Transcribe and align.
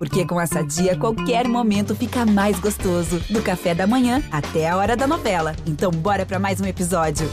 Porque 0.00 0.24
com 0.24 0.40
essa 0.40 0.62
dia, 0.62 0.96
qualquer 0.96 1.46
momento 1.46 1.94
fica 1.94 2.24
mais 2.24 2.58
gostoso. 2.58 3.20
Do 3.28 3.42
café 3.42 3.74
da 3.74 3.86
manhã 3.86 4.22
até 4.32 4.66
a 4.66 4.74
hora 4.74 4.96
da 4.96 5.06
novela. 5.06 5.54
Então, 5.66 5.90
bora 5.90 6.24
para 6.24 6.38
mais 6.38 6.58
um 6.58 6.64
episódio. 6.64 7.28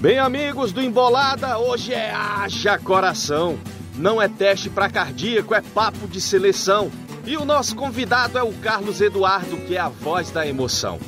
Bem, 0.00 0.18
amigos 0.18 0.72
do 0.72 0.82
Embolada, 0.82 1.56
hoje 1.56 1.94
é 1.94 2.10
haja 2.10 2.76
coração. 2.80 3.56
Não 3.94 4.20
é 4.20 4.28
teste 4.28 4.68
para 4.68 4.90
cardíaco, 4.90 5.54
é 5.54 5.60
papo 5.60 6.08
de 6.08 6.20
seleção. 6.20 6.90
E 7.26 7.36
o 7.36 7.44
nosso 7.44 7.74
convidado 7.74 8.38
é 8.38 8.42
o 8.42 8.52
Carlos 8.52 9.00
Eduardo, 9.00 9.56
que 9.56 9.74
é 9.74 9.80
a 9.80 9.88
voz 9.88 10.30
da 10.30 10.46
emoção. 10.46 11.00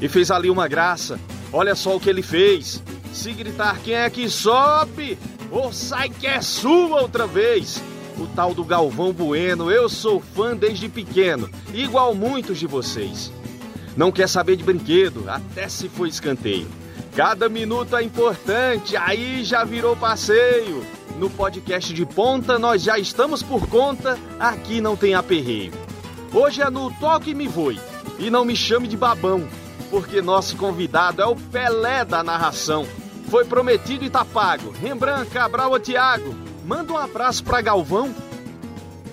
E 0.00 0.08
fez 0.08 0.30
ali 0.30 0.48
uma 0.48 0.68
graça. 0.68 1.18
Olha 1.52 1.74
só 1.74 1.96
o 1.96 2.00
que 2.00 2.08
ele 2.08 2.22
fez. 2.22 2.80
Se 3.12 3.32
gritar 3.32 3.80
quem 3.80 3.94
é 3.94 4.08
que 4.08 4.30
sobe, 4.30 5.18
ou 5.50 5.72
sai 5.72 6.08
que 6.08 6.26
é 6.26 6.40
sua 6.40 7.00
outra 7.00 7.26
vez. 7.26 7.82
O 8.16 8.28
tal 8.28 8.54
do 8.54 8.62
Galvão 8.62 9.12
Bueno, 9.12 9.68
eu 9.68 9.88
sou 9.88 10.20
fã 10.20 10.56
desde 10.56 10.88
pequeno, 10.88 11.50
igual 11.74 12.14
muitos 12.14 12.58
de 12.58 12.66
vocês. 12.66 13.32
Não 13.96 14.12
quer 14.12 14.28
saber 14.28 14.54
de 14.54 14.62
brinquedo, 14.62 15.28
até 15.28 15.68
se 15.68 15.88
for 15.88 16.06
escanteio. 16.06 16.68
Cada 17.16 17.48
minuto 17.48 17.96
é 17.96 18.02
importante, 18.04 18.96
aí 18.96 19.42
já 19.42 19.64
virou 19.64 19.96
passeio. 19.96 20.86
No 21.18 21.30
podcast 21.30 21.94
de 21.94 22.04
ponta 22.04 22.58
nós 22.58 22.82
já 22.82 22.98
estamos 22.98 23.42
por 23.42 23.66
conta, 23.68 24.18
aqui 24.38 24.82
não 24.82 24.94
tem 24.94 25.14
aperreio. 25.14 25.72
Hoje 26.32 26.60
é 26.60 26.68
no 26.68 26.90
Toque 26.90 27.34
Me 27.34 27.48
Voe, 27.48 27.80
e 28.18 28.28
não 28.28 28.44
me 28.44 28.54
chame 28.54 28.86
de 28.86 28.98
babão, 28.98 29.48
porque 29.90 30.20
nosso 30.20 30.56
convidado 30.56 31.22
é 31.22 31.26
o 31.26 31.34
Pelé 31.34 32.04
da 32.04 32.22
narração. 32.22 32.86
Foi 33.30 33.46
prometido 33.46 34.04
e 34.04 34.10
tá 34.10 34.26
pago. 34.26 34.70
Rembrandt, 34.70 35.30
Cabral 35.30 35.70
ou 35.70 35.80
Thiago, 35.80 36.34
manda 36.66 36.92
um 36.92 36.98
abraço 36.98 37.42
para 37.42 37.62
Galvão. 37.62 38.14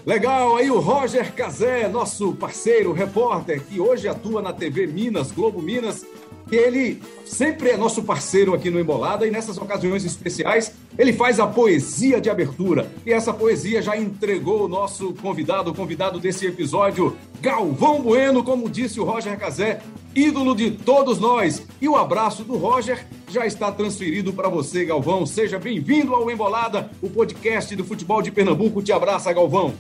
Legal, 0.06 0.58
aí 0.58 0.70
o 0.70 0.81
Roger 0.81 1.34
Cazé, 1.34 1.88
nosso 1.88 2.34
parceiro, 2.34 2.92
repórter, 2.92 3.64
que 3.64 3.80
hoje 3.80 4.09
atua 4.09 4.42
na 4.42 4.52
TV 4.52 4.86
Minas, 4.86 5.31
Globo 5.31 5.62
Minas, 5.62 6.06
que 6.48 6.56
ele 6.56 7.02
sempre 7.26 7.70
é 7.70 7.78
nosso 7.78 8.04
parceiro 8.04 8.54
aqui 8.54 8.70
no 8.70 8.80
Embolada 8.80 9.26
e 9.26 9.32
nessas 9.32 9.58
ocasiões 9.58 10.06
especiais 10.06 10.74
ele 10.98 11.14
faz 11.14 11.40
a 11.40 11.48
poesia 11.48 12.22
de 12.22 12.30
abertura. 12.30 12.92
E 13.06 13.12
essa 13.12 13.34
poesia 13.34 13.82
já 13.82 13.98
entregou 13.98 14.66
o 14.66 14.68
nosso 14.68 15.14
convidado, 15.14 15.72
o 15.72 15.76
convidado 15.76 16.20
desse 16.20 16.46
episódio, 16.46 17.18
Galvão 17.42 18.02
Bueno, 18.02 18.44
como 18.44 18.70
disse 18.70 19.00
o 19.00 19.04
Roger 19.04 19.38
Cazé, 19.38 19.82
ídolo 20.16 20.56
de 20.56 20.72
todos 20.72 21.20
nós. 21.20 21.64
E 21.82 21.88
o 21.88 21.96
abraço 21.96 22.44
do 22.44 22.56
Roger 22.56 23.06
já 23.30 23.46
está 23.46 23.72
transferido 23.72 24.32
para 24.32 24.50
você, 24.50 24.86
Galvão. 24.86 25.26
Seja 25.26 25.58
bem-vindo 25.58 26.14
ao 26.14 26.30
Embolada, 26.30 26.90
o 27.02 27.10
podcast 27.10 27.76
do 27.76 27.84
futebol 27.84 28.22
de 28.22 28.32
Pernambuco. 28.32 28.82
Te 28.82 28.92
abraça, 28.92 29.34
Galvão. 29.34 29.74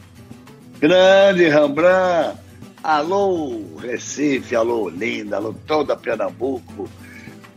Grande 0.79 1.47
Rembrandt, 1.47 2.37
Alô, 2.83 3.61
Recife, 3.81 4.57
alô, 4.57 4.89
linda, 4.89 5.37
alô, 5.37 5.55
toda 5.65 5.95
Pernambuco, 5.95 6.89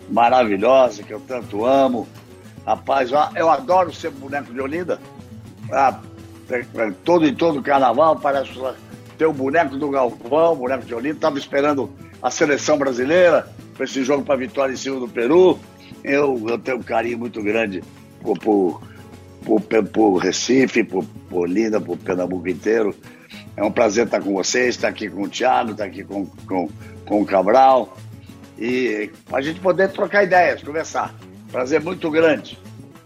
maravilhosa, 0.08 1.02
que 1.02 1.12
eu 1.12 1.18
tanto 1.18 1.64
amo. 1.64 2.06
Rapaz, 2.64 3.10
eu 3.34 3.50
adoro 3.50 3.92
ser 3.92 4.10
boneco 4.12 4.54
de 4.54 4.60
Olinda. 4.60 5.00
Ah, 5.72 6.00
todo 7.04 7.26
e 7.26 7.34
todo 7.34 7.60
carnaval 7.60 8.14
parece 8.20 8.52
ter 9.18 9.26
o 9.26 9.32
boneco 9.32 9.76
do 9.76 9.90
Galvão, 9.90 10.54
boneco 10.54 10.84
de 10.84 10.94
Olinda. 10.94 11.16
Estava 11.16 11.38
esperando 11.38 11.90
a 12.22 12.30
seleção 12.30 12.78
brasileira 12.78 13.52
para 13.74 13.84
esse 13.84 14.04
jogo 14.04 14.24
para 14.24 14.36
vitória 14.36 14.74
em 14.74 14.76
cima 14.76 15.00
do 15.00 15.08
Peru. 15.08 15.58
Eu, 16.04 16.40
eu 16.48 16.56
tenho 16.56 16.76
um 16.76 16.82
carinho 16.82 17.18
muito 17.18 17.42
grande 17.42 17.82
por, 18.22 18.38
por, 18.38 18.80
por, 19.44 19.60
por 19.92 20.18
Recife, 20.18 20.84
por, 20.84 21.04
por 21.28 21.42
Olinda, 21.42 21.80
por 21.80 21.98
Pernambuco 21.98 22.48
inteiro. 22.48 22.94
É 23.56 23.64
um 23.64 23.70
prazer 23.70 24.04
estar 24.04 24.20
com 24.20 24.34
vocês, 24.34 24.74
estar 24.74 24.88
aqui 24.88 25.08
com 25.08 25.22
o 25.22 25.28
Thiago, 25.28 25.72
estar 25.72 25.84
aqui 25.84 26.04
com, 26.04 26.26
com, 26.46 26.68
com 27.06 27.22
o 27.22 27.26
Cabral 27.26 27.96
e 28.58 29.10
a 29.32 29.40
gente 29.40 29.60
poder 29.60 29.90
trocar 29.90 30.24
ideias, 30.24 30.62
conversar. 30.62 31.14
Prazer 31.50 31.80
muito 31.80 32.10
grande. 32.10 32.58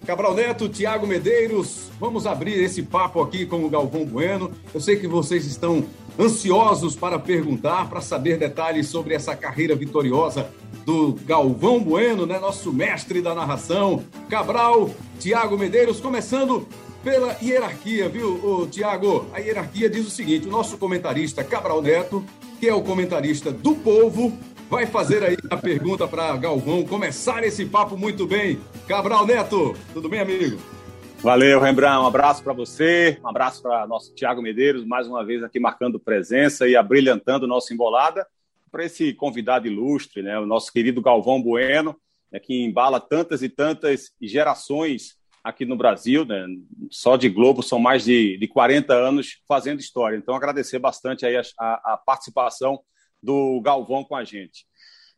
Cabral 0.04 0.34
Neto, 0.34 0.68
Tiago 0.68 1.06
Medeiros, 1.06 1.90
vamos 2.00 2.26
abrir 2.26 2.60
esse 2.60 2.82
papo 2.82 3.22
aqui 3.22 3.46
com 3.46 3.64
o 3.64 3.68
Galvão 3.68 4.04
Bueno. 4.04 4.50
Eu 4.74 4.80
sei 4.80 4.96
que 4.96 5.06
vocês 5.06 5.44
estão 5.44 5.84
ansiosos 6.18 6.96
para 6.96 7.18
perguntar, 7.18 7.88
para 7.88 8.00
saber 8.00 8.36
detalhes 8.36 8.88
sobre 8.88 9.14
essa 9.14 9.36
carreira 9.36 9.76
vitoriosa 9.76 10.50
do 10.84 11.12
Galvão 11.24 11.78
Bueno, 11.78 12.26
né? 12.26 12.40
Nosso 12.40 12.72
mestre 12.72 13.22
da 13.22 13.34
narração. 13.34 14.02
Cabral, 14.28 14.90
Tiago 15.20 15.56
Medeiros, 15.56 16.00
começando 16.00 16.66
pela 17.02 17.36
hierarquia, 17.42 18.08
viu, 18.08 18.68
Tiago? 18.70 19.28
A 19.32 19.38
hierarquia 19.38 19.88
diz 19.88 20.06
o 20.06 20.10
seguinte: 20.10 20.46
o 20.46 20.50
nosso 20.50 20.78
comentarista 20.78 21.42
Cabral 21.42 21.82
Neto, 21.82 22.24
que 22.58 22.68
é 22.68 22.74
o 22.74 22.82
comentarista 22.82 23.50
do 23.50 23.74
povo, 23.74 24.36
vai 24.68 24.86
fazer 24.86 25.22
aí 25.24 25.36
a 25.50 25.56
pergunta 25.56 26.06
para 26.06 26.36
Galvão 26.36 26.84
começar 26.84 27.42
esse 27.42 27.64
papo 27.64 27.96
muito 27.96 28.26
bem. 28.26 28.60
Cabral 28.86 29.26
Neto, 29.26 29.74
tudo 29.92 30.08
bem, 30.08 30.20
amigo? 30.20 30.58
Valeu, 31.22 31.60
Rembrandt. 31.60 32.02
Um 32.02 32.06
abraço 32.06 32.42
para 32.42 32.52
você, 32.52 33.18
um 33.22 33.28
abraço 33.28 33.62
para 33.62 33.86
nosso 33.86 34.14
Tiago 34.14 34.40
Medeiros, 34.40 34.86
mais 34.86 35.06
uma 35.06 35.24
vez 35.24 35.42
aqui 35.42 35.60
marcando 35.60 36.00
presença 36.00 36.66
e 36.66 36.76
abrilhantando 36.76 37.44
o 37.44 37.48
nosso 37.48 37.74
embolada 37.74 38.26
para 38.70 38.84
esse 38.84 39.12
convidado 39.12 39.66
ilustre, 39.66 40.22
né, 40.22 40.38
o 40.38 40.46
nosso 40.46 40.72
querido 40.72 41.02
Galvão 41.02 41.42
Bueno, 41.42 41.96
né, 42.30 42.38
que 42.38 42.62
embala 42.62 43.00
tantas 43.00 43.42
e 43.42 43.48
tantas 43.48 44.12
gerações 44.22 45.16
aqui 45.42 45.64
no 45.64 45.76
Brasil, 45.76 46.24
né? 46.24 46.46
só 46.90 47.16
de 47.16 47.28
Globo 47.28 47.62
são 47.62 47.78
mais 47.78 48.04
de, 48.04 48.36
de 48.36 48.48
40 48.48 48.92
anos 48.92 49.40
fazendo 49.46 49.80
história. 49.80 50.16
Então, 50.16 50.34
agradecer 50.34 50.78
bastante 50.78 51.24
aí 51.24 51.36
a, 51.36 51.42
a, 51.58 51.94
a 51.94 51.96
participação 51.96 52.80
do 53.22 53.60
Galvão 53.60 54.04
com 54.04 54.14
a 54.14 54.24
gente. 54.24 54.66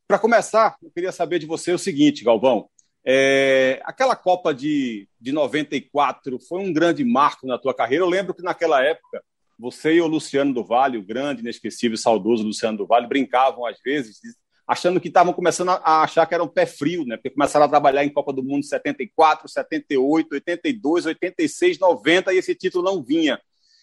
Para 0.06 0.18
começar, 0.18 0.76
eu 0.82 0.90
queria 0.90 1.12
saber 1.12 1.38
de 1.38 1.46
você 1.46 1.72
o 1.72 1.78
seguinte, 1.78 2.24
Galvão. 2.24 2.68
É, 3.04 3.80
aquela 3.84 4.14
Copa 4.14 4.54
de, 4.54 5.08
de 5.20 5.32
94 5.32 6.38
foi 6.40 6.60
um 6.60 6.72
grande 6.72 7.04
marco 7.04 7.46
na 7.46 7.58
tua 7.58 7.74
carreira. 7.74 8.04
Eu 8.04 8.08
lembro 8.08 8.34
que 8.34 8.42
naquela 8.42 8.82
época 8.82 9.22
você 9.58 9.94
e 9.94 10.00
o 10.00 10.06
Luciano 10.06 10.52
do 10.52 10.64
Vale, 10.64 10.98
o 10.98 11.04
grande, 11.04 11.40
inesquecível, 11.40 11.96
saudoso 11.96 12.44
Luciano 12.44 12.78
do 12.78 12.86
Vale, 12.86 13.06
brincavam 13.06 13.64
às 13.64 13.80
vezes 13.80 14.20
achando 14.66 15.00
que 15.00 15.08
estavam 15.08 15.32
começando 15.32 15.70
a 15.70 16.02
achar 16.02 16.26
que 16.26 16.34
era 16.34 16.42
um 16.42 16.48
pé 16.48 16.66
frio, 16.66 17.04
né? 17.04 17.16
Porque 17.16 17.30
começaram 17.30 17.66
a 17.66 17.68
trabalhar 17.68 18.04
em 18.04 18.12
Copa 18.12 18.32
do 18.32 18.42
Mundo 18.42 18.64
74, 18.64 19.48
78, 19.48 20.32
82, 20.32 21.06
86, 21.06 21.78
90 21.78 22.32
e 22.32 22.38
esse 22.38 22.54
título 22.54 22.84
não 22.84 23.02
vinha. 23.02 23.40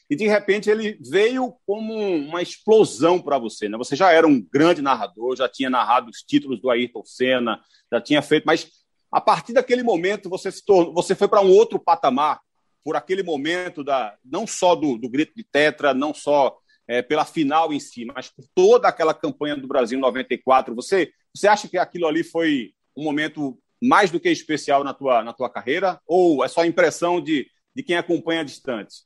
E 0.09 0.15
de 0.15 0.27
repente 0.27 0.69
ele 0.69 0.97
veio 1.07 1.53
como 1.67 1.93
uma 1.93 2.41
explosão 2.41 3.21
para 3.21 3.37
você, 3.37 3.69
né? 3.69 3.77
Você 3.77 3.95
já 3.95 4.11
era 4.11 4.25
um 4.25 4.41
grande 4.41 4.81
narrador, 4.81 5.35
já 5.35 5.47
tinha 5.47 5.69
narrado 5.69 6.09
os 6.09 6.23
títulos 6.23 6.59
do 6.59 6.69
Ayrton 6.69 7.03
Senna, 7.05 7.59
já 7.91 8.01
tinha 8.01 8.21
feito, 8.21 8.45
mas 8.45 8.67
a 9.11 9.21
partir 9.21 9.53
daquele 9.53 9.83
momento 9.83 10.29
você 10.29 10.51
se 10.51 10.65
tornou, 10.65 10.93
você 10.93 11.13
foi 11.13 11.27
para 11.27 11.41
um 11.41 11.51
outro 11.51 11.77
patamar 11.79 12.39
por 12.83 12.95
aquele 12.95 13.21
momento 13.21 13.83
da 13.83 14.15
não 14.23 14.47
só 14.47 14.75
do, 14.75 14.97
do 14.97 15.09
grito 15.09 15.33
de 15.35 15.43
tetra, 15.43 15.93
não 15.93 16.13
só 16.13 16.57
é, 16.89 17.03
pela 17.03 17.23
final 17.23 17.71
em 17.71 17.79
si, 17.79 18.03
mas 18.03 18.29
por 18.29 18.43
toda 18.55 18.87
aquela 18.87 19.13
campanha 19.13 19.55
do 19.55 19.67
Brasil 19.67 19.95
em 19.95 20.01
94. 20.01 20.73
Você, 20.73 21.11
você 21.31 21.47
acha 21.47 21.69
que 21.69 21.77
aquilo 21.77 22.07
ali 22.07 22.23
foi 22.23 22.73
um 22.97 23.03
momento 23.03 23.59
mais 23.79 24.09
do 24.09 24.19
que 24.19 24.27
especial 24.27 24.83
na 24.83 24.91
tua, 24.91 25.23
na 25.23 25.31
tua 25.31 25.51
carreira? 25.51 26.01
Ou 26.07 26.43
é 26.43 26.47
só 26.47 26.65
impressão 26.65 27.21
de, 27.21 27.45
de 27.75 27.83
quem 27.83 27.95
acompanha 27.95 28.43
distante? 28.43 29.03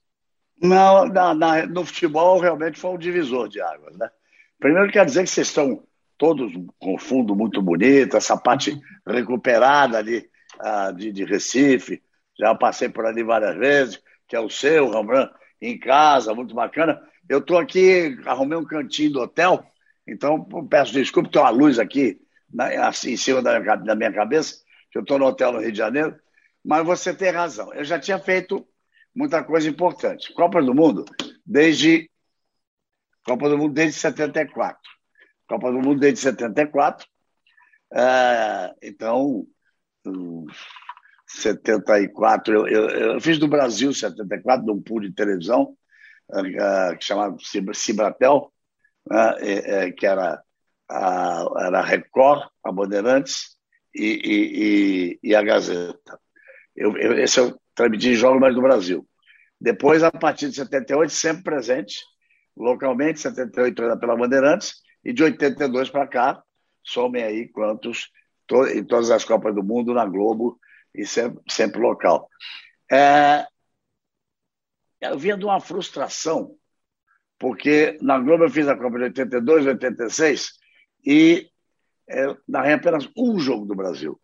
Não, 0.61 1.05
na, 1.09 1.33
na, 1.33 1.65
no 1.65 1.83
futebol 1.83 2.39
realmente 2.39 2.79
foi 2.79 2.91
um 2.91 2.97
divisor 2.97 3.49
de 3.49 3.59
águas. 3.59 3.97
Né? 3.97 4.09
Primeiro, 4.57 4.89
quer 4.89 5.05
dizer 5.05 5.25
que 5.25 5.29
vocês 5.29 5.47
estão 5.47 5.83
todos 6.17 6.53
com 6.79 6.97
fundo 6.97 7.35
muito 7.35 7.61
bonito, 7.61 8.15
essa 8.15 8.37
parte 8.37 8.79
recuperada 9.05 9.97
ali 9.97 10.25
uh, 10.61 10.93
de, 10.95 11.11
de 11.11 11.25
Recife. 11.25 12.01
Já 12.39 12.55
passei 12.55 12.87
por 12.87 13.05
ali 13.05 13.23
várias 13.23 13.57
vezes, 13.57 14.01
que 14.25 14.37
é 14.37 14.39
o 14.39 14.49
seu, 14.49 14.89
Rembrandt, 14.89 15.33
em 15.61 15.77
casa, 15.77 16.33
muito 16.33 16.55
bacana. 16.55 16.97
Eu 17.33 17.39
estou 17.39 17.57
aqui, 17.57 18.15
arrumei 18.25 18.57
um 18.57 18.65
cantinho 18.65 19.13
do 19.13 19.21
hotel, 19.21 19.65
então 20.07 20.43
peço 20.69 20.93
desculpa, 20.93 21.31
tem 21.31 21.41
uma 21.41 21.49
luz 21.49 21.79
aqui 21.79 22.21
né, 22.53 22.77
assim, 22.77 23.13
em 23.13 23.17
cima 23.17 23.41
da 23.41 23.59
minha, 23.59 23.75
da 23.75 23.95
minha 23.95 24.13
cabeça, 24.13 24.57
que 24.91 24.99
eu 24.99 25.01
estou 25.01 25.17
no 25.17 25.25
hotel 25.25 25.51
no 25.51 25.59
Rio 25.59 25.71
de 25.71 25.77
Janeiro, 25.79 26.15
mas 26.63 26.85
você 26.85 27.11
tem 27.11 27.31
razão. 27.31 27.73
Eu 27.73 27.83
já 27.83 27.99
tinha 27.99 28.19
feito 28.19 28.63
muita 29.15 29.43
coisa 29.43 29.67
importante. 29.67 30.31
Copa 30.33 30.61
do 30.61 30.75
Mundo, 30.75 31.05
desde. 31.43 32.07
Copa 33.25 33.49
do 33.49 33.57
Mundo 33.57 33.73
desde 33.73 33.99
74. 33.99 34.77
Copa 35.47 35.71
do 35.71 35.79
Mundo 35.79 35.99
desde 35.99 36.19
74. 36.19 37.07
É, 37.95 38.73
então, 38.83 39.47
74, 41.27 42.53
eu, 42.53 42.67
eu, 42.67 42.89
eu, 43.13 43.21
fiz 43.21 43.39
do 43.39 43.47
Brasil 43.47 43.91
74, 43.91 44.65
num 44.65 44.81
pool 44.81 45.01
de 45.01 45.11
televisão, 45.11 45.75
que 46.97 47.05
chamava 47.05 47.35
Cibratel, 47.73 48.51
né, 49.09 49.91
que 49.91 50.05
era 50.05 50.41
a, 50.89 51.45
era 51.59 51.79
a 51.79 51.85
Record, 51.85 52.47
a 52.63 52.71
Bandeirantes 52.71 53.57
e, 53.93 55.19
e, 55.23 55.29
e, 55.29 55.35
a 55.35 55.41
Gazeta. 55.41 56.19
Eu, 56.75 56.97
eu, 56.97 57.19
esse 57.19 57.39
eu 57.39 57.59
transmiti 57.75 58.15
jogos 58.15 58.39
mais 58.39 58.55
do 58.55 58.61
Brasil. 58.61 59.07
Depois, 59.59 60.03
a 60.03 60.11
partir 60.11 60.49
de 60.49 60.55
78, 60.55 61.11
sempre 61.11 61.43
presente, 61.43 61.97
localmente, 62.55 63.19
78 63.19 63.83
era 63.83 63.97
pela 63.97 64.17
Bandeirantes, 64.17 64.75
e 65.03 65.13
de 65.13 65.23
82 65.23 65.89
para 65.89 66.07
cá, 66.07 66.43
somem 66.83 67.23
aí 67.23 67.47
quantos, 67.47 68.09
to, 68.47 68.65
em 68.67 68.83
todas 68.83 69.11
as 69.11 69.23
Copas 69.23 69.53
do 69.53 69.63
Mundo, 69.63 69.93
na 69.93 70.05
Globo, 70.05 70.59
e 70.93 71.05
sempre, 71.05 71.41
sempre 71.49 71.81
local. 71.81 72.29
É, 72.91 73.45
eu 75.11 75.17
vinha 75.17 75.37
de 75.37 75.45
uma 75.45 75.59
frustração, 75.59 76.55
porque 77.39 77.97
na 78.01 78.19
Globo 78.19 78.45
eu 78.45 78.49
fiz 78.49 78.67
a 78.67 78.77
Copa 78.77 78.97
de 78.97 79.03
82, 79.05 79.65
86, 79.65 80.49
e 81.05 81.49
é, 82.09 82.35
narrei 82.47 82.73
apenas 82.73 83.09
um 83.17 83.39
jogo 83.39 83.65
do 83.65 83.75
Brasil, 83.75 84.19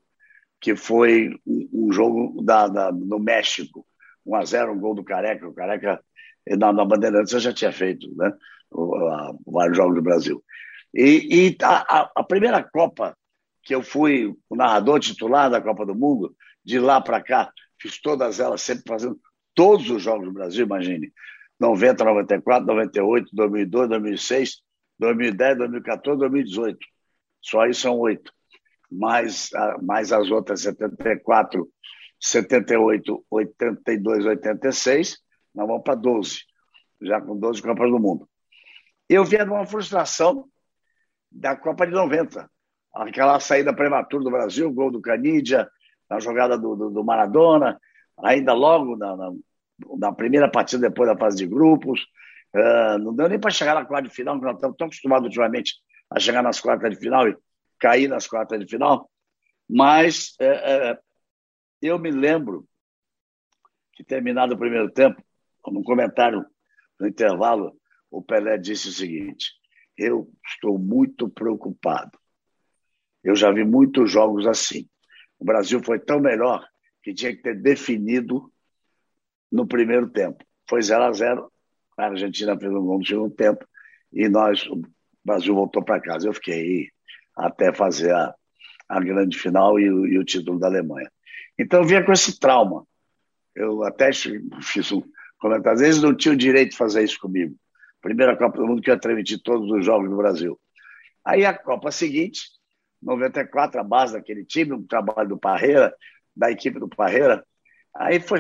que 0.60 0.76
foi 0.76 1.38
um, 1.46 1.92
jogo 1.92 2.42
da, 2.44 2.68
da, 2.68 2.92
no 2.92 3.20
México, 3.20 3.86
1 4.26 4.36
a 4.36 4.46
0 4.46 4.74
um 4.74 4.80
gol 4.80 4.94
do 4.94 5.04
Careca. 5.04 5.48
O 5.48 5.54
Careca, 5.54 6.04
na, 6.58 6.74
na 6.74 6.86
Bandeirantes, 6.86 7.34
eu 7.34 7.40
já 7.40 7.54
tinha 7.54 7.72
feito 7.72 8.14
né, 8.16 8.31
o, 8.72 8.96
a, 9.08 9.34
vários 9.46 9.78
jogos 9.78 9.96
do 9.96 10.02
Brasil. 10.02 10.44
E, 10.94 11.50
e 11.50 11.58
a, 11.64 12.12
a, 12.16 12.24
primeira 12.24 12.64
Copa 12.64 13.16
que 13.64 13.76
eu 13.76 13.84
fui 13.84 14.36
o 14.50 14.56
narrador 14.56 15.00
titular 15.00 15.50
da 15.50 15.62
Copa 15.62 15.86
do 15.86 15.96
Mundo, 15.96 16.36
de 16.64 16.80
lá 16.80 17.00
para 17.00 17.22
cá, 17.22 17.52
fiz 17.80 18.02
todas 18.02 18.40
elas, 18.40 18.62
sempre 18.62 18.84
fazendo 18.88 19.20
todos 19.54 19.90
os 19.90 20.01
jogos 20.01 20.25
do 20.25 20.34
Brasil, 20.34 20.66
imagine. 20.66 21.12
90, 21.60 22.04
94, 22.04 22.66
98, 22.66 23.30
2002, 23.34 23.90
2006, 23.90 24.62
2010, 24.98 25.57
2014, 25.57 26.19
2018. 26.19 26.78
Só 27.42 27.62
aí 27.62 27.74
são 27.74 27.98
oito. 28.00 28.31
Mais, 28.92 29.50
mais 29.81 30.12
as 30.12 30.31
outras 30.31 30.62
74, 30.62 31.69
78, 32.19 33.25
82, 33.30 34.25
86, 34.25 35.18
nós 35.54 35.68
vamos 35.68 35.84
para 35.84 35.95
12, 35.95 36.40
já 37.02 37.22
com 37.22 37.38
12 37.38 37.62
Copas 37.62 37.90
do 37.90 38.00
Mundo. 38.00 38.28
Eu 39.07 39.24
via 39.24 39.44
uma 39.44 39.66
frustração 39.66 40.45
da 41.31 41.56
Copa 41.56 41.86
de 41.86 41.94
90, 41.94 42.50
aquela 42.94 43.40
saída 43.40 43.74
prematura 43.74 44.24
do 44.24 44.31
Brasil, 44.31 44.72
gol 44.72 44.92
do 44.92 45.02
Canidia, 45.02 45.69
na 46.10 46.19
jogada 46.19 46.57
do, 46.57 46.75
do, 46.75 46.90
do 46.90 47.04
Maradona, 47.04 47.80
ainda 48.24 48.54
logo 48.54 48.95
na, 48.95 49.16
na, 49.16 49.31
na, 49.98 50.12
primeira 50.13 50.50
partida 50.50 50.89
depois 50.89 51.10
da 51.10 51.18
fase 51.18 51.38
de 51.38 51.48
grupos. 51.48 52.01
Uh, 52.56 52.98
não 53.00 53.16
deu 53.16 53.30
nem 53.30 53.39
para 53.39 53.51
chegar 53.51 53.75
na 53.75 53.86
quarta 53.86 54.07
de 54.07 54.13
final, 54.13 54.36
porque 54.36 54.48
nós 54.48 54.56
estamos 54.56 54.77
tão 54.77 54.88
acostumados 54.88 55.25
ultimamente 55.25 55.75
a 56.10 56.19
chegar 56.19 56.42
nas 56.42 56.60
quartas 56.60 56.92
de 56.92 56.98
final 56.98 57.27
e 57.27 57.38
cair 57.80 58.07
nas 58.07 58.27
quartas 58.27 58.60
de 58.60 58.66
final. 58.66 59.10
Mas 59.69 60.36
é, 60.39 60.48
é, 60.48 61.00
eu 61.81 62.00
me 62.00 62.10
lembro 62.10 62.68
que, 63.94 64.04
terminado 64.04 64.56
o 64.56 64.57
primeiro 64.57 64.89
tempo, 64.92 65.24
num 65.68 65.83
comentário 65.83 66.44
no 67.00 67.07
intervalo, 67.07 67.77
o 68.10 68.21
Pelé 68.21 68.57
disse 68.57 68.89
o 68.89 68.92
seguinte: 68.92 69.51
Eu 69.95 70.31
estou 70.45 70.80
muito 70.80 71.30
preocupado. 71.30 72.18
Eu 73.24 73.36
já 73.36 73.51
vi 73.51 73.63
muitos 73.63 74.12
jogos 74.12 74.48
assim. 74.48 74.89
O 75.38 75.45
Brasil 75.45 75.81
foi 75.83 76.00
tão 76.00 76.19
melhor 76.19 76.66
que 77.10 77.14
tinha 77.14 77.36
que 77.36 77.42
ter 77.42 77.56
definido 77.56 78.52
no 79.52 79.68
primeiro 79.68 80.10
tempo. 80.10 80.44
Foi 80.68 80.82
0 80.82 81.04
a 81.04 81.12
0 81.12 81.52
A 81.98 82.06
Argentina 82.06 82.58
fez 82.58 82.72
um 82.72 82.86
gol 82.86 83.00
no 83.00 83.06
segundo 83.06 83.34
tempo 83.34 83.66
e 84.14 84.30
nós, 84.30 84.66
o 84.68 84.82
Brasil 85.26 85.56
voltou 85.56 85.84
para 85.84 86.00
casa. 86.00 86.28
Eu 86.28 86.34
fiquei 86.34 86.90
até 87.36 87.74
fazer 87.74 88.14
a, 88.14 88.34
a 88.88 89.00
grande 89.00 89.38
final 89.38 89.80
e 89.80 89.90
o, 89.90 90.06
e 90.06 90.20
o 90.20 90.24
título 90.24 90.60
da 90.60 90.68
Alemanha. 90.68 91.12
Então 91.58 91.82
eu 91.82 91.88
vinha 91.88 92.04
com 92.04 92.12
esse 92.12 92.40
trauma. 92.40 92.86
Eu 93.56 93.84
até 93.84 94.12
fiz 94.14 94.92
um 94.92 95.04
comentário. 95.40 95.76
Às 95.76 95.82
vezes 95.82 96.02
não 96.02 96.16
tinha 96.16 96.34
o 96.34 96.38
direito 96.38 96.72
de 96.72 96.78
fazer 96.78 97.04
isso 97.04 97.20
comigo. 97.20 97.56
Primeira 98.02 98.38
Copa 98.38 98.58
do 98.58 98.68
Mundo 98.68 98.82
que 98.82 98.92
eu 98.92 99.00
transmiti 99.00 99.42
todos 99.42 99.70
os 99.72 99.84
jogos 99.84 100.10
do 100.10 100.16
Brasil. 100.16 100.60
Aí 101.26 101.44
a 101.44 101.54
Copa 101.54 101.92
seguinte, 101.92 102.44
94, 103.02 103.82
a 103.82 103.84
base 103.84 104.14
daquele 104.14 104.46
time, 104.46 104.74
o 104.74 104.84
trabalho 104.84 105.30
do 105.30 105.38
Parreira, 105.38 105.94
da 106.40 106.50
equipe 106.50 106.80
do 106.80 106.88
Parreira. 106.88 107.46
Aí 107.94 108.20
foi. 108.22 108.40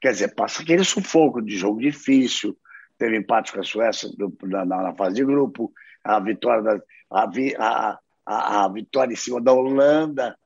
Quer 0.00 0.12
dizer, 0.12 0.34
passa 0.34 0.62
aquele 0.62 0.84
sufoco 0.84 1.42
de 1.42 1.56
jogo 1.56 1.80
difícil. 1.80 2.56
Teve 2.96 3.18
empate 3.18 3.52
com 3.52 3.60
a 3.60 3.64
Suécia 3.64 4.08
na, 4.44 4.64
na 4.64 4.94
fase 4.94 5.16
de 5.16 5.24
grupo, 5.24 5.72
a 6.04 6.20
vitória, 6.20 6.62
da, 6.62 6.80
a, 7.10 7.28
a, 7.58 7.98
a, 8.24 8.64
a 8.64 8.68
vitória 8.68 9.12
em 9.12 9.16
cima 9.16 9.40
da 9.40 9.52
Holanda. 9.52 10.38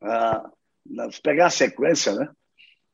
Uh, 0.00 1.10
se 1.10 1.22
pegar 1.22 1.46
a 1.46 1.50
sequência, 1.50 2.12
né? 2.14 2.28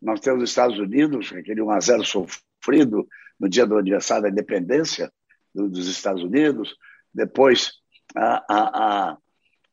Nós 0.00 0.20
temos 0.20 0.43
os 0.44 0.50
Estados 0.50 0.79
Unidos, 0.79 1.32
aquele 1.32 1.61
1x0 1.61 2.05
sofrido 2.05 3.08
no 3.40 3.49
dia 3.49 3.67
do 3.67 3.76
aniversário 3.76 4.25
da 4.25 4.29
independência 4.29 5.12
dos 5.52 5.88
Estados 5.88 6.23
Unidos. 6.23 6.76
Depois, 7.12 7.73
a, 8.14 8.44
a, 8.49 9.11
a, 9.11 9.19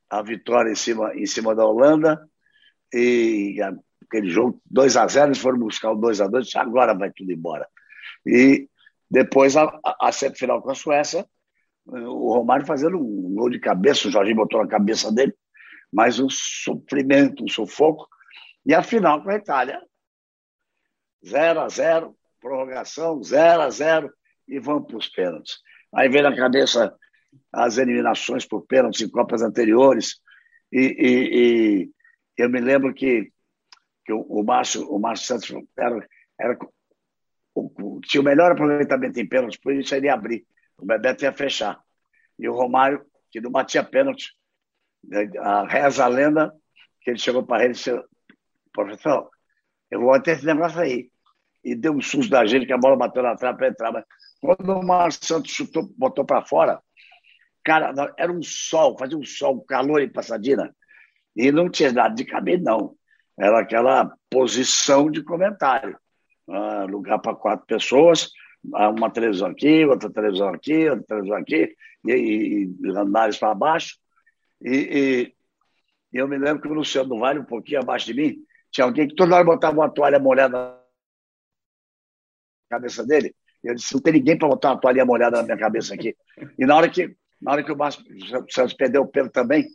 a 0.09 0.21
vitória 0.23 0.71
em 0.71 0.75
cima, 0.75 1.13
em 1.15 1.25
cima 1.27 1.53
da 1.53 1.65
Holanda 1.65 2.27
e 2.93 3.59
aquele 4.03 4.29
jogo 4.29 4.61
2 4.65 4.97
a 4.97 5.07
0 5.07 5.27
eles 5.27 5.39
foram 5.39 5.59
buscar 5.59 5.91
o 5.91 5.95
2 5.95 6.21
a 6.21 6.27
2 6.27 6.55
agora 6.55 6.93
vai 6.93 7.11
tudo 7.11 7.31
embora. 7.31 7.67
E 8.25 8.69
depois 9.09 9.55
a, 9.55 9.63
a, 9.83 10.07
a 10.07 10.11
semifinal 10.11 10.61
com 10.61 10.71
a 10.71 10.75
Suécia, 10.75 11.25
o 11.85 12.33
Romário 12.33 12.65
fazendo 12.65 12.97
um 12.97 13.33
gol 13.35 13.49
de 13.49 13.59
cabeça, 13.59 14.07
o 14.07 14.11
Jorginho 14.11 14.37
botou 14.37 14.61
na 14.61 14.67
cabeça 14.67 15.11
dele, 15.11 15.33
mas 15.91 16.19
um 16.19 16.29
sofrimento, 16.29 17.43
um 17.43 17.47
sufoco. 17.47 18.07
E 18.65 18.73
a 18.73 18.81
final 18.81 19.21
com 19.21 19.29
a 19.29 19.35
Itália, 19.35 19.81
0 21.25 21.59
a 21.61 21.69
0 21.69 22.15
prorrogação, 22.41 23.21
0 23.21 23.61
a 23.61 23.69
0 23.69 24.11
e 24.47 24.59
vamos 24.59 24.87
para 24.87 24.97
os 24.97 25.07
pênaltis. 25.07 25.57
Aí 25.93 26.09
vem 26.09 26.21
na 26.21 26.35
cabeça 26.35 26.93
as 27.51 27.77
eliminações 27.77 28.45
por 28.45 28.65
pênaltis 28.65 29.01
em 29.01 29.09
Copas 29.09 29.41
anteriores. 29.41 30.19
E, 30.71 30.79
e, 30.79 31.39
e 31.83 31.89
eu 32.37 32.49
me 32.49 32.59
lembro 32.59 32.93
que, 32.93 33.31
que 34.05 34.13
o, 34.13 34.21
o, 34.21 34.43
Márcio, 34.43 34.89
o 34.89 34.99
Márcio 34.99 35.27
Santos 35.27 35.53
era, 35.77 36.07
era, 36.39 36.57
o, 37.53 37.99
tinha 38.01 38.21
o 38.21 38.23
melhor 38.25 38.51
aproveitamento 38.51 39.19
em 39.19 39.27
pênaltis, 39.27 39.59
por 39.59 39.73
isso 39.73 39.93
ele 39.95 40.07
ia 40.07 40.13
abrir. 40.13 40.45
O 40.77 40.85
Bebeto 40.85 41.23
ia 41.23 41.31
fechar. 41.31 41.79
E 42.37 42.47
o 42.47 42.53
Romário, 42.53 43.05
que 43.31 43.39
não 43.39 43.51
batia 43.51 43.83
pênalti, 43.83 44.33
né, 45.03 45.29
a 45.39 45.65
reza 45.65 46.03
a 46.03 46.07
lenda 46.07 46.53
que 47.01 47.11
ele 47.11 47.19
chegou 47.19 47.43
para 47.43 47.63
ele 47.63 47.73
e 47.73 47.75
disse: 47.75 47.91
professor, 48.73 49.29
eu 49.89 50.01
vou 50.01 50.13
até 50.13 50.33
esse 50.33 50.45
negócio 50.45 50.79
aí. 50.79 51.09
E 51.63 51.73
deu 51.73 51.93
um 51.93 52.01
susto 52.01 52.29
da 52.29 52.45
gente 52.45 52.65
que 52.65 52.73
a 52.73 52.77
bola 52.77 52.97
bateu 52.97 53.23
na 53.23 53.35
trave 53.35 53.57
para 53.57 53.69
entrar. 53.69 54.05
Quando 54.41 54.69
o 54.77 54.85
Márcio 54.85 55.25
Santos 55.25 55.51
chutou, 55.51 55.89
botou 55.97 56.25
para 56.25 56.45
fora, 56.45 56.81
Cara, 57.65 58.13
era 58.15 58.31
um 58.31 58.43
sol, 58.43 58.95
fazia 58.95 59.17
um 59.17 59.23
sol, 59.23 59.55
um 59.55 59.65
calor 59.65 59.99
em 59.99 60.11
Passadina. 60.11 60.73
E 61.35 61.51
não 61.51 61.69
tinha 61.69 61.91
nada 61.91 62.15
de 62.15 62.23
caber, 62.23 62.61
não. 62.61 62.95
Era 63.37 63.59
aquela 63.59 64.15
posição 64.29 65.11
de 65.11 65.23
comentário. 65.23 65.97
Ah, 66.49 66.85
lugar 66.85 67.19
para 67.19 67.35
quatro 67.35 67.65
pessoas, 67.65 68.31
ah, 68.73 68.89
uma 68.89 69.09
televisão 69.09 69.49
aqui, 69.49 69.83
outra 69.85 70.09
televisão 70.09 70.49
aqui, 70.49 70.87
outra 70.87 71.05
televisão 71.05 71.37
aqui, 71.37 71.75
e, 72.05 72.11
e, 72.11 72.75
e 72.81 72.89
andares 72.97 73.37
para 73.37 73.53
baixo. 73.55 73.97
E, 74.61 75.33
e, 76.13 76.17
eu 76.17 76.27
me 76.27 76.37
lembro 76.37 76.61
que 76.61 76.67
o 76.67 76.73
Luciano 76.73 77.19
Vale, 77.19 77.39
um 77.39 77.45
pouquinho 77.45 77.81
abaixo 77.81 78.05
de 78.05 78.13
mim, 78.13 78.37
tinha 78.71 78.85
alguém 78.85 79.07
que 79.07 79.15
toda 79.15 79.35
hora 79.35 79.43
botava 79.43 79.75
uma 79.75 79.89
toalha 79.89 80.19
molhada 80.19 80.57
na 80.57 80.79
cabeça 82.69 83.05
dele. 83.05 83.35
Eu 83.63 83.75
disse: 83.75 83.93
não 83.93 84.01
tem 84.01 84.13
ninguém 84.13 84.37
para 84.37 84.47
botar 84.47 84.71
uma 84.71 84.79
toalha 84.79 85.03
molhada 85.03 85.37
na 85.37 85.43
minha 85.43 85.57
cabeça 85.57 85.93
aqui. 85.93 86.15
E 86.57 86.65
na 86.65 86.75
hora 86.75 86.89
que 86.89 87.15
na 87.41 87.51
hora 87.51 87.63
que 87.63 87.71
o 87.71 87.77
Márcio 87.77 88.03
Santos 88.49 88.73
perdeu 88.73 89.03
o 89.03 89.07
pelo 89.07 89.29
também, 89.29 89.67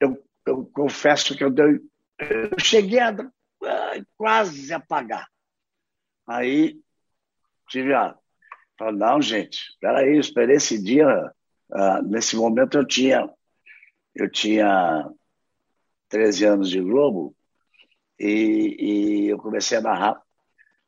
eu, 0.00 0.16
eu 0.46 0.64
confesso 0.66 1.36
que 1.36 1.42
eu, 1.42 1.50
dei, 1.50 1.80
eu 2.20 2.58
cheguei 2.60 3.00
a, 3.00 3.14
quase 4.16 4.72
apagar. 4.72 5.28
Aí 6.26 6.80
tive 7.68 7.92
a. 7.92 8.16
Falei, 8.78 8.96
não, 8.96 9.20
gente, 9.20 9.58
peraí, 9.80 10.18
esperei 10.18 10.56
esse 10.56 10.82
dia. 10.82 11.32
Uh, 11.68 12.02
nesse 12.06 12.36
momento 12.36 12.78
eu 12.78 12.86
tinha, 12.86 13.28
eu 14.14 14.30
tinha 14.30 15.10
13 16.08 16.44
anos 16.44 16.70
de 16.70 16.80
Globo 16.80 17.34
e, 18.18 18.76
e 18.78 19.28
eu 19.28 19.38
comecei 19.38 19.78
a 19.78 19.80
narrar. 19.80 20.22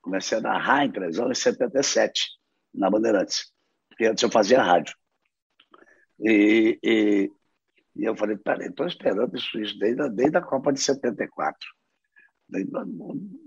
Comecei 0.00 0.38
a 0.38 0.40
narrar 0.40 0.84
em 0.84 0.92
televisão 0.92 1.30
em 1.30 1.34
77, 1.34 2.28
na 2.72 2.90
Bandeirantes. 2.90 3.52
Porque 3.88 4.06
antes 4.06 4.22
eu 4.22 4.30
fazia 4.30 4.62
rádio. 4.62 4.94
E, 6.20 6.78
e, 6.82 7.30
e 7.98 8.04
eu 8.04 8.16
falei, 8.16 8.36
peraí, 8.36 8.68
estou 8.68 8.86
esperando 8.86 9.36
isso, 9.36 9.58
isso 9.58 9.76
desde, 9.76 10.08
desde 10.10 10.36
a 10.36 10.40
Copa 10.40 10.72
de 10.72 10.80
74. 10.80 11.58
Desde, 12.48 12.70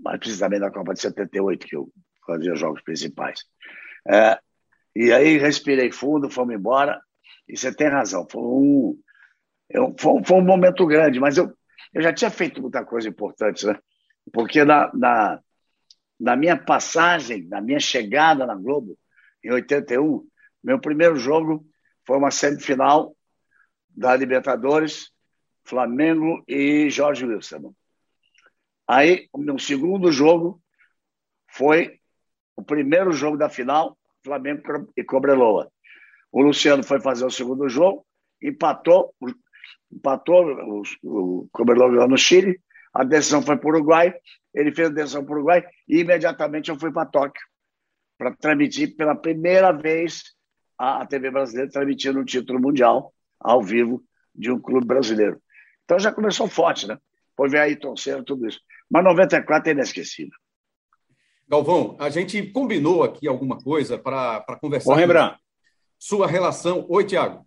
mais 0.04 0.18
precisamente 0.18 0.60
da 0.60 0.70
Copa 0.70 0.92
de 0.92 1.00
78, 1.00 1.66
que 1.66 1.74
eu 1.74 1.90
fazia 2.26 2.54
jogos 2.54 2.82
principais. 2.82 3.40
É, 4.06 4.38
e 4.94 5.10
aí 5.10 5.38
respirei 5.38 5.90
fundo, 5.90 6.28
fomos 6.28 6.54
embora. 6.54 7.00
E 7.48 7.56
você 7.56 7.74
tem 7.74 7.88
razão, 7.88 8.26
foi 8.30 8.42
um, 8.42 8.98
eu, 9.70 9.94
foi, 9.98 10.22
foi, 10.22 10.36
um 10.36 10.44
momento 10.44 10.86
grande, 10.86 11.18
mas 11.18 11.38
eu, 11.38 11.50
eu 11.94 12.02
já 12.02 12.12
tinha 12.12 12.30
feito 12.30 12.60
muita 12.60 12.84
coisa 12.84 13.08
importante, 13.08 13.66
né? 13.66 13.78
Porque 14.32 14.64
na, 14.64 14.92
na, 14.94 15.40
na 16.20 16.36
minha 16.36 16.56
passagem, 16.56 17.48
na 17.48 17.60
minha 17.60 17.80
chegada 17.80 18.46
na 18.46 18.54
Globo, 18.54 18.98
em 19.42 19.50
81, 19.50 20.24
meu 20.62 20.78
primeiro 20.78 21.16
jogo 21.16 21.66
foi 22.06 22.18
uma 22.18 22.30
semifinal 22.30 23.16
da 23.94 24.16
Libertadores, 24.16 25.10
Flamengo 25.64 26.42
e 26.48 26.90
Jorge 26.90 27.24
Wilson. 27.24 27.74
Aí, 28.86 29.28
o 29.32 29.38
meu 29.38 29.58
segundo 29.58 30.10
jogo 30.10 30.60
foi 31.48 32.00
o 32.56 32.62
primeiro 32.62 33.12
jogo 33.12 33.36
da 33.36 33.48
final, 33.48 33.96
Flamengo 34.24 34.62
e 34.96 35.04
Cobreloa. 35.04 35.70
O 36.30 36.42
Luciano 36.42 36.82
foi 36.82 37.00
fazer 37.00 37.24
o 37.24 37.30
segundo 37.30 37.68
jogo, 37.68 38.06
empatou, 38.40 39.14
empatou 39.90 40.44
o, 40.44 40.82
o 41.02 41.48
Cobreloa 41.52 41.90
ganhou 41.90 42.08
no 42.08 42.16
Chile, 42.16 42.60
a 42.92 43.04
decisão 43.04 43.42
foi 43.42 43.56
para 43.56 43.66
o 43.66 43.70
Uruguai, 43.70 44.14
ele 44.54 44.72
fez 44.72 44.88
a 44.88 44.92
decisão 44.92 45.24
para 45.24 45.32
o 45.32 45.36
Uruguai 45.36 45.64
e 45.88 46.00
imediatamente 46.00 46.70
eu 46.70 46.78
fui 46.78 46.92
para 46.92 47.06
Tóquio 47.06 47.42
para 48.18 48.34
transmitir 48.36 48.94
pela 48.96 49.14
primeira 49.14 49.72
vez 49.72 50.22
a, 50.78 51.02
a 51.02 51.06
TV 51.06 51.30
brasileira 51.30 51.70
transmitindo 51.70 52.20
um 52.20 52.24
título 52.24 52.60
mundial 52.60 53.12
ao 53.42 53.62
vivo 53.62 54.02
de 54.34 54.50
um 54.50 54.58
clube 54.58 54.86
brasileiro. 54.86 55.40
Então 55.84 55.98
já 55.98 56.12
começou 56.12 56.48
forte, 56.48 56.86
né? 56.86 56.98
Foi 57.36 57.48
ver 57.48 57.60
aí 57.60 57.78
Senna, 57.96 58.22
tudo 58.22 58.46
isso. 58.46 58.60
Mas 58.90 59.04
94 59.04 59.70
é 59.70 59.72
inesquecível. 59.72 60.34
Galvão, 61.48 61.96
a 61.98 62.08
gente 62.08 62.42
combinou 62.46 63.02
aqui 63.02 63.28
alguma 63.28 63.58
coisa 63.58 63.98
para 63.98 64.58
conversar. 64.60 64.92
Ô, 64.92 64.94
Rembrandt. 64.94 65.38
Sua 65.98 66.26
relação. 66.26 66.86
Oi, 66.88 67.04
Tiago. 67.04 67.46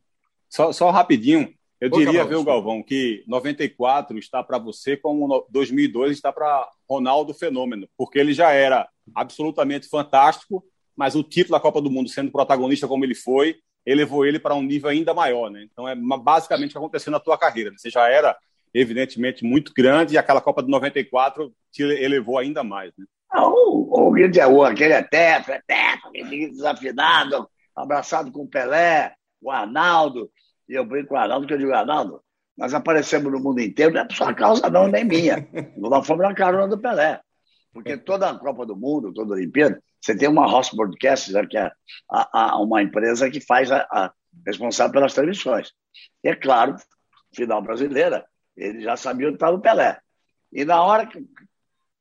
Só, 0.49 0.71
só 0.71 0.91
rapidinho. 0.91 1.53
Eu 1.79 1.89
Oi, 1.91 2.05
diria, 2.05 2.23
viu, 2.23 2.43
Galvão, 2.43 2.81
que 2.81 3.23
94 3.27 4.17
está 4.17 4.43
para 4.43 4.57
você 4.57 4.95
como 4.95 5.45
2002 5.49 6.11
está 6.13 6.31
para 6.31 6.69
Ronaldo 6.89 7.33
Fenômeno, 7.33 7.87
porque 7.97 8.17
ele 8.17 8.33
já 8.33 8.51
era 8.51 8.87
absolutamente 9.13 9.89
fantástico, 9.89 10.63
mas 10.95 11.15
o 11.15 11.23
título 11.23 11.57
da 11.57 11.59
Copa 11.59 11.81
do 11.81 11.91
Mundo, 11.91 12.09
sendo 12.09 12.31
protagonista 12.31 12.87
como 12.87 13.03
ele 13.03 13.13
foi, 13.13 13.57
elevou 13.86 14.25
ele 14.25 14.39
para 14.39 14.56
um 14.56 14.63
nível 14.63 14.89
ainda 14.89 15.13
maior, 15.13 15.50
né? 15.50 15.63
Então 15.72 15.88
é 15.88 15.96
basicamente 15.96 16.70
o 16.70 16.74
que 16.74 16.77
aconteceu 16.77 17.12
na 17.12 17.20
tua 17.20 17.38
carreira. 17.38 17.72
Você 17.75 17.89
já 17.89 18.10
era 18.10 18.36
evidentemente 18.74 19.46
muito 19.46 19.74
grande 19.74 20.15
e 20.15 20.18
aquela 20.18 20.42
Copa 20.42 20.62
de 20.62 20.70
94 20.70 21.54
te 21.72 21.84
elevou 21.84 22.38
ainda 22.38 22.63
mais, 22.63 22.92
né? 22.98 23.06
Ah, 23.30 23.48
o, 23.48 23.89
o 23.92 24.10
o 24.10 24.63
aquele 24.63 24.94
é 24.94 25.01
tetra, 25.01 25.56
é 25.56 25.62
tetra, 25.65 26.12
desafinado, 26.51 27.50
abraçado 27.75 28.32
com 28.32 28.44
o 28.44 28.48
Pelé, 28.48 29.13
o 29.42 29.51
Arnaldo, 29.51 30.30
e 30.70 30.74
eu 30.74 30.86
brinco 30.86 31.10
com 31.10 31.15
o 31.15 31.18
Arnaldo, 31.18 31.46
que 31.46 31.54
eu 31.54 31.58
digo, 31.58 31.74
Arnaldo, 31.74 32.22
nós 32.58 32.74
aparecemos 32.74 33.32
no 33.32 33.39
mundo 33.39 33.60
inteiro, 33.60 33.94
não 33.94 34.01
é 34.01 34.06
por 34.06 34.15
sua 34.15 34.34
causa 34.34 34.70
não, 34.70 34.88
nem 34.88 35.04
minha. 35.04 35.48
Nós 35.77 36.08
fomos 36.08 36.25
na 36.25 36.34
carona 36.34 36.68
do 36.68 36.77
Pelé. 36.77 37.20
Porque 37.74 37.98
toda 38.00 38.30
a 38.30 38.39
Copa 38.39 38.65
do 38.65 38.75
Mundo, 38.75 39.13
toda 39.13 39.34
a 39.34 39.38
Olimpíada, 39.38 39.82
você 40.05 40.15
tem 40.15 40.29
uma 40.29 40.45
Host 40.45 40.75
Broadcast, 40.75 41.33
que 41.47 41.57
é 41.57 41.71
a, 42.12 42.51
a, 42.51 42.62
uma 42.62 42.83
empresa 42.83 43.29
que 43.29 43.41
faz 43.41 43.71
a, 43.71 43.88
a, 43.91 44.13
responsável 44.45 44.93
pelas 44.93 45.15
transmissões. 45.15 45.74
E 46.24 46.29
é 46.29 46.35
claro, 46.35 46.75
final 47.33 47.59
brasileira, 47.59 48.24
ele 48.55 48.81
já 48.81 48.95
sabia 48.95 49.27
onde 49.27 49.38
estava 49.38 49.55
o 49.55 49.62
Pelé. 49.62 50.00
E 50.53 50.63
na 50.63 50.83
hora 50.83 51.07
que, 51.07 51.25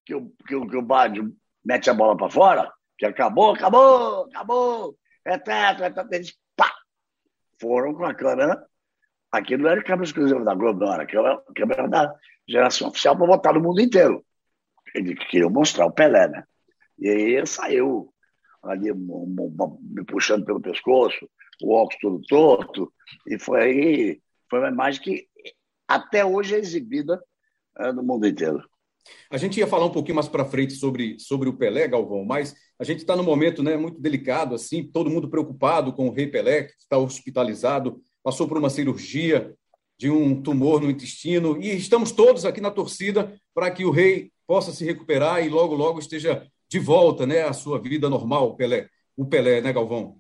que, 0.05 0.15
o, 0.15 0.31
que, 0.47 0.55
o, 0.55 0.69
que 0.69 0.77
o 0.77 0.83
Bádio 0.83 1.35
mete 1.65 1.89
a 1.89 1.95
bola 1.95 2.15
para 2.15 2.29
fora, 2.29 2.71
que 2.99 3.07
acabou, 3.07 3.55
acabou, 3.55 4.27
acabou, 4.27 4.99
é 5.25 5.39
tetra, 5.39 5.87
é 5.87 5.91
tetra, 5.91 6.09
eles 6.15 6.37
pá, 6.55 6.71
foram 7.59 7.95
com 7.95 8.05
a 8.05 8.13
câmera. 8.13 8.67
Aquilo 9.33 9.63
não 9.63 9.71
era 9.71 9.83
câmera 9.83 10.05
exclusiva 10.05 10.45
da 10.45 10.55
Globo, 10.55 10.85
não 10.85 10.93
era 10.93 11.07
câmera, 11.07 11.43
câmera 11.57 11.89
da 11.89 12.15
geração 12.47 12.89
oficial 12.89 13.17
para 13.17 13.27
botar 13.27 13.55
no 13.55 13.63
mundo 13.63 13.81
inteiro. 13.81 14.23
Ele 14.95 15.17
queria 15.17 15.49
mostrar 15.49 15.87
o 15.87 15.91
Pelé, 15.91 16.29
né? 16.29 16.45
E 16.99 17.09
aí 17.09 17.47
saiu 17.47 18.13
ali 18.63 18.93
me 18.93 20.05
puxando 20.07 20.45
pelo 20.45 20.61
pescoço, 20.61 21.29
o 21.63 21.73
óculos 21.73 21.99
todo 22.01 22.27
torto, 22.27 22.93
e 23.27 23.39
foi 23.39 23.63
aí, 23.63 24.23
foi 24.49 24.59
uma 24.61 24.71
imagem 24.71 25.03
que 25.03 25.29
até 25.87 26.25
hoje 26.25 26.55
é 26.55 26.59
exibida 26.59 27.23
é, 27.79 27.93
no 27.93 28.03
mundo 28.03 28.27
inteiro. 28.27 28.63
A 29.31 29.37
gente 29.37 29.59
ia 29.59 29.67
falar 29.67 29.85
um 29.85 29.93
pouquinho 29.93 30.15
mais 30.15 30.29
para 30.29 30.47
frente 30.47 30.73
sobre, 30.75 31.19
sobre 31.19 31.49
o 31.49 31.57
Pelé, 31.57 31.87
Galvão, 31.87 32.25
mas 32.25 32.55
a 32.79 32.85
gente 32.85 33.01
está 33.01 33.15
num 33.15 33.23
momento 33.23 33.63
né, 33.63 33.77
muito 33.77 34.01
delicado, 34.01 34.55
assim, 34.55 34.83
todo 34.83 35.11
mundo 35.11 35.29
preocupado 35.29 35.93
com 35.93 36.09
o 36.09 36.13
Rei 36.13 36.27
Pelé, 36.27 36.65
que 36.65 36.75
está 36.79 36.97
hospitalizado, 36.97 38.01
passou 38.23 38.49
por 38.49 38.57
uma 38.57 38.71
cirurgia 38.71 39.55
de 39.99 40.11
um 40.11 40.41
tumor 40.41 40.81
no 40.81 40.91
intestino, 40.91 41.61
e 41.63 41.77
estamos 41.77 42.13
todos 42.13 42.45
aqui 42.45 42.61
na 42.61 42.71
torcida 42.71 43.39
para 43.55 43.71
que 43.71 43.85
o 43.85 43.91
Rei 43.91 44.33
possa 44.47 44.73
se 44.73 44.85
recuperar 44.85 45.45
e 45.45 45.49
logo, 45.49 45.75
logo 45.75 45.99
esteja 45.99 46.47
de 46.75 46.81
volta 46.81 47.25
né, 47.25 47.43
à 47.45 47.53
sua 47.53 47.81
vida 47.81 48.11
normal, 48.11 48.49
o 48.49 48.57
Pelé. 48.57 48.91
O 49.17 49.25
Pelé, 49.25 49.61
né, 49.61 49.73
Galvão? 49.73 50.19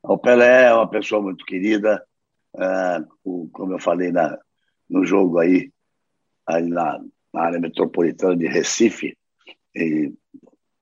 O 0.00 0.16
Pelé 0.16 0.66
é 0.66 0.72
uma 0.72 0.88
pessoa 0.88 1.20
muito 1.20 1.44
querida, 1.44 2.00
é, 2.56 3.04
o, 3.24 3.48
como 3.52 3.72
eu 3.72 3.80
falei 3.80 4.12
na, 4.12 4.38
no 4.88 5.04
jogo 5.04 5.40
aí, 5.40 5.72
aí 6.46 6.62
na, 6.68 7.00
na 7.34 7.42
área 7.42 7.58
metropolitana 7.58 8.36
de 8.36 8.46
Recife, 8.46 9.18
e, 9.74 10.14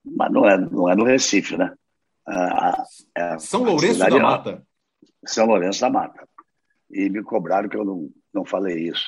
mas 0.05 0.31
não 0.31 0.47
é, 0.47 0.59
não 0.59 0.91
é 0.91 0.95
no 0.95 1.05
Recife, 1.05 1.57
né? 1.57 1.75
É, 3.17 3.39
São 3.39 3.65
Lourenço 3.65 3.99
da 3.99 4.11
Mata. 4.11 4.63
São 5.25 5.47
Lourenço 5.47 5.81
da 5.81 5.89
Mata. 5.89 6.29
E 6.91 7.09
me 7.09 7.23
cobraram 7.23 7.67
que 7.67 7.79
eu 7.79 7.85
não, 7.85 8.11
não 8.33 8.45
falei 8.45 8.89
isso. 8.89 9.07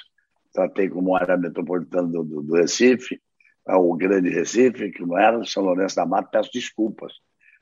Tratei 0.50 0.88
como 0.88 1.14
área 1.14 1.36
metropolitana 1.36 2.08
do, 2.08 2.24
do, 2.24 2.42
do 2.42 2.54
Recife, 2.54 3.20
é 3.66 3.74
o 3.74 3.94
Grande 3.94 4.30
Recife, 4.30 4.90
que 4.90 5.02
não 5.02 5.18
era 5.18 5.44
São 5.44 5.62
Lourenço 5.62 5.96
da 5.96 6.06
Mata, 6.06 6.28
peço 6.30 6.50
desculpas. 6.52 7.12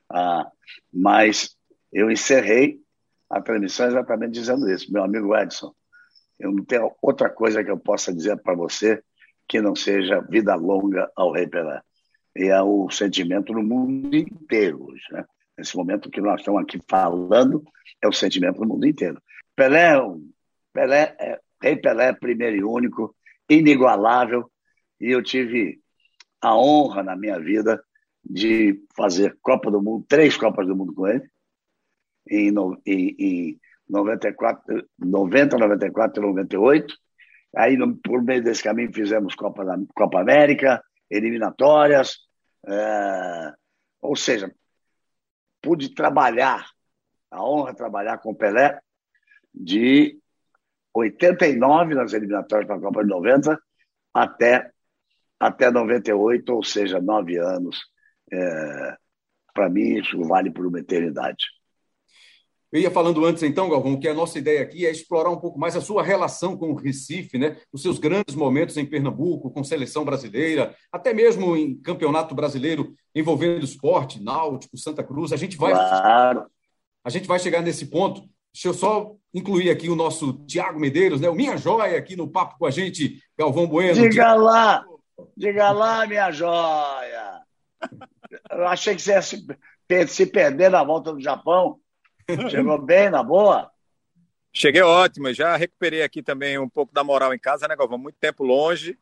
Ah, 0.08 0.50
mas 0.92 1.56
eu 1.92 2.10
encerrei 2.10 2.80
a 3.28 3.40
transmissão 3.40 3.86
exatamente 3.86 4.32
dizendo 4.32 4.70
isso. 4.70 4.92
Meu 4.92 5.04
amigo 5.04 5.36
Edson, 5.36 5.74
eu 6.38 6.52
não 6.52 6.64
tenho 6.64 6.92
outra 7.00 7.28
coisa 7.28 7.62
que 7.62 7.70
eu 7.70 7.78
possa 7.78 8.12
dizer 8.12 8.36
para 8.38 8.54
você 8.54 9.02
que 9.46 9.60
não 9.60 9.74
seja 9.74 10.20
vida 10.20 10.54
longa 10.54 11.10
ao 11.14 11.32
Rei 11.32 11.46
Pelé. 11.46 11.80
E 12.36 12.44
é 12.44 12.62
o 12.62 12.88
sentimento 12.90 13.52
no 13.52 13.62
mundo 13.62 14.14
inteiro 14.16 14.86
hoje. 14.88 15.02
Né? 15.10 15.24
Nesse 15.58 15.76
momento 15.76 16.10
que 16.10 16.20
nós 16.20 16.40
estamos 16.40 16.62
aqui 16.62 16.80
falando, 16.88 17.62
é 18.00 18.08
o 18.08 18.12
sentimento 18.12 18.60
no 18.60 18.68
mundo 18.68 18.86
inteiro. 18.86 19.20
Pelé, 19.54 19.96
é 19.96 20.00
Pelé 20.72 21.16
é, 21.18 21.40
Rei 21.62 21.76
Pelé, 21.76 22.12
primeiro 22.12 22.56
e 22.56 22.64
único, 22.64 23.14
inigualável, 23.48 24.50
e 25.00 25.10
eu 25.10 25.22
tive 25.22 25.79
a 26.40 26.56
honra 26.56 27.02
na 27.02 27.16
minha 27.16 27.38
vida 27.38 27.82
de 28.24 28.82
fazer 28.94 29.36
Copa 29.42 29.70
do 29.70 29.82
Mundo, 29.82 30.04
três 30.08 30.36
Copas 30.36 30.66
do 30.66 30.76
Mundo 30.76 30.94
com 30.94 31.06
ele, 31.06 31.28
em, 32.28 32.52
em, 32.86 33.16
em 33.18 33.60
94, 33.88 34.88
90, 34.98 35.58
94 35.58 36.22
e 36.22 36.26
98. 36.26 36.94
Aí, 37.56 37.76
por 38.02 38.22
meio 38.22 38.42
desse 38.42 38.62
caminho, 38.62 38.92
fizemos 38.92 39.34
Copa, 39.34 39.64
da, 39.64 39.76
Copa 39.94 40.20
América, 40.20 40.82
eliminatórias. 41.10 42.18
É, 42.66 43.52
ou 44.00 44.14
seja, 44.14 44.54
pude 45.60 45.94
trabalhar, 45.94 46.66
a 47.30 47.42
honra 47.44 47.72
de 47.72 47.78
trabalhar 47.78 48.18
com 48.18 48.30
o 48.30 48.36
Pelé, 48.36 48.80
de 49.52 50.18
89 50.94 51.94
nas 51.94 52.12
eliminatórias 52.12 52.66
para 52.66 52.76
a 52.76 52.80
Copa 52.80 53.02
de 53.02 53.10
90 53.10 53.60
até, 54.14 54.70
até 55.40 55.70
98, 55.70 56.54
ou 56.54 56.62
seja, 56.62 57.00
nove 57.00 57.38
anos. 57.38 57.80
É, 58.30 58.96
para 59.54 59.70
mim, 59.70 59.98
isso 59.98 60.22
vale 60.24 60.50
por 60.50 60.66
uma 60.66 60.78
eternidade. 60.78 61.46
Eu 62.72 62.80
ia 62.80 62.90
falando 62.90 63.24
antes, 63.24 63.42
então, 63.42 63.68
Galvão, 63.68 63.98
que 63.98 64.06
a 64.06 64.14
nossa 64.14 64.38
ideia 64.38 64.62
aqui 64.62 64.86
é 64.86 64.90
explorar 64.92 65.30
um 65.30 65.40
pouco 65.40 65.58
mais 65.58 65.74
a 65.74 65.80
sua 65.80 66.04
relação 66.04 66.56
com 66.56 66.70
o 66.70 66.76
Recife, 66.76 67.36
né? 67.36 67.56
os 67.72 67.82
seus 67.82 67.98
grandes 67.98 68.36
momentos 68.36 68.76
em 68.76 68.86
Pernambuco, 68.86 69.50
com 69.50 69.64
seleção 69.64 70.04
brasileira, 70.04 70.76
até 70.92 71.12
mesmo 71.12 71.56
em 71.56 71.74
campeonato 71.80 72.32
brasileiro 72.32 72.94
envolvendo 73.12 73.64
esporte, 73.64 74.22
náutico, 74.22 74.78
Santa 74.78 75.02
Cruz. 75.02 75.32
A 75.32 75.36
gente 75.36 75.56
vai, 75.56 75.72
claro. 75.72 76.46
a 77.02 77.10
gente 77.10 77.26
vai 77.26 77.40
chegar 77.40 77.60
nesse 77.60 77.86
ponto. 77.86 78.22
Deixa 78.52 78.68
eu 78.68 78.74
só 78.74 79.16
incluir 79.34 79.70
aqui 79.70 79.88
o 79.88 79.96
nosso 79.96 80.44
Tiago 80.46 80.78
Medeiros, 80.78 81.20
né? 81.20 81.28
o 81.28 81.34
Minha 81.34 81.56
Joia, 81.56 81.98
aqui 81.98 82.14
no 82.14 82.30
papo 82.30 82.56
com 82.56 82.66
a 82.66 82.70
gente, 82.70 83.20
Galvão 83.36 83.66
Bueno. 83.66 83.94
Diga 83.94 84.34
lá, 84.34 84.84
diga 85.36 85.70
lá, 85.70 86.06
minha 86.06 86.30
joia. 86.30 87.40
Eu 88.50 88.66
achei 88.66 88.94
que 88.94 89.02
você 89.02 89.12
ia 89.12 89.22
se, 89.22 89.46
se 90.08 90.26
perder 90.26 90.70
na 90.70 90.84
volta 90.84 91.12
do 91.12 91.20
Japão. 91.20 91.80
Chegou 92.50 92.78
bem, 92.82 93.10
na 93.10 93.22
boa? 93.22 93.70
Cheguei 94.52 94.82
ótimo, 94.82 95.32
já 95.32 95.56
recuperei 95.56 96.02
aqui 96.02 96.22
também 96.22 96.58
um 96.58 96.68
pouco 96.68 96.92
da 96.92 97.04
moral 97.04 97.32
em 97.32 97.38
casa, 97.38 97.68
né, 97.68 97.76
Galvão? 97.76 97.98
Muito 97.98 98.16
tempo 98.20 98.42
longe, 98.42 98.98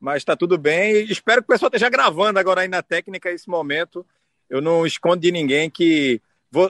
mas 0.00 0.18
está 0.18 0.36
tudo 0.36 0.58
bem. 0.58 0.94
E 0.94 1.12
espero 1.12 1.42
que 1.42 1.46
o 1.46 1.52
pessoal 1.52 1.68
esteja 1.68 1.88
gravando 1.88 2.38
agora 2.38 2.62
aí 2.62 2.68
na 2.68 2.82
técnica 2.82 3.30
esse 3.30 3.48
momento. 3.48 4.04
Eu 4.48 4.60
não 4.60 4.84
escondo 4.84 5.20
de 5.20 5.30
ninguém 5.30 5.70
que 5.70 6.20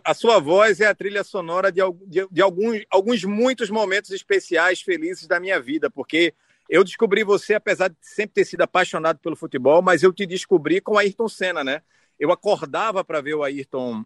a 0.04 0.12
sua 0.12 0.38
voz 0.38 0.80
é 0.80 0.87
a 0.87 0.94
trilha 0.94 1.25
sonora 1.25 1.73
de, 1.73 1.80
de, 2.06 2.28
de 2.30 2.42
alguns, 2.42 2.82
alguns 2.90 3.25
muitos 3.25 3.70
momentos 3.70 4.11
especiais, 4.11 4.82
felizes 4.82 5.26
da 5.26 5.40
minha 5.40 5.59
vida, 5.59 5.88
porque 5.88 6.35
eu 6.71 6.85
descobri 6.85 7.25
você, 7.25 7.55
apesar 7.55 7.89
de 7.89 7.97
sempre 8.00 8.35
ter 8.35 8.45
sido 8.45 8.62
apaixonado 8.62 9.19
pelo 9.19 9.35
futebol, 9.35 9.83
mas 9.83 10.05
eu 10.05 10.12
te 10.12 10.25
descobri 10.25 10.81
com 10.81 10.95
o 10.95 10.99
Ayrton 10.99 11.29
Senna, 11.29 11.65
né? 11.65 11.83
Eu 12.19 12.31
acordava 12.31 13.05
para 13.05 13.21
ver 13.21 13.35
o 13.35 13.43
Ayrton 13.43 14.05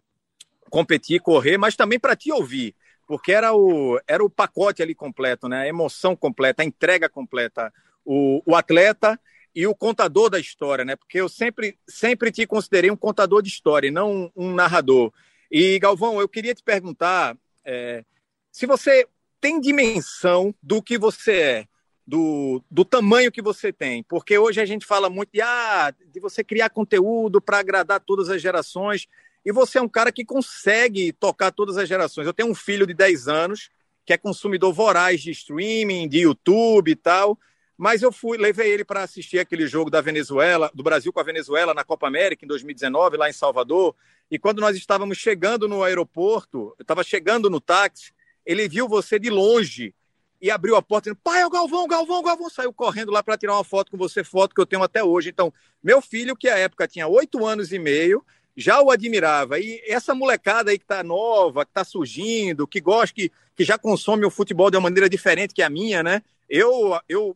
competir, 0.71 1.21
correr, 1.21 1.59
mas 1.59 1.75
também 1.75 1.99
para 1.99 2.15
te 2.15 2.31
ouvir, 2.31 2.75
porque 3.07 3.31
era 3.31 3.53
o, 3.53 4.01
era 4.07 4.25
o 4.25 4.29
pacote 4.31 4.81
ali 4.81 4.95
completo, 4.95 5.47
né? 5.47 5.61
A 5.61 5.67
emoção 5.67 6.15
completa, 6.15 6.63
a 6.63 6.65
entrega 6.65 7.07
completa. 7.07 7.71
O, 8.03 8.41
o 8.45 8.55
atleta 8.55 9.19
e 9.53 9.67
o 9.67 9.75
contador 9.75 10.31
da 10.31 10.39
história, 10.39 10.83
né? 10.83 10.95
Porque 10.95 11.21
eu 11.21 11.29
sempre, 11.29 11.77
sempre 11.87 12.31
te 12.31 12.47
considerei 12.47 12.89
um 12.89 12.97
contador 12.97 13.43
de 13.43 13.49
história, 13.49 13.91
não 13.91 14.31
um, 14.35 14.53
narrador. 14.53 15.13
E, 15.51 15.77
Galvão, 15.77 16.19
eu 16.19 16.27
queria 16.27 16.55
te 16.55 16.63
perguntar 16.63 17.37
é, 17.63 18.03
se 18.51 18.65
você 18.65 19.07
tem 19.39 19.61
dimensão 19.61 20.53
do 20.63 20.81
que 20.81 20.97
você 20.97 21.33
é 21.33 21.67
do, 22.05 22.61
do 22.69 22.85
tamanho 22.85 23.31
que 23.31 23.41
você 23.41 23.73
tem. 23.73 24.03
Porque 24.03 24.37
hoje 24.37 24.61
a 24.61 24.65
gente 24.65 24.85
fala 24.85 25.09
muito 25.09 25.31
de, 25.31 25.41
ah, 25.41 25.93
de 26.11 26.19
você 26.19 26.43
criar 26.43 26.69
conteúdo 26.69 27.41
para 27.41 27.59
agradar 27.59 27.99
todas 27.99 28.29
as 28.29 28.41
gerações. 28.41 29.07
E 29.43 29.51
você 29.51 29.77
é 29.77 29.81
um 29.81 29.89
cara 29.89 30.11
que 30.11 30.23
consegue 30.23 31.11
tocar 31.11 31.51
todas 31.51 31.77
as 31.77 31.87
gerações. 31.87 32.27
Eu 32.27 32.33
tenho 32.33 32.49
um 32.49 32.55
filho 32.55 32.85
de 32.85 32.93
10 32.93 33.27
anos 33.27 33.69
que 34.05 34.13
é 34.13 34.17
consumidor 34.17 34.71
voraz 34.71 35.19
de 35.19 35.31
streaming, 35.31 36.07
de 36.07 36.19
YouTube 36.19 36.91
e 36.91 36.95
tal. 36.95 37.37
Mas 37.77 38.01
eu 38.01 38.11
fui, 38.11 38.37
levei 38.37 38.71
ele 38.71 38.85
para 38.85 39.03
assistir 39.03 39.39
aquele 39.39 39.67
jogo 39.67 39.89
da 39.89 39.99
Venezuela, 39.99 40.71
do 40.73 40.83
Brasil 40.83 41.11
com 41.11 41.19
a 41.19 41.23
Venezuela 41.23 41.73
na 41.73 41.83
Copa 41.83 42.07
América 42.07 42.45
em 42.45 42.47
2019, 42.47 43.17
lá 43.17 43.29
em 43.29 43.33
Salvador. 43.33 43.95
E 44.29 44.39
quando 44.39 44.61
nós 44.61 44.77
estávamos 44.77 45.17
chegando 45.17 45.67
no 45.67 45.83
aeroporto, 45.83 46.73
eu 46.77 46.83
estava 46.83 47.03
chegando 47.03 47.49
no 47.49 47.59
táxi, 47.59 48.13
ele 48.45 48.69
viu 48.69 48.87
você 48.87 49.19
de 49.19 49.29
longe 49.29 49.93
e 50.41 50.51
abriu 50.51 50.75
a 50.75 50.81
porta 50.81 51.09
dizendo: 51.09 51.19
pai, 51.23 51.41
é 51.41 51.45
o 51.45 51.49
Galvão, 51.49 51.87
Galvão, 51.87 52.21
Galvão. 52.21 52.49
Saiu 52.49 52.73
correndo 52.73 53.11
lá 53.11 53.23
para 53.23 53.37
tirar 53.37 53.53
uma 53.53 53.63
foto 53.63 53.91
com 53.91 53.97
você, 53.97 54.23
foto 54.23 54.53
que 54.53 54.61
eu 54.61 54.65
tenho 54.65 54.83
até 54.83 55.03
hoje. 55.03 55.29
Então, 55.29 55.53
meu 55.83 56.01
filho, 56.01 56.35
que 56.35 56.49
à 56.49 56.57
época 56.57 56.87
tinha 56.87 57.07
oito 57.07 57.45
anos 57.45 57.71
e 57.71 57.79
meio, 57.79 58.23
já 58.55 58.81
o 58.81 58.91
admirava. 58.91 59.59
E 59.59 59.81
essa 59.87 60.15
molecada 60.15 60.71
aí 60.71 60.77
que 60.77 60.85
está 60.85 61.03
nova, 61.03 61.65
que 61.65 61.71
está 61.71 61.83
surgindo, 61.83 62.67
que 62.67 62.79
gosta, 62.79 63.13
que, 63.13 63.31
que 63.55 63.63
já 63.63 63.77
consome 63.77 64.25
o 64.25 64.31
futebol 64.31 64.69
de 64.69 64.77
uma 64.77 64.83
maneira 64.83 65.09
diferente 65.09 65.53
que 65.53 65.61
a 65.61 65.69
minha, 65.69 66.01
né? 66.01 66.21
Eu, 66.47 66.99
eu 67.09 67.35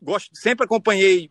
gosto, 0.00 0.30
sempre 0.34 0.64
acompanhei 0.64 1.30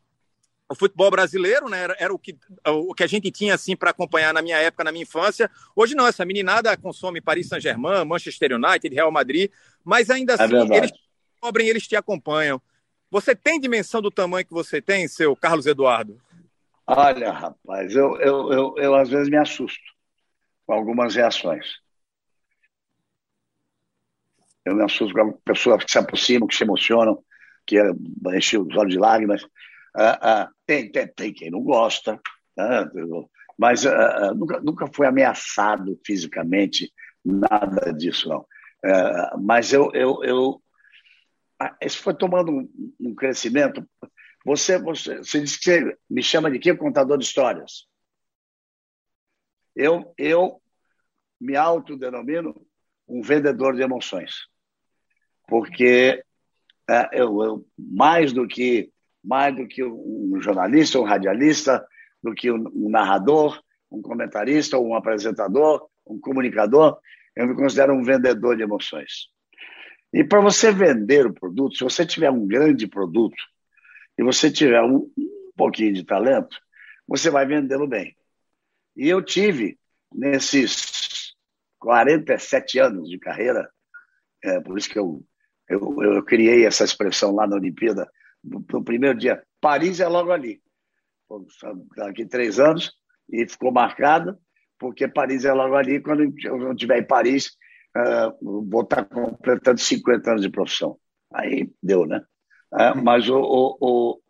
o 0.69 0.75
futebol 0.75 1.09
brasileiro, 1.09 1.67
né? 1.67 1.81
Era, 1.81 1.95
era, 1.99 2.13
o, 2.13 2.19
que, 2.19 2.37
o 2.67 2.93
que 2.93 3.03
a 3.03 3.07
gente 3.07 3.31
tinha 3.31 3.55
assim 3.55 3.75
para 3.75 3.89
acompanhar 3.89 4.33
na 4.33 4.41
minha 4.41 4.57
época, 4.57 4.83
na 4.83 4.91
minha 4.91 5.03
infância. 5.03 5.49
Hoje 5.75 5.95
não, 5.95 6.05
essa 6.05 6.23
meninada 6.23 6.77
consome 6.77 7.19
Paris 7.19 7.47
Saint-Germain, 7.47 8.05
Manchester 8.05 8.53
United, 8.53 8.93
Real 8.93 9.11
Madrid, 9.11 9.51
mas 9.83 10.09
ainda 10.09 10.33
é 10.33 10.35
assim 10.35 10.73
é 10.73 10.77
eles 10.77 10.91
cobrem, 11.41 11.67
eles 11.67 11.87
te 11.87 11.95
acompanham. 11.95 12.61
Você 13.09 13.35
tem 13.35 13.59
dimensão 13.59 14.01
do 14.01 14.11
tamanho 14.11 14.45
que 14.45 14.53
você 14.53 14.79
tem, 14.79 15.07
seu 15.07 15.35
Carlos 15.35 15.65
Eduardo? 15.65 16.21
Olha, 16.85 17.31
rapaz, 17.31 17.95
eu, 17.95 18.17
eu, 18.17 18.51
eu, 18.51 18.75
eu 18.77 18.95
às 18.95 19.09
vezes 19.09 19.29
me 19.29 19.37
assusto 19.37 19.83
com 20.65 20.73
algumas 20.73 21.15
reações. 21.15 21.65
Eu 24.63 24.75
me 24.75 24.83
assusto 24.83 25.13
com 25.13 25.31
pessoas 25.43 25.83
que 25.83 25.91
se 25.91 25.97
aproximam, 25.97 26.47
que 26.47 26.55
se 26.55 26.63
emocionam, 26.63 27.23
que 27.65 27.77
enchem 28.35 28.59
os 28.59 28.75
olhos 28.75 28.93
de 28.93 28.99
lágrimas. 28.99 29.43
Ah, 29.95 30.19
ah, 30.21 30.51
tem, 30.69 30.91
tem, 30.91 31.07
tem 31.07 31.33
quem 31.33 31.49
não 31.49 31.63
gosta, 31.63 32.21
né? 32.55 32.87
mas 33.57 33.87
ah, 33.87 34.35
nunca, 34.35 34.59
nunca 34.61 34.87
foi 34.93 35.07
ameaçado 35.07 35.99
fisicamente, 36.05 36.93
nada 37.25 37.91
disso, 37.91 38.29
não. 38.29 38.45
mas 39.41 39.73
eu, 39.73 39.91
eu, 39.95 40.23
eu 40.23 40.61
isso 41.81 42.03
foi 42.03 42.13
tomando 42.13 42.51
um, 42.51 42.93
um, 42.99 43.15
crescimento. 43.15 43.83
Você, 44.45 44.77
você, 44.77 45.17
você 45.17 45.41
disse 45.41 45.59
que 45.59 45.63
você 45.63 45.97
me 46.07 46.21
chama 46.21 46.51
de 46.51 46.59
quê? 46.59 46.73
Contador 46.73 47.17
de 47.17 47.25
histórias. 47.25 47.87
Eu, 49.75 50.13
eu 50.17 50.61
me 51.41 51.55
autodenomino 51.57 52.55
um 53.07 53.21
vendedor 53.21 53.75
de 53.75 53.81
emoções, 53.81 54.47
porque 55.47 56.23
é, 56.87 57.09
eu, 57.11 57.43
eu, 57.43 57.67
mais 57.77 58.31
do 58.31 58.47
que 58.47 58.91
mais 59.23 59.55
do 59.55 59.67
que 59.67 59.83
um 59.83 60.39
jornalista, 60.41 60.99
um 60.99 61.03
radialista, 61.03 61.85
do 62.21 62.33
que 62.33 62.51
um 62.51 62.89
narrador, 62.89 63.61
um 63.91 64.01
comentarista, 64.01 64.77
um 64.77 64.95
apresentador, 64.95 65.87
um 66.05 66.19
comunicador. 66.19 66.97
Eu 67.35 67.47
me 67.47 67.55
considero 67.55 67.93
um 67.93 68.03
vendedor 68.03 68.55
de 68.55 68.63
emoções. 68.63 69.29
E 70.13 70.23
para 70.23 70.41
você 70.41 70.71
vender 70.71 71.25
o 71.25 71.33
produto, 71.33 71.77
se 71.77 71.83
você 71.83 72.05
tiver 72.05 72.31
um 72.31 72.47
grande 72.47 72.87
produto 72.87 73.37
e 74.17 74.23
você 74.23 74.51
tiver 74.51 74.81
um, 74.81 75.11
um 75.17 75.51
pouquinho 75.55 75.93
de 75.93 76.03
talento, 76.03 76.57
você 77.07 77.29
vai 77.29 77.45
vendê-lo 77.45 77.87
bem. 77.87 78.15
E 78.95 79.07
eu 79.07 79.21
tive, 79.21 79.77
nesses 80.13 81.33
47 81.79 82.79
anos 82.79 83.09
de 83.09 83.17
carreira, 83.19 83.69
é, 84.43 84.59
por 84.59 84.77
isso 84.77 84.89
que 84.89 84.97
eu, 84.97 85.23
eu, 85.69 86.03
eu 86.03 86.23
criei 86.23 86.65
essa 86.65 86.83
expressão 86.83 87.33
lá 87.33 87.47
na 87.47 87.55
Olimpíada, 87.55 88.09
no 88.43 88.83
primeiro 88.83 89.17
dia. 89.17 89.43
Paris 89.61 89.99
é 89.99 90.07
logo 90.07 90.31
ali. 90.31 90.61
Daqui 91.95 92.25
três 92.25 92.59
anos, 92.59 92.91
e 93.31 93.47
ficou 93.47 93.71
marcado, 93.71 94.37
porque 94.77 95.07
Paris 95.07 95.45
é 95.45 95.53
logo 95.53 95.75
ali. 95.75 96.01
Quando 96.01 96.23
eu 96.23 96.71
estiver 96.71 96.99
em 96.99 97.07
Paris, 97.07 97.57
uh, 97.95 98.65
vou 98.67 98.81
estar 98.81 99.05
completando 99.05 99.79
50 99.79 100.31
anos 100.31 100.41
de 100.41 100.49
profissão. 100.49 100.97
Aí 101.33 101.71
deu, 101.81 102.05
né? 102.05 102.23
Uh, 102.73 103.03
mas 103.03 103.29
o, 103.29 103.39
o, 103.39 103.77
o, 103.79 104.21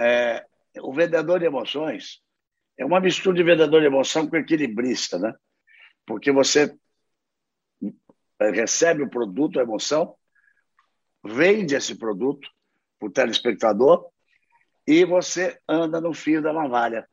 é, 0.00 0.44
o 0.80 0.92
vendedor 0.92 1.40
de 1.40 1.46
emoções 1.46 2.22
é 2.78 2.84
uma 2.84 3.00
mistura 3.00 3.36
de 3.36 3.42
vendedor 3.42 3.80
de 3.80 3.86
emoção 3.86 4.26
com 4.26 4.36
equilibrista, 4.36 5.18
né? 5.18 5.34
Porque 6.06 6.30
você 6.30 6.74
recebe 8.40 9.02
o 9.02 9.10
produto, 9.10 9.58
a 9.58 9.62
emoção, 9.62 10.14
vende 11.24 11.74
esse 11.74 11.96
produto, 11.96 12.48
para 12.98 13.08
o 13.08 13.12
telespectador 13.12 14.06
e 14.86 15.04
você 15.04 15.58
anda 15.68 16.00
no 16.00 16.14
fio 16.14 16.40
da 16.42 16.52
navalha. 16.52 17.06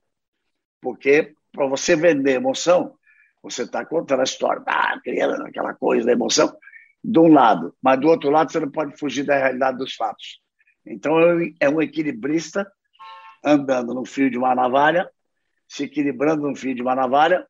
Porque 0.81 1.35
para 1.51 1.67
você 1.67 1.95
vender 1.95 2.33
emoção, 2.33 2.97
você 3.43 3.63
está 3.63 3.85
contando 3.85 4.21
a 4.21 4.23
história, 4.23 4.63
ah, 4.65 4.99
criando 5.03 5.45
aquela 5.45 5.73
coisa 5.73 6.05
da 6.05 6.11
emoção, 6.11 6.57
de 7.03 7.19
um 7.19 7.31
lado, 7.31 7.75
mas 7.81 7.99
do 7.99 8.07
outro 8.07 8.29
lado 8.29 8.51
você 8.51 8.59
não 8.59 8.71
pode 8.71 8.97
fugir 8.97 9.23
da 9.23 9.37
realidade 9.37 9.77
dos 9.77 9.93
fatos. 9.93 10.39
Então 10.85 11.15
é 11.59 11.69
um 11.69 11.81
equilibrista 11.81 12.69
andando 13.43 13.93
no 13.93 14.05
fio 14.05 14.29
de 14.29 14.37
uma 14.37 14.55
navalha, 14.55 15.09
se 15.67 15.83
equilibrando 15.83 16.47
no 16.47 16.55
fio 16.55 16.73
de 16.73 16.81
uma 16.81 16.95
navalha 16.95 17.45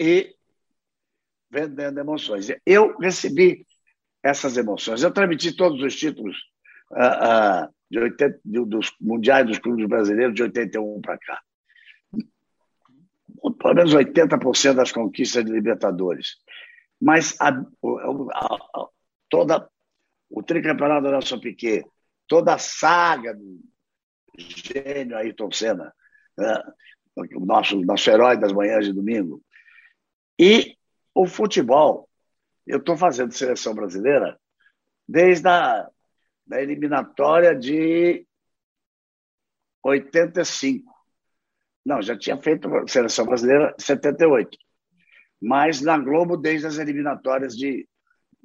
e 0.00 0.34
vendendo 1.50 2.00
emoções. 2.00 2.48
Eu 2.66 2.96
recebi 2.98 3.66
essas 4.22 4.56
emoções. 4.56 5.02
Eu 5.02 5.12
transmiti 5.12 5.54
todos 5.54 5.82
os 5.82 5.94
títulos 5.94 6.36
uh, 6.92 7.72
de 7.90 7.98
80, 7.98 8.40
dos 8.44 8.94
mundiais 9.00 9.46
dos 9.46 9.58
clubes 9.58 9.86
brasileiros 9.86 10.34
de 10.34 10.42
81 10.42 11.00
para 11.00 11.18
cá. 11.18 11.40
Pelo 13.58 13.74
menos 13.74 13.94
80% 13.94 14.74
das 14.74 14.92
conquistas 14.92 15.44
de 15.44 15.50
Libertadores. 15.50 16.36
Mas 17.00 17.36
a, 17.40 17.48
a, 17.48 18.54
a, 18.78 18.88
toda 19.28 19.68
o 20.30 20.42
tricampeonato 20.42 21.02
da 21.02 21.10
Nelson 21.10 21.40
Piquet, 21.40 21.84
toda 22.26 22.54
a 22.54 22.58
saga 22.58 23.34
do 23.34 23.60
gênio 24.38 25.16
Ayrton 25.16 25.50
Senna, 25.50 25.92
né? 26.38 26.62
o 27.16 27.44
nosso, 27.44 27.78
nosso 27.82 28.08
herói 28.08 28.38
das 28.38 28.52
manhãs 28.52 28.86
de 28.86 28.92
domingo. 28.92 29.42
E 30.38 30.76
o 31.14 31.26
futebol, 31.26 32.08
eu 32.66 32.78
estou 32.78 32.96
fazendo 32.96 33.32
seleção 33.32 33.74
brasileira 33.74 34.38
desde 35.06 35.48
a 35.48 35.88
da 36.46 36.60
eliminatória 36.60 37.54
de 37.54 38.26
85. 39.82 40.92
Não, 41.84 42.00
já 42.00 42.16
tinha 42.16 42.40
feito 42.40 42.72
a 42.74 42.86
seleção 42.86 43.26
brasileira 43.26 43.74
em 43.78 43.82
78. 43.82 44.56
Mas 45.40 45.80
na 45.80 45.98
Globo 45.98 46.36
desde 46.36 46.66
as 46.66 46.78
eliminatórias 46.78 47.56
de, 47.56 47.88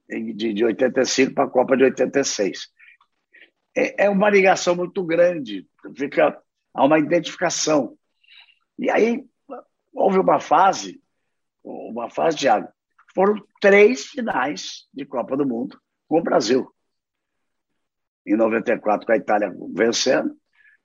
de, 0.10 0.54
de 0.54 0.66
85 0.66 1.34
para 1.34 1.44
a 1.44 1.50
Copa 1.50 1.78
de 1.78 1.84
86. 1.84 2.70
É, 3.76 4.06
é 4.06 4.10
uma 4.10 4.30
ligação 4.30 4.76
muito 4.76 5.04
grande, 5.04 5.68
fica 5.96 6.42
há 6.74 6.86
uma 6.86 6.98
identificação. 6.98 7.98
E 8.80 8.90
aí 8.90 9.24
houve 9.94 10.20
uma 10.20 10.40
fase, 10.40 11.02
uma 11.64 12.10
fase, 12.10 12.38
Thiago, 12.38 12.68
foram 13.14 13.36
três 13.62 14.06
finais 14.06 14.88
de 14.94 15.06
Copa 15.06 15.38
do 15.38 15.46
Mundo 15.46 15.80
com 16.08 16.20
o 16.20 16.24
Brasil 16.24 16.72
em 18.28 18.36
94 18.36 19.06
com 19.06 19.12
a 19.14 19.18
Itália 19.18 19.54
vencendo, 19.74 20.36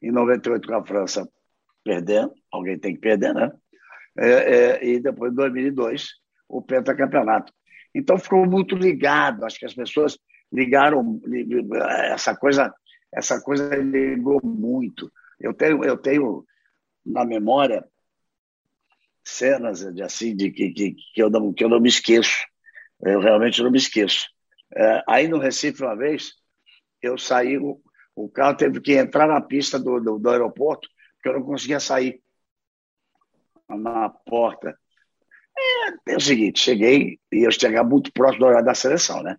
em 0.01 0.13
98 0.13 0.67
com 0.67 0.75
a 0.75 0.85
França 0.85 1.29
perdendo, 1.85 2.33
alguém 2.51 2.79
tem 2.79 2.95
que 2.95 3.01
perder, 3.01 3.35
né? 3.35 3.51
É, 4.17 4.29
é, 4.29 4.87
e 4.87 5.01
depois, 5.01 5.33
em 5.33 5.35
2002, 5.35 6.09
o 6.49 6.63
pentacampeonato. 6.63 7.53
Então 7.95 8.19
ficou 8.19 8.47
muito 8.47 8.77
ligado, 8.77 9.45
acho 9.45 9.59
que 9.59 9.67
as 9.67 9.75
pessoas 9.75 10.19
ligaram 10.53 11.21
essa 12.13 12.37
coisa, 12.37 12.73
essa 13.13 13.41
coisa 13.41 13.75
ligou 13.77 14.41
muito. 14.45 15.11
Eu 15.41 15.53
tenho, 15.53 15.83
eu 15.85 15.97
tenho 15.97 16.45
na 17.05 17.25
memória 17.25 17.85
cenas 19.25 19.81
de 19.95 20.03
assim 20.03 20.37
de 20.37 20.51
que, 20.51 20.71
que, 20.71 20.95
que 21.15 21.23
eu 21.23 21.31
não 21.31 21.53
que 21.53 21.65
eu 21.65 21.69
não 21.69 21.81
me 21.81 21.89
esqueço. 21.89 22.47
Eu 23.01 23.21
realmente 23.21 23.63
não 23.63 23.71
me 23.71 23.79
esqueço. 23.79 24.27
É, 24.75 25.03
aí 25.09 25.29
no 25.29 25.39
Recife 25.39 25.83
uma 25.83 25.97
vez 25.97 26.35
eu 27.03 27.19
saí 27.19 27.59
o, 27.59 27.81
o 28.15 28.29
carro 28.29 28.57
teve 28.57 28.81
que 28.81 28.93
entrar 28.93 29.27
na 29.27 29.41
pista 29.41 29.79
do, 29.79 30.01
do, 30.01 30.19
do 30.19 30.31
aeroporto 30.31 30.89
porque 31.17 31.29
eu 31.29 31.41
não 31.41 31.47
conseguia 31.47 31.79
sair 31.79 32.21
na 33.69 34.09
porta. 34.09 34.77
É, 35.57 36.13
é 36.15 36.17
o 36.17 36.21
seguinte, 36.21 36.59
cheguei 36.59 37.21
e 37.31 37.47
eu 37.47 37.53
chegar 37.53 37.85
muito 37.85 38.13
próximo 38.13 38.41
do 38.41 38.47
horário 38.47 38.67
da 38.67 38.75
seleção, 38.75 39.23
né? 39.23 39.37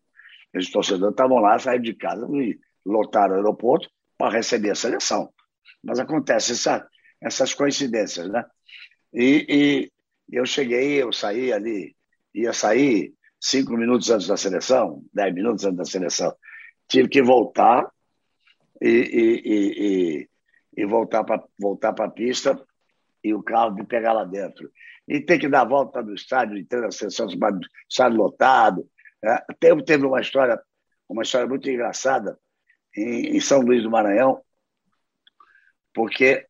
Os 0.56 0.70
torcedores 0.72 1.14
estavam 1.14 1.40
lá, 1.40 1.60
saíram 1.60 1.84
de 1.84 1.94
casa 1.96 2.26
e 2.32 2.58
lotaram 2.86 3.34
o 3.34 3.38
aeroporto 3.38 3.90
para 4.18 4.34
receber 4.34 4.70
a 4.70 4.76
seleção. 4.76 5.34
Mas 5.84 6.00
acontece 6.00 6.54
essa, 6.54 6.88
essas 7.22 7.54
coincidências, 7.54 8.30
né? 8.30 8.46
E, 9.14 9.46
e, 9.50 9.92
eu 10.32 10.46
cheguei, 10.46 11.02
eu 11.02 11.12
saí 11.12 11.52
ali, 11.52 11.96
ia 12.34 12.54
sair 12.54 13.14
cinco 13.42 13.76
minutos 13.76 14.10
antes 14.10 14.28
da 14.28 14.38
seleção, 14.38 15.04
dez 15.14 15.34
minutos 15.34 15.66
antes 15.66 15.78
da 15.78 15.86
seleção. 15.86 16.34
Tive 16.94 17.10
que 17.10 17.24
voltar 17.24 17.92
e, 18.80 20.28
e, 20.28 20.30
e 20.78 20.86
voltar 20.86 21.24
para 21.24 21.44
voltar 21.58 22.00
a 22.00 22.08
pista 22.08 22.64
e 23.24 23.34
o 23.34 23.42
carro 23.42 23.74
me 23.74 23.84
pegar 23.84 24.14
lá 24.14 24.24
dentro. 24.24 24.72
E 25.08 25.20
ter 25.20 25.40
que 25.40 25.50
dar 25.50 25.62
a 25.62 25.66
volta 25.66 26.04
no 26.04 26.14
estádio, 26.14 26.56
entrar 26.56 26.82
na 26.82 26.92
seleção, 26.92 27.28
estádio 27.90 28.18
lotado, 28.20 28.88
é, 29.24 29.44
teve, 29.60 29.84
teve 29.84 30.06
uma 30.06 30.22
história, 30.22 30.62
uma 31.10 31.24
história 31.24 31.48
muito 31.48 31.68
engraçada 31.68 32.38
em, 32.96 33.38
em 33.38 33.40
São 33.40 33.62
Luís 33.62 33.82
do 33.82 33.90
Maranhão, 33.90 34.40
porque 35.96 36.46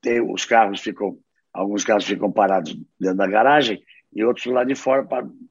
tem, 0.00 0.20
os 0.20 0.44
carros 0.44 0.80
ficam, 0.80 1.18
alguns 1.52 1.82
carros 1.82 2.04
ficam 2.04 2.30
parados 2.30 2.72
dentro 3.00 3.16
da 3.16 3.26
garagem 3.26 3.82
e 4.12 4.22
outros 4.22 4.46
lá 4.46 4.62
de 4.62 4.76
fora, 4.76 5.04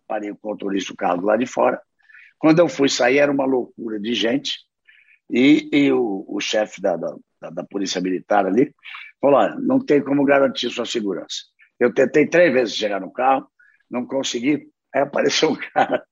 parei 0.07 0.33
com 0.35 0.47
o 0.47 0.51
motorista 0.51 0.93
o 0.93 0.95
carro 0.95 1.25
lá 1.25 1.35
de 1.35 1.45
fora. 1.45 1.81
Quando 2.45 2.59
eu 2.59 2.69
fui 2.69 2.87
sair, 2.87 3.17
era 3.17 3.31
uma 3.31 3.43
loucura 3.43 3.99
de 3.99 4.13
gente, 4.13 4.59
e, 5.27 5.67
e 5.73 5.91
o, 5.91 6.23
o 6.27 6.39
chefe 6.39 6.79
da, 6.79 6.95
da, 6.95 7.49
da, 7.49 7.63
Polícia 7.63 7.99
Militar 7.99 8.45
ali 8.45 8.71
falou: 9.19 9.59
não 9.61 9.83
tem 9.83 9.99
como 9.99 10.23
garantir 10.23 10.69
sua 10.69 10.85
segurança. 10.85 11.37
Eu 11.79 11.91
tentei 11.91 12.27
três 12.27 12.53
vezes 12.53 12.75
chegar 12.75 13.01
no 13.01 13.11
carro, 13.11 13.49
não 13.89 14.05
consegui. 14.05 14.71
Aí 14.93 15.01
apareceu 15.01 15.53
um 15.53 15.55
cara 15.73 16.05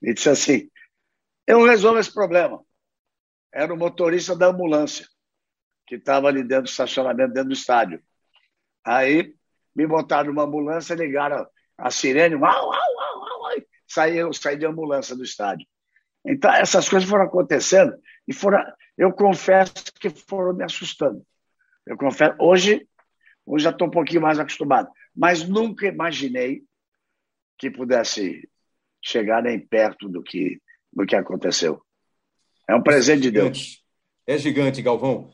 e 0.00 0.14
disse 0.14 0.30
assim: 0.30 0.70
Eu 1.46 1.62
resolvo 1.62 1.98
esse 1.98 2.10
problema. 2.10 2.64
Era 3.52 3.74
o 3.74 3.76
motorista 3.76 4.34
da 4.34 4.46
ambulância, 4.46 5.06
que 5.86 5.96
estava 5.96 6.28
ali 6.28 6.42
dentro 6.42 6.62
do 6.64 6.70
estacionamento, 6.70 7.34
dentro 7.34 7.50
do 7.50 7.54
estádio. 7.54 8.02
Aí 8.82 9.34
me 9.74 9.86
botaram 9.86 10.30
numa 10.30 10.44
ambulância, 10.44 10.94
ligaram 10.94 11.46
a 11.76 11.90
sirene, 11.90 12.34
uau, 12.34 12.70
uau, 12.70 12.85
saí, 13.86 14.16
eu 14.18 14.32
saí 14.32 14.56
de 14.56 14.66
ambulância 14.66 15.16
do 15.16 15.24
estádio. 15.24 15.66
Então, 16.24 16.52
essas 16.52 16.88
coisas 16.88 17.08
foram 17.08 17.24
acontecendo 17.24 17.94
e 18.26 18.32
foram, 18.32 18.58
eu 18.98 19.12
confesso 19.12 19.74
que 20.00 20.10
foram 20.10 20.54
me 20.54 20.64
assustando. 20.64 21.24
Eu 21.86 21.96
confesso, 21.96 22.34
hoje, 22.40 22.86
hoje 23.44 23.64
já 23.64 23.70
estou 23.70 23.86
um 23.86 23.90
pouquinho 23.90 24.22
mais 24.22 24.38
acostumado, 24.38 24.88
mas 25.14 25.48
nunca 25.48 25.86
imaginei 25.86 26.64
que 27.56 27.70
pudesse 27.70 28.48
chegar 29.02 29.42
nem 29.42 29.58
perto 29.58 30.08
do 30.08 30.22
que, 30.22 30.60
do 30.92 31.06
que 31.06 31.14
aconteceu. 31.14 31.80
É 32.68 32.74
um 32.74 32.82
presente 32.82 33.22
de 33.22 33.30
Deus. 33.30 33.84
É 34.26 34.36
gigante, 34.36 34.82
Galvão. 34.82 35.30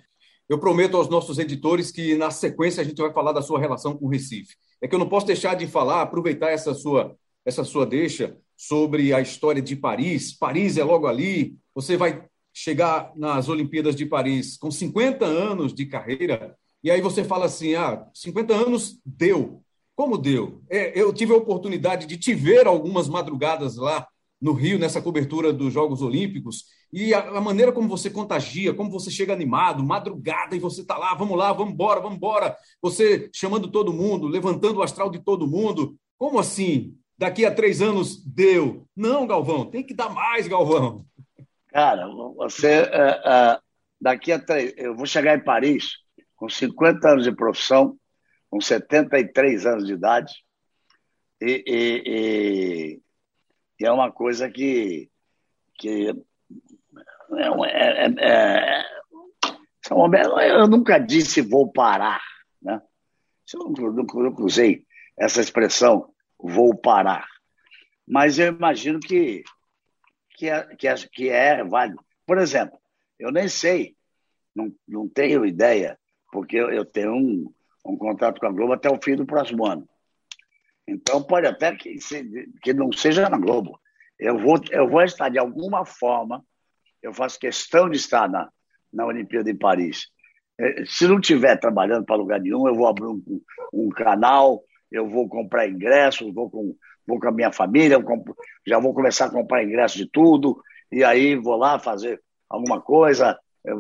Eu 0.47 0.59
prometo 0.59 0.99
aos 0.99 1.09
nossos 1.09 1.39
editores 1.39 1.91
que 1.91 2.15
na 2.17 2.31
sequência 2.31 2.83
a 2.83 2.85
gente 2.85 3.01
vai 3.01 3.11
falar 3.13 3.33
da 3.33 3.41
sua 3.41 3.59
relação 3.59 3.97
com 3.97 4.05
o 4.05 4.09
Recife. 4.11 4.55
É 4.83 4.87
que 4.87 4.95
eu 4.95 4.99
não 4.99 5.09
posso 5.09 5.27
deixar 5.27 5.55
de 5.55 5.67
falar, 5.67 6.03
aproveitar 6.03 6.51
essa 6.51 6.75
sua 6.75 7.17
essa 7.45 7.65
sua 7.65 7.85
deixa 7.87 8.37
sobre 8.57 9.13
a 9.13 9.21
história 9.21 9.61
de 9.61 9.75
Paris. 9.77 10.33
Paris 10.33 10.77
é 10.77 10.85
logo 10.85 11.07
ali. 11.07 11.57
Você 11.75 11.97
vai 11.97 12.25
chegar 12.53 13.13
nas 13.17 13.49
Olimpíadas 13.49 13.97
de 13.97 14.07
Paris 14.07 14.57
com 14.57 14.71
50 14.71 15.25
anos 15.25 15.73
de 15.73 15.87
carreira 15.87 16.57
e 16.83 16.91
aí 16.91 17.01
você 17.01 17.25
fala 17.25 17.47
assim: 17.47 17.75
"Ah, 17.75 18.07
50 18.13 18.55
anos 18.55 19.01
deu. 19.05 19.63
Como 19.95 20.19
deu? 20.19 20.63
É, 20.71 20.99
eu 20.99 21.13
tive 21.13 21.33
a 21.33 21.37
oportunidade 21.37 22.07
de 22.07 22.17
te 22.17 22.35
ver 22.35 22.67
algumas 22.67 23.09
madrugadas 23.09 23.77
lá 23.77 24.07
no 24.41 24.53
Rio, 24.53 24.79
nessa 24.79 25.01
cobertura 25.01 25.53
dos 25.53 25.73
Jogos 25.73 26.03
Olímpicos, 26.03 26.65
e 26.93 27.15
a, 27.15 27.29
a 27.29 27.41
maneira 27.41 27.71
como 27.71 27.89
você 27.89 28.11
contagia, 28.11 28.75
como 28.75 28.91
você 28.91 29.09
chega 29.09 29.33
animado, 29.33 29.85
madrugada, 29.85 30.57
e 30.57 30.59
você 30.59 30.81
está 30.81 30.99
lá, 30.99 31.15
vamos 31.15 31.39
lá, 31.39 31.53
vamos 31.53 31.75
embora, 31.75 32.01
vamos 32.01 32.17
embora, 32.17 32.57
você 32.81 33.31
chamando 33.33 33.71
todo 33.71 33.93
mundo, 33.93 34.27
levantando 34.27 34.81
o 34.81 34.83
astral 34.83 35.11
de 35.11 35.21
todo 35.21 35.47
mundo. 35.47 35.97
Como 36.19 36.41
assim? 36.41 36.97
Daqui 37.23 37.47
a 37.47 37.55
três 37.55 37.81
anos 37.81 38.21
deu. 38.25 38.85
Não, 38.97 39.29
Galvão, 39.29 39.71
tem 39.71 39.85
que 39.85 39.95
dar 39.95 40.09
mais, 40.09 40.49
Galvão. 40.49 41.07
Cara, 41.69 42.09
você. 42.35 42.83
Uh, 42.83 42.85
uh, 42.85 43.63
daqui 44.01 44.33
a 44.33 44.41
três. 44.41 44.75
Eu 44.77 44.97
vou 44.97 45.07
chegar 45.07 45.39
em 45.39 45.45
Paris 45.45 45.99
com 46.35 46.49
50 46.49 47.09
anos 47.09 47.23
de 47.23 47.31
profissão, 47.31 47.97
com 48.51 48.61
73 48.61 49.67
anos 49.67 49.87
de 49.87 49.93
idade, 49.93 50.35
e, 51.41 51.63
e, 51.65 53.01
e, 53.79 53.87
é 53.87 53.93
uma 53.93 54.11
coisa 54.11 54.51
que, 54.51 55.09
que 55.79 56.09
é, 56.09 57.47
é, 57.69 58.07
é, 58.19 58.81
é 58.81 58.85
eu 60.59 60.67
nunca 60.67 60.99
disse 60.99 61.41
vou 61.41 61.71
parar, 61.71 62.21
né? 62.61 62.83
Eu 63.55 63.93
nunca 63.93 64.43
usei 64.43 64.85
essa 65.17 65.41
expressão 65.41 66.12
vou 66.43 66.77
parar, 66.77 67.27
mas 68.07 68.39
eu 68.39 68.53
imagino 68.53 68.99
que 68.99 69.45
que 70.35 70.49
é, 70.49 70.63
que 70.77 70.89
é, 70.89 70.95
que 70.95 71.29
é 71.29 71.63
válido. 71.63 72.03
Por 72.27 72.39
exemplo, 72.39 72.79
eu 73.19 73.31
nem 73.31 73.49
sei, 73.49 73.95
não, 74.55 74.75
não 74.89 75.09
tenho 75.09 75.47
ideia, 75.47 75.99
porque 76.33 76.57
eu, 76.57 76.71
eu 76.71 76.85
tenho 76.85 77.15
um, 77.15 77.53
um 77.85 77.97
contrato 77.97 78.41
com 78.41 78.47
a 78.47 78.51
Globo 78.51 78.73
até 78.73 78.91
o 78.91 79.01
fim 79.01 79.15
do 79.15 79.27
próximo 79.27 79.67
ano. 79.67 79.89
Então, 80.87 81.23
pode 81.23 81.47
até 81.47 81.75
que, 81.77 81.97
que 82.61 82.73
não 82.73 82.91
seja 82.93 83.29
na 83.29 83.39
Globo. 83.39 83.79
Eu 84.19 84.39
vou, 84.39 84.61
eu 84.71 84.89
vou 84.89 85.03
estar, 85.03 85.29
de 85.29 85.39
alguma 85.39 85.85
forma, 85.85 86.45
eu 87.01 87.13
faço 87.13 87.39
questão 87.39 87.89
de 87.89 87.97
estar 87.97 88.29
na, 88.29 88.51
na 88.93 89.07
Olimpíada 89.07 89.51
em 89.51 89.57
Paris. 89.57 90.09
É, 90.59 90.85
se 90.85 91.07
não 91.07 91.19
estiver 91.19 91.57
trabalhando 91.57 92.05
para 92.05 92.17
lugar 92.17 92.41
nenhum, 92.41 92.67
eu 92.67 92.75
vou 92.75 92.87
abrir 92.87 93.07
um, 93.07 93.23
um 93.73 93.89
canal, 93.91 94.63
eu 94.93 95.09
vou 95.09 95.29
comprar 95.29 95.69
ingressos, 95.69 96.33
vou 96.33 96.51
com, 96.51 96.77
vou 97.07 97.19
com 97.19 97.29
a 97.29 97.33
minha 97.33 97.51
família, 97.51 98.01
compro, 98.03 98.37
já 98.67 98.79
vou 98.79 98.95
começar 98.95 99.27
a 99.27 99.31
comprar 99.31 99.65
ingressos 99.65 99.99
de 99.99 100.07
tudo, 100.07 100.63
e 100.91 101.03
aí 101.03 101.35
vou 101.35 101.57
lá 101.57 101.79
fazer 101.79 102.21
alguma 102.49 102.81
coisa, 102.81 103.39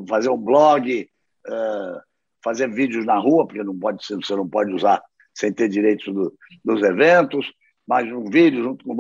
fazer 0.09 0.31
um 0.31 0.38
blog, 0.38 1.09
uh, 1.46 2.01
fazer 2.42 2.70
vídeos 2.70 3.05
na 3.05 3.18
rua, 3.18 3.46
porque 3.46 3.62
não 3.62 3.79
pode, 3.79 4.05
você 4.05 4.35
não 4.35 4.48
pode 4.48 4.72
usar 4.72 5.03
sem 5.35 5.53
ter 5.53 5.68
direito 5.68 6.12
do, 6.12 6.35
dos 6.64 6.83
eventos, 6.83 7.53
mas 7.87 8.11
um 8.11 8.25
vídeo 8.25 8.62
junto 8.62 8.85
com. 8.85 8.96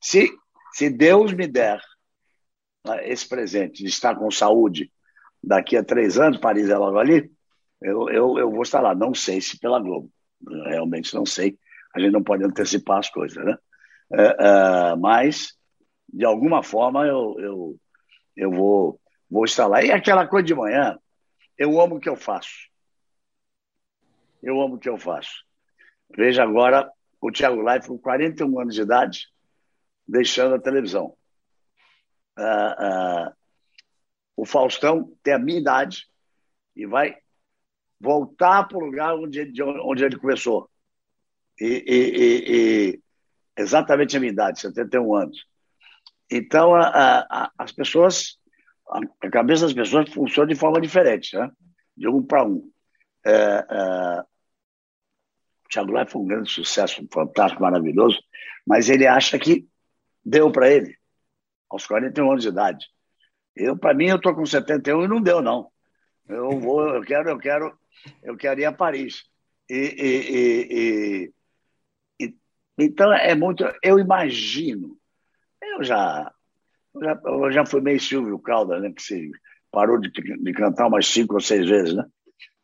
Se, 0.00 0.30
se 0.72 0.90
Deus 0.90 1.32
me 1.32 1.46
der 1.46 1.80
né, 2.84 3.08
esse 3.08 3.28
presente 3.28 3.82
de 3.82 3.88
estar 3.88 4.14
com 4.16 4.30
saúde 4.30 4.90
daqui 5.42 5.76
a 5.76 5.84
três 5.84 6.18
anos, 6.18 6.38
Paris 6.38 6.68
é 6.68 6.76
logo 6.76 6.98
ali, 6.98 7.30
eu, 7.80 8.08
eu, 8.08 8.38
eu 8.38 8.50
vou 8.50 8.62
estar 8.62 8.80
lá. 8.80 8.94
Não 8.94 9.14
sei 9.14 9.40
se 9.40 9.58
pela 9.58 9.80
Globo, 9.80 10.10
realmente 10.66 11.14
não 11.14 11.24
sei. 11.24 11.58
A 11.94 12.00
gente 12.00 12.12
não 12.12 12.22
pode 12.22 12.44
antecipar 12.44 12.98
as 12.98 13.10
coisas, 13.10 13.42
né? 13.44 13.56
É, 14.12 14.22
é, 14.22 14.96
mas, 14.96 15.56
de 16.08 16.24
alguma 16.24 16.62
forma, 16.62 17.06
eu, 17.06 17.36
eu, 17.38 17.80
eu 18.36 18.50
vou, 18.50 19.00
vou 19.30 19.44
estar 19.44 19.66
lá. 19.66 19.82
E 19.82 19.90
aquela 19.90 20.26
coisa 20.26 20.46
de 20.46 20.54
manhã, 20.54 20.98
eu 21.58 21.80
amo 21.80 21.96
o 21.96 22.00
que 22.00 22.08
eu 22.08 22.16
faço. 22.16 22.68
Eu 24.42 24.60
amo 24.60 24.76
o 24.76 24.78
que 24.78 24.88
eu 24.88 24.98
faço. 24.98 25.44
Veja 26.14 26.42
agora 26.42 26.90
o 27.20 27.32
Thiago 27.32 27.62
Life 27.68 27.88
com 27.88 27.98
41 27.98 28.60
anos 28.60 28.74
de 28.74 28.82
idade, 28.82 29.26
deixando 30.06 30.54
a 30.54 30.60
televisão. 30.60 31.16
Uh, 32.38 33.30
uh, 33.30 33.36
o 34.36 34.44
Faustão 34.44 35.16
tem 35.22 35.32
a 35.32 35.38
minha 35.38 35.58
idade 35.58 36.06
e 36.76 36.86
vai 36.86 37.16
voltar 38.00 38.64
para 38.64 38.78
o 38.78 38.84
lugar 38.84 39.14
onde, 39.14 39.52
onde 39.62 40.04
ele 40.04 40.18
começou. 40.18 40.68
E, 41.60 41.84
e, 41.86 42.54
e, 42.96 43.00
exatamente 43.56 44.16
a 44.16 44.20
minha 44.20 44.32
idade, 44.32 44.60
71 44.60 45.14
anos. 45.14 45.46
Então, 46.30 46.74
a, 46.74 47.20
a, 47.30 47.52
as 47.58 47.72
pessoas, 47.72 48.38
a, 48.88 49.30
cabeça 49.30 49.64
das 49.64 49.74
pessoas 49.74 50.10
funciona 50.10 50.52
de 50.52 50.58
forma 50.58 50.80
diferente, 50.80 51.36
né? 51.36 51.50
de 51.96 52.08
um 52.08 52.22
para 52.22 52.44
um. 52.44 52.70
É, 53.24 53.32
é, 53.32 54.20
O 54.20 55.68
Thiago 55.70 55.96
Life 55.96 56.12
foi 56.12 56.22
um 56.22 56.26
grande 56.26 56.50
sucesso, 56.50 57.06
fantástico, 57.12 57.62
maravilhoso, 57.62 58.22
mas 58.66 58.90
ele 58.90 59.06
acha 59.06 59.38
que 59.38 59.66
deu 60.24 60.50
para 60.50 60.70
ele, 60.70 60.96
aos 61.70 61.86
41 61.86 62.30
anos 62.30 62.42
de 62.42 62.48
idade. 62.48 62.86
Eu, 63.54 63.78
para 63.78 63.94
mim, 63.94 64.06
eu 64.06 64.16
estou 64.16 64.34
com 64.34 64.44
71 64.44 65.04
e 65.04 65.08
não 65.08 65.22
deu, 65.22 65.40
não. 65.40 65.70
Eu 66.28 66.58
vou, 66.58 66.94
eu 66.94 67.02
quero, 67.02 67.30
eu 67.30 67.38
quero, 67.38 67.78
eu 68.22 68.36
quero 68.36 68.60
ir 68.60 68.64
a 68.64 68.72
Paris. 68.72 69.24
E, 69.68 69.74
e, 69.74 70.32
e, 70.70 71.32
e 72.20 72.34
então 72.78 73.12
é 73.12 73.34
muito. 73.34 73.64
Eu 73.82 73.98
imagino. 73.98 74.96
Eu 75.62 75.84
já, 75.84 76.32
eu 76.94 77.02
já, 77.02 77.20
eu 77.24 77.52
já 77.52 77.66
fui 77.66 77.80
meio 77.80 78.00
Silvio 78.00 78.38
Caldas, 78.38 78.80
né? 78.82 78.92
Que 78.92 79.02
se 79.02 79.30
parou 79.70 79.98
de, 79.98 80.10
de 80.10 80.52
cantar 80.52 80.86
umas 80.86 81.06
cinco 81.06 81.34
ou 81.34 81.40
seis 81.40 81.68
vezes, 81.68 81.94
né? 81.94 82.04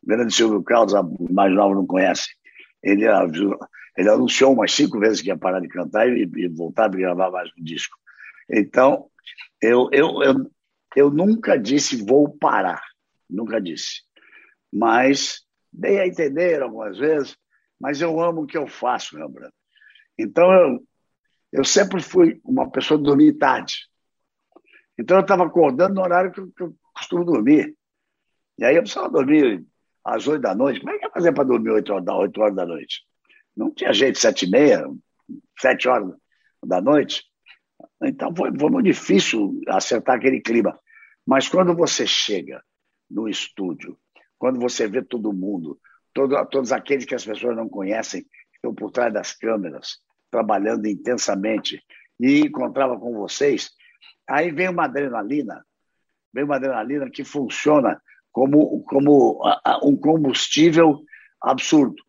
O 0.01 0.07
grande 0.07 0.33
Silvio 0.33 0.63
Caldas, 0.63 0.93
mais 1.29 1.53
novos 1.53 1.77
não 1.77 1.85
conhecem. 1.85 2.33
Ele, 2.81 3.05
ele 3.97 4.09
anunciou 4.09 4.53
umas 4.53 4.71
cinco 4.73 4.99
vezes 4.99 5.21
que 5.21 5.27
ia 5.29 5.37
parar 5.37 5.61
de 5.61 5.67
cantar 5.69 6.07
e, 6.09 6.29
e 6.35 6.47
voltar 6.49 6.85
a 6.85 6.89
gravar 6.89 7.31
mais 7.31 7.49
um 7.57 7.63
disco. 7.63 7.97
Então, 8.49 9.07
eu, 9.61 9.89
eu, 9.91 10.21
eu, 10.21 10.51
eu 10.95 11.09
nunca 11.09 11.57
disse 11.57 12.03
vou 12.03 12.29
parar, 12.37 12.83
nunca 13.33 13.59
disse. 13.59 14.01
Mas 14.71 15.41
dei 15.71 15.99
a 15.99 16.07
entender 16.07 16.61
algumas 16.61 16.97
vezes, 16.97 17.35
mas 17.79 17.99
eu 17.99 18.19
amo 18.21 18.43
o 18.43 18.47
que 18.47 18.57
eu 18.57 18.67
faço, 18.67 19.17
Rembrandt. 19.17 19.53
Então, 20.17 20.51
eu, 20.53 20.87
eu 21.51 21.63
sempre 21.63 22.01
fui 22.01 22.39
uma 22.43 22.69
pessoa 22.69 22.97
de 22.97 23.03
dormir 23.03 23.33
tarde. 23.33 23.87
Então, 24.97 25.17
eu 25.17 25.21
estava 25.21 25.45
acordando 25.45 25.95
no 25.95 26.01
horário 26.01 26.31
que 26.31 26.39
eu, 26.39 26.51
que 26.51 26.63
eu, 26.63 26.75
costumo 26.93 27.25
dormir. 27.25 27.75
E 28.59 28.63
aí 28.63 28.75
eu 28.75 28.83
precisava 28.83 29.09
dormir 29.09 29.65
às 30.05 30.27
oito 30.27 30.41
da 30.41 30.53
noite. 30.53 30.79
Como 30.79 30.91
é 30.91 30.99
que 30.99 31.05
ia 31.05 31.11
fazer 31.11 31.33
para 31.33 31.43
dormir 31.43 31.71
oito 31.71 31.91
horas, 31.91 32.07
oito 32.07 32.39
horas 32.39 32.55
da 32.55 32.65
noite? 32.65 33.01
Não 33.57 33.73
tinha 33.73 33.91
jeito, 33.91 34.19
sete 34.19 34.45
e 34.45 34.49
meia, 34.49 34.85
sete 35.59 35.87
horas 35.87 36.13
da 36.63 36.79
noite. 36.79 37.23
Então, 38.03 38.33
foi, 38.35 38.51
foi 38.57 38.69
muito 38.69 38.85
difícil 38.85 39.59
acertar 39.67 40.17
aquele 40.17 40.39
clima. 40.39 40.79
Mas 41.25 41.47
quando 41.47 41.75
você 41.75 42.05
chega 42.05 42.63
no 43.13 43.29
estúdio, 43.29 43.97
quando 44.37 44.59
você 44.59 44.87
vê 44.87 45.01
todo 45.01 45.31
mundo, 45.31 45.79
todo, 46.13 46.45
todos 46.47 46.71
aqueles 46.71 47.05
que 47.05 47.15
as 47.15 47.25
pessoas 47.25 47.55
não 47.55 47.69
conhecem, 47.69 48.25
estão 48.53 48.73
por 48.73 48.91
trás 48.91 49.13
das 49.13 49.33
câmeras, 49.33 49.99
trabalhando 50.31 50.87
intensamente, 50.87 51.81
e 52.19 52.41
encontrava 52.41 52.99
com 52.99 53.13
vocês, 53.13 53.71
aí 54.27 54.51
vem 54.51 54.69
uma 54.69 54.85
adrenalina, 54.85 55.65
vem 56.33 56.43
uma 56.43 56.55
adrenalina 56.55 57.09
que 57.09 57.23
funciona 57.23 58.01
como, 58.31 58.83
como 58.83 59.41
um 59.83 59.95
combustível 59.95 61.03
absurdo. 61.41 62.01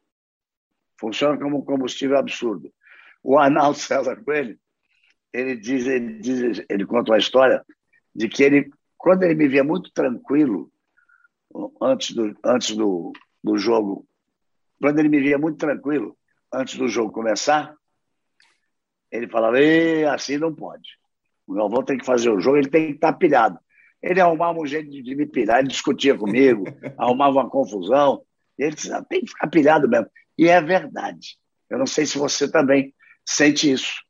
Funciona 0.99 1.39
como 1.39 1.59
um 1.59 1.65
combustível 1.65 2.17
absurdo. 2.17 2.73
O 3.23 3.39
Arnaldo 3.39 3.77
César 3.79 4.23
Coelho, 4.25 4.59
ele 5.33 5.57
diz, 5.57 5.87
ele 5.87 6.19
diz, 6.19 6.65
ele 6.69 6.87
conta 6.87 7.13
uma 7.13 7.19
história 7.19 7.65
de 8.15 8.29
que 8.29 8.43
ele 8.43 8.71
quando 9.05 9.23
ele 9.23 9.35
me 9.35 9.47
via 9.47 9.63
muito 9.63 9.93
tranquilo, 9.93 10.73
antes 11.81 12.15
do, 12.15 12.37
antes 12.45 12.77
do, 12.77 13.13
do 13.43 13.57
jogo, 13.57 14.07
quando 14.81 14.99
ele 14.99 15.09
me 15.09 15.21
via 15.21 15.39
muito 15.39 15.59
tranquilo, 15.59 16.17
antes 16.53 16.77
do 16.77 16.89
jogo 16.89 17.13
começar, 17.13 17.75
ele 19.11 19.29
falava, 19.29 19.57
assim 20.13 20.39
não 20.39 20.55
pode. 20.55 20.89
O 21.47 21.55
Galvão 21.55 21.85
tem 21.85 21.99
que 21.99 22.07
fazer 22.07 22.31
o 22.31 22.41
jogo, 22.41 22.57
ele 22.57 22.71
tem 22.71 22.89
que 22.89 22.95
estar 22.95 23.13
pilhado. 23.13 23.59
Ele 24.03 24.21
arrumava 24.21 24.59
um 24.59 24.67
jeito 24.67 24.91
de 24.91 25.15
me 25.15 25.27
pilhar, 25.27 25.61
ele 25.61 25.69
discutia 25.69 26.17
comigo, 26.17 26.65
arrumava 26.99 27.39
uma 27.41 27.51
confusão. 27.51 28.23
ele 28.59 28.75
disse, 28.75 28.91
tem 29.09 29.21
que 29.21 29.31
ficar 29.31 29.47
pilhado 29.49 29.89
mesmo. 29.89 30.11
E 30.37 30.49
é 30.49 30.61
verdade. 30.61 31.39
Eu 31.71 31.79
não 31.79 31.87
sei 31.87 32.05
se 32.05 32.19
você 32.19 32.51
também 32.51 32.95
sente 33.25 33.71
isso. 33.71 34.03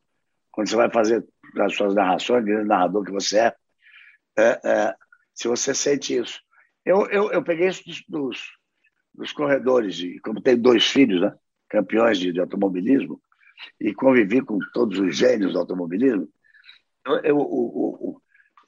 Quando 0.50 0.68
você 0.68 0.76
vai 0.76 0.90
fazer 0.90 1.24
as 1.60 1.74
suas 1.74 1.94
narrações, 1.94 2.44
grande 2.44 2.68
narrador 2.68 3.04
que 3.04 3.12
você 3.12 3.38
é, 3.38 3.56
é, 4.36 4.60
é, 4.64 4.94
se 5.34 5.46
você 5.48 5.74
sente 5.74 6.16
isso. 6.16 6.40
Eu, 6.84 7.06
eu, 7.06 7.32
eu 7.32 7.42
peguei 7.42 7.68
isso 7.68 7.82
dos, 7.84 8.04
dos, 8.08 8.52
dos 9.14 9.32
corredores, 9.32 9.98
e 10.00 10.18
como 10.20 10.40
tenho 10.40 10.60
dois 10.60 10.84
filhos, 10.86 11.20
né, 11.20 11.34
campeões 11.68 12.18
de, 12.18 12.32
de, 12.32 12.40
automobilismo, 12.40 13.20
e 13.80 13.94
convivi 13.94 14.40
com 14.42 14.58
todos 14.72 14.98
os 14.98 15.16
gênios 15.16 15.52
do 15.52 15.58
automobilismo, 15.58 16.28
eu, 17.22 17.36
o, 17.36 18.20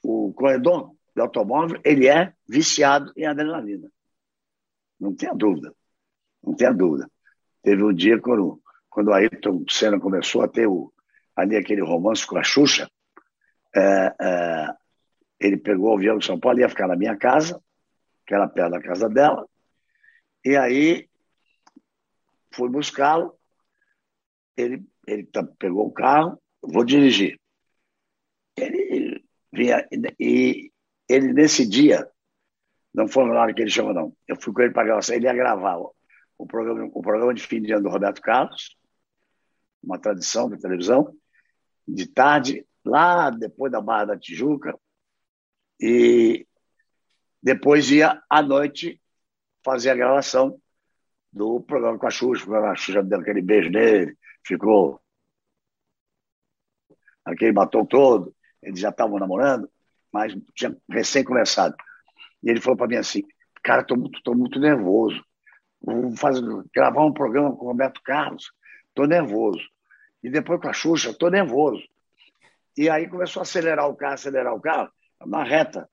o, 0.03 0.27
o 0.27 0.33
corredor 0.33 0.91
de 1.15 1.21
automóvel 1.21 1.79
ele 1.83 2.07
é 2.07 2.33
viciado 2.47 3.11
em 3.15 3.25
adrenalina. 3.25 3.89
Não 4.99 5.15
tenha 5.15 5.33
dúvida. 5.33 5.73
Não 6.43 6.55
tenha 6.55 6.73
dúvida. 6.73 7.09
Teve 7.61 7.83
um 7.83 7.93
dia 7.93 8.19
quando, 8.19 8.61
quando 8.89 9.09
o 9.09 9.13
Ayrton 9.13 9.63
Senna 9.69 9.99
começou 9.99 10.43
a 10.43 10.47
ter 10.47 10.67
o, 10.67 10.93
ali 11.35 11.55
aquele 11.55 11.81
romance 11.81 12.25
com 12.25 12.37
a 12.37 12.43
Xuxa, 12.43 12.89
é, 13.75 14.15
é, 14.19 14.67
ele 15.39 15.57
pegou 15.57 15.91
o 15.91 15.97
avião 15.97 16.17
de 16.17 16.25
São 16.25 16.39
Paulo, 16.39 16.59
ia 16.59 16.69
ficar 16.69 16.87
na 16.87 16.95
minha 16.95 17.15
casa, 17.15 17.61
que 18.27 18.35
era 18.35 18.47
perto 18.47 18.71
da 18.71 18.81
casa 18.81 19.09
dela, 19.09 19.47
e 20.43 20.55
aí 20.55 21.09
fui 22.53 22.69
buscá-lo, 22.69 23.37
ele, 24.55 24.85
ele 25.05 25.27
pegou 25.57 25.87
o 25.87 25.91
carro, 25.91 26.41
vou 26.61 26.83
dirigir. 26.83 27.39
Ele 28.57 29.23
vinha, 29.51 29.87
e 30.19 30.71
ele 31.07 31.31
nesse 31.31 31.67
dia, 31.67 32.09
não 32.93 33.07
foi 33.07 33.25
na 33.25 33.39
hora 33.39 33.53
que 33.53 33.61
ele 33.61 33.69
chegou, 33.69 33.93
não. 33.93 34.15
Eu 34.27 34.35
fui 34.35 34.51
com 34.53 34.61
ele 34.61 34.73
para 34.73 34.83
gravar, 34.83 35.13
ele 35.13 35.25
ia 35.25 35.33
gravar 35.33 35.77
o 36.37 36.45
programa, 36.45 36.89
o 36.93 37.01
programa 37.01 37.33
de 37.33 37.45
fim 37.45 37.61
de 37.61 37.71
ano 37.71 37.83
do 37.83 37.89
Roberto 37.89 38.21
Carlos, 38.21 38.75
uma 39.81 39.99
tradição 39.99 40.49
da 40.49 40.57
televisão, 40.57 41.15
de 41.87 42.07
tarde, 42.07 42.65
lá 42.83 43.29
depois 43.29 43.71
da 43.71 43.79
Barra 43.79 44.05
da 44.05 44.17
Tijuca, 44.17 44.77
e 45.79 46.45
depois 47.47 47.89
ia 47.89 48.21
à 48.29 48.41
noite 48.41 49.01
fazer 49.63 49.91
a 49.91 49.95
gravação 49.95 50.59
do 51.31 51.61
programa 51.61 51.97
com 51.97 52.05
a 52.05 52.09
Xuxa. 52.09 52.45
A 52.57 52.75
Xuxa 52.75 53.01
deu 53.01 53.21
aquele 53.21 53.41
beijo 53.41 53.69
nele, 53.69 54.17
ficou 54.45 54.99
aquele 57.23 57.53
batom 57.53 57.85
todo. 57.85 58.35
Eles 58.61 58.81
já 58.81 58.89
estavam 58.89 59.17
namorando, 59.17 59.71
mas 60.11 60.35
tinha 60.53 60.75
recém 60.89 61.23
começado. 61.23 61.73
E 62.43 62.49
ele 62.49 62.59
falou 62.59 62.75
para 62.75 62.87
mim 62.87 62.97
assim: 62.97 63.23
Cara, 63.63 63.81
estou 63.81 63.95
muito, 63.95 64.21
tô 64.23 64.35
muito 64.35 64.59
nervoso. 64.59 65.23
Vou 65.81 66.17
fazer, 66.17 66.43
gravar 66.75 67.05
um 67.05 67.13
programa 67.13 67.55
com 67.55 67.63
o 67.63 67.69
Roberto 67.69 68.01
Carlos, 68.03 68.51
estou 68.89 69.07
nervoso. 69.07 69.65
E 70.21 70.29
depois 70.29 70.59
com 70.59 70.67
a 70.67 70.73
Xuxa, 70.73 71.11
estou 71.11 71.31
nervoso. 71.31 71.81
E 72.75 72.89
aí 72.89 73.07
começou 73.07 73.39
a 73.39 73.43
acelerar 73.43 73.87
o 73.87 73.95
carro, 73.95 74.15
acelerar 74.15 74.53
o 74.53 74.59
carro 74.59 74.91
uma 75.21 75.45
reta. 75.45 75.89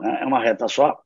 Né? 0.00 0.18
É 0.22 0.26
uma 0.26 0.42
reta 0.42 0.68
só. 0.68 1.00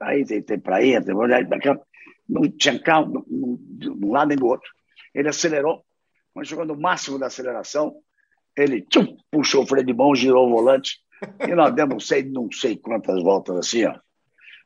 Aí 0.00 0.24
tem, 0.24 0.42
tem 0.42 0.58
praia, 0.58 1.02
tem 1.02 1.14
daquela, 1.48 1.80
não 2.28 2.42
tinha 2.50 2.78
carro 2.78 3.24
de 3.28 3.90
um 3.90 4.12
lado 4.12 4.28
nem 4.28 4.38
do 4.38 4.46
outro. 4.46 4.70
Ele 5.14 5.28
acelerou. 5.28 5.84
Quando 6.32 6.46
chegou 6.46 6.64
no 6.64 6.78
máximo 6.78 7.18
da 7.18 7.26
aceleração, 7.26 7.96
ele 8.56 8.82
tchum, 8.82 9.16
puxou 9.30 9.64
o 9.64 9.66
freio 9.66 9.86
de 9.86 9.92
mão, 9.92 10.14
girou 10.14 10.46
o 10.46 10.50
volante. 10.50 10.98
E 11.40 11.54
nós 11.54 11.74
demos 11.74 11.94
não 11.94 12.00
sei, 12.00 12.22
não 12.22 12.52
sei 12.52 12.76
quantas 12.76 13.22
voltas 13.22 13.56
assim, 13.56 13.84
ó. 13.84 13.98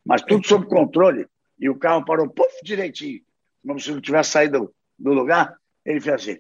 Mas 0.05 0.23
tudo 0.23 0.47
sob 0.47 0.67
controle. 0.67 1.27
E 1.59 1.69
o 1.71 1.79
carro 1.79 2.05
parou 2.05 2.29
puf, 2.29 2.53
direitinho. 2.65 3.21
Como 3.67 3.79
se 3.79 3.93
não 3.93 4.01
tivesse 4.01 4.31
saído 4.31 4.75
do 4.99 5.13
lugar. 5.13 5.57
Ele 5.85 6.01
fez 6.01 6.15
assim. 6.15 6.39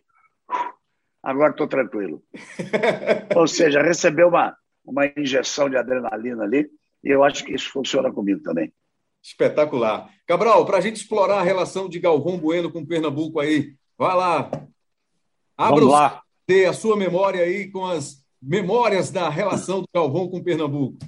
Agora 1.23 1.53
estou 1.53 1.69
tranquilo. 1.69 2.23
Ou 3.37 3.47
seja, 3.47 3.81
recebeu 3.81 4.29
uma, 4.29 4.57
uma 4.85 5.07
injeção 5.17 5.71
de 5.71 5.77
adrenalina 5.77 6.43
ali, 6.43 6.69
e 7.03 7.11
eu 7.11 7.25
acho 7.25 7.45
que 7.45 7.53
isso 7.53 7.71
funciona 7.71 8.13
comigo 8.13 8.43
também. 8.43 8.73
Espetacular. 9.23 10.11
Cabral, 10.27 10.65
para 10.67 10.79
a 10.79 10.81
gente 10.81 10.97
explorar 10.97 11.39
a 11.39 11.45
relação 11.45 11.89
de 11.89 12.01
Galvão 12.01 12.39
Bueno 12.39 12.71
com 12.71 12.85
Pernambuco 12.85 13.39
aí, 13.39 13.75
vai 13.97 14.17
lá. 14.17 14.51
Abra 15.57 15.81
Vamos 15.81 15.93
lá. 15.93 16.23
a 16.69 16.73
sua 16.73 16.97
memória 16.97 17.43
aí 17.43 17.71
com 17.71 17.87
as 17.87 18.23
memórias 18.41 19.11
da 19.11 19.29
relação 19.29 19.81
do 19.81 19.89
Galvão 19.95 20.29
com 20.29 20.43
Pernambuco. 20.43 20.99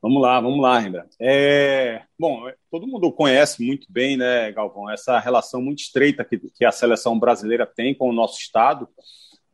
Vamos 0.00 0.20
lá, 0.20 0.40
vamos 0.40 0.60
lá, 0.60 0.80
Rembra. 0.80 1.06
É, 1.20 2.02
bom, 2.18 2.50
todo 2.68 2.88
mundo 2.88 3.12
conhece 3.12 3.64
muito 3.64 3.86
bem, 3.88 4.16
né, 4.16 4.50
Galvão, 4.50 4.90
essa 4.90 5.16
relação 5.20 5.62
muito 5.62 5.78
estreita 5.78 6.24
que, 6.24 6.38
que 6.38 6.64
a 6.64 6.72
seleção 6.72 7.16
brasileira 7.16 7.64
tem 7.64 7.94
com 7.94 8.08
o 8.08 8.12
nosso 8.12 8.40
estado. 8.40 8.88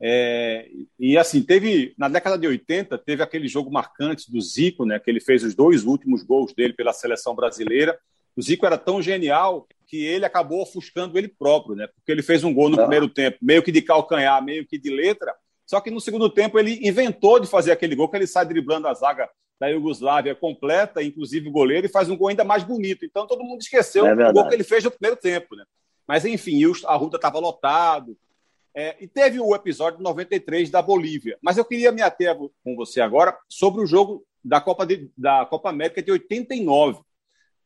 É, 0.00 0.68
e 0.98 1.18
assim, 1.18 1.42
teve 1.42 1.94
na 1.98 2.08
década 2.08 2.38
de 2.38 2.46
80, 2.46 2.96
teve 2.98 3.22
aquele 3.22 3.48
jogo 3.48 3.70
marcante 3.70 4.30
do 4.30 4.40
Zico, 4.40 4.84
né, 4.84 4.98
que 4.98 5.10
ele 5.10 5.20
fez 5.20 5.42
os 5.42 5.54
dois 5.54 5.84
últimos 5.84 6.22
gols 6.22 6.52
dele 6.54 6.72
pela 6.72 6.92
seleção 6.92 7.34
brasileira. 7.34 7.98
O 8.36 8.42
Zico 8.42 8.64
era 8.64 8.78
tão 8.78 9.02
genial 9.02 9.66
que 9.86 10.04
ele 10.04 10.24
acabou 10.24 10.62
ofuscando 10.62 11.18
ele 11.18 11.28
próprio, 11.28 11.74
né, 11.74 11.88
porque 11.88 12.12
ele 12.12 12.22
fez 12.22 12.44
um 12.44 12.54
gol 12.54 12.68
no 12.68 12.76
ah. 12.76 12.82
primeiro 12.82 13.08
tempo, 13.08 13.38
meio 13.42 13.62
que 13.62 13.72
de 13.72 13.82
calcanhar, 13.82 14.42
meio 14.44 14.66
que 14.66 14.78
de 14.78 14.90
letra, 14.90 15.34
só 15.66 15.80
que 15.80 15.90
no 15.90 16.00
segundo 16.00 16.30
tempo 16.30 16.58
ele 16.58 16.78
inventou 16.82 17.38
de 17.38 17.46
fazer 17.46 17.72
aquele 17.72 17.94
gol, 17.94 18.08
que 18.08 18.16
ele 18.16 18.26
sai 18.26 18.46
driblando 18.46 18.88
a 18.88 18.94
zaga 18.94 19.28
da 19.60 19.66
Iugoslávia 19.66 20.34
completa, 20.34 21.02
inclusive 21.02 21.48
o 21.48 21.52
goleiro, 21.52 21.86
e 21.86 21.90
faz 21.90 22.08
um 22.08 22.16
gol 22.16 22.28
ainda 22.28 22.44
mais 22.44 22.62
bonito. 22.62 23.04
Então 23.04 23.26
todo 23.26 23.44
mundo 23.44 23.60
esqueceu 23.60 24.06
é 24.06 24.30
o 24.30 24.32
gol 24.32 24.48
que 24.48 24.54
ele 24.54 24.64
fez 24.64 24.84
no 24.84 24.90
primeiro 24.90 25.16
tempo, 25.20 25.56
né? 25.56 25.64
Mas, 26.06 26.24
enfim, 26.24 26.62
a 26.86 26.96
Ruta 26.96 27.16
estava 27.16 27.38
lotado. 27.38 28.16
É, 28.78 28.94
e 29.00 29.08
teve 29.08 29.40
o 29.40 29.56
episódio 29.56 30.00
93 30.00 30.70
da 30.70 30.80
Bolívia. 30.80 31.36
Mas 31.42 31.58
eu 31.58 31.64
queria 31.64 31.90
me 31.90 32.00
ater 32.00 32.32
com 32.36 32.76
você 32.76 33.00
agora 33.00 33.36
sobre 33.48 33.82
o 33.82 33.86
jogo 33.86 34.24
da 34.44 34.60
Copa, 34.60 34.86
de, 34.86 35.10
da 35.18 35.44
Copa 35.46 35.68
América 35.68 36.00
de 36.00 36.12
89. 36.12 37.00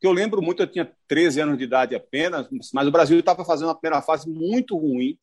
Que 0.01 0.07
eu 0.07 0.11
lembro 0.11 0.41
muito, 0.41 0.63
eu 0.63 0.67
tinha 0.67 0.91
13 1.07 1.41
anos 1.41 1.59
de 1.59 1.65
idade 1.65 1.93
apenas, 1.93 2.47
mas 2.73 2.87
o 2.87 2.91
Brasil 2.91 3.19
estava 3.19 3.45
fazendo 3.45 3.67
uma 3.67 3.79
primeira 3.79 4.01
fase 4.01 4.27
muito 4.27 4.75
ruim. 4.75 5.15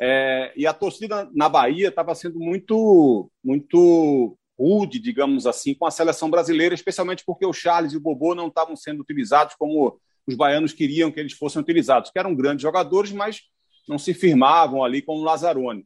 É, 0.00 0.54
e 0.56 0.66
a 0.66 0.72
torcida 0.72 1.28
na 1.34 1.50
Bahia 1.50 1.88
estava 1.88 2.14
sendo 2.14 2.40
muito, 2.40 3.30
muito 3.44 4.38
rude, 4.58 4.98
digamos 4.98 5.46
assim, 5.46 5.74
com 5.74 5.84
a 5.84 5.90
seleção 5.90 6.30
brasileira, 6.30 6.74
especialmente 6.74 7.22
porque 7.26 7.44
o 7.44 7.52
Charles 7.52 7.92
e 7.92 7.98
o 7.98 8.00
Bobô 8.00 8.34
não 8.34 8.48
estavam 8.48 8.74
sendo 8.74 9.02
utilizados 9.02 9.54
como 9.54 10.00
os 10.26 10.34
baianos 10.34 10.72
queriam 10.72 11.12
que 11.12 11.20
eles 11.20 11.34
fossem 11.34 11.60
utilizados, 11.60 12.10
que 12.10 12.18
eram 12.18 12.34
grandes 12.34 12.62
jogadores, 12.62 13.12
mas 13.12 13.42
não 13.88 13.98
se 13.98 14.14
firmavam 14.14 14.84
ali 14.84 15.02
com 15.02 15.16
o 15.16 15.22
Lazzaroni. 15.22 15.84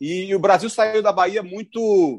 E 0.00 0.34
o 0.34 0.38
Brasil 0.38 0.68
saiu 0.68 1.02
da 1.02 1.12
Bahia 1.12 1.42
muito 1.42 2.18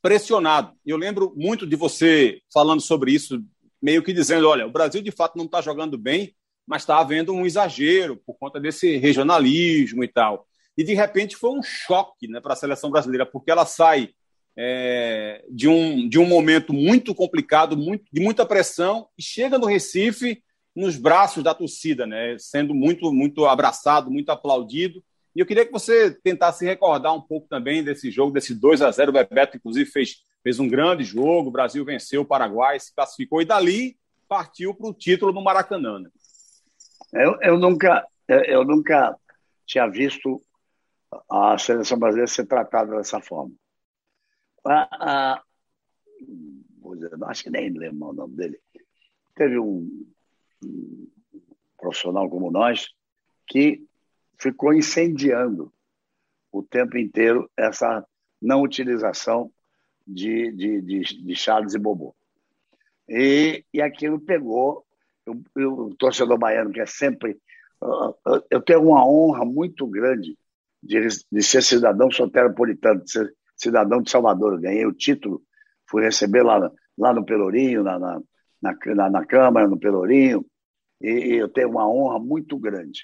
pressionado. 0.00 0.72
Eu 0.84 0.96
lembro 0.96 1.32
muito 1.36 1.66
de 1.66 1.76
você 1.76 2.40
falando 2.52 2.80
sobre 2.80 3.12
isso, 3.12 3.42
meio 3.80 4.02
que 4.02 4.12
dizendo: 4.12 4.48
olha, 4.48 4.66
o 4.66 4.72
Brasil 4.72 5.02
de 5.02 5.10
fato 5.10 5.36
não 5.36 5.44
está 5.44 5.60
jogando 5.60 5.96
bem, 5.96 6.34
mas 6.66 6.82
está 6.82 6.98
havendo 6.98 7.32
um 7.32 7.46
exagero 7.46 8.16
por 8.26 8.34
conta 8.38 8.60
desse 8.60 8.96
regionalismo 8.96 10.02
e 10.02 10.08
tal. 10.08 10.46
E 10.76 10.82
de 10.82 10.94
repente 10.94 11.36
foi 11.36 11.50
um 11.50 11.62
choque 11.62 12.26
né, 12.26 12.40
para 12.40 12.54
a 12.54 12.56
seleção 12.56 12.90
brasileira, 12.90 13.24
porque 13.24 13.50
ela 13.50 13.64
sai 13.64 14.10
é, 14.56 15.44
de, 15.50 15.68
um, 15.68 16.08
de 16.08 16.18
um 16.18 16.26
momento 16.26 16.72
muito 16.72 17.14
complicado, 17.14 17.76
muito, 17.76 18.04
de 18.12 18.20
muita 18.20 18.46
pressão, 18.46 19.06
e 19.16 19.22
chega 19.22 19.58
no 19.58 19.66
Recife 19.66 20.42
nos 20.74 20.96
braços 20.96 21.42
da 21.42 21.54
torcida, 21.54 22.06
né? 22.06 22.36
Sendo 22.38 22.74
muito, 22.74 23.12
muito 23.12 23.46
abraçado, 23.46 24.10
muito 24.10 24.30
aplaudido. 24.30 25.02
E 25.34 25.40
eu 25.40 25.46
queria 25.46 25.64
que 25.64 25.72
você 25.72 26.10
tentasse 26.10 26.64
recordar 26.64 27.14
um 27.14 27.20
pouco 27.20 27.48
também 27.48 27.82
desse 27.82 28.10
jogo, 28.10 28.32
desse 28.32 28.54
2 28.54 28.82
a 28.82 28.90
0 28.90 29.10
O 29.10 29.12
Bebeto, 29.12 29.56
inclusive, 29.56 29.90
fez, 29.90 30.24
fez 30.42 30.58
um 30.58 30.68
grande 30.68 31.04
jogo. 31.04 31.48
O 31.48 31.52
Brasil 31.52 31.84
venceu 31.84 32.22
o 32.22 32.26
Paraguai, 32.26 32.78
se 32.78 32.94
classificou 32.94 33.40
e 33.40 33.44
dali 33.44 33.96
partiu 34.28 34.74
para 34.74 34.88
o 34.88 34.94
título 34.94 35.32
no 35.32 35.42
Maracanã. 35.42 35.98
Né? 36.00 36.10
Eu, 37.12 37.38
eu, 37.40 37.58
nunca, 37.58 38.06
eu 38.28 38.64
nunca 38.64 39.16
tinha 39.66 39.86
visto 39.86 40.42
a 41.30 41.56
seleção 41.58 41.98
brasileira 41.98 42.26
ser 42.26 42.46
tratada 42.46 42.96
dessa 42.96 43.20
forma. 43.20 43.54
A, 44.66 45.34
a, 45.34 45.42
acho 47.26 47.44
que 47.44 47.50
nem 47.50 47.70
lembro 47.70 48.08
o 48.08 48.12
nome 48.12 48.36
dele. 48.36 48.60
Teve 49.34 49.58
um 49.58 50.13
profissional 51.78 52.28
como 52.28 52.50
nós, 52.50 52.88
que 53.46 53.84
ficou 54.38 54.72
incendiando 54.72 55.72
o 56.50 56.62
tempo 56.62 56.96
inteiro 56.96 57.50
essa 57.56 58.04
não 58.40 58.62
utilização 58.62 59.50
de, 60.06 60.52
de, 60.52 60.80
de, 60.80 61.00
de 61.00 61.36
Charles 61.36 61.74
e 61.74 61.78
Bobô. 61.78 62.14
E, 63.08 63.64
e 63.72 63.80
aquilo 63.80 64.20
pegou. 64.20 64.84
Eu, 65.26 65.42
eu, 65.56 65.72
o 65.72 65.94
torcedor 65.94 66.38
baiano, 66.38 66.72
que 66.72 66.80
é 66.80 66.86
sempre. 66.86 67.38
Eu 68.50 68.62
tenho 68.62 68.82
uma 68.82 69.06
honra 69.06 69.44
muito 69.44 69.86
grande 69.86 70.38
de, 70.82 71.06
de 71.30 71.42
ser 71.42 71.62
cidadão 71.62 72.10
soteropolitano, 72.10 73.02
de 73.02 73.10
ser 73.10 73.34
cidadão 73.56 74.02
de 74.02 74.10
Salvador. 74.10 74.54
Eu 74.54 74.60
ganhei 74.60 74.86
o 74.86 74.92
título, 74.92 75.42
fui 75.86 76.02
receber 76.02 76.42
lá, 76.42 76.70
lá 76.96 77.12
no 77.12 77.24
Pelourinho, 77.24 77.82
na, 77.82 77.98
na, 77.98 78.20
na, 78.94 79.10
na 79.10 79.26
Câmara, 79.26 79.68
no 79.68 79.78
Pelourinho, 79.78 80.44
e 81.00 81.34
eu 81.34 81.48
tenho 81.48 81.70
uma 81.70 81.88
honra 81.88 82.18
muito 82.18 82.58
grande. 82.58 83.02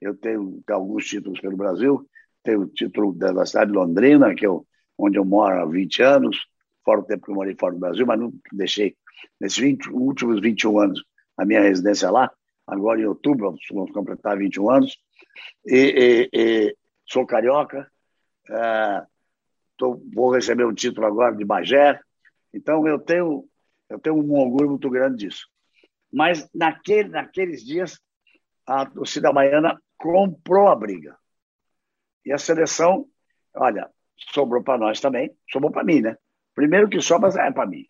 Eu 0.00 0.16
tenho 0.16 0.62
alguns 0.70 1.06
títulos 1.06 1.40
pelo 1.40 1.56
Brasil, 1.56 2.08
tenho 2.42 2.62
o 2.62 2.66
título 2.66 3.12
da 3.12 3.44
cidade 3.46 3.70
de 3.70 3.76
Londrina, 3.76 4.34
que 4.34 4.46
eu, 4.46 4.66
onde 4.98 5.18
eu 5.18 5.24
moro 5.24 5.60
há 5.60 5.64
20 5.64 6.02
anos, 6.02 6.36
fora 6.84 7.00
o 7.00 7.04
tempo 7.04 7.24
que 7.24 7.30
eu 7.30 7.34
morei 7.34 7.54
fora 7.58 7.74
do 7.74 7.80
Brasil, 7.80 8.06
mas 8.06 8.18
não 8.18 8.32
deixei, 8.52 8.96
nesses 9.40 9.58
20, 9.58 9.90
últimos 9.90 10.40
21 10.40 10.78
anos, 10.78 11.04
a 11.36 11.44
minha 11.44 11.60
residência 11.60 12.10
lá. 12.10 12.30
Agora, 12.66 13.00
em 13.00 13.04
outubro, 13.04 13.54
vamos 13.72 13.92
completar 13.92 14.36
21 14.38 14.70
anos. 14.70 14.96
E, 15.66 16.28
e, 16.32 16.38
e 16.38 16.76
sou 17.06 17.26
carioca, 17.26 17.86
é, 18.50 19.02
tô, 19.76 20.00
vou 20.12 20.30
receber 20.30 20.64
um 20.64 20.74
título 20.74 21.06
agora 21.06 21.34
de 21.34 21.44
Bagé. 21.44 22.00
Então, 22.52 22.86
eu 22.86 22.98
tenho, 22.98 23.44
eu 23.92 24.00
tenho 24.00 24.16
um 24.16 24.34
orgulho 24.34 24.70
muito 24.70 24.88
grande 24.88 25.26
disso. 25.26 25.46
Mas 26.12 26.48
naquele, 26.54 27.08
naqueles 27.08 27.64
dias, 27.64 28.00
a 28.66 28.86
torcida 28.86 29.32
baiana 29.32 29.80
comprou 29.96 30.68
a 30.68 30.76
briga. 30.76 31.16
E 32.24 32.32
a 32.32 32.38
seleção, 32.38 33.06
olha, 33.54 33.90
sobrou 34.32 34.62
para 34.62 34.78
nós 34.78 35.00
também, 35.00 35.34
sobrou 35.50 35.70
para 35.70 35.84
mim, 35.84 36.00
né? 36.00 36.16
Primeiro 36.54 36.88
que 36.88 37.00
sobra 37.00 37.28
é 37.40 37.50
para 37.50 37.66
mim. 37.66 37.86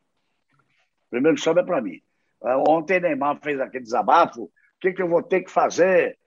Primeiro 1.11 1.37
que 1.37 1.43
sobra 1.43 1.63
é 1.63 1.67
para 1.67 1.81
mim. 1.81 2.01
Ah, 2.43 2.59
ontem 2.69 3.01
Neymar 3.01 3.39
fez 3.43 3.61
aquele 3.61 3.85
desabafo. 3.85 4.45
O 4.45 4.51
que, 4.81 4.93
que 4.93 5.03
eu 5.03 5.09
vou 5.09 5.23
ter 5.23 5.43
que 5.43 5.51
fazer? 5.51 6.19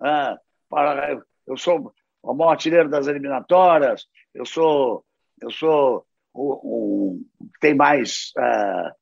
Ah, 0.00 0.38
para, 0.68 1.20
eu 1.46 1.56
sou 1.56 1.92
o 2.22 2.34
maior 2.34 2.52
artilheiro 2.52 2.88
das 2.88 3.06
eliminatórias, 3.06 4.06
eu 4.32 4.46
sou, 4.46 5.04
eu 5.40 5.50
sou 5.50 6.06
o, 6.32 7.18
o 7.18 7.20
tem 7.60 7.74
mais, 7.74 8.32
ah, 8.36 8.94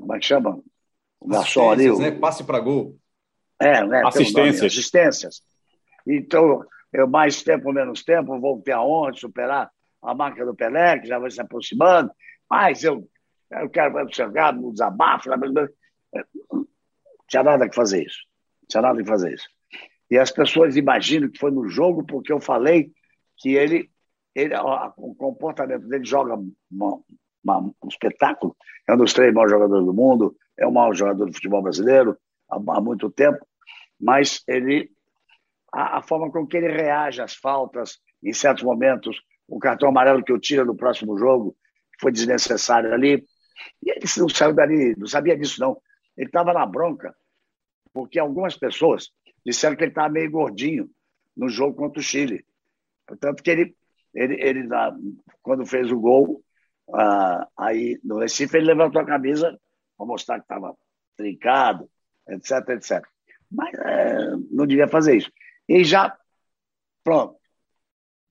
como 0.00 0.14
é 0.14 0.18
que 0.18 0.26
chama? 0.26 0.62
o 1.22 1.28
garçom 1.28 1.70
ali. 1.70 1.90
O... 1.90 1.98
Né? 1.98 2.10
Passe 2.10 2.44
para 2.44 2.60
gol. 2.60 2.98
É, 3.60 3.84
né? 3.84 4.02
Assistências. 4.04 4.72
assistências. 4.72 5.42
Então, 6.06 6.64
eu 6.92 7.08
mais 7.08 7.42
tempo, 7.42 7.72
menos 7.72 8.02
tempo, 8.02 8.40
vou 8.40 8.60
ter 8.60 8.72
aonde 8.72 9.20
superar 9.20 9.70
a 10.02 10.14
marca 10.14 10.44
do 10.44 10.54
Pelé, 10.54 10.98
que 10.98 11.06
já 11.06 11.18
vai 11.18 11.30
se 11.30 11.40
aproximando, 11.40 12.10
mas 12.50 12.82
eu, 12.82 13.08
eu 13.52 13.70
quero 13.70 14.12
chegar 14.12 14.52
no 14.52 14.72
desabafo. 14.72 15.30
Não 15.30 16.66
tinha 17.28 17.42
nada 17.44 17.68
que 17.68 17.74
fazer 17.74 18.04
isso. 18.04 18.18
Não 18.62 18.68
tinha 18.68 18.82
nada 18.82 19.00
que 19.00 19.08
fazer 19.08 19.32
isso. 19.32 19.46
E 20.10 20.18
as 20.18 20.30
pessoas 20.30 20.76
imaginam 20.76 21.30
que 21.30 21.38
foi 21.38 21.52
no 21.52 21.68
jogo 21.68 22.04
porque 22.04 22.32
eu 22.32 22.40
falei 22.40 22.90
que 23.38 23.54
ele, 23.54 23.88
ele 24.34 24.54
o 24.96 25.14
comportamento 25.14 25.86
dele 25.86 26.04
joga 26.04 26.36
uma, 27.42 27.58
um 27.58 27.88
espetáculo. 27.88 28.56
É 28.88 28.94
um 28.94 28.98
dos 28.98 29.12
três 29.12 29.32
maiores 29.32 29.52
jogadores 29.52 29.84
do 29.84 29.92
mundo, 29.92 30.36
é 30.58 30.66
o 30.66 30.72
maior 30.72 30.94
jogador 30.94 31.26
do 31.26 31.34
futebol 31.34 31.62
brasileiro 31.62 32.16
há, 32.50 32.56
há 32.56 32.80
muito 32.80 33.10
tempo, 33.10 33.46
mas 34.00 34.42
ele 34.46 34.90
a, 35.72 35.98
a, 35.98 36.02
forma 36.02 36.30
com 36.30 36.46
que 36.46 36.56
ele 36.56 36.68
reage 36.68 37.22
às 37.22 37.34
faltas, 37.34 37.98
em 38.22 38.32
certos 38.32 38.62
momentos, 38.62 39.20
o 39.48 39.58
cartão 39.58 39.88
amarelo 39.88 40.22
que 40.22 40.30
eu 40.30 40.38
tiro 40.38 40.66
no 40.66 40.76
próximo 40.76 41.16
jogo 41.16 41.56
foi 42.00 42.12
desnecessário 42.12 42.92
ali. 42.92 43.24
E 43.82 43.90
ele 43.90 44.04
não 44.18 44.28
saiu 44.28 44.54
dali, 44.54 44.94
não 44.96 45.06
sabia 45.06 45.36
disso, 45.36 45.60
não. 45.60 45.80
Ele 46.16 46.26
estava 46.26 46.52
na 46.52 46.66
bronca, 46.66 47.14
porque 47.92 48.18
algumas 48.18 48.56
pessoas 48.56 49.10
disseram 49.44 49.76
que 49.76 49.84
ele 49.84 49.92
estava 49.92 50.08
meio 50.08 50.30
gordinho 50.30 50.90
no 51.36 51.48
jogo 51.48 51.76
contra 51.76 52.00
o 52.00 52.02
Chile. 52.02 52.44
Portanto, 53.06 53.42
que 53.42 53.50
ele, 53.50 53.76
ele, 54.14 54.40
ele 54.40 54.68
quando 55.42 55.66
fez 55.66 55.90
o 55.90 55.98
gol, 55.98 56.42
ah, 56.92 57.46
aí 57.56 57.98
no 58.02 58.18
Recife, 58.18 58.56
ele 58.56 58.66
levantou 58.66 59.00
a 59.00 59.06
camisa 59.06 59.58
para 59.96 60.06
mostrar 60.06 60.38
que 60.38 60.44
estava 60.44 60.76
trincado, 61.16 61.88
etc, 62.28 62.68
etc. 62.70 63.06
Mas 63.50 63.74
é, 63.74 64.30
não 64.50 64.66
devia 64.66 64.88
fazer 64.88 65.16
isso. 65.16 65.30
E 65.68 65.84
já, 65.84 66.16
pronto. 67.04 67.36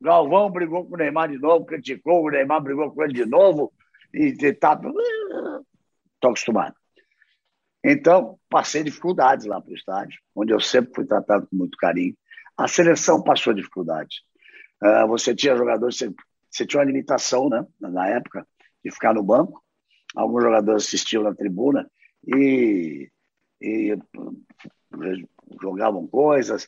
Galvão 0.02 0.50
brigou 0.50 0.86
com 0.88 0.96
o 0.96 0.98
Neymar 0.98 1.30
de 1.30 1.38
novo, 1.38 1.66
criticou, 1.66 2.26
o 2.26 2.30
Neymar 2.32 2.62
brigou 2.62 2.92
com 2.92 3.04
ele 3.04 3.14
de 3.14 3.26
novo, 3.26 3.72
e 4.14 4.36
está. 4.42 4.74
Estou 4.74 6.32
acostumado. 6.32 6.76
Então, 7.84 8.40
passei 8.50 8.84
dificuldades 8.84 9.46
lá 9.46 9.60
para 9.60 9.72
o 9.72 9.76
estádio, 9.76 10.20
onde 10.36 10.54
eu 10.54 10.60
sempre 10.60 10.94
fui 10.94 11.06
tratado 11.06 11.48
com 11.48 11.56
muito 11.56 11.78
carinho. 11.78 12.16
A 12.58 12.68
seleção 12.68 13.24
passou 13.24 13.54
dificuldades. 13.54 14.22
Uh, 14.84 15.08
você 15.08 15.34
tinha 15.34 15.56
jogadores, 15.56 15.98
você, 15.98 16.14
você, 16.52 16.66
tinha 16.66 16.80
uma 16.80 16.86
limitação 16.86 17.50
né, 17.50 17.66
na 17.80 18.08
época 18.10 18.48
de 18.84 18.92
ficar 18.92 19.14
no 19.14 19.24
banco 19.24 19.64
alguns 20.16 20.44
jogadores 20.44 20.86
assistiam 20.86 21.24
na 21.24 21.34
tribuna 21.34 21.90
e, 22.26 23.10
e 23.62 23.98
jogavam 25.62 26.08
coisas. 26.08 26.68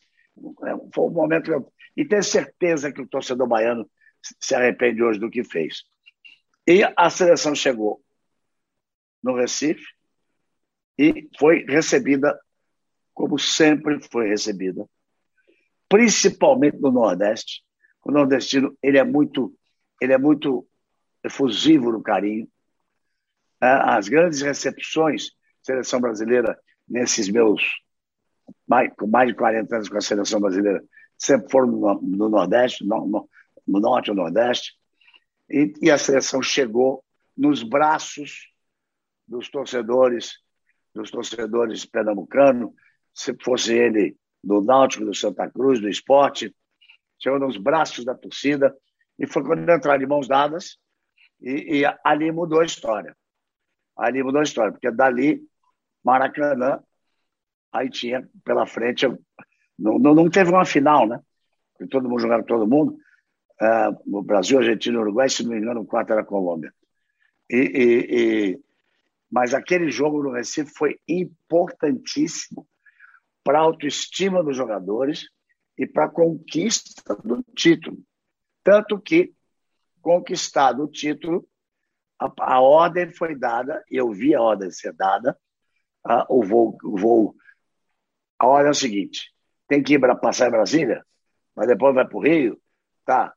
Foi 0.93 1.03
um 1.03 1.11
momento 1.11 1.45
que 1.45 1.53
eu, 1.53 1.73
e 1.95 2.05
tenho 2.05 2.23
certeza 2.23 2.91
que 2.91 3.01
o 3.01 3.07
torcedor 3.07 3.47
baiano 3.47 3.89
se 4.39 4.55
arrepende 4.55 5.03
hoje 5.03 5.19
do 5.19 5.29
que 5.29 5.43
fez. 5.43 5.84
E 6.65 6.81
a 6.95 7.09
seleção 7.09 7.53
chegou 7.53 8.01
no 9.21 9.36
Recife 9.36 9.86
e 10.97 11.29
foi 11.38 11.65
recebida 11.65 12.39
como 13.13 13.38
sempre 13.38 14.01
foi 14.09 14.27
recebida, 14.27 14.89
principalmente 15.88 16.79
no 16.79 16.91
Nordeste. 16.91 17.63
O 18.03 18.11
nordestino 18.11 18.75
ele 18.81 18.97
é 18.97 19.03
muito 19.03 19.55
ele 20.04 20.14
é 20.14 20.18
muito 20.18 20.68
efusivo 21.24 21.91
no 21.91 22.04
carinho. 22.04 22.45
É, 23.62 23.68
as 23.68 24.10
grandes 24.10 24.41
recepções 24.41 25.30
seleção 25.62 26.01
brasileira 26.01 26.60
nesses 26.86 27.30
meus 27.30 27.64
mais, 28.68 28.91
com 28.97 29.08
mais 29.08 29.30
de 29.30 29.36
40 29.36 29.74
anos 29.74 29.88
com 29.88 29.97
a 29.97 30.01
seleção 30.01 30.41
brasileira, 30.41 30.84
sempre 31.18 31.49
foram 31.49 31.68
no, 31.68 32.01
no 32.01 32.30
Nordeste, 32.30 32.86
no, 32.86 33.08
no, 33.08 33.30
no, 33.66 33.80
Norte 33.80 34.10
ou 34.10 34.16
Nordeste, 34.18 34.74
e, 35.49 35.74
e 35.82 35.89
a 35.89 35.97
seleção 35.97 36.41
chegou 36.41 37.01
nos 37.38 37.64
braços 37.64 38.49
dos 39.26 39.49
torcedores, 39.49 40.34
dos 40.93 41.10
torcedores 41.10 41.86
pernambucanos, 41.86 42.74
se 43.14 43.34
fosse 43.41 43.74
ele 43.74 44.18
do 44.43 44.62
Náutico, 44.62 45.06
do 45.06 45.16
Santa 45.16 45.49
Cruz, 45.49 45.80
do 45.80 45.88
esporte, 45.88 46.54
chegou 47.18 47.39
nos 47.39 47.56
braços 47.56 48.04
da 48.04 48.14
torcida, 48.14 48.76
e 49.18 49.28
foi 49.28 49.43
quando 49.43 49.61
entraram 49.61 49.99
de 49.99 50.05
mãos 50.05 50.28
dadas, 50.28 50.78
e, 51.41 51.82
e 51.82 51.86
ali 52.03 52.32
mudou 52.32 52.61
a 52.61 52.66
história. 52.66 53.16
Ali 53.95 54.24
mudou 54.24 54.39
a 54.39 54.43
história, 54.43 54.72
porque 54.72 54.89
dali, 54.91 55.41
Maracanã, 56.03 56.82
aí 57.72 57.89
tinha 57.89 58.28
pela 58.43 58.66
frente, 58.66 59.07
não, 59.78 59.99
não, 59.99 60.14
não 60.14 60.30
teve 60.30 60.51
uma 60.51 60.66
final, 60.66 61.07
né? 61.07 61.20
Porque 61.74 61.89
todo 61.89 62.09
mundo 62.09 62.22
jogava 62.22 62.43
todo 62.43 62.68
mundo. 62.68 62.97
No 64.05 64.22
Brasil, 64.22 64.59
Argentina 64.59 64.97
e 64.97 64.99
Uruguai, 64.99 65.30
se 65.30 65.43
não 65.43 65.51
me 65.51 65.57
engano, 65.57 65.82
o 65.82 65.86
quarto 65.86 66.11
era 66.11 66.22
a 66.22 66.26
Colômbia. 66.26 66.74
E, 67.49 67.57
e, 67.57 68.51
e, 68.51 68.59
mas 69.32 69.53
aquele 69.53 69.89
jogo 69.89 70.22
no 70.24 70.32
Recife 70.32 70.72
foi 70.76 70.99
importantíssimo 71.07 72.68
para 73.43 73.59
a 73.59 73.61
autoestima 73.61 74.43
dos 74.43 74.55
jogadores 74.55 75.28
e 75.78 75.86
para 75.86 76.05
a 76.05 76.09
conquista 76.09 77.16
do 77.16 77.43
título. 77.55 77.97
Tanto 78.64 78.99
que, 78.99 79.34
conquistado 80.01 80.84
o 80.84 80.88
título, 80.88 81.47
a, 82.20 82.32
a 82.39 82.61
ordem 82.61 83.11
foi 83.11 83.36
dada, 83.36 83.84
eu 83.89 84.11
vi 84.11 84.34
a 84.34 84.41
ordem 84.41 84.72
ser 84.72 84.93
dada, 84.93 85.38
a, 86.03 86.26
o, 86.30 86.43
voo, 86.43 86.78
o 86.84 86.97
voo. 86.97 87.36
A 88.39 88.47
ordem 88.47 88.68
é 88.68 88.72
o 88.72 88.76
seguinte: 88.76 89.34
tem 89.68 89.84
que 89.84 89.93
ir 89.93 89.99
para 89.99 90.16
passar 90.16 90.47
em 90.47 90.51
Brasília, 90.51 91.05
mas 91.55 91.68
depois 91.68 91.93
vai 91.93 92.07
para 92.07 92.18
o 92.18 92.22
Rio. 92.22 92.61
Tá. 93.05 93.34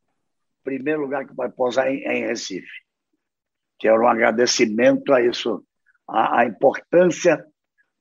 Primeiro 0.62 1.02
lugar 1.02 1.26
que 1.26 1.34
vai 1.34 1.50
pousar 1.50 1.90
em, 1.90 2.04
é 2.04 2.18
em 2.18 2.26
Recife. 2.26 2.84
Que 3.78 3.88
era 3.88 4.00
um 4.00 4.08
agradecimento 4.08 5.12
a 5.12 5.20
isso, 5.20 5.64
a, 6.08 6.40
a 6.40 6.46
importância 6.46 7.44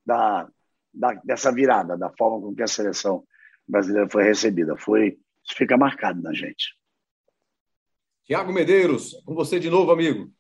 da, 0.06 0.48
da, 0.94 1.14
dessa 1.24 1.52
virada, 1.52 1.98
da 1.98 2.10
forma 2.12 2.42
com 2.42 2.56
que 2.56 2.64
a 2.64 2.68
seleção 2.68 3.26
brasileira 3.68 4.10
foi 4.10 4.24
recebida. 4.24 4.78
Foi, 4.78 5.18
isso 5.44 5.56
fica 5.56 5.78
marcado 5.78 6.22
na 6.22 6.34
gente. 6.34 6.76
Tiago 8.26 8.52
Medeiros, 8.52 9.12
com 9.24 9.36
você 9.36 9.60
de 9.60 9.70
novo, 9.70 9.92
amigo. 9.92 10.32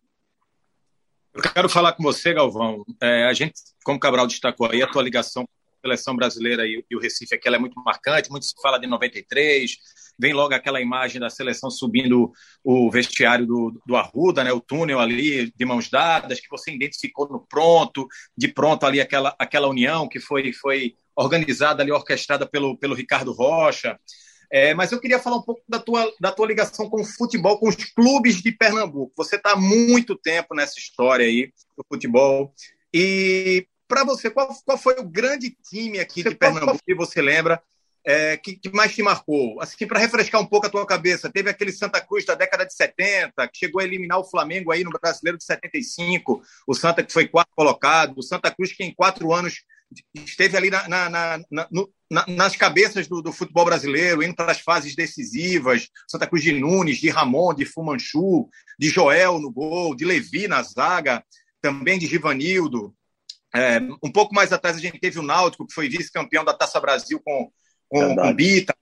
Eu 1.31 1.41
quero 1.53 1.69
falar 1.69 1.93
com 1.93 2.01
você, 2.01 2.33
Galvão. 2.33 2.83
É, 2.99 3.25
a 3.25 3.33
gente, 3.33 3.53
como 3.83 3.97
o 3.97 3.99
Cabral 3.99 4.25
destacou 4.25 4.67
aí, 4.67 4.81
a 4.81 4.87
tua 4.87 5.03
ligação 5.03 5.43
com 5.43 5.51
a 5.51 5.81
seleção 5.81 6.15
brasileira 6.15 6.65
e, 6.65 6.83
e 6.89 6.95
o 6.95 6.99
Recife 6.99 7.35
aqui 7.35 7.47
é 7.47 7.59
muito 7.59 7.79
marcante. 7.83 8.31
Muito 8.31 8.47
se 8.47 8.55
fala 8.59 8.79
de 8.79 8.87
93, 8.87 9.77
vem 10.17 10.33
logo 10.33 10.55
aquela 10.55 10.81
imagem 10.81 11.21
da 11.21 11.29
seleção 11.29 11.69
subindo 11.69 12.31
o 12.63 12.89
vestiário 12.89 13.45
do, 13.45 13.79
do 13.85 13.95
Arruda, 13.95 14.43
né, 14.43 14.51
o 14.51 14.59
túnel 14.59 14.99
ali 14.99 15.53
de 15.55 15.65
mãos 15.65 15.87
dadas, 15.87 16.39
que 16.39 16.49
você 16.49 16.71
identificou 16.71 17.29
no 17.29 17.45
pronto, 17.47 18.07
de 18.35 18.47
pronto 18.47 18.83
ali 18.87 18.99
aquela, 18.99 19.35
aquela 19.37 19.67
união 19.67 20.09
que 20.09 20.19
foi, 20.19 20.51
foi 20.53 20.95
organizada 21.15 21.83
ali, 21.83 21.91
orquestrada 21.91 22.47
pelo, 22.47 22.75
pelo 22.79 22.95
Ricardo 22.95 23.31
Rocha. 23.31 23.99
É, 24.51 24.73
mas 24.73 24.91
eu 24.91 24.99
queria 24.99 25.19
falar 25.19 25.37
um 25.37 25.41
pouco 25.41 25.61
da 25.67 25.79
tua, 25.79 26.11
da 26.19 26.31
tua 26.31 26.47
ligação 26.47 26.89
com 26.89 27.01
o 27.01 27.05
futebol, 27.05 27.59
com 27.59 27.69
os 27.69 27.75
clubes 27.75 28.41
de 28.41 28.51
Pernambuco. 28.51 29.13
Você 29.17 29.35
está 29.35 29.51
há 29.51 29.55
muito 29.55 30.15
tempo 30.15 30.55
nessa 30.55 30.79
história 30.79 31.25
aí 31.25 31.51
do 31.77 31.83
futebol. 31.87 32.53
E 32.93 33.67
para 33.87 34.03
você, 34.03 34.29
qual, 34.29 34.49
qual 34.65 34.77
foi 34.77 34.95
o 34.99 35.07
grande 35.07 35.55
time 35.69 35.99
aqui 35.99 36.23
você 36.23 36.29
de 36.29 36.35
Pernambuco 36.35 36.79
que 36.85 36.95
você 36.95 37.21
lembra 37.21 37.61
é, 38.05 38.37
que, 38.37 38.55
que, 38.55 38.69
mais 38.69 38.93
te 38.93 39.01
marcou? 39.01 39.59
Assim, 39.59 39.87
para 39.87 39.99
refrescar 39.99 40.39
um 40.39 40.45
pouco 40.45 40.67
a 40.67 40.69
tua 40.69 40.85
cabeça, 40.85 41.31
teve 41.31 41.49
aquele 41.49 41.71
Santa 41.71 41.99
Cruz 41.99 42.23
da 42.23 42.35
década 42.35 42.63
de 42.63 42.73
70, 42.73 43.47
que 43.47 43.57
chegou 43.57 43.81
a 43.81 43.83
eliminar 43.83 44.19
o 44.19 44.23
Flamengo 44.23 44.71
aí 44.71 44.83
no 44.83 44.91
Brasileiro 44.91 45.39
de 45.39 45.43
75, 45.43 46.41
o 46.67 46.75
Santa 46.75 47.03
que 47.03 47.11
foi 47.11 47.27
quarto 47.27 47.49
colocado, 47.55 48.19
o 48.19 48.23
Santa 48.23 48.51
Cruz 48.51 48.71
que 48.73 48.83
em 48.83 48.93
quatro 48.93 49.33
anos 49.33 49.63
esteve 50.13 50.57
ali 50.57 50.69
na, 50.69 50.87
na, 50.87 51.09
na, 51.09 51.67
no, 51.71 51.89
nas 52.09 52.55
cabeças 52.55 53.07
do, 53.07 53.21
do, 53.21 53.31
futebol 53.31 53.65
brasileiro, 53.65 54.21
indo 54.23 54.35
para 54.35 54.51
as 54.51 54.59
fases 54.59 54.95
decisivas, 54.95 55.89
Santa 56.07 56.27
Cruz 56.27 56.43
de 56.43 56.51
Nunes, 56.51 56.97
de 56.97 57.09
Ramon, 57.09 57.53
de 57.53 57.65
Fumanchu, 57.65 58.49
de 58.77 58.89
Joel 58.89 59.39
no 59.39 59.51
gol, 59.51 59.95
de 59.95 60.05
Levi 60.05 60.47
na 60.47 60.61
zaga, 60.61 61.23
também 61.61 61.97
de 61.97 62.05
Givanildo. 62.05 62.95
É, 63.53 63.79
um 64.03 64.11
pouco 64.11 64.35
mais 64.35 64.51
atrás 64.51 64.75
a 64.75 64.79
gente 64.79 64.99
teve 64.99 65.17
o 65.17 65.23
Náutico, 65.23 65.65
que 65.65 65.73
foi 65.73 65.87
vice-campeão 65.87 66.43
da 66.43 66.53
Taça 66.53 66.79
Brasil 66.79 67.21
com, 67.23 67.51
com, 67.87 68.15
com 68.15 68.33
Bita, 68.33 68.75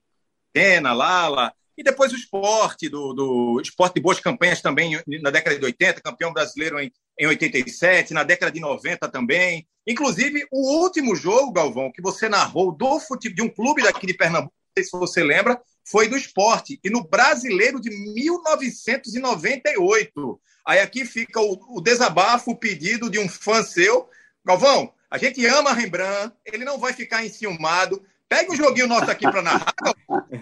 Pena, 0.51 0.93
Lala, 0.93 1.53
e 1.78 1.84
depois 1.84 2.11
o 2.11 2.15
esporte, 2.15 2.89
do, 2.89 3.13
do 3.13 3.61
esporte 3.61 3.93
de 3.95 4.01
boas 4.01 4.19
campanhas 4.19 4.61
também 4.61 5.01
na 5.21 5.32
década 5.32 5.57
de 5.57 5.65
80, 5.65 6.01
campeão 6.01 6.32
brasileiro 6.32 6.80
em, 6.80 6.91
em 7.19 7.26
87, 7.28 8.13
na 8.13 8.24
década 8.24 8.51
de 8.51 8.59
90 8.59 9.09
também. 9.09 9.67
Inclusive, 9.88 10.45
o 10.51 10.82
último 10.82 11.15
jogo, 11.15 11.51
Galvão, 11.51 11.91
que 11.91 12.01
você 12.01 12.30
narrou 12.30 12.71
do 12.71 12.99
futebol, 12.99 13.36
de 13.36 13.41
um 13.41 13.49
clube 13.49 13.82
daqui 13.84 14.07
de 14.07 14.13
Pernambuco, 14.13 14.53
não 14.53 14.74
sei 14.78 14.84
se 14.84 14.91
você 14.97 15.24
lembra, 15.24 15.59
foi 15.86 16.07
do 16.07 16.15
esporte. 16.15 16.80
E 16.84 16.89
no 16.89 17.03
brasileiro 17.03 17.82
de 17.82 17.89
1998. 17.89 20.39
Aí 20.65 20.80
aqui 20.80 21.03
fica 21.05 21.41
o, 21.41 21.78
o 21.78 21.82
desabafo, 21.82 22.51
o 22.51 22.57
pedido 22.57 23.09
de 23.09 23.19
um 23.19 23.28
fã 23.28 23.61
seu. 23.63 24.07
Galvão, 24.45 24.93
a 25.11 25.17
gente 25.17 25.45
ama 25.45 25.74
Rembrandt, 25.74 26.34
ele 26.45 26.63
não 26.65 26.78
vai 26.78 26.93
ficar 26.93 27.26
enciumado. 27.26 28.01
Pega 28.28 28.51
um 28.51 28.55
joguinho 28.55 28.88
nosso 28.88 29.09
aqui 29.11 29.30
para 29.30 29.41
narrar, 29.41 29.74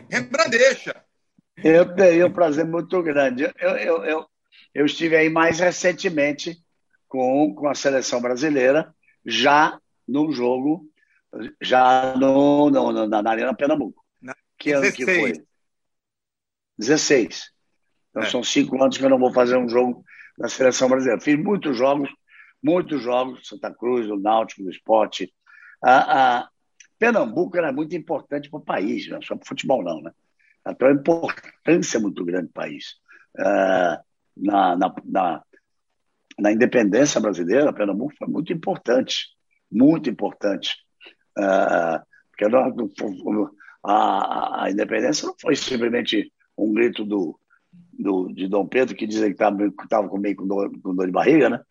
Rembrandt 0.09 0.51
deixa. 0.51 1.03
Eu 1.63 1.93
tenho 1.95 2.27
um 2.27 2.31
prazer 2.31 2.65
muito 2.65 3.01
grande. 3.01 3.43
Eu, 3.59 3.71
eu, 3.71 4.03
eu, 4.03 4.25
eu 4.73 4.85
estive 4.85 5.15
aí 5.15 5.29
mais 5.29 5.59
recentemente 5.59 6.57
com, 7.07 7.53
com 7.53 7.67
a 7.67 7.75
seleção 7.75 8.21
brasileira, 8.21 8.93
já 9.25 9.79
no 10.07 10.31
jogo, 10.31 10.85
já 11.61 12.15
no, 12.15 12.69
no, 12.69 12.91
no 12.91 13.07
na 13.07 13.29
Arena 13.29 13.55
Pernambuco. 13.55 14.03
Que 14.57 14.71
ano 14.71 14.81
16. 14.81 14.95
que 14.95 15.19
foi? 15.19 15.45
16. 16.77 17.51
Então 18.09 18.23
é. 18.23 18.29
são 18.29 18.43
cinco 18.43 18.81
anos 18.81 18.97
que 18.97 19.03
eu 19.03 19.09
não 19.09 19.19
vou 19.19 19.33
fazer 19.33 19.57
um 19.57 19.67
jogo 19.67 20.03
na 20.37 20.47
seleção 20.47 20.87
brasileira. 20.87 21.21
Fiz 21.21 21.37
muitos 21.37 21.75
jogos, 21.77 22.09
muitos 22.61 23.01
jogos, 23.01 23.47
Santa 23.47 23.73
Cruz, 23.73 24.07
do 24.07 24.19
Náutico, 24.19 24.63
do 24.63 24.69
Esporte. 24.69 25.33
A, 25.83 26.39
a 26.39 26.49
Pernambuco 26.99 27.57
era 27.57 27.71
muito 27.71 27.95
importante 27.95 28.49
para 28.49 28.59
o 28.59 28.63
país, 28.63 29.07
não 29.09 29.21
só 29.21 29.35
para 29.35 29.43
o 29.43 29.47
futebol 29.47 29.83
não, 29.83 30.01
né? 30.01 30.11
Então, 30.67 30.87
a 30.87 30.91
importância 30.91 31.99
muito 31.99 32.23
grande 32.23 32.47
do 32.47 32.53
país. 32.53 32.95
Uh, 33.37 33.97
na, 34.37 34.75
na, 34.75 34.95
na, 35.05 35.43
na, 36.39 36.51
independência 36.51 37.19
brasileira, 37.19 37.73
Pernambuco 37.73 38.13
foi 38.17 38.27
muito 38.27 38.53
importante, 38.53 39.29
muito 39.71 40.09
importante. 40.09 40.75
Uh, 41.37 41.99
porque 42.29 42.45
a, 43.83 44.63
a, 44.63 44.71
independência 44.71 45.27
não 45.27 45.35
foi 45.39 45.55
simplesmente 45.55 46.31
um 46.57 46.73
grito 46.73 47.03
do, 47.05 47.39
do, 47.93 48.31
de 48.33 48.47
Dom 48.47 48.67
Pedro, 48.67 48.95
que 48.95 49.07
dizia 49.07 49.33
que 49.33 49.43
estava 49.83 50.09
comigo 50.09 50.43
com 50.43 50.47
dor, 50.47 50.71
com 50.81 50.93
dor 50.93 51.05
de 51.05 51.11
barriga, 51.11 51.49
né? 51.49 51.61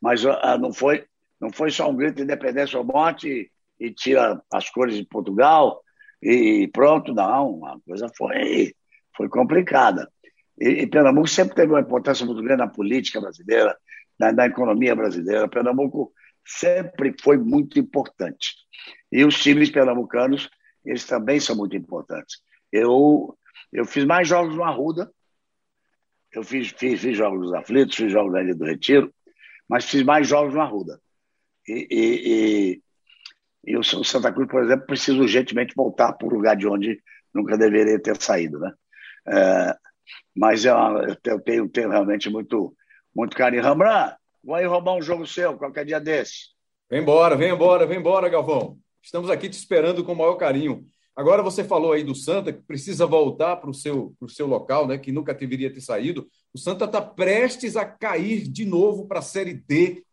mas 0.00 0.24
uh, 0.24 0.58
não, 0.60 0.72
foi, 0.72 1.04
não 1.40 1.50
foi 1.50 1.70
só 1.70 1.90
um 1.90 1.96
grito 1.96 2.16
de 2.16 2.22
independência 2.22 2.78
ou 2.78 2.84
morte 2.84 3.50
e, 3.80 3.86
e 3.86 3.90
tira 3.90 4.40
as 4.52 4.70
cores 4.70 4.96
de 4.96 5.04
Portugal 5.04 5.82
e 6.22 6.68
pronto, 6.68 7.12
não, 7.12 7.64
a 7.66 7.78
coisa 7.80 8.08
foi, 8.16 8.74
foi 9.16 9.28
complicada. 9.28 10.10
E, 10.58 10.82
e 10.82 10.86
Pernambuco 10.86 11.28
sempre 11.28 11.54
teve 11.54 11.72
uma 11.72 11.80
importância 11.80 12.24
muito 12.24 12.42
grande 12.42 12.62
na 12.62 12.68
política 12.68 13.20
brasileira, 13.20 13.76
na, 14.18 14.32
na 14.32 14.46
economia 14.46 14.94
brasileira. 14.94 15.48
Pernambuco 15.48 16.12
sempre 16.44 17.14
foi 17.20 17.36
muito 17.36 17.78
importante. 17.78 18.54
E 19.10 19.24
os 19.24 19.40
times 19.42 19.70
pernambucanos, 19.70 20.48
eles 20.84 21.04
também 21.04 21.40
são 21.40 21.56
muito 21.56 21.76
importantes. 21.76 22.38
Eu, 22.72 23.36
eu 23.72 23.84
fiz 23.84 24.04
mais 24.04 24.28
jogos 24.28 24.54
no 24.54 24.64
Arruda, 24.64 25.10
eu 26.32 26.42
fiz, 26.42 26.68
fiz, 26.68 27.00
fiz 27.00 27.16
jogos 27.16 27.40
dos 27.40 27.54
aflitos, 27.54 27.96
fiz 27.96 28.12
jogos 28.12 28.32
da 28.32 28.42
Ilha 28.42 28.54
do 28.54 28.64
Retiro, 28.64 29.12
mas 29.68 29.84
fiz 29.84 30.02
mais 30.02 30.28
jogos 30.28 30.54
no 30.54 30.60
Arruda. 30.60 31.00
E, 31.66 31.88
e, 31.90 32.82
e 33.66 33.76
o 33.76 33.82
Santa 33.82 34.32
Cruz, 34.32 34.48
por 34.48 34.62
exemplo, 34.62 34.86
precisa 34.86 35.18
urgentemente 35.18 35.74
voltar 35.74 36.12
para 36.12 36.26
o 36.26 36.30
lugar 36.30 36.56
de 36.56 36.68
onde 36.68 37.02
nunca 37.34 37.58
deveria 37.58 38.00
ter 38.00 38.20
saído, 38.22 38.58
né? 38.60 38.72
É, 39.28 39.76
mas 40.34 40.64
eu, 40.64 40.76
eu 41.24 41.40
tenho, 41.40 41.68
tenho, 41.68 41.90
realmente 41.90 42.30
muito, 42.30 42.74
muito 43.14 43.36
carinho. 43.36 43.62
Rambran, 43.62 44.14
vou 44.42 44.54
aí 44.54 44.64
roubar 44.64 44.94
um 44.94 45.02
jogo 45.02 45.26
seu 45.26 45.56
qualquer 45.58 45.84
dia 45.84 45.98
desse. 45.98 46.54
Vem 46.88 47.02
embora, 47.02 47.36
vem 47.36 47.50
embora, 47.50 47.86
vem 47.86 47.98
embora, 47.98 48.28
Galvão. 48.28 48.78
Estamos 49.02 49.30
aqui 49.30 49.48
te 49.48 49.54
esperando 49.54 50.04
com 50.04 50.12
o 50.12 50.16
maior 50.16 50.36
carinho. 50.36 50.86
Agora 51.16 51.42
você 51.42 51.64
falou 51.64 51.92
aí 51.92 52.04
do 52.04 52.14
Santa, 52.14 52.52
que 52.52 52.62
precisa 52.62 53.06
voltar 53.06 53.56
para 53.56 53.70
o 53.70 53.74
seu, 53.74 54.14
seu 54.28 54.46
local, 54.46 54.86
né, 54.86 54.98
que 54.98 55.10
nunca 55.10 55.34
deveria 55.34 55.72
ter 55.72 55.80
saído. 55.80 56.28
O 56.54 56.58
Santa 56.58 56.84
está 56.84 57.00
prestes 57.00 57.74
a 57.74 57.84
cair 57.84 58.46
de 58.46 58.64
novo 58.64 59.08
para 59.08 59.18
a 59.18 59.22
Série 59.22 59.54
D 59.54 60.04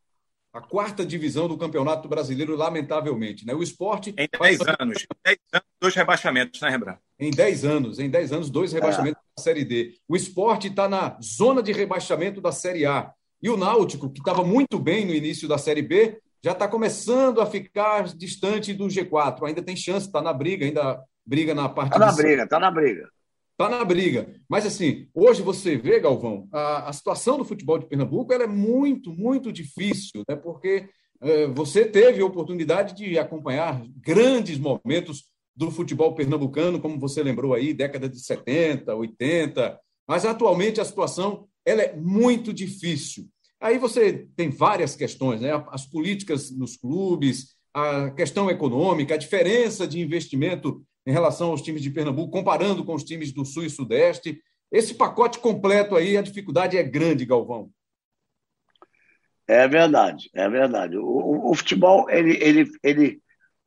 a 0.54 0.62
quarta 0.62 1.04
divisão 1.04 1.48
do 1.48 1.58
Campeonato 1.58 2.08
Brasileiro, 2.08 2.56
lamentavelmente. 2.56 3.46
Né? 3.46 3.56
O 3.56 3.64
esporte. 3.64 4.14
Em 4.16 4.28
10 4.40 4.62
anos. 4.80 5.02
Em 5.02 5.08
10 5.26 5.40
anos, 5.52 5.68
dois 5.82 5.96
rebaixamentos, 5.96 6.62
né, 6.62 6.70
Rembrandt? 6.70 7.00
Em 7.20 7.32
10 7.32 7.66
anos, 7.66 8.00
em 8.00 8.10
10 8.10 8.32
anos, 8.34 8.50
dois 8.52 8.72
rebaixamentos 8.72 9.20
é. 9.20 9.36
da 9.36 9.44
Série 9.44 9.66
D. 9.66 9.96
O 10.08 10.16
esporte 10.16 10.68
está 10.68 10.88
na 10.88 11.18
zona 11.22 11.64
de 11.64 11.72
rebaixamento 11.72 12.40
da 12.40 12.52
Série 12.52 12.86
A. 12.86 13.12
E 13.42 13.50
o 13.50 13.58
Náutico, 13.58 14.10
que 14.12 14.20
estava 14.20 14.44
muito 14.44 14.78
bem 14.78 15.06
no 15.06 15.14
início 15.14 15.48
da 15.48 15.58
Série 15.58 15.82
B, 15.82 16.20
já 16.44 16.52
está 16.52 16.68
começando 16.68 17.42
a 17.42 17.46
ficar 17.48 18.04
distante 18.04 18.74
do 18.74 18.86
G4. 18.86 19.48
Ainda 19.48 19.62
tem 19.62 19.76
chance, 19.76 20.06
está 20.06 20.22
na 20.22 20.32
briga, 20.32 20.66
ainda 20.66 21.02
briga 21.26 21.56
na 21.56 21.68
parte. 21.68 21.94
Está 21.94 22.06
na 22.06 22.12
briga, 22.14 22.44
está 22.44 22.60
na 22.60 22.70
briga. 22.70 23.10
Está 23.54 23.70
na 23.70 23.86
briga. 23.86 24.34
Mas, 24.50 24.66
assim, 24.66 25.08
hoje 25.14 25.44
você 25.44 25.78
vê, 25.78 26.00
Galvão, 26.00 26.48
a, 26.52 26.90
a 26.90 26.94
situação 26.94 27.38
do 27.38 27.46
futebol 27.46 27.78
de 27.78 27.86
Pernambuco 27.86 28.34
é 28.34 28.48
muito, 28.48 29.12
muito 29.12 29.52
difícil, 29.52 30.24
né? 30.28 30.36
porque 30.36 30.90
é, 31.22 31.48
você 31.48 31.86
teve 31.86 32.22
a 32.22 32.26
oportunidade 32.26 32.96
de 32.96 33.18
acompanhar 33.18 33.86
grandes 33.96 34.58
momentos 34.58 35.26
do 35.56 35.70
futebol 35.70 36.16
pernambucano, 36.16 36.82
como 36.82 37.00
você 37.00 37.22
lembrou 37.22 37.54
aí, 37.54 37.74
década 37.74 38.10
de 38.10 38.20
70, 38.20 38.94
80, 38.96 39.80
mas 40.08 40.26
atualmente 40.26 40.82
a 40.82 40.86
situação 40.86 41.48
ela 41.64 41.84
é 41.84 41.96
muito 41.96 42.52
difícil. 42.52 43.28
Aí 43.62 43.78
você 43.78 44.28
tem 44.36 44.50
várias 44.50 44.96
questões, 44.96 45.40
né? 45.40 45.52
as 45.70 45.86
políticas 45.86 46.52
nos 46.52 46.76
clubes, 46.76 47.56
a 47.74 48.10
questão 48.12 48.50
econômica, 48.50 49.14
a 49.14 49.18
diferença 49.18 49.88
de 49.88 50.02
investimento 50.02 50.84
em 51.06 51.12
relação 51.12 51.52
aos 51.52 51.62
times 51.62 51.82
de 51.82 51.90
Pernambuco, 51.90 52.32
comparando 52.32 52.84
com 52.84 52.94
os 52.94 53.04
times 53.04 53.32
do 53.32 53.46
Sul 53.46 53.66
e 53.66 53.70
Sudeste. 53.70 54.42
Esse 54.72 54.96
pacote 54.96 55.40
completo 55.40 55.96
aí, 55.96 56.18
a 56.18 56.22
dificuldade 56.22 56.78
é 56.78 56.84
grande, 56.84 57.26
Galvão. 57.26 57.70
É 59.48 59.68
verdade, 59.68 60.30
é 60.34 60.50
verdade. 60.50 60.98
O, 60.98 61.52
o, 61.52 61.56
futebol, 61.56 62.10
ele, 62.10 62.38
ele, 62.42 62.72
ele 62.82 63.22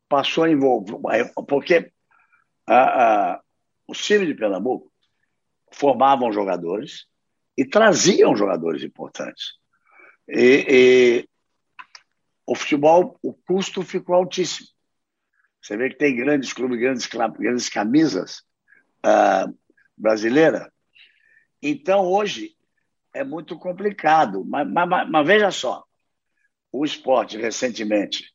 passou 0.09 0.43
a 0.43 0.49
envolver, 0.49 1.31
porque 1.47 1.91
a, 2.65 3.33
a, 3.33 3.41
os 3.87 4.03
times 4.03 4.27
de 4.27 4.33
Pernambuco 4.33 4.91
formavam 5.71 6.33
jogadores 6.33 7.05
e 7.55 7.63
traziam 7.63 8.35
jogadores 8.35 8.83
importantes. 8.83 9.53
E, 10.27 10.65
e, 10.67 11.29
o 12.45 12.55
futebol, 12.55 13.17
o 13.21 13.33
custo 13.33 13.83
ficou 13.83 14.15
altíssimo. 14.15 14.67
Você 15.61 15.75
vê 15.75 15.89
que 15.89 15.97
tem 15.97 16.15
grandes 16.15 16.53
clubes, 16.53 16.79
grandes, 16.79 17.07
grandes 17.07 17.69
camisas 17.69 18.43
uh, 19.05 19.53
brasileiras. 19.97 20.67
Então, 21.61 22.05
hoje, 22.05 22.55
é 23.13 23.23
muito 23.23 23.57
complicado. 23.57 24.45
Mas, 24.45 24.67
mas, 24.69 25.09
mas, 25.09 25.27
veja 25.27 25.51
só, 25.51 25.83
o 26.71 26.85
esporte, 26.85 27.37
recentemente, 27.37 28.31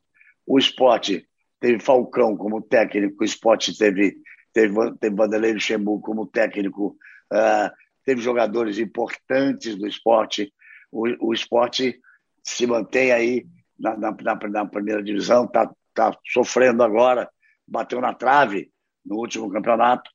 o 0.47 0.59
esporte 0.59 1.27
teve 1.61 1.79
Falcão 1.79 2.37
como 2.37 2.61
técnico, 2.61 3.23
o 3.23 3.25
esporte 3.25 3.77
teve, 3.77 4.16
teve, 4.53 4.75
teve 4.99 5.14
Vanderlei 5.14 5.53
Luxemburgo 5.53 6.03
como 6.03 6.27
técnico, 6.27 6.97
uh, 7.33 7.70
teve 8.05 8.20
jogadores 8.20 8.79
importantes 8.79 9.77
do 9.77 9.87
esporte, 9.87 10.53
o, 10.91 11.29
o 11.29 11.33
esporte 11.33 12.01
se 12.43 12.66
mantém 12.66 13.12
aí 13.12 13.47
na, 13.79 13.97
na, 13.97 14.12
na 14.51 14.66
primeira 14.66 15.03
divisão, 15.03 15.45
está 15.45 15.73
tá 15.95 16.16
sofrendo 16.26 16.82
agora, 16.82 17.30
bateu 17.66 18.01
na 18.01 18.14
trave 18.14 18.70
no 19.05 19.16
último 19.16 19.51
campeonato. 19.51 20.11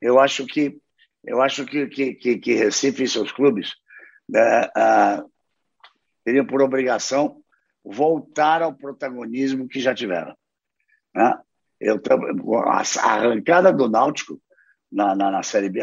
Eu 0.00 0.18
acho 0.18 0.46
que 0.46 0.80
eu 1.22 1.42
acho 1.42 1.66
que, 1.66 1.86
que, 1.86 2.38
que, 2.38 2.54
Recife 2.54 3.02
e 3.02 3.08
seus 3.08 3.30
clubes 3.30 3.74
né, 4.26 4.70
ah, 4.74 5.22
teriam 6.24 6.46
por 6.46 6.62
obrigação 6.62 7.42
voltar 7.84 8.62
ao 8.62 8.74
protagonismo 8.74 9.68
que 9.68 9.80
já 9.80 9.94
tiveram. 9.94 10.34
Né? 11.14 11.38
Eu, 11.78 12.00
a 12.64 12.82
arrancada 13.06 13.70
do 13.70 13.86
Náutico 13.86 14.40
na, 14.90 15.14
na, 15.14 15.30
na 15.30 15.42
Série 15.42 15.68
B, 15.68 15.80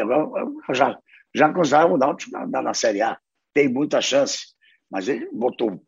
já, 0.72 0.98
já 1.32 1.52
cruzava 1.52 1.94
o 1.94 1.98
Náutico 1.98 2.32
na, 2.32 2.62
na 2.62 2.74
Série 2.74 3.00
A 3.00 3.16
tem 3.58 3.68
muita 3.68 4.00
chance, 4.00 4.54
mas 4.88 5.08
ele 5.08 5.28
botou 5.32 5.82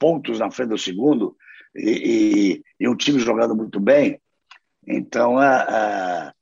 pontos 0.00 0.40
na 0.40 0.50
frente 0.50 0.70
do 0.70 0.78
segundo 0.78 1.36
e, 1.74 2.62
e, 2.78 2.88
um 2.88 2.96
time 2.96 3.18
jogando 3.18 3.54
muito 3.54 3.80
bem. 3.80 4.20
Então, 4.86 5.42
é, 5.42 6.32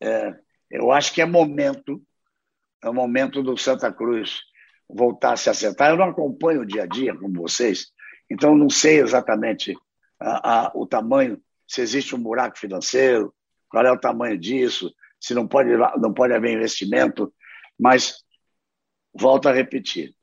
é, 0.00 0.08
é, 0.08 0.40
eu 0.70 0.92
acho 0.92 1.12
que 1.12 1.20
é 1.20 1.26
momento, 1.26 2.02
é 2.82 2.90
momento 2.90 3.42
do 3.42 3.56
Santa 3.56 3.92
Cruz 3.92 4.40
voltar 4.88 5.32
a 5.32 5.36
se 5.36 5.50
acertar. 5.50 5.90
Eu 5.90 5.96
não 5.96 6.10
acompanho 6.10 6.62
o 6.62 6.66
dia 6.66 6.84
a 6.84 6.86
dia 6.86 7.16
como 7.16 7.42
vocês, 7.42 7.92
então 8.30 8.56
não 8.56 8.70
sei 8.70 9.00
exatamente 9.00 9.76
a, 10.20 10.66
a, 10.66 10.72
o 10.74 10.86
tamanho, 10.86 11.40
se 11.66 11.80
existe 11.80 12.14
um 12.14 12.22
buraco 12.22 12.58
financeiro, 12.58 13.34
qual 13.68 13.84
é 13.84 13.90
o 13.90 13.98
tamanho 13.98 14.38
disso, 14.38 14.94
se 15.20 15.34
não 15.34 15.48
pode, 15.48 15.70
não 15.98 16.12
pode 16.12 16.32
haver 16.32 16.52
investimento, 16.52 17.32
mas 17.78 18.24
Volto 19.14 19.48
a 19.48 19.52
repetir: 19.52 20.14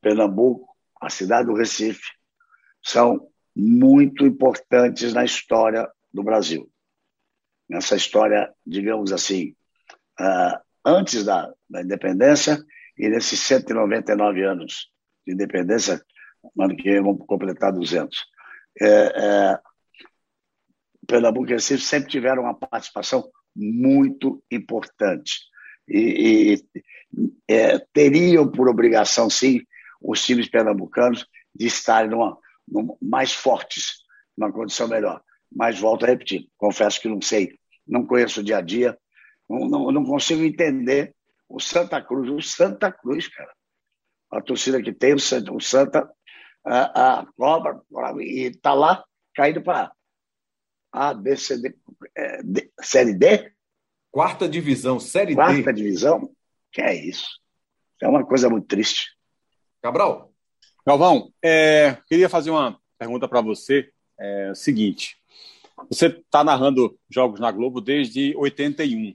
Pernambuco, 0.00 0.76
a 1.00 1.08
cidade 1.08 1.46
do 1.46 1.54
Recife, 1.54 2.12
são 2.82 3.30
muito 3.58 4.24
importantes 4.24 5.12
na 5.12 5.24
história 5.24 5.90
do 6.14 6.22
Brasil. 6.22 6.70
Nessa 7.68 7.96
história, 7.96 8.54
digamos 8.64 9.12
assim, 9.12 9.56
uh, 10.20 10.58
antes 10.84 11.24
da, 11.24 11.52
da, 11.68 11.82
independência 11.82 12.64
e 12.96 13.08
nesses 13.08 13.40
199 13.40 14.44
anos 14.44 14.88
de 15.26 15.34
independência, 15.34 16.00
ano 16.56 16.76
que 16.76 16.84
vem 16.84 17.02
vamos 17.02 17.26
completar 17.26 17.72
200. 17.72 18.16
É, 18.80 18.86
é, 18.86 19.58
Pernambuco 21.04 21.50
e 21.50 21.54
Recife 21.54 21.82
sempre 21.82 22.10
tiveram 22.10 22.44
uma 22.44 22.54
participação 22.54 23.28
muito 23.56 24.42
importante. 24.52 25.40
E, 25.88 26.54
e, 26.54 27.24
é, 27.48 27.78
teriam 27.92 28.48
por 28.48 28.68
obrigação, 28.68 29.28
sim, 29.28 29.62
os 30.00 30.24
times 30.24 30.48
pernambucanos 30.48 31.26
de 31.54 31.66
estarem 31.66 32.10
numa, 32.10 32.38
mais 33.00 33.32
fortes, 33.32 33.98
numa 34.36 34.52
condição 34.52 34.88
melhor. 34.88 35.22
Mas 35.50 35.78
volto 35.78 36.04
a 36.04 36.08
repetir, 36.08 36.48
confesso 36.56 37.00
que 37.00 37.08
não 37.08 37.20
sei, 37.22 37.58
não 37.86 38.06
conheço 38.06 38.40
o 38.40 38.44
dia 38.44 38.58
a 38.58 38.60
dia, 38.60 38.98
não, 39.48 39.68
não, 39.68 39.90
não 39.90 40.04
consigo 40.04 40.42
entender 40.42 41.14
o 41.48 41.58
Santa 41.58 42.02
Cruz, 42.02 42.28
o 42.28 42.42
Santa 42.42 42.92
Cruz, 42.92 43.28
cara. 43.28 43.52
A 44.30 44.42
torcida 44.42 44.82
que 44.82 44.92
tem, 44.92 45.14
o 45.14 45.18
Santa, 45.18 45.52
o 45.52 45.60
Santa 45.60 46.08
a, 46.64 47.20
a 47.20 47.26
cobra, 47.36 47.80
e 48.20 48.48
está 48.48 48.74
lá 48.74 49.02
caindo 49.34 49.62
para 49.62 49.90
A, 50.92 51.14
B, 51.14 51.36
C, 51.36 51.56
D, 51.56 51.74
é, 52.14 52.42
D, 52.42 52.70
Série 52.80 53.14
D? 53.14 53.52
Quarta 54.10 54.48
divisão, 54.48 55.00
Série 55.00 55.34
Quarta 55.34 55.54
D. 55.54 55.62
Quarta 55.62 55.72
divisão? 55.72 56.30
Que 56.72 56.82
é 56.82 56.94
isso. 56.94 57.26
É 58.02 58.08
uma 58.08 58.24
coisa 58.24 58.50
muito 58.50 58.66
triste. 58.66 59.16
Cabral. 59.82 60.27
Galvão, 60.88 61.30
é, 61.44 61.98
queria 62.08 62.30
fazer 62.30 62.48
uma 62.48 62.80
pergunta 62.98 63.28
para 63.28 63.42
você. 63.42 63.90
É 64.18 64.52
o 64.52 64.54
seguinte: 64.54 65.18
você 65.86 66.06
está 66.06 66.42
narrando 66.42 66.98
jogos 67.10 67.38
na 67.38 67.52
Globo 67.52 67.78
desde 67.78 68.34
81 68.34 69.14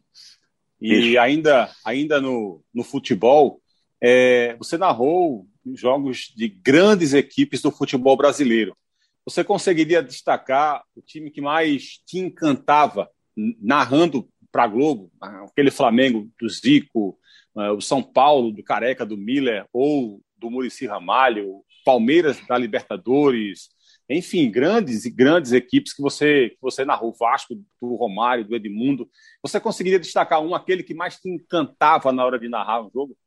e 0.79 0.93
Isso. 0.93 1.19
ainda, 1.19 1.71
ainda 1.83 2.21
no, 2.21 2.63
no 2.71 2.83
futebol, 2.83 3.59
é, 3.99 4.55
você 4.59 4.77
narrou 4.77 5.47
jogos 5.73 6.31
de 6.35 6.47
grandes 6.47 7.11
equipes 7.11 7.59
do 7.59 7.71
futebol 7.71 8.15
brasileiro. 8.15 8.77
Você 9.25 9.43
conseguiria 9.43 10.03
destacar 10.03 10.83
o 10.95 11.01
time 11.01 11.31
que 11.31 11.41
mais 11.41 11.97
te 12.05 12.19
encantava 12.19 13.09
narrando 13.35 14.29
para 14.51 14.65
a 14.65 14.67
Globo? 14.67 15.11
Aquele 15.19 15.71
Flamengo 15.71 16.29
do 16.39 16.47
Zico, 16.47 17.17
é, 17.57 17.71
o 17.71 17.81
São 17.81 18.03
Paulo, 18.03 18.51
do 18.51 18.61
Careca, 18.61 19.03
do 19.03 19.17
Miller, 19.17 19.65
ou 19.73 20.21
do 20.43 20.51
Murici 20.51 20.85
Ramalho, 20.85 21.63
Palmeiras 21.85 22.39
da 22.45 22.57
Libertadores, 22.57 23.69
enfim, 24.09 24.51
grandes 24.51 25.05
e 25.05 25.09
grandes 25.09 25.53
equipes 25.53 25.93
que 25.93 26.01
você, 26.01 26.49
que 26.49 26.61
você 26.61 26.83
narrou, 26.83 27.15
Vasco, 27.17 27.55
do 27.81 27.95
Romário, 27.95 28.45
do 28.45 28.55
Edmundo. 28.55 29.09
Você 29.41 29.59
conseguiria 29.59 29.99
destacar 29.99 30.41
um, 30.41 30.53
aquele 30.53 30.83
que 30.83 30.93
mais 30.93 31.17
te 31.17 31.29
encantava 31.29 32.11
na 32.11 32.25
hora 32.25 32.37
de 32.37 32.49
narrar 32.49 32.85
um 32.85 32.91
jogo? 32.91 33.17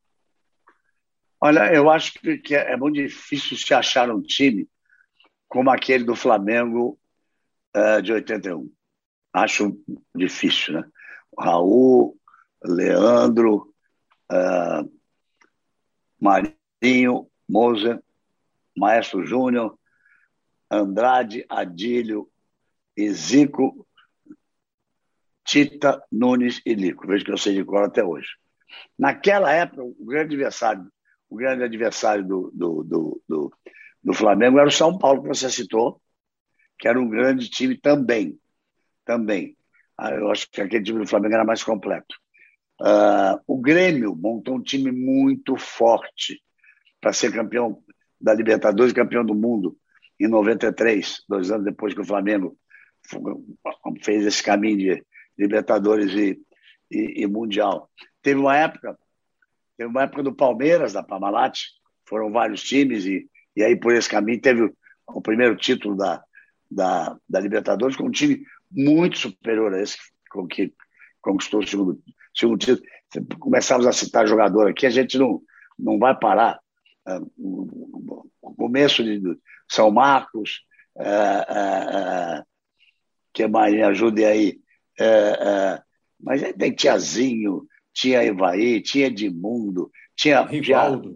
Olha, 1.41 1.73
eu 1.73 1.91
acho 1.91 2.13
que 2.43 2.55
é, 2.55 2.73
é 2.73 2.77
muito 2.77 2.95
difícil 2.95 3.57
se 3.57 3.73
achar 3.73 4.11
um 4.11 4.23
time 4.23 4.69
como 5.49 5.71
aquele 5.71 6.05
do 6.05 6.15
Flamengo 6.15 6.99
uh, 7.75 8.03
de 8.03 8.13
81. 8.13 8.71
Acho 9.33 9.79
difícil, 10.15 10.75
né? 10.75 10.85
Raul, 11.39 12.19
Leandro, 12.65 13.75
uh, 14.31 14.97
Moser, 17.49 18.03
Maestro 18.77 19.25
Júnior, 19.25 19.79
Andrade, 20.71 21.45
Adílio, 21.49 22.29
Zico, 23.11 23.87
Tita, 25.45 26.03
Nunes 26.11 26.61
e 26.67 26.75
Lico. 26.75 27.07
Vejo 27.07 27.25
que 27.25 27.31
eu 27.31 27.39
sei 27.39 27.55
de 27.55 27.65
cor 27.65 27.85
até 27.85 28.05
hoje. 28.05 28.29
Naquela 28.99 29.53
época, 29.53 29.83
o 29.83 30.05
grande 30.05 30.35
adversário, 30.35 30.91
o 31.31 31.37
grande 31.37 31.63
adversário 31.63 32.27
do, 32.27 32.51
do, 32.53 32.85
do, 32.85 33.23
do, 33.29 33.53
do 34.03 34.13
Flamengo 34.13 34.59
era 34.59 34.69
o 34.69 34.73
São 34.73 34.99
Paulo, 34.99 35.23
que 35.23 35.29
você 35.29 35.49
citou, 35.49 36.01
que 36.79 36.89
era 36.89 37.01
um 37.01 37.09
grande 37.09 37.49
time 37.49 37.79
também. 37.79 38.39
Também. 39.05 39.57
Ah, 39.97 40.11
eu 40.11 40.31
acho 40.31 40.51
que 40.51 40.61
aquele 40.61 40.85
time 40.85 40.99
do 40.99 41.07
Flamengo 41.07 41.35
era 41.35 41.45
mais 41.45 41.63
completo. 41.63 42.17
Uh, 42.81 43.41
o 43.47 43.59
Grêmio 43.59 44.15
montou 44.15 44.57
um 44.57 44.63
time 44.63 44.93
muito 44.93 45.57
forte 45.57 46.43
para 47.07 47.13
ser 47.13 47.33
campeão 47.33 47.81
da 48.21 48.35
Libertadores 48.35 48.91
e 48.91 48.95
campeão 48.97 49.25
do 49.25 49.33
mundo 49.33 49.79
em 50.19 50.27
93, 50.27 51.23
dois 51.29 51.53
anos 51.53 51.65
depois 51.65 51.95
que 51.95 52.01
o 52.01 52.05
Flamengo 52.05 52.59
fez 54.03 54.27
esse 54.27 54.43
caminho 54.43 54.77
de 54.77 55.07
Libertadores 55.39 56.13
e, 56.15 56.37
e, 56.91 57.23
e 57.23 57.27
Mundial. 57.29 57.89
Teve 58.21 58.41
uma 58.41 58.57
época, 58.57 58.99
teve 59.77 59.89
uma 59.89 60.03
época 60.03 60.25
do 60.25 60.35
Palmeiras, 60.35 60.95
da 60.95 61.01
Parmalat, 61.01 61.61
foram 62.09 62.33
vários 62.33 62.61
times 62.61 63.07
e, 63.07 63.31
e 63.55 63.63
aí 63.63 63.77
por 63.77 63.95
esse 63.95 64.09
caminho 64.09 64.41
teve 64.41 64.69
o 65.07 65.23
primeiro 65.23 65.55
título 65.55 65.97
da, 65.97 66.25
da, 66.69 67.17
da 67.29 67.39
Libertadores 67.39 67.95
com 67.95 68.09
um 68.09 68.11
time 68.11 68.43
muito 68.69 69.17
superior 69.17 69.73
a 69.75 69.81
esse 69.81 69.97
com 70.29 70.45
que 70.45 70.75
conquistou 71.23 71.61
o 71.61 71.67
segundo, 71.69 72.03
segundo 72.35 72.59
título. 72.59 72.85
Começamos 73.39 73.87
a 73.87 73.93
citar 73.93 74.27
jogador 74.27 74.69
aqui, 74.69 74.87
a 74.87 74.91
gente 74.91 75.17
não, 75.17 75.41
não 75.79 76.01
vai 76.01 76.19
parar. 76.19 76.59
Uh, 77.07 78.29
o 78.43 78.55
começo 78.55 79.03
de 79.05 79.21
São 79.71 79.91
Marcos, 79.91 80.63
uh, 80.97 82.41
uh, 82.41 82.47
que 83.33 83.47
mais 83.47 83.73
me 83.75 83.83
ajude 83.83 84.25
aí. 84.25 84.61
mas 86.19 86.43
aí 86.43 86.53
tem 86.53 86.75
Tiazinho, 86.75 87.67
tinha 87.93 88.25
Evaí, 88.25 88.81
tinha 88.81 89.07
Edmundo, 89.07 89.91
tinha 90.17 90.43
Rivaldo. 90.43 91.13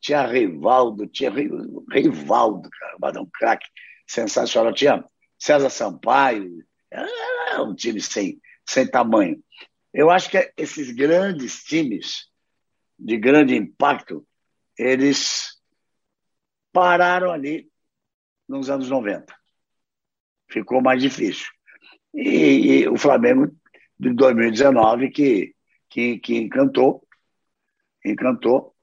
Tinha, 0.00 0.22
tinha 0.22 0.26
Rivaldo, 0.26 1.06
tinha 1.06 1.30
Rivaldo, 1.30 2.68
cara, 2.70 3.20
um 3.20 3.26
craque 3.26 3.66
sensacional. 4.06 4.72
Tinha 4.72 5.04
César 5.38 5.70
Sampaio, 5.70 6.64
era 6.90 7.62
um 7.62 7.74
time 7.74 8.00
sem, 8.00 8.40
sem 8.64 8.86
tamanho. 8.86 9.42
Eu 9.92 10.10
acho 10.10 10.30
que 10.30 10.52
esses 10.56 10.90
grandes 10.90 11.64
times 11.64 12.28
de 12.98 13.16
grande 13.16 13.54
impacto, 13.54 14.26
eles 14.78 15.56
pararam 16.72 17.32
ali 17.32 17.70
nos 18.48 18.70
anos 18.70 18.88
90. 18.88 19.34
Ficou 20.50 20.80
mais 20.80 21.02
difícil. 21.02 21.46
E, 22.14 22.82
e 22.82 22.88
o 22.88 22.96
Flamengo 22.96 23.54
de 23.98 24.12
2019 24.12 25.10
que, 25.10 25.54
que, 25.88 26.18
que 26.18 26.36
encantou, 26.36 27.06
encantou, 28.04 28.74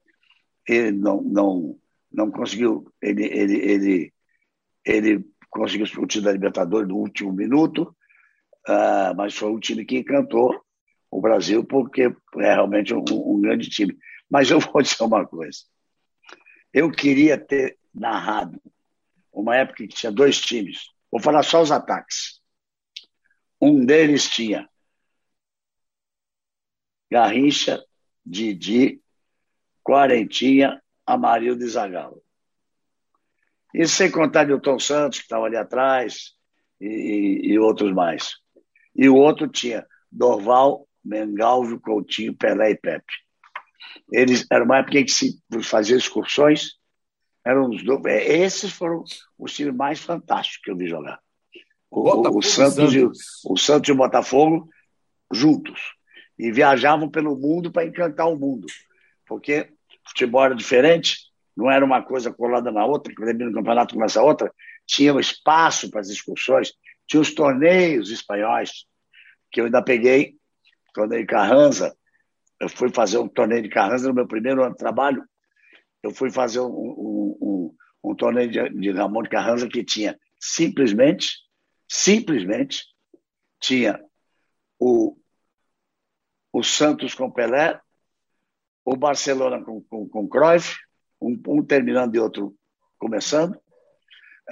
ele 0.68 0.92
não, 0.92 1.22
não, 1.22 1.80
não 2.12 2.32
conseguiu, 2.32 2.92
ele, 3.02 3.26
ele, 3.26 3.56
ele, 3.58 4.14
ele 4.86 5.26
conseguiu 5.50 5.86
o 5.86 6.08
título 6.08 6.26
da 6.26 6.32
Libertadores 6.32 6.88
no 6.88 6.98
último 6.98 7.32
minuto, 7.32 7.96
uh, 8.68 9.16
mas 9.16 9.36
foi 9.36 9.52
um 9.52 9.60
time 9.60 9.86
que 9.86 9.98
encantou 9.98 10.64
o 11.12 11.22
Brasil 11.22 11.64
porque 11.64 12.04
é 12.38 12.54
realmente 12.54 12.94
um, 12.94 13.04
um 13.10 13.40
grande 13.40 13.70
time. 13.70 13.98
Mas 14.30 14.50
eu 14.50 14.60
vou 14.60 14.82
dizer 14.82 15.04
uma 15.04 15.26
coisa. 15.26 15.60
Eu 16.74 16.92
queria 16.92 17.38
ter 17.38 17.78
narrado 17.94 18.60
uma 19.32 19.56
época 19.56 19.88
que 19.88 19.96
tinha 19.96 20.12
dois 20.12 20.42
times. 20.42 20.90
Vou 21.12 21.22
falar 21.22 21.44
só 21.44 21.62
os 21.62 21.72
ataques. 21.72 22.42
Um 23.62 23.86
deles 23.86 24.28
tinha 24.28 24.68
Garrincha, 27.10 27.84
Didi, 28.26 29.00
Quarentinha, 29.84 30.82
Amarildo 31.06 31.64
e 31.64 31.68
Zagallo. 31.68 32.24
Isso 33.74 33.96
sem 33.96 34.10
contar 34.10 34.48
Newton 34.48 34.80
Santos, 34.80 35.20
que 35.20 35.26
estava 35.26 35.46
ali 35.46 35.56
atrás, 35.56 36.34
e, 36.80 37.54
e, 37.54 37.60
outros 37.60 37.94
mais. 37.94 38.36
E 38.96 39.08
o 39.08 39.16
outro 39.16 39.48
tinha 39.48 39.86
Dorval, 40.12 40.88
Mengalvio, 41.04 41.80
Coutinho, 41.80 42.36
Pelé 42.36 42.72
e 42.72 42.78
Pepe. 42.78 43.14
Eles, 44.12 44.46
era 44.52 44.64
uma 44.64 44.78
época 44.78 45.00
em 45.00 45.06
que 45.06 45.12
se 45.12 45.40
fazia 45.62 45.98
excursões, 45.98 46.74
eram 47.46 47.70
os 47.70 47.84
dois, 47.84 48.04
é, 48.06 48.38
esses 48.38 48.72
foram 48.72 49.04
os 49.38 49.54
times 49.54 49.76
mais 49.76 50.00
fantásticos 50.00 50.62
que 50.64 50.72
eu 50.72 50.78
vi 50.78 50.88
jogar. 50.88 51.20
O, 51.90 52.38
o, 52.38 52.42
Santos, 52.42 52.76
Santos. 52.76 52.96
E, 52.96 53.06
o 53.46 53.58
Santos 53.58 53.90
e 53.90 53.92
o 53.92 53.96
Botafogo 53.96 54.70
juntos. 55.32 55.80
E 56.38 56.52
viajavam 56.52 57.10
pelo 57.10 57.36
mundo 57.36 57.72
para 57.72 57.86
encantar 57.86 58.28
o 58.28 58.38
mundo. 58.38 58.66
Porque 59.28 59.70
futebol 60.08 60.44
era 60.44 60.56
diferente, 60.56 61.18
não 61.56 61.70
era 61.70 61.86
uma 61.86 62.02
coisa 62.02 62.34
colada 62.34 62.72
na 62.72 62.86
outra, 62.86 63.14
que 63.14 63.24
termina 63.24 63.50
no 63.50 63.56
campeonato 63.56 63.94
começa 63.94 64.20
a 64.20 64.24
outra, 64.24 64.52
tinha 64.86 65.18
espaço 65.20 65.90
para 65.90 66.02
as 66.02 66.10
excursões, 66.10 66.74
tinha 67.08 67.22
os 67.22 67.34
torneios 67.34 68.10
espanhóis, 68.10 68.86
que 69.52 69.62
eu 69.62 69.66
ainda 69.66 69.82
peguei, 69.82 70.36
torneio 70.94 71.26
Carranza, 71.28 71.96
eu 72.60 72.70
fui 72.70 72.90
fazer 72.90 73.18
um 73.18 73.28
torneio 73.28 73.62
de 73.62 73.70
Carranza 73.70 74.08
no 74.08 74.14
meu 74.14 74.28
primeiro 74.28 74.64
ano 74.64 74.74
de 74.74 74.78
trabalho, 74.78 75.24
eu 76.02 76.12
fui 76.12 76.30
fazer 76.30 76.60
um, 76.60 76.66
um, 76.66 77.38
um, 77.42 77.76
um 78.12 78.16
torneio 78.16 78.50
de, 78.50 78.70
de 78.70 78.92
Ramon 78.92 79.24
de 79.24 79.30
Carranza 79.30 79.68
que 79.68 79.84
tinha 79.84 80.20
simplesmente, 80.40 81.38
simplesmente, 81.88 82.86
tinha 83.60 84.04
o, 84.78 85.18
o 86.52 86.62
Santos 86.62 87.14
com 87.14 87.32
Pelé, 87.32 87.80
o 88.84 88.98
Barcelona 88.98 89.64
com, 89.64 89.82
com, 89.84 90.10
com 90.10 90.28
Cruyff, 90.28 90.76
um, 91.22 91.42
um 91.48 91.64
terminando 91.64 92.16
e 92.16 92.20
outro 92.20 92.54
começando. 93.00 93.56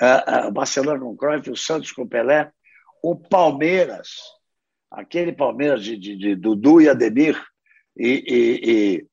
Uh, 0.01 0.47
uh, 0.47 0.51
Barcelona 0.51 1.01
com 1.01 1.17
Cruyff, 1.17 1.51
o 1.51 1.57
Santos 1.57 1.91
com 1.91 2.07
Pelé, 2.07 2.49
o 3.03 3.17
Palmeiras, 3.17 4.09
aquele 4.89 5.33
Palmeiras 5.33 5.83
de, 5.83 5.97
de, 5.97 6.15
de 6.15 6.35
Dudu 6.35 6.79
e 6.79 6.87
Ademir, 6.87 7.37
e, 7.97 8.23
e, 8.27 8.71
e 8.71 9.07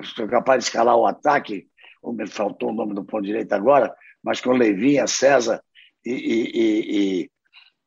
estou 0.00 0.26
capaz 0.28 0.64
de 0.64 0.68
escalar 0.68 0.96
o 0.96 1.06
ataque, 1.06 1.68
me 2.04 2.26
faltou 2.26 2.70
o 2.70 2.74
nome 2.74 2.94
do 2.94 3.04
ponto 3.04 3.24
direito 3.24 3.52
agora, 3.52 3.94
mas 4.22 4.40
com 4.40 4.52
Levinha, 4.52 5.06
César 5.06 5.62
e, 6.04 6.12
e, 6.12 6.50
e, 7.22 7.30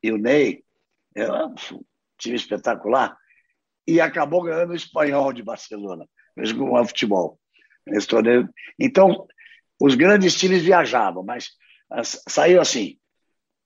e 0.04 0.12
o 0.12 0.18
Ney, 0.18 0.64
é 1.16 1.32
um 1.32 1.54
time 2.18 2.36
espetacular, 2.36 3.18
e 3.88 4.02
acabou 4.02 4.44
ganhando 4.44 4.72
o 4.72 4.76
espanhol 4.76 5.32
de 5.32 5.42
Barcelona, 5.42 6.08
mesmo 6.36 6.68
com 6.68 6.80
o 6.80 6.86
futebol 6.86 7.40
nesse 7.86 8.08
torneio. 8.08 8.50
Então, 8.78 9.26
os 9.80 9.96
grandes 9.96 10.36
times 10.36 10.64
viajavam, 10.64 11.24
mas 11.24 11.52
saiu 12.28 12.60
assim: 12.60 12.98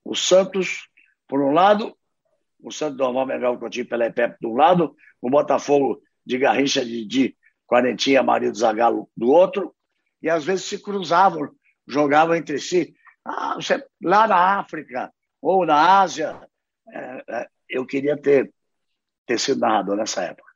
o 0.04 0.14
Santos, 0.14 0.88
por 1.26 1.42
um 1.42 1.50
lado, 1.50 1.96
o 2.60 2.70
Santos 2.70 2.98
normal 2.98 3.26
Mengal 3.26 3.58
Coutinho 3.58 3.88
Pelé 3.88 4.10
Pepe 4.10 4.36
do 4.40 4.52
lado, 4.52 4.94
o 5.20 5.28
Botafogo 5.28 6.00
de 6.24 6.38
Garrincha 6.38 6.84
de, 6.84 7.04
de 7.04 7.36
Quarentinha, 7.66 8.22
Marido 8.22 8.56
Zagallo 8.56 9.08
do 9.16 9.30
outro, 9.30 9.74
e 10.22 10.28
às 10.28 10.44
vezes 10.44 10.64
se 10.64 10.78
cruzavam, 10.78 11.50
jogavam 11.86 12.34
entre 12.34 12.58
si. 12.58 12.94
Ah, 13.24 13.54
você, 13.54 13.84
lá 14.02 14.26
na 14.26 14.58
África 14.58 15.12
ou 15.40 15.66
na 15.66 16.00
Ásia, 16.00 16.40
é, 16.92 17.24
é, 17.28 17.48
eu 17.68 17.86
queria 17.86 18.16
ter, 18.16 18.52
ter 19.26 19.38
sido 19.38 19.60
narrador 19.60 19.96
nessa 19.96 20.22
época. 20.22 20.50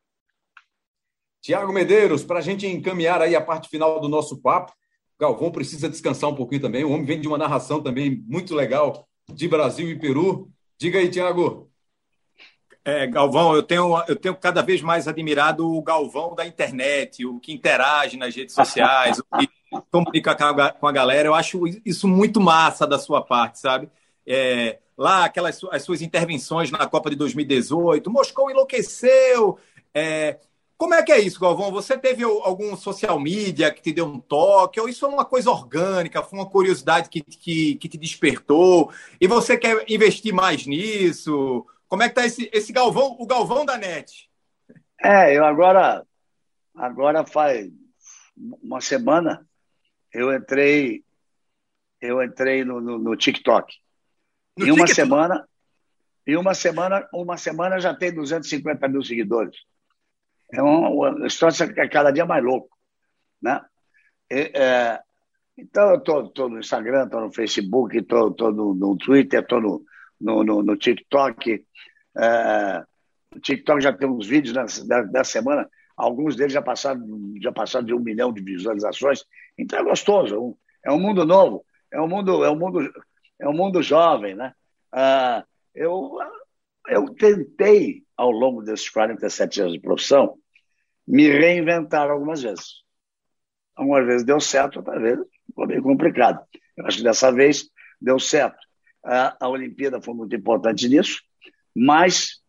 Tiago 1.40 1.72
Medeiros, 1.72 2.24
para 2.24 2.40
a 2.40 2.42
gente 2.42 2.66
encaminhar 2.66 3.22
aí 3.22 3.34
a 3.34 3.40
parte 3.40 3.68
final 3.68 4.00
do 4.00 4.08
nosso 4.08 4.40
papo, 4.40 4.72
Galvão 5.18 5.50
precisa 5.50 5.88
descansar 5.88 6.28
um 6.28 6.34
pouquinho 6.34 6.60
também. 6.60 6.84
O 6.84 6.90
homem 6.90 7.06
vem 7.06 7.20
de 7.20 7.28
uma 7.28 7.38
narração 7.38 7.82
também 7.82 8.22
muito 8.26 8.54
legal 8.54 9.08
de 9.32 9.48
Brasil 9.48 9.88
e 9.88 9.98
Peru. 9.98 10.50
Diga 10.78 10.98
aí, 10.98 11.08
Tiago. 11.08 11.65
É, 12.86 13.04
Galvão, 13.04 13.52
eu 13.52 13.64
tenho, 13.64 14.00
eu 14.06 14.14
tenho 14.14 14.36
cada 14.36 14.62
vez 14.62 14.80
mais 14.80 15.08
admirado 15.08 15.68
o 15.68 15.82
Galvão 15.82 16.36
da 16.36 16.46
internet, 16.46 17.26
o 17.26 17.40
que 17.40 17.52
interage 17.52 18.16
nas 18.16 18.32
redes 18.32 18.54
sociais, 18.54 19.18
o 19.18 19.24
que 19.36 19.50
comunica 19.90 20.36
com 20.78 20.86
a 20.86 20.92
galera. 20.92 21.26
Eu 21.26 21.34
acho 21.34 21.62
isso 21.84 22.06
muito 22.06 22.40
massa 22.40 22.86
da 22.86 22.96
sua 22.96 23.20
parte, 23.20 23.58
sabe? 23.58 23.90
É, 24.24 24.78
lá, 24.96 25.24
aquelas 25.24 25.58
as 25.72 25.82
suas 25.82 26.00
intervenções 26.00 26.70
na 26.70 26.86
Copa 26.86 27.10
de 27.10 27.16
2018, 27.16 28.08
Moscou 28.08 28.52
enlouqueceu. 28.52 29.58
É, 29.92 30.38
como 30.78 30.94
é 30.94 31.02
que 31.02 31.10
é 31.10 31.18
isso, 31.18 31.40
Galvão? 31.40 31.72
Você 31.72 31.98
teve 31.98 32.22
algum 32.22 32.76
social 32.76 33.18
media 33.18 33.72
que 33.72 33.82
te 33.82 33.92
deu 33.92 34.06
um 34.06 34.20
toque? 34.20 34.78
Ou 34.78 34.88
isso 34.88 35.04
é 35.04 35.08
uma 35.08 35.24
coisa 35.24 35.50
orgânica? 35.50 36.22
Foi 36.22 36.38
uma 36.38 36.48
curiosidade 36.48 37.08
que, 37.08 37.20
que, 37.20 37.74
que 37.74 37.88
te 37.88 37.98
despertou? 37.98 38.92
E 39.20 39.26
você 39.26 39.56
quer 39.56 39.84
investir 39.88 40.32
mais 40.32 40.64
nisso? 40.68 41.66
Como 41.88 42.02
é 42.02 42.08
que 42.08 42.14
tá 42.14 42.26
esse, 42.26 42.50
esse 42.52 42.72
Galvão, 42.72 43.16
o 43.18 43.26
Galvão 43.26 43.64
da 43.64 43.76
NET? 43.76 44.28
É, 45.02 45.36
eu 45.36 45.44
agora, 45.44 46.04
agora 46.74 47.24
faz 47.24 47.70
uma 48.36 48.80
semana, 48.80 49.46
eu 50.12 50.34
entrei, 50.34 51.04
eu 52.00 52.22
entrei 52.22 52.64
no, 52.64 52.80
no, 52.80 52.98
no 52.98 53.16
TikTok. 53.16 53.74
No 54.56 54.66
em 54.66 54.70
uma 54.72 54.86
semana, 54.86 55.48
em 56.26 56.36
uma 56.36 56.54
semana, 56.54 57.08
uma 57.12 57.36
semana 57.36 57.78
já 57.78 57.94
tem 57.94 58.12
250 58.12 58.88
mil 58.88 59.02
seguidores. 59.02 59.56
É 60.52 60.62
uma, 60.62 61.26
história 61.26 61.72
que 61.72 61.80
é 61.80 61.88
cada 61.88 62.10
dia 62.10 62.24
mais 62.24 62.42
louco. 62.42 62.76
Né? 63.40 63.60
É, 64.30 65.00
Então, 65.56 65.90
eu 65.90 66.24
estou 66.24 66.48
no 66.48 66.58
Instagram, 66.58 67.04
estou 67.04 67.20
no 67.20 67.32
Facebook, 67.32 67.96
estou 67.96 68.52
no, 68.52 68.74
no 68.74 68.96
Twitter, 68.96 69.40
estou 69.40 69.60
no, 69.60 69.84
no, 70.20 70.44
no, 70.44 70.62
no, 70.62 70.76
TikTok. 70.76 71.64
É, 72.16 72.84
o 73.34 73.40
TikTok 73.40 73.80
já 73.80 73.92
tem 73.92 74.08
uns 74.08 74.26
vídeos 74.26 74.54
da, 74.86 75.02
da 75.02 75.24
semana, 75.24 75.68
alguns 75.96 76.36
deles 76.36 76.52
já 76.52 76.62
passaram, 76.62 77.02
já 77.40 77.52
passaram 77.52 77.86
de 77.86 77.94
um 77.94 78.00
milhão 78.00 78.32
de 78.32 78.42
visualizações. 78.42 79.24
Então 79.58 79.78
é 79.78 79.82
gostoso, 79.82 80.56
é 80.84 80.90
um 80.90 81.00
mundo 81.00 81.24
novo, 81.24 81.64
é 81.92 82.00
um 82.00 82.08
mundo, 82.08 82.44
é 82.44 82.50
um 82.50 82.56
mundo, 82.58 82.92
é 83.40 83.48
um 83.48 83.52
mundo 83.52 83.82
jovem, 83.82 84.34
né? 84.34 84.52
Ah, 84.92 85.44
eu, 85.74 86.18
eu 86.88 87.06
tentei, 87.14 88.04
ao 88.16 88.30
longo 88.30 88.62
desses 88.62 88.88
47 88.88 89.60
anos 89.60 89.72
de 89.74 89.80
profissão, 89.80 90.38
me 91.06 91.28
reinventar 91.28 92.10
algumas 92.10 92.42
vezes. 92.42 92.82
Algumas 93.74 94.06
vezes 94.06 94.24
deu 94.24 94.40
certo, 94.40 94.78
outras 94.78 95.00
vezes 95.00 95.24
ficou 95.46 95.66
meio 95.66 95.82
complicado. 95.82 96.44
Eu 96.76 96.86
acho 96.86 96.98
que 96.98 97.04
dessa 97.04 97.30
vez 97.30 97.68
deu 98.00 98.18
certo. 98.18 98.65
A, 99.06 99.36
a 99.40 99.48
Olimpíada 99.48 100.00
foi 100.00 100.14
muito 100.14 100.34
importante 100.34 100.88
nisso, 100.88 101.22
mas 101.74 102.40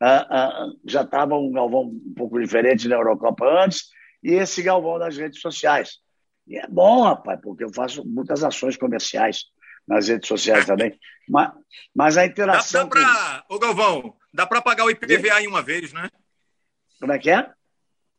a, 0.00 0.38
a, 0.38 0.70
já 0.86 1.02
estava 1.02 1.36
um 1.36 1.50
Galvão 1.52 1.82
um 1.82 2.14
pouco 2.14 2.40
diferente 2.40 2.88
na 2.88 2.96
Eurocopa 2.96 3.46
antes, 3.64 3.88
e 4.22 4.32
esse 4.32 4.62
Galvão 4.62 4.98
das 4.98 5.16
redes 5.16 5.40
sociais. 5.40 5.98
E 6.46 6.58
é 6.58 6.66
bom, 6.68 7.02
rapaz, 7.02 7.40
porque 7.40 7.64
eu 7.64 7.72
faço 7.72 8.04
muitas 8.06 8.44
ações 8.44 8.76
comerciais 8.76 9.44
nas 9.86 10.08
redes 10.08 10.28
sociais 10.28 10.66
também. 10.66 10.98
Mas, 11.28 11.52
mas 11.94 12.16
a 12.16 12.24
interação. 12.24 12.88
Dá, 12.88 13.00
dá 13.00 13.06
para. 13.06 13.44
Ô, 13.48 13.58
Galvão, 13.58 14.16
dá 14.32 14.46
para 14.46 14.62
pagar 14.62 14.84
o 14.84 14.90
IPVA 14.90 15.42
em 15.42 15.46
uma 15.46 15.62
vez, 15.62 15.92
né? 15.92 16.08
Como 17.00 17.12
é 17.12 17.18
que 17.18 17.30
é? 17.30 17.50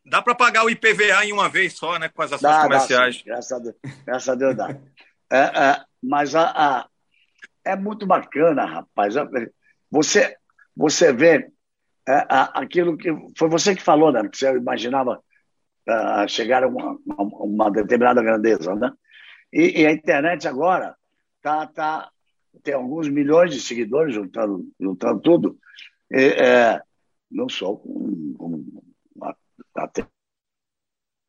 Dá 0.06 0.22
para 0.22 0.36
pagar 0.36 0.66
o 0.66 0.70
IPVA 0.70 1.26
em 1.26 1.32
uma 1.32 1.50
vez 1.50 1.74
só, 1.74 1.98
né? 1.98 2.10
Com 2.10 2.22
as 2.22 2.34
ações 2.34 2.54
dá, 2.54 2.64
comerciais. 2.64 3.18
Dá, 3.18 3.24
graças, 3.26 3.52
a 3.52 3.60
Deus, 3.60 3.76
graças 4.06 4.30
a 4.30 4.36
Deus 4.36 4.56
dá. 4.56 4.78
É, 5.32 5.38
é, 5.38 5.86
mas 6.02 6.36
a, 6.36 6.52
a, 6.52 6.88
é 7.66 7.76
muito 7.76 8.06
bacana, 8.06 8.66
rapaz. 8.66 9.16
Você, 9.92 10.38
você 10.76 11.12
vê 11.12 11.52
é, 12.08 12.14
a, 12.30 12.62
aquilo 12.62 12.96
que. 12.96 13.10
Foi 13.38 13.50
você 13.50 13.76
que 13.76 13.82
falou, 13.82 14.12
né? 14.12 14.28
Que 14.30 14.38
você 14.38 14.56
imaginava 14.56 15.22
uh, 15.90 16.30
chegar 16.30 16.64
a 16.64 16.68
uma, 16.68 16.98
uma, 17.06 17.72
determinada 17.72 18.22
grandeza, 18.22 18.76
né? 18.76 18.92
E, 19.52 19.82
e, 19.82 19.86
a 19.88 19.92
internet 19.92 20.48
agora 20.48 20.96
tá, 21.42 21.66
tá, 21.68 22.12
tem 22.62 22.74
alguns 22.74 23.08
milhões 23.08 23.54
de 23.54 23.62
seguidores 23.62 24.14
juntando, 24.14 24.68
juntando 24.80 25.20
tudo. 25.22 25.58
E, 26.12 26.18
é, 26.18 26.82
não 27.32 27.50
sou 27.50 27.80
com, 27.80 28.34
com 28.38 29.36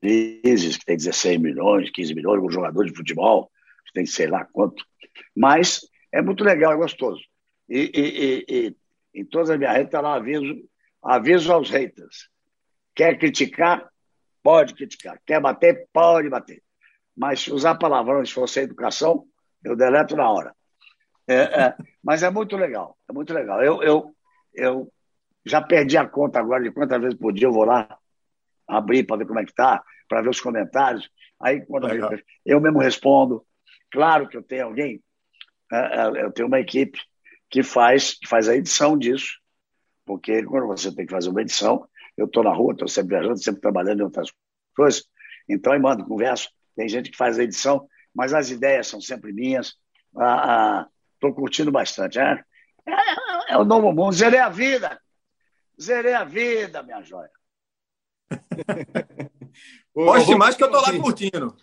atrizes 0.03 0.76
que 0.76 0.84
tem 0.84 0.97
16 0.97 1.41
milhões, 1.41 1.91
15 1.91 2.14
milhões, 2.14 2.43
um 2.43 2.51
jogador 2.51 2.84
de 2.84 2.95
futebol 2.95 3.51
que 3.87 3.93
tem 3.93 4.05
sei 4.05 4.26
lá 4.26 4.45
quanto. 4.45 4.84
Mas 5.34 5.80
é 6.16 6.22
muito 6.22 6.42
legal, 6.42 6.72
é 6.72 6.76
gostoso. 6.76 7.22
E, 7.68 7.90
e, 7.94 8.44
e 8.48 8.76
em 9.20 9.24
todas 9.24 9.50
as 9.50 9.58
minhas 9.58 9.72
redes 9.72 9.88
está 9.88 10.00
lá 10.00 10.14
aviso, 10.14 10.68
aviso 11.02 11.52
aos 11.52 11.70
haters. 11.70 12.28
Quer 12.94 13.18
criticar? 13.18 13.88
Pode 14.42 14.74
criticar. 14.74 15.20
Quer 15.26 15.40
bater? 15.40 15.86
Pode 15.92 16.28
bater. 16.28 16.62
Mas 17.16 17.40
se 17.40 17.52
usar 17.52 17.74
palavrões 17.76 18.28
se 18.28 18.34
for 18.34 18.48
sem 18.48 18.64
educação, 18.64 19.26
eu 19.62 19.76
deleto 19.76 20.16
na 20.16 20.30
hora. 20.30 20.54
É, 21.28 21.34
é, 21.34 21.74
mas 22.02 22.22
é 22.22 22.30
muito 22.30 22.56
legal, 22.56 22.96
é 23.08 23.12
muito 23.12 23.34
legal. 23.34 23.62
Eu, 23.62 23.82
eu, 23.82 24.14
eu 24.54 24.92
já 25.44 25.60
perdi 25.60 25.98
a 25.98 26.06
conta 26.06 26.38
agora 26.38 26.62
de 26.62 26.70
quantas 26.70 27.00
vezes 27.00 27.18
por 27.18 27.32
dia 27.32 27.48
eu 27.48 27.52
vou 27.52 27.64
lá 27.64 27.98
abrir 28.66 29.04
para 29.04 29.16
ver 29.16 29.26
como 29.26 29.40
é 29.40 29.44
que 29.44 29.50
está, 29.50 29.82
para 30.08 30.22
ver 30.22 30.30
os 30.30 30.40
comentários. 30.40 31.10
Aí, 31.40 31.64
quando 31.66 31.88
eu, 31.88 32.08
eu 32.44 32.60
mesmo 32.60 32.78
respondo. 32.78 33.44
Claro 33.90 34.28
que 34.28 34.36
eu 34.36 34.42
tenho 34.42 34.66
alguém, 34.66 35.02
eu 35.70 36.32
tenho 36.32 36.48
uma 36.48 36.60
equipe 36.60 36.98
que 37.50 37.62
faz, 37.62 38.14
que 38.14 38.28
faz 38.28 38.48
a 38.48 38.56
edição 38.56 38.96
disso, 38.96 39.38
porque 40.04 40.42
quando 40.44 40.66
você 40.66 40.94
tem 40.94 41.06
que 41.06 41.12
fazer 41.12 41.28
uma 41.28 41.42
edição, 41.42 41.88
eu 42.16 42.26
estou 42.26 42.42
na 42.42 42.52
rua, 42.52 42.72
estou 42.72 42.88
sempre 42.88 43.16
viajando, 43.16 43.42
sempre 43.42 43.60
trabalhando 43.60 44.00
em 44.00 44.04
outras 44.04 44.32
coisas, 44.76 45.04
então 45.48 45.74
eu 45.74 45.80
mando, 45.80 46.04
converso, 46.04 46.50
tem 46.74 46.88
gente 46.88 47.10
que 47.10 47.16
faz 47.16 47.38
a 47.38 47.42
edição, 47.42 47.88
mas 48.14 48.32
as 48.32 48.50
ideias 48.50 48.86
são 48.86 49.00
sempre 49.00 49.32
minhas, 49.32 49.68
estou 50.08 50.22
ah, 50.22 50.88
ah, 51.22 51.32
curtindo 51.32 51.70
bastante. 51.70 52.18
É, 52.18 52.44
é, 52.86 53.52
é 53.54 53.58
o 53.58 53.64
novo 53.64 53.92
mundo, 53.92 54.12
zerei 54.12 54.40
a 54.40 54.48
vida, 54.48 55.00
zerei 55.80 56.14
a 56.14 56.24
vida, 56.24 56.82
minha 56.82 57.02
joia. 57.02 57.30
Poste 59.92 60.34
mais 60.34 60.54
que 60.56 60.62
eu 60.62 60.66
estou 60.66 60.82
lá 60.82 60.92
curtindo. 61.00 61.56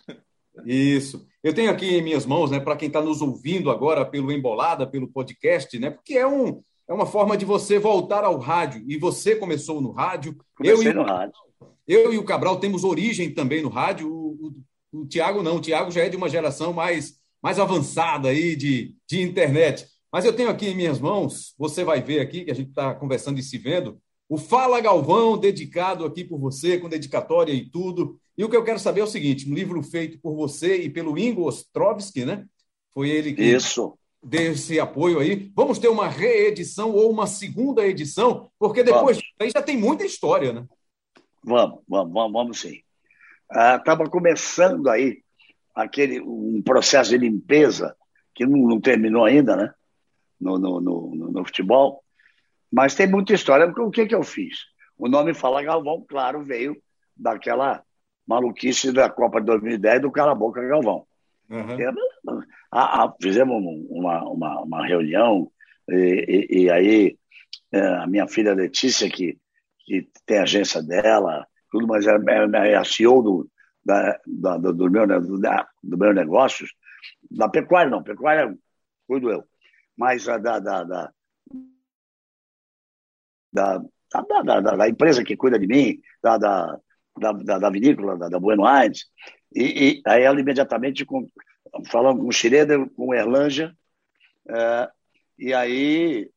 Isso. 0.66 1.28
Eu 1.44 1.54
tenho 1.54 1.70
aqui 1.70 1.98
em 1.98 2.02
minhas 2.02 2.26
mãos, 2.26 2.50
né, 2.50 2.60
para 2.60 2.78
quem 2.78 2.88
está 2.88 3.02
nos 3.02 3.22
ouvindo 3.22 3.70
agora 3.70 4.06
pelo 4.06 4.32
Embolada, 4.32 4.88
pelo 4.88 5.10
podcast, 5.10 5.78
né, 5.78 5.90
porque 5.90 6.14
é, 6.14 6.26
um, 6.26 6.64
é 6.88 6.94
uma 6.94 7.06
forma 7.06 7.36
de 7.36 7.44
você 7.44 7.78
voltar 7.78 8.24
ao 8.24 8.40
rádio. 8.40 8.84
E 8.88 8.98
você 8.98 9.36
começou 9.36 9.82
no 9.82 9.92
rádio. 9.92 10.38
Comecei 10.56 10.88
eu 10.88 10.92
e, 10.92 10.94
no 10.94 11.04
rádio. 11.04 11.34
Eu 11.86 12.14
e 12.14 12.18
o 12.18 12.24
Cabral 12.24 12.60
temos 12.60 12.86
origem 12.86 13.34
também 13.34 13.62
no 13.62 13.68
rádio. 13.68 14.10
O, 14.10 14.54
o, 14.94 15.02
o 15.02 15.06
Tiago 15.06 15.44
não. 15.44 15.58
O 15.58 15.62
Tiago 15.62 15.92
já 15.92 16.04
é 16.04 16.10
de 16.10 16.16
uma 16.16 16.30
geração 16.30 16.72
mais, 16.72 17.20
mais 17.42 17.60
avançada 17.60 18.30
aí 18.30 18.56
de, 18.56 18.96
de 19.06 19.22
internet. 19.22 19.86
Mas 20.10 20.24
eu 20.24 20.34
tenho 20.34 20.50
aqui 20.50 20.68
em 20.68 20.76
minhas 20.76 21.00
mãos, 21.00 21.56
você 21.58 21.84
vai 21.84 22.02
ver 22.02 22.20
aqui, 22.20 22.46
que 22.46 22.52
a 22.52 22.56
gente 22.56 22.70
está 22.70 22.94
conversando 22.94 23.40
e 23.40 23.44
se 23.44 23.58
vendo, 23.58 24.00
o 24.30 24.38
Fala 24.38 24.80
Galvão, 24.80 25.38
dedicado 25.38 26.06
aqui 26.06 26.24
por 26.24 26.40
você, 26.40 26.78
com 26.78 26.88
dedicatória 26.88 27.52
e 27.52 27.70
tudo. 27.70 28.20
E 28.38 28.44
o 28.44 28.50
que 28.50 28.56
eu 28.56 28.64
quero 28.64 28.80
saber 28.80 29.02
é 29.02 29.04
o 29.04 29.08
seguinte: 29.08 29.50
um 29.50 29.54
livro 29.54 29.82
feito 29.84 30.20
por 30.20 30.36
você 30.36 30.78
e 30.78 30.90
pelo 30.90 31.18
Ingo 31.18 31.48
Ostrovsky, 31.48 32.26
né? 32.26 32.46
Foi 32.94 33.10
ele 33.10 33.34
que 33.34 33.44
Isso. 33.44 33.98
deu 34.22 34.52
esse 34.54 34.80
apoio 34.80 35.20
aí. 35.20 35.52
Vamos 35.56 35.80
ter 35.80 35.88
uma 35.88 36.08
reedição 36.08 36.92
ou 36.92 37.12
uma 37.12 37.28
segunda 37.28 37.86
edição, 37.86 38.52
porque 38.60 38.84
depois 38.84 39.20
aí 39.40 39.50
já 39.50 39.62
tem 39.62 39.78
muita 39.78 40.06
história, 40.06 40.54
né? 40.54 40.66
Vamos, 41.44 41.80
vamos, 41.88 42.14
vamos, 42.14 42.34
vamos 42.34 42.60
sim. 42.60 42.82
Estava 43.50 44.04
ah, 44.04 44.10
começando 44.10 44.90
aí 44.90 45.22
aquele 45.76 46.22
um 46.22 46.62
processo 46.62 47.12
de 47.12 47.18
limpeza 47.18 47.96
que 48.34 48.46
não, 48.46 48.60
não 48.68 48.82
terminou 48.82 49.26
ainda, 49.26 49.56
né? 49.56 49.74
No, 50.40 50.58
no, 50.58 50.82
no, 50.82 51.32
no 51.32 51.46
futebol. 51.46 52.04
Mas 52.72 52.96
tem 52.96 53.08
muita 53.08 53.34
história, 53.34 53.68
porque 53.68 53.82
o 53.82 53.92
que, 53.92 54.08
que 54.08 54.16
eu 54.16 54.24
fiz? 54.24 54.66
O 54.98 55.08
nome 55.08 55.34
Fala 55.34 55.62
Galvão, 55.62 56.04
claro, 56.08 56.44
veio 56.44 56.76
daquela 57.16 57.84
maluquice 58.28 58.92
da 58.92 59.10
Copa 59.10 59.40
de 59.40 59.48
2010 59.48 60.02
do 60.02 60.12
Cala 60.12 60.36
Boca 60.36 60.66
Galvão. 60.66 61.06
Uhum. 61.50 62.44
A, 62.72 63.04
a, 63.04 63.14
fizemos 63.22 63.62
uma, 63.90 64.24
uma, 64.24 64.62
uma 64.62 64.88
reunião 64.88 65.52
e, 65.90 66.48
e, 66.50 66.64
e 66.64 66.72
aí 66.72 67.18
é, 67.72 67.80
a 67.80 68.08
minha 68.08 68.28
filha 68.28 68.54
Letícia, 68.54 69.10
que, 69.10 69.38
que 69.86 70.08
tem 70.26 70.40
agência 70.40 70.82
dela, 70.82 71.46
tudo, 71.70 71.88
mas 71.88 72.06
é, 72.08 72.16
é, 72.72 72.76
a 72.76 72.84
CEO 72.84 73.22
do, 73.22 73.50
da, 73.84 74.20
da, 74.26 74.58
do, 74.58 74.90
meu, 74.90 75.08
do, 75.08 75.40
da, 75.40 75.68
do 75.84 75.98
meu 75.98 76.14
negócio, 76.14 76.66
da 77.30 77.50
pecuária 77.50 77.90
não, 77.90 78.04
pecuária 78.04 78.56
cuido 79.08 79.30
eu, 79.32 79.44
mas 79.98 80.28
a 80.30 80.38
da, 80.38 80.60
da, 80.60 80.84
da 80.84 81.14
da, 83.52 83.84
da, 84.34 84.62
da, 84.62 84.76
da, 84.76 84.90
empresa 84.90 85.24
que 85.24 85.38
cuida 85.38 85.60
de 85.60 85.68
mim, 85.68 86.02
da, 86.24 86.38
da, 86.38 86.80
da, 87.18 87.60
da 87.60 87.70
vinícola, 87.70 88.18
da, 88.18 88.30
da 88.30 88.40
Bueno 88.40 88.66
Aires. 88.66 89.06
E, 89.54 89.64
e, 89.64 90.02
aí 90.06 90.24
ela 90.24 90.40
imediatamente, 90.40 91.06
com, 91.06 91.30
falando 91.90 92.22
com 92.22 92.28
o 92.28 92.32
Schroeder, 92.32 92.90
com 92.92 93.08
o 93.08 93.14
Erlanja, 93.14 93.76
é, 94.50 94.90
e 95.38 95.54
aí 95.54 96.30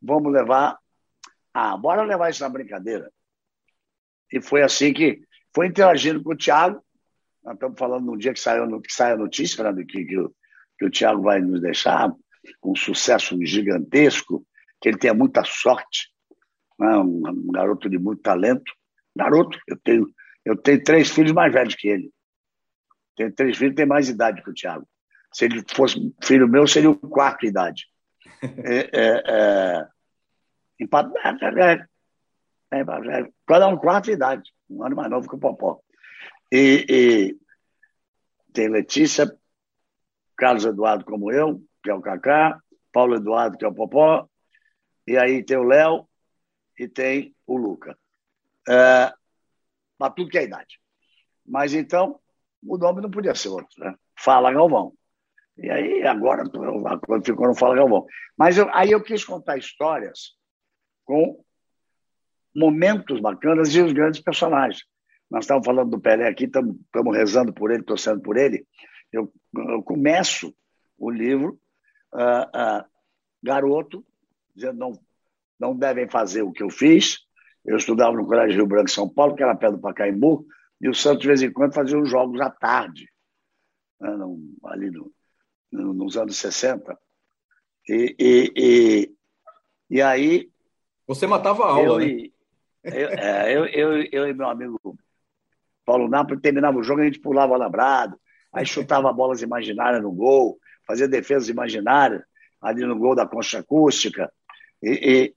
vamos 0.00 0.32
levar. 0.32 0.78
Ah, 1.52 1.76
bora 1.76 2.02
levar 2.02 2.30
isso 2.30 2.42
na 2.42 2.48
brincadeira. 2.48 3.10
E 4.32 4.40
foi 4.40 4.62
assim 4.62 4.92
que 4.92 5.20
foi 5.54 5.66
interagindo 5.66 6.22
com 6.22 6.32
o 6.32 6.36
Thiago. 6.36 6.82
Nós 7.42 7.54
estamos 7.54 7.78
falando 7.78 8.04
num 8.04 8.16
dia 8.16 8.32
que 8.32 8.38
saiu, 8.38 8.80
que 8.80 8.92
sai 8.92 9.12
a 9.12 9.16
notícia 9.16 9.72
né, 9.72 9.84
que, 9.84 10.04
que, 10.04 10.18
o, 10.18 10.34
que 10.78 10.84
o 10.84 10.90
Thiago 10.90 11.22
vai 11.22 11.40
nos 11.40 11.60
deixar 11.60 12.12
com 12.60 12.72
um 12.72 12.76
sucesso 12.76 13.36
gigantesco 13.44 14.46
que 14.80 14.88
ele 14.88 14.98
tenha 14.98 15.12
muita 15.12 15.44
sorte, 15.44 16.10
né? 16.78 16.96
um 16.98 17.50
garoto 17.52 17.88
de 17.88 17.98
muito 17.98 18.22
talento. 18.22 18.72
Garoto, 19.16 19.58
eu 19.66 19.76
tenho, 19.78 20.06
eu 20.44 20.56
tenho 20.56 20.82
três 20.82 21.10
filhos 21.10 21.32
mais 21.32 21.52
velhos 21.52 21.74
que 21.74 21.88
ele. 21.88 22.10
Tenho 23.16 23.32
três 23.32 23.56
filhos, 23.56 23.74
tem 23.74 23.86
mais 23.86 24.08
idade 24.08 24.42
que 24.42 24.50
o 24.50 24.54
Thiago. 24.54 24.88
Se 25.32 25.44
ele 25.44 25.62
fosse 25.68 26.14
filho 26.22 26.48
meu, 26.48 26.66
seria 26.66 26.90
o 26.90 26.96
quarto 26.96 27.46
idade. 27.46 27.86
é, 28.42 28.90
é, 28.92 29.22
é, 29.26 29.86
é, 30.80 30.88
é, 32.72 32.80
é, 32.80 33.28
cada 33.46 33.68
um 33.68 33.76
quarto 33.76 34.10
idade, 34.10 34.50
um 34.68 34.84
ano 34.84 34.96
mais 34.96 35.10
novo 35.10 35.28
que 35.28 35.34
o 35.34 35.38
Popó. 35.38 35.80
E, 36.50 36.86
e 36.88 37.40
tem 38.52 38.68
Letícia, 38.68 39.30
Carlos 40.36 40.64
Eduardo 40.64 41.04
como 41.04 41.30
eu, 41.30 41.62
que 41.82 41.90
é 41.90 41.94
o 41.94 42.00
Cacá, 42.00 42.60
Paulo 42.92 43.16
Eduardo, 43.16 43.58
que 43.58 43.64
é 43.64 43.68
o 43.68 43.74
Popó, 43.74 44.28
e 45.06 45.16
aí 45.16 45.44
tem 45.44 45.56
o 45.56 45.64
Léo 45.64 46.08
e 46.78 46.88
tem 46.88 47.34
o 47.46 47.56
Luca. 47.56 47.96
É, 48.70 49.12
para 49.98 50.12
tudo 50.12 50.30
que 50.30 50.38
é 50.38 50.44
idade. 50.44 50.78
Mas 51.44 51.74
então, 51.74 52.20
o 52.64 52.78
nome 52.78 53.00
não 53.00 53.10
podia 53.10 53.34
ser 53.34 53.48
outro, 53.48 53.68
né? 53.78 53.94
Fala 54.16 54.52
Galvão. 54.52 54.92
E 55.56 55.68
aí, 55.68 56.06
agora, 56.06 56.44
quando 57.06 57.24
ficou 57.24 57.48
no 57.48 57.54
Fala 57.54 57.74
Galvão. 57.74 58.06
Mas 58.36 58.56
eu, 58.56 58.68
aí 58.72 58.92
eu 58.92 59.02
quis 59.02 59.24
contar 59.24 59.58
histórias 59.58 60.36
com 61.04 61.44
momentos 62.54 63.20
bacanas 63.20 63.74
e 63.74 63.82
os 63.82 63.92
grandes 63.92 64.20
personagens. 64.20 64.84
Nós 65.30 65.44
estávamos 65.44 65.66
falando 65.66 65.90
do 65.90 66.00
Pelé 66.00 66.28
aqui, 66.28 66.44
estamos 66.44 66.76
rezando 67.16 67.52
por 67.52 67.70
ele, 67.70 67.82
torcendo 67.82 68.20
por 68.20 68.36
ele. 68.36 68.66
Eu, 69.12 69.32
eu 69.54 69.82
começo 69.82 70.54
o 70.98 71.10
livro, 71.10 71.60
uh, 72.12 72.80
uh, 72.80 72.84
garoto, 73.42 74.04
dizendo 74.54 74.78
não, 74.78 74.92
não 75.58 75.76
devem 75.76 76.08
fazer 76.08 76.42
o 76.42 76.52
que 76.52 76.62
eu 76.62 76.70
fiz. 76.70 77.18
Eu 77.64 77.76
estudava 77.76 78.16
no 78.16 78.26
Colégio 78.26 78.56
Rio 78.56 78.66
Branco, 78.66 78.90
São 78.90 79.08
Paulo, 79.08 79.34
que 79.34 79.42
era 79.42 79.54
perto 79.54 79.76
do 79.76 79.80
Pacaembu, 79.80 80.46
e 80.80 80.88
o 80.88 80.94
Santos, 80.94 81.20
de 81.20 81.28
vez 81.28 81.42
em 81.42 81.52
quando, 81.52 81.74
fazia 81.74 81.98
os 81.98 82.08
jogos 82.08 82.40
à 82.40 82.50
tarde, 82.50 83.08
né, 84.00 84.10
ali 84.64 84.90
no, 84.90 85.12
no, 85.70 85.92
nos 85.92 86.16
anos 86.16 86.36
60. 86.36 86.98
E, 87.88 88.16
e, 88.18 88.52
e, 88.56 89.14
e, 89.90 90.02
aí. 90.02 90.50
Você 91.06 91.26
matava 91.26 91.64
a 91.64 91.68
aula, 91.68 92.02
eu, 92.02 92.08
né? 92.08 92.30
Eu, 92.82 93.08
é, 93.08 93.52
eu, 93.54 93.66
eu, 93.66 94.08
eu, 94.10 94.28
e 94.28 94.32
meu 94.32 94.48
amigo 94.48 94.78
Paulo 95.84 96.08
Napoli 96.08 96.40
terminava 96.40 96.78
o 96.78 96.82
jogo, 96.82 97.00
a 97.02 97.04
gente 97.04 97.20
pulava 97.20 97.56
labrado, 97.56 98.18
aí 98.52 98.64
chutava 98.64 99.12
bolas 99.12 99.42
imaginárias 99.42 100.02
no 100.02 100.12
gol, 100.12 100.58
fazia 100.86 101.08
defesas 101.08 101.48
imaginárias 101.48 102.22
ali 102.60 102.86
no 102.86 102.98
gol 102.98 103.14
da 103.14 103.26
concha 103.26 103.58
acústica. 103.58 104.32
E, 104.82 105.34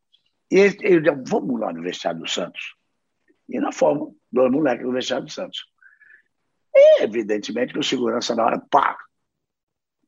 e, 0.58 0.68
e 0.68 1.08
eu 1.08 1.24
vamos 1.26 1.60
lá 1.60 1.74
no 1.74 1.82
vestiário 1.82 2.20
do 2.20 2.28
Santos. 2.28 2.76
E 3.50 3.60
na 3.60 3.72
forma, 3.72 4.14
dois 4.32 4.52
moleques 4.52 4.86
no 4.86 4.94
vestiário 4.94 5.26
do 5.26 5.32
Santos. 5.32 5.66
E, 6.74 7.04
evidentemente, 7.04 7.74
que 7.74 7.80
o 7.80 7.84
segurança 7.84 8.36
na 8.36 8.46
hora, 8.46 8.60
pá, 8.60 8.98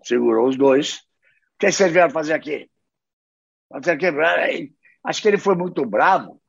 segurou 0.04 0.48
os 0.48 0.58
dois. 0.58 0.98
O 0.98 1.58
que 1.60 1.72
vocês 1.72 1.92
vieram 1.92 2.12
fazer 2.12 2.34
aqui? 2.34 2.70
Fazer 3.70 3.92
aqui? 3.92 4.76
Acho 5.04 5.22
que 5.22 5.28
ele 5.28 5.38
foi 5.38 5.56
muito 5.56 5.86
bravo. 5.86 6.42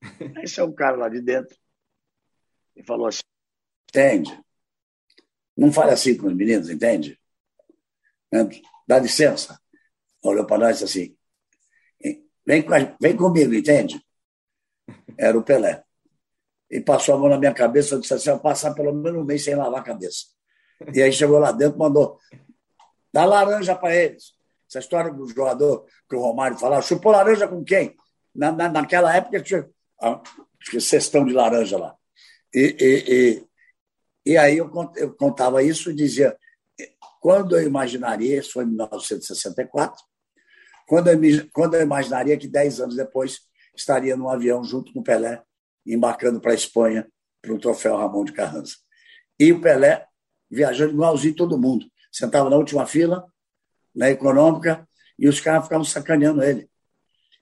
Esse 0.42 0.60
é 0.60 0.64
um 0.64 0.74
cara 0.74 0.96
lá 0.96 1.08
de 1.08 1.20
dentro. 1.20 1.56
E 2.76 2.82
falou 2.82 3.06
assim: 3.06 3.22
entende? 3.88 4.38
Não 5.56 5.72
fale 5.72 5.92
assim 5.92 6.16
com 6.16 6.26
os 6.26 6.34
meninos, 6.34 6.68
entende? 6.68 7.18
Dá 8.86 8.98
licença. 8.98 9.60
Olhou 10.22 10.46
para 10.46 10.66
nós 10.66 10.82
assim: 10.82 11.16
vem, 12.46 12.64
vem 13.00 13.16
comigo, 13.16 13.54
entende? 13.54 14.00
Era 15.18 15.38
o 15.38 15.42
Pelé 15.42 15.84
e 16.70 16.80
passou 16.80 17.14
a 17.14 17.18
mão 17.18 17.28
na 17.28 17.38
minha 17.38 17.54
cabeça. 17.54 17.94
Eu 17.94 18.00
disse 18.00 18.14
assim: 18.14 18.30
eu 18.30 18.38
passar 18.38 18.74
pelo 18.74 18.92
menos 18.92 19.22
um 19.22 19.24
mês 19.24 19.44
sem 19.44 19.54
lavar 19.54 19.80
a 19.80 19.84
cabeça. 19.84 20.26
E 20.92 21.00
aí 21.00 21.12
chegou 21.12 21.38
lá 21.38 21.52
dentro, 21.52 21.78
mandou 21.78 22.18
dá 23.12 23.24
laranja 23.24 23.76
para 23.76 23.94
eles. 23.94 24.32
Essa 24.68 24.80
história 24.80 25.12
do 25.12 25.26
jogador 25.28 25.86
que 26.08 26.16
o 26.16 26.20
Romário 26.20 26.58
falava, 26.58 26.82
chupou 26.82 27.12
laranja 27.12 27.46
com 27.46 27.62
quem? 27.62 27.94
Na, 28.34 28.50
na, 28.50 28.68
naquela 28.68 29.14
época 29.14 29.40
tinha 29.40 29.70
ah, 30.02 30.20
cestão 30.80 31.24
de 31.24 31.32
laranja 31.32 31.78
lá. 31.78 31.94
E, 32.52 32.76
e, 32.80 33.14
e, 34.26 34.32
e 34.32 34.36
aí 34.36 34.58
eu, 34.58 34.68
eu 34.96 35.14
contava 35.14 35.62
isso 35.62 35.92
e 35.92 35.94
dizia: 35.94 36.36
quando 37.20 37.56
eu 37.56 37.64
imaginaria, 37.64 38.38
isso 38.38 38.52
foi 38.52 38.64
em 38.64 38.68
1964, 38.68 40.02
quando 40.86 41.08
eu, 41.08 41.18
quando 41.52 41.74
eu 41.74 41.82
imaginaria 41.82 42.36
que 42.36 42.48
dez 42.48 42.80
anos 42.80 42.96
depois 42.96 43.40
estaria 43.74 44.16
num 44.16 44.28
avião 44.28 44.62
junto 44.62 44.92
com 44.92 45.00
o 45.00 45.04
Pelé 45.04 45.42
embarcando 45.86 46.40
para 46.40 46.52
a 46.52 46.54
Espanha 46.54 47.06
para 47.42 47.52
o 47.52 47.58
troféu 47.58 47.96
Ramon 47.96 48.24
de 48.24 48.32
Carranza. 48.32 48.76
E 49.38 49.52
o 49.52 49.60
Pelé 49.60 50.06
viajando 50.50 50.92
igualzinho 50.92 51.34
todo 51.34 51.58
mundo. 51.58 51.86
Sentava 52.10 52.48
na 52.48 52.56
última 52.56 52.86
fila, 52.86 53.26
na 53.94 54.10
econômica, 54.10 54.88
e 55.18 55.28
os 55.28 55.40
caras 55.40 55.64
ficavam 55.64 55.84
sacaneando 55.84 56.42
ele. 56.42 56.68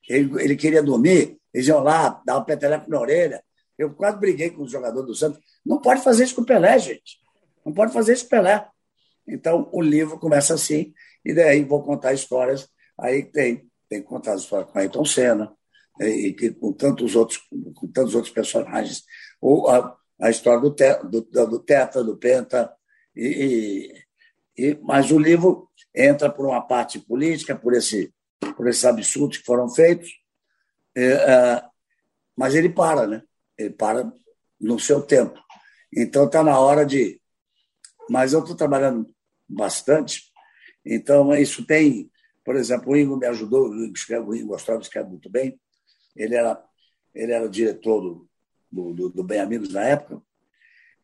Ele, 0.08 0.42
ele 0.42 0.56
queria 0.56 0.82
dormir, 0.82 1.38
eles 1.52 1.68
iam 1.68 1.80
lá, 1.80 2.20
davam 2.24 2.44
peteleco 2.44 2.90
na 2.90 3.00
orelha. 3.00 3.42
Eu 3.78 3.94
quase 3.94 4.18
briguei 4.18 4.50
com 4.50 4.62
o 4.62 4.68
jogador 4.68 5.02
do 5.02 5.14
Santos. 5.14 5.40
Não 5.64 5.80
pode 5.80 6.02
fazer 6.02 6.24
isso 6.24 6.34
com 6.34 6.42
o 6.42 6.46
Pelé, 6.46 6.78
gente. 6.78 7.18
Não 7.64 7.72
pode 7.72 7.92
fazer 7.92 8.14
isso 8.14 8.22
com 8.22 8.28
o 8.28 8.30
Pelé. 8.30 8.66
Então, 9.26 9.68
o 9.72 9.80
livro 9.80 10.18
começa 10.18 10.54
assim, 10.54 10.92
e 11.24 11.32
daí 11.32 11.62
vou 11.62 11.82
contar 11.82 12.12
histórias. 12.12 12.68
Aí 12.98 13.24
tem, 13.24 13.68
tem 13.88 14.00
histórias 14.00 14.46
com 14.70 14.78
Ayrton 14.78 15.04
Senna, 15.04 15.52
e 16.00 16.32
que 16.32 16.50
com 16.50 16.72
tantos 16.72 17.14
outros, 17.14 17.40
com 17.74 17.86
tantos 17.88 18.14
outros 18.14 18.32
personagens. 18.32 19.04
Ou 19.40 19.68
a, 19.68 19.96
a 20.20 20.30
história 20.30 20.60
do, 20.60 20.70
te, 20.74 20.94
do, 21.04 21.22
do 21.22 21.58
Teta, 21.58 22.02
do 22.02 22.16
Penta, 22.16 22.72
e, 23.14 24.02
e, 24.56 24.64
e, 24.64 24.78
mas 24.82 25.10
o 25.10 25.18
livro 25.18 25.68
entra 25.94 26.30
por 26.30 26.46
uma 26.46 26.62
parte 26.62 26.98
política, 26.98 27.54
por, 27.56 27.74
esse, 27.74 28.12
por 28.56 28.68
esses 28.68 28.84
absurdos 28.84 29.38
que 29.38 29.44
foram 29.44 29.68
feitos, 29.68 30.10
é, 30.94 31.04
é, 31.04 31.64
mas 32.36 32.54
ele 32.54 32.68
para, 32.68 33.06
né? 33.06 33.22
Ele 33.58 33.70
para 33.70 34.12
no 34.60 34.78
seu 34.78 35.02
tempo. 35.02 35.38
Então 35.94 36.26
está 36.26 36.42
na 36.42 36.58
hora 36.58 36.86
de. 36.86 37.20
Mas 38.08 38.32
eu 38.32 38.40
estou 38.40 38.56
trabalhando 38.56 39.12
bastante, 39.48 40.22
então 40.84 41.34
isso 41.34 41.66
tem. 41.66 42.10
Por 42.44 42.56
exemplo, 42.56 42.92
o 42.92 42.96
Ingo 42.96 43.16
me 43.16 43.26
ajudou, 43.26 43.70
o 43.70 44.34
Ingo, 44.34 44.48
Gostava 44.48 44.80
escreve 44.80 45.08
muito 45.08 45.30
bem, 45.30 45.58
ele 46.16 46.34
era, 46.34 46.62
ele 47.14 47.32
era 47.32 47.44
o 47.44 47.48
diretor 47.48 48.00
do, 48.00 48.28
do, 48.70 48.92
do, 48.92 49.08
do 49.10 49.24
Bem 49.24 49.40
Amigos 49.40 49.72
na 49.72 49.84
época, 49.84 50.20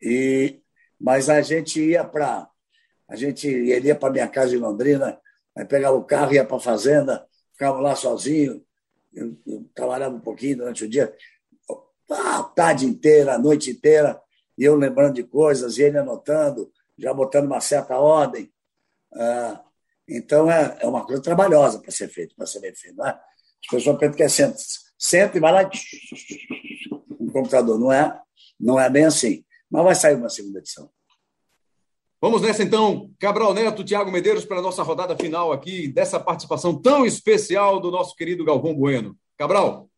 e, 0.00 0.60
mas 1.00 1.28
a 1.28 1.40
gente 1.40 1.80
ia 1.80 2.04
para 2.04 2.48
a 3.08 3.16
gente 3.16 3.48
ia 3.48 3.94
para 3.94 4.12
minha 4.12 4.28
casa 4.28 4.54
em 4.54 4.58
Londrina, 4.58 5.18
aí 5.56 5.64
pegava 5.64 5.96
o 5.96 6.04
carro, 6.04 6.34
ia 6.34 6.44
para 6.44 6.58
a 6.58 6.60
fazenda, 6.60 7.26
ficava 7.52 7.80
lá 7.80 7.96
sozinho, 7.96 8.62
eu, 9.14 9.34
eu, 9.46 9.64
trabalhava 9.74 10.14
um 10.14 10.20
pouquinho 10.20 10.58
durante 10.58 10.84
o 10.84 10.88
dia, 10.88 11.14
a 12.10 12.42
tarde 12.42 12.84
inteira, 12.84 13.34
a 13.34 13.38
noite 13.38 13.70
inteira, 13.70 14.20
e 14.58 14.64
eu 14.64 14.76
lembrando 14.76 15.14
de 15.14 15.22
coisas, 15.22 15.78
e 15.78 15.84
ele 15.84 15.96
anotando, 15.96 16.70
já 16.98 17.14
botando 17.14 17.46
uma 17.46 17.60
certa 17.60 17.96
ordem. 17.98 18.52
Ah, 19.14 19.64
então, 20.08 20.50
é, 20.50 20.78
é 20.80 20.86
uma 20.86 21.04
coisa 21.04 21.22
trabalhosa 21.22 21.80
para 21.80 21.90
ser 21.90 22.08
feito, 22.08 22.34
para 22.34 22.46
ser 22.46 22.60
bem 22.60 22.74
feito. 22.74 22.96
Não 22.96 23.06
é? 23.06 23.10
As 23.10 23.70
pessoas 23.70 23.98
pensam 23.98 24.16
que 24.16 24.22
é 24.22 24.28
senta 24.98 25.36
e 25.36 25.40
vai 25.40 25.52
lá 25.52 25.70
no 27.20 27.32
computador. 27.32 27.78
Não 27.78 27.92
é, 27.92 28.18
não 28.58 28.80
é 28.80 28.88
bem 28.88 29.04
assim. 29.04 29.44
Mas 29.70 29.84
vai 29.84 29.94
sair 29.94 30.14
uma 30.14 30.30
segunda 30.30 30.60
edição. 30.60 30.90
Vamos 32.20 32.42
nessa 32.42 32.64
então, 32.64 33.12
Cabral 33.20 33.54
Neto, 33.54 33.84
Tiago 33.84 34.10
Medeiros, 34.10 34.44
para 34.44 34.58
a 34.58 34.62
nossa 34.62 34.82
rodada 34.82 35.16
final 35.16 35.52
aqui, 35.52 35.86
dessa 35.86 36.18
participação 36.18 36.80
tão 36.80 37.06
especial 37.06 37.78
do 37.78 37.92
nosso 37.92 38.16
querido 38.16 38.44
Galvão 38.44 38.74
Bueno. 38.74 39.16
Cabral. 39.36 39.88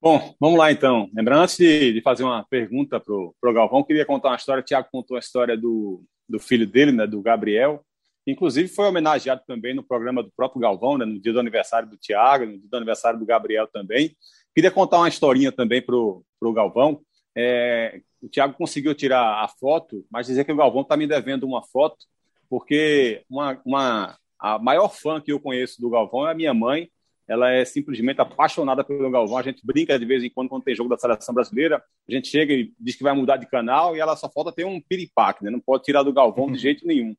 Bom, 0.00 0.34
vamos 0.38 0.58
lá 0.58 0.70
então. 0.70 1.10
Lembrando, 1.12 1.42
antes 1.42 1.56
de, 1.56 1.92
de 1.92 2.00
fazer 2.02 2.22
uma 2.22 2.44
pergunta 2.44 3.00
para 3.00 3.12
o 3.12 3.52
Galvão, 3.52 3.82
queria 3.82 4.06
contar 4.06 4.28
uma 4.28 4.36
história. 4.36 4.60
O 4.60 4.64
Tiago 4.64 4.88
contou 4.92 5.16
a 5.16 5.20
história 5.20 5.56
do, 5.56 6.04
do 6.28 6.38
filho 6.38 6.66
dele, 6.66 6.92
né, 6.92 7.06
do 7.06 7.20
Gabriel. 7.20 7.84
Inclusive 8.26 8.68
foi 8.68 8.86
homenageado 8.86 9.42
também 9.46 9.74
no 9.74 9.82
programa 9.82 10.22
do 10.22 10.30
próprio 10.30 10.60
Galvão, 10.60 10.98
né, 10.98 11.04
no 11.04 11.20
dia 11.20 11.32
do 11.32 11.40
aniversário 11.40 11.88
do 11.88 11.96
Tiago, 11.96 12.46
no 12.46 12.58
dia 12.58 12.68
do 12.68 12.76
aniversário 12.76 13.18
do 13.18 13.26
Gabriel 13.26 13.66
também. 13.66 14.16
Queria 14.54 14.70
contar 14.70 14.98
uma 14.98 15.08
historinha 15.08 15.50
também 15.52 15.80
para 15.80 15.96
o 15.96 16.52
Galvão. 16.52 17.00
É, 17.36 18.00
o 18.20 18.28
Tiago 18.28 18.54
conseguiu 18.54 18.94
tirar 18.94 19.42
a 19.42 19.48
foto, 19.48 20.04
mas 20.10 20.26
dizer 20.26 20.44
que 20.44 20.52
o 20.52 20.56
Galvão 20.56 20.82
está 20.82 20.96
me 20.96 21.06
devendo 21.06 21.44
uma 21.44 21.62
foto, 21.62 22.04
porque 22.48 23.22
uma, 23.30 23.60
uma, 23.64 24.18
a 24.38 24.58
maior 24.58 24.88
fã 24.88 25.20
que 25.20 25.32
eu 25.32 25.40
conheço 25.40 25.80
do 25.80 25.90
Galvão 25.90 26.26
é 26.26 26.32
a 26.32 26.34
minha 26.34 26.52
mãe. 26.52 26.90
Ela 27.28 27.52
é 27.52 27.64
simplesmente 27.64 28.20
apaixonada 28.20 28.82
pelo 28.82 29.08
Galvão. 29.08 29.38
A 29.38 29.42
gente 29.42 29.64
brinca 29.64 29.96
de 29.96 30.04
vez 30.04 30.24
em 30.24 30.28
quando 30.28 30.48
quando 30.48 30.64
tem 30.64 30.74
jogo 30.74 30.90
da 30.90 30.98
seleção 30.98 31.32
brasileira. 31.32 31.80
A 32.08 32.12
gente 32.12 32.26
chega 32.26 32.52
e 32.52 32.72
diz 32.78 32.96
que 32.96 33.04
vai 33.04 33.14
mudar 33.14 33.36
de 33.36 33.46
canal 33.46 33.96
e 33.96 34.00
ela 34.00 34.16
só 34.16 34.28
falta 34.28 34.50
ter 34.50 34.66
um 34.66 34.80
piripaque, 34.80 35.44
né? 35.44 35.50
Não 35.50 35.60
pode 35.60 35.84
tirar 35.84 36.02
do 36.02 36.12
Galvão 36.12 36.50
de 36.50 36.58
jeito 36.58 36.84
nenhum. 36.84 37.14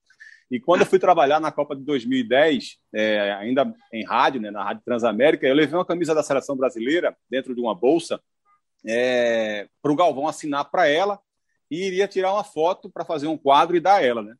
E 0.52 0.60
quando 0.60 0.82
eu 0.82 0.86
fui 0.86 1.00
trabalhar 1.00 1.40
na 1.40 1.50
Copa 1.50 1.74
de 1.74 1.82
2010, 1.84 2.78
é, 2.94 3.32
ainda 3.40 3.74
em 3.94 4.04
rádio, 4.04 4.42
né, 4.42 4.52
na 4.52 4.62
Rádio 4.62 4.84
Transamérica, 4.84 5.48
eu 5.48 5.56
levei 5.56 5.76
uma 5.76 5.86
camisa 5.86 6.14
da 6.14 6.22
seleção 6.22 6.58
brasileira 6.58 7.16
dentro 7.30 7.56
de 7.56 7.62
uma 7.62 7.74
bolsa 7.74 8.22
é, 8.86 9.70
para 9.82 9.94
o 9.94 9.96
Galvão 9.96 10.28
assinar 10.28 10.70
para 10.70 10.90
ela 10.90 11.18
e 11.70 11.88
iria 11.88 12.06
tirar 12.06 12.34
uma 12.34 12.44
foto 12.44 12.90
para 12.90 13.06
fazer 13.06 13.28
um 13.28 13.38
quadro 13.38 13.78
e 13.78 13.80
dar 13.80 13.96
a 13.96 14.04
ela. 14.04 14.22
Né? 14.22 14.36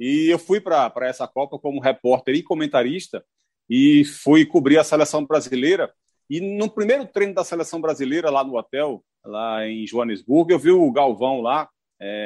E 0.00 0.28
eu 0.28 0.40
fui 0.40 0.60
para 0.60 0.92
essa 1.02 1.28
Copa 1.28 1.56
como 1.56 1.80
repórter 1.80 2.34
e 2.34 2.42
comentarista 2.42 3.24
e 3.70 4.04
fui 4.04 4.44
cobrir 4.44 4.78
a 4.78 4.84
seleção 4.84 5.24
brasileira. 5.24 5.94
E 6.28 6.40
no 6.40 6.68
primeiro 6.68 7.06
treino 7.06 7.32
da 7.32 7.44
seleção 7.44 7.80
brasileira, 7.80 8.28
lá 8.28 8.42
no 8.42 8.56
hotel, 8.58 9.04
lá 9.24 9.64
em 9.68 9.86
Joanesburgo, 9.86 10.50
eu 10.50 10.58
vi 10.58 10.72
o 10.72 10.90
Galvão 10.90 11.40
lá, 11.40 11.68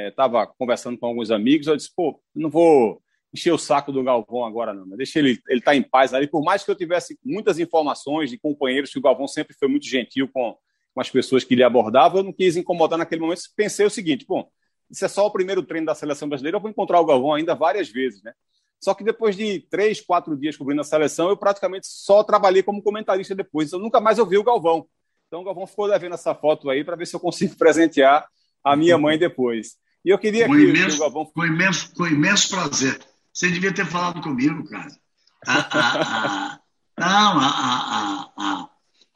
estava 0.09 0.45
é, 0.45 0.49
conversando 0.59 0.97
com 0.97 1.07
alguns 1.07 1.31
amigos. 1.31 1.66
Eu 1.66 1.76
disse: 1.76 1.93
pô, 1.95 2.18
não 2.35 2.49
vou 2.49 3.03
encher 3.33 3.53
o 3.53 3.59
saco 3.59 3.93
do 3.93 4.03
Galvão 4.03 4.45
agora, 4.45 4.72
não. 4.72 4.97
Deixa 4.97 5.18
ele 5.18 5.41
ele 5.49 5.59
estar 5.59 5.72
tá 5.72 5.76
em 5.76 5.83
paz 5.83 6.14
ali. 6.14 6.26
Por 6.26 6.43
mais 6.43 6.64
que 6.64 6.70
eu 6.70 6.74
tivesse 6.74 7.18
muitas 7.24 7.59
informações 7.59 8.31
de 8.31 8.39
companheiros 8.39 8.91
que 8.91 8.99
o 8.99 9.03
Galvão 9.03 9.29
sempre 9.29 9.55
foi 9.59 9.68
muito 9.68 9.87
gentil 9.87 10.29
com, 10.29 10.57
com 10.95 11.01
as 11.01 11.11
pessoas 11.11 11.45
que 11.45 11.55
lhe 11.55 11.62
abordavam, 11.62 12.18
eu 12.20 12.24
não 12.24 12.33
quis 12.33 12.57
incomodar 12.57 12.99
naquele 12.99 13.20
momento. 13.20 13.43
Pensei 13.55 13.87
o 13.87 13.91
seguinte: 13.91 14.24
bom, 14.26 14.49
isso 14.91 15.05
é 15.05 15.09
só 15.09 15.26
o 15.26 15.31
primeiro 15.31 15.62
treino 15.62 15.87
da 15.87 15.95
seleção 15.95 16.29
brasileira, 16.29 16.57
eu 16.57 16.61
vou 16.61 16.70
encontrar 16.70 17.01
o 17.01 17.07
Galvão 17.07 17.35
ainda 17.35 17.55
várias 17.55 17.89
vezes, 17.89 18.22
né? 18.22 18.33
Só 18.81 18.95
que 18.95 19.03
depois 19.03 19.37
de 19.37 19.61
três, 19.68 20.01
quatro 20.01 20.37
dias 20.37 20.57
cobrindo 20.57 20.81
a 20.81 20.85
seleção, 20.85 21.29
eu 21.29 21.37
praticamente 21.37 21.87
só 21.89 22.22
trabalhei 22.22 22.62
como 22.62 22.83
comentarista 22.83 23.35
depois. 23.35 23.72
Eu 23.72 23.81
nunca 23.81 24.01
mais 24.01 24.18
ouvi 24.18 24.39
o 24.39 24.45
Galvão. 24.45 24.87
Então 25.26 25.41
o 25.41 25.45
Galvão 25.45 25.66
ficou 25.66 25.91
devendo 25.91 26.14
essa 26.14 26.35
foto 26.35 26.70
aí 26.70 26.85
para 26.85 26.97
ver 26.97 27.07
se 27.07 27.14
eu 27.14 27.20
consigo 27.20 27.55
presentear 27.59 28.26
a 28.62 28.76
minha 28.76 28.97
mãe 28.97 29.18
depois. 29.18 29.76
E 30.05 30.11
eu 30.11 30.18
queria 30.18 30.47
com 30.47 30.55
que, 30.55 30.62
imenso, 30.62 30.89
que 30.89 30.95
o 30.95 30.99
Galvão. 31.01 31.26
Com 31.26 31.45
imenso, 31.45 31.93
com 31.95 32.07
imenso 32.07 32.49
prazer. 32.51 32.99
Você 33.33 33.51
devia 33.51 33.72
ter 33.72 33.87
falado 33.87 34.20
comigo, 34.20 34.64
cara. 34.64 34.91
não, 36.99 37.41
a, 37.41 38.68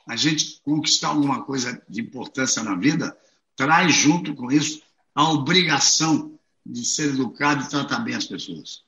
a, 0.07 0.17
gente 0.17 0.61
conquistar 0.65 1.09
alguma 1.09 1.43
coisa 1.43 1.83
de 1.89 2.01
importância 2.01 2.63
na 2.63 2.77
vida 2.77 3.17
traz 3.57 3.95
junto 3.95 4.35
com 4.35 4.51
isso 4.51 4.83
a 5.15 5.31
obrigação 5.31 6.39
de 6.65 6.85
ser 6.85 7.11
educado 7.11 7.65
e 7.65 7.69
tratar 7.69 7.99
bem 8.01 8.15
as 8.15 8.27
pessoas. 8.27 8.83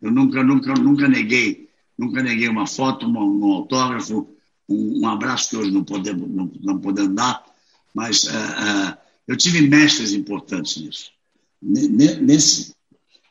Eu 0.00 0.10
nunca, 0.10 0.44
nunca, 0.44 0.74
nunca 0.74 1.08
neguei, 1.08 1.70
nunca 1.96 2.22
neguei 2.22 2.48
uma 2.48 2.66
foto, 2.66 3.06
um 3.06 3.52
autógrafo, 3.52 4.28
um, 4.68 5.00
um, 5.00 5.08
abraço 5.08 5.50
que 5.50 5.56
hoje 5.56 5.70
não 5.70 5.84
podemos, 5.84 6.28
não, 6.28 6.52
não 6.60 6.78
podemos 6.78 7.14
dar, 7.14 7.44
mas 7.94 8.24
uh, 8.24 8.28
uh, 8.28 8.96
eu 9.26 9.36
tive 9.36 9.62
mestres 9.62 10.12
importantes 10.12 10.76
nisso. 10.76 11.10
Nesse, 11.62 12.73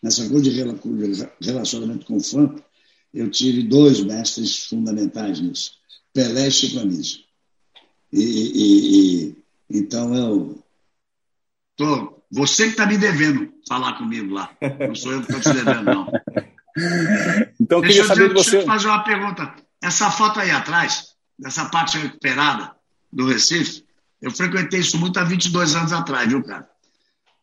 nessa 0.04 0.28
coisa 0.28 0.51
de 0.51 1.49
relacionamento 1.49 2.06
com 2.06 2.18
o 2.18 2.24
fã, 2.24 2.54
eu 3.14 3.32
tive 3.32 3.64
dois 3.64 4.01
mestres 4.01 4.66
fundamentais 4.66 5.39
nisso, 5.39 5.72
Pelé 6.14 6.47
e 6.47 6.51
Chico 6.51 6.80
Anísio. 6.80 7.22
E, 8.12 8.22
e, 8.22 9.28
e, 9.28 9.38
então 9.70 10.14
eu 10.14 10.64
tô, 11.78 12.22
você 12.30 12.66
que 12.66 12.72
está 12.72 12.86
me 12.86 12.97
devendo 12.97 13.51
falar 13.68 13.93
comigo 13.93 14.34
lá, 14.34 14.56
não 14.86 14.93
sou 14.93 15.14
eu 15.14 15.24
que 15.24 15.32
estou 15.32 15.54
te 15.54 15.58
devendo 15.58 15.86
não. 15.86 16.12
Então, 17.60 17.82
deixa 17.82 18.01
queria 18.01 18.08
saber 18.08 18.28
de 18.30 18.34
você. 18.34 18.51
Deixa 18.51 18.66
eu 18.66 18.66
fazer 18.66 18.88
uma 18.88 19.04
pergunta. 19.04 19.56
Essa 19.82 20.10
foto 20.10 20.39
aí 20.39 20.49
atrás, 20.49 21.10
dessa 21.38 21.66
parte 21.66 21.99
recuperada 21.99 22.76
do 23.12 23.28
Recife, 23.28 23.86
eu 24.20 24.32
frequentei 24.32 24.80
isso 24.80 24.97
muito 24.97 25.20
há 25.20 25.24
22 25.24 25.76
anos 25.76 25.93
atrás, 25.93 26.28
viu, 26.28 26.43
cara? 26.43 26.68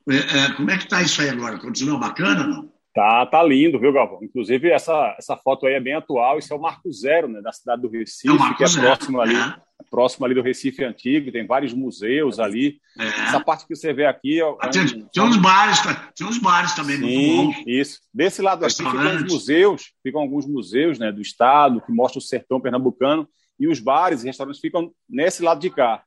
É, 0.09 0.17
é, 0.17 0.53
como 0.55 0.71
é 0.71 0.79
que 0.79 0.89
tá 0.89 1.03
isso 1.03 1.21
aí 1.21 1.29
agora? 1.29 1.59
Continua 1.59 1.99
bacana 1.99 2.47
não? 2.47 2.71
Tá, 2.93 3.25
tá 3.25 3.43
lindo, 3.43 3.79
viu, 3.79 3.93
Galvão? 3.93 4.19
Inclusive, 4.21 4.69
essa, 4.69 5.15
essa 5.17 5.37
foto 5.37 5.65
aí 5.65 5.75
é 5.75 5.81
bem 5.81 5.95
atual. 5.95 6.39
Isso 6.39 6.53
é 6.53 6.57
o 6.57 6.61
Marco 6.61 6.93
Zero, 6.93 7.29
né, 7.29 7.41
da 7.41 7.53
cidade 7.53 7.83
do 7.83 7.89
Recife, 7.89 8.35
é 8.35 8.55
que 8.55 8.65
é 8.65 8.67
Zero, 8.67 8.87
próximo 8.87 9.21
ali, 9.21 9.37
é. 9.37 9.55
próximo 9.89 10.27
ali 10.27 10.35
do 10.35 10.43
Recife 10.43 10.83
Antigo. 10.83 11.31
Tem 11.31 11.47
vários 11.47 11.73
museus 11.73 12.41
ali. 12.41 12.81
É. 12.99 13.07
Essa 13.07 13.39
parte 13.39 13.65
que 13.65 13.77
você 13.77 13.93
vê 13.93 14.07
aqui. 14.07 14.43
É, 14.43 14.45
ah, 14.61 14.69
tem, 14.69 14.83
um, 14.83 15.09
tem, 15.09 15.23
uns 15.23 15.37
bares, 15.37 15.81
tem 16.17 16.27
uns 16.27 16.39
bares 16.39 16.75
também 16.75 16.97
Sim, 16.97 17.37
muito 17.37 17.59
bons. 17.59 17.65
Isso. 17.65 18.01
Desse 18.13 18.43
lado 18.43 18.65
aqui 18.65 18.75
ficam 18.75 19.17
os 19.17 19.23
museus, 19.23 19.93
ficam 20.03 20.21
alguns 20.21 20.47
museus 20.47 20.99
né, 20.99 21.13
do 21.13 21.21
estado 21.21 21.81
que 21.81 21.93
mostram 21.93 22.19
o 22.19 22.23
sertão 22.23 22.61
pernambucano. 22.61 23.29
E 23.57 23.69
os 23.69 23.79
bares 23.79 24.25
e 24.25 24.27
restaurantes 24.27 24.61
ficam 24.61 24.91
nesse 25.09 25.45
lado 25.45 25.61
de 25.61 25.71
cá. 25.71 26.03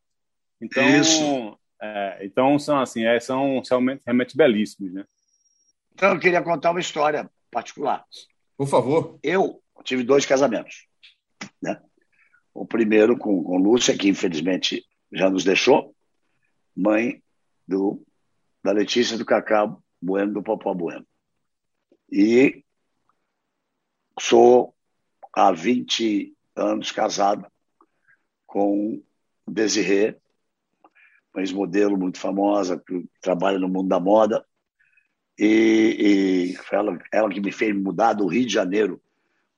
Então, 0.61 0.83
isso. 0.99 1.57
É, 1.85 2.25
então 2.25 2.57
são 2.57 2.79
assim, 2.79 3.03
é, 3.03 3.19
são 3.19 3.61
realmente, 3.69 4.01
realmente 4.05 4.37
belíssimos, 4.37 4.93
né? 4.93 5.05
Então, 5.93 6.13
eu 6.13 6.19
queria 6.19 6.41
contar 6.41 6.71
uma 6.71 6.79
história 6.79 7.29
particular. 7.51 8.05
Por 8.57 8.67
favor. 8.67 9.19
Eu 9.21 9.61
tive 9.83 10.01
dois 10.01 10.25
casamentos. 10.25 10.87
Né? 11.61 11.79
O 12.53 12.65
primeiro 12.65 13.17
com, 13.17 13.43
com 13.43 13.57
Lúcia, 13.57 13.97
que 13.97 14.07
infelizmente 14.07 14.85
já 15.11 15.29
nos 15.29 15.43
deixou, 15.43 15.93
mãe 16.75 17.21
do, 17.67 18.01
da 18.63 18.71
Letícia 18.71 19.17
do 19.17 19.25
Cacá 19.25 19.75
Bueno, 20.01 20.33
do 20.33 20.43
Popó 20.43 20.73
Bueno. 20.73 21.05
E 22.09 22.63
sou 24.19 24.73
há 25.33 25.51
20 25.51 26.33
anos 26.55 26.91
casado 26.91 27.45
com 28.47 29.03
Desirê, 29.45 30.17
uma 31.33 31.41
ex-modelo 31.41 31.97
muito 31.97 32.19
famosa, 32.19 32.81
que 32.85 33.05
trabalha 33.21 33.57
no 33.57 33.67
mundo 33.67 33.87
da 33.87 33.99
moda, 33.99 34.45
e, 35.37 36.53
e 36.53 36.55
foi 36.57 36.77
ela, 36.77 36.99
ela 37.11 37.29
que 37.29 37.41
me 37.41 37.51
fez 37.51 37.75
mudar 37.75 38.13
do 38.13 38.27
Rio 38.27 38.45
de 38.45 38.53
Janeiro 38.53 39.01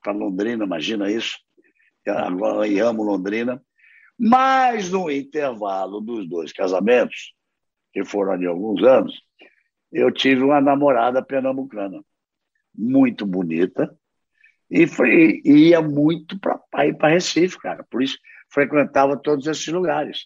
para 0.02 0.14
Londrina, 0.14 0.64
imagina 0.64 1.12
isso. 1.12 1.38
Agora 2.08 2.68
eu 2.68 2.88
amo 2.88 3.04
Londrina. 3.04 3.62
Mas 4.18 4.90
no 4.90 5.12
intervalo 5.12 6.00
dos 6.00 6.28
dois 6.30 6.54
casamentos, 6.54 7.34
que 7.92 8.06
foram 8.06 8.38
de 8.38 8.46
alguns 8.46 8.82
anos, 8.84 9.22
eu 9.92 10.12
tive 10.12 10.44
uma 10.44 10.62
namorada 10.62 11.24
pernambucana, 11.24 12.02
muito 12.74 13.26
bonita, 13.26 13.94
e 14.70 14.88
foi, 14.88 15.42
ia 15.44 15.82
muito 15.82 16.40
para 16.40 17.10
Recife, 17.10 17.60
cara. 17.60 17.84
Por 17.90 18.02
isso 18.02 18.18
frequentava 18.50 19.18
todos 19.18 19.48
esses 19.48 19.68
lugares. 19.68 20.26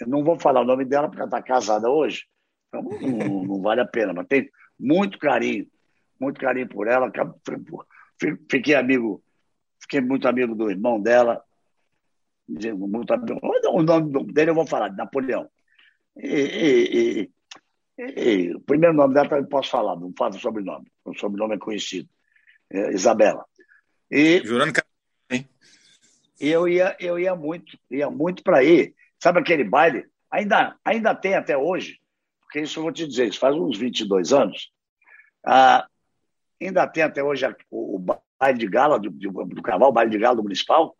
Eu 0.00 0.08
não 0.08 0.24
vou 0.24 0.38
falar 0.38 0.62
o 0.62 0.64
nome 0.64 0.84
dela 0.84 1.08
porque 1.08 1.20
ela 1.20 1.28
está 1.28 1.42
casada 1.42 1.90
hoje, 1.90 2.24
então 2.68 2.82
não, 2.82 3.44
não, 3.44 3.62
vale 3.62 3.80
a 3.80 3.86
pena. 3.86 4.12
Mas 4.12 4.26
tem 4.26 4.50
muito 4.78 5.18
carinho, 5.18 5.66
muito 6.18 6.40
carinho 6.40 6.68
por 6.68 6.88
ela. 6.88 7.12
Fiquei 8.50 8.74
amigo, 8.74 9.22
fiquei 9.80 10.00
muito 10.00 10.26
amigo 10.26 10.54
do 10.54 10.70
irmão 10.70 11.00
dela. 11.00 11.42
Muito 12.48 13.12
amigo. 13.12 13.38
O 13.42 13.82
nome 13.82 14.32
dele 14.32 14.50
eu 14.50 14.54
vou 14.54 14.66
falar, 14.66 14.92
Napoleão. 14.92 15.48
E, 16.16 17.28
e, 17.28 17.30
e, 17.98 18.54
o 18.54 18.60
primeiro 18.60 18.94
nome 18.94 19.14
dela 19.14 19.28
eu 19.36 19.46
posso 19.46 19.70
falar, 19.70 19.96
não 19.96 20.12
faço 20.16 20.38
o 20.38 20.40
sobrenome. 20.40 20.90
O 21.04 21.14
sobrenome 21.14 21.54
é 21.54 21.58
conhecido. 21.58 22.08
É 22.70 22.92
Isabela. 22.92 23.44
E, 24.10 24.42
Jurando 24.44 24.72
que 24.72 24.80
hein? 25.30 25.48
eu 26.40 26.66
ia, 26.66 26.96
eu 26.98 27.18
ia 27.18 27.34
muito, 27.36 27.78
ia 27.90 28.10
muito 28.10 28.42
para 28.42 28.64
ir. 28.64 28.94
Sabe 29.22 29.40
aquele 29.40 29.64
baile? 29.64 30.06
Ainda, 30.30 30.76
ainda 30.84 31.14
tem 31.14 31.34
até 31.34 31.56
hoje 31.56 32.00
porque 32.50 32.60
isso 32.60 32.80
eu 32.80 32.82
vou 32.82 32.92
te 32.92 33.06
dizer, 33.06 33.28
isso 33.28 33.38
faz 33.38 33.54
uns 33.54 33.78
22 33.78 34.32
anos, 34.32 34.72
ah, 35.46 35.86
ainda 36.60 36.84
tem 36.88 37.04
até 37.04 37.22
hoje 37.22 37.46
o, 37.70 37.96
o 37.96 37.98
baile 38.40 38.58
de 38.58 38.66
gala 38.66 38.98
do, 38.98 39.08
do 39.08 39.62
carnaval, 39.62 39.90
o 39.90 39.92
baile 39.92 40.10
de 40.10 40.18
gala 40.18 40.34
do 40.34 40.42
municipal? 40.42 40.96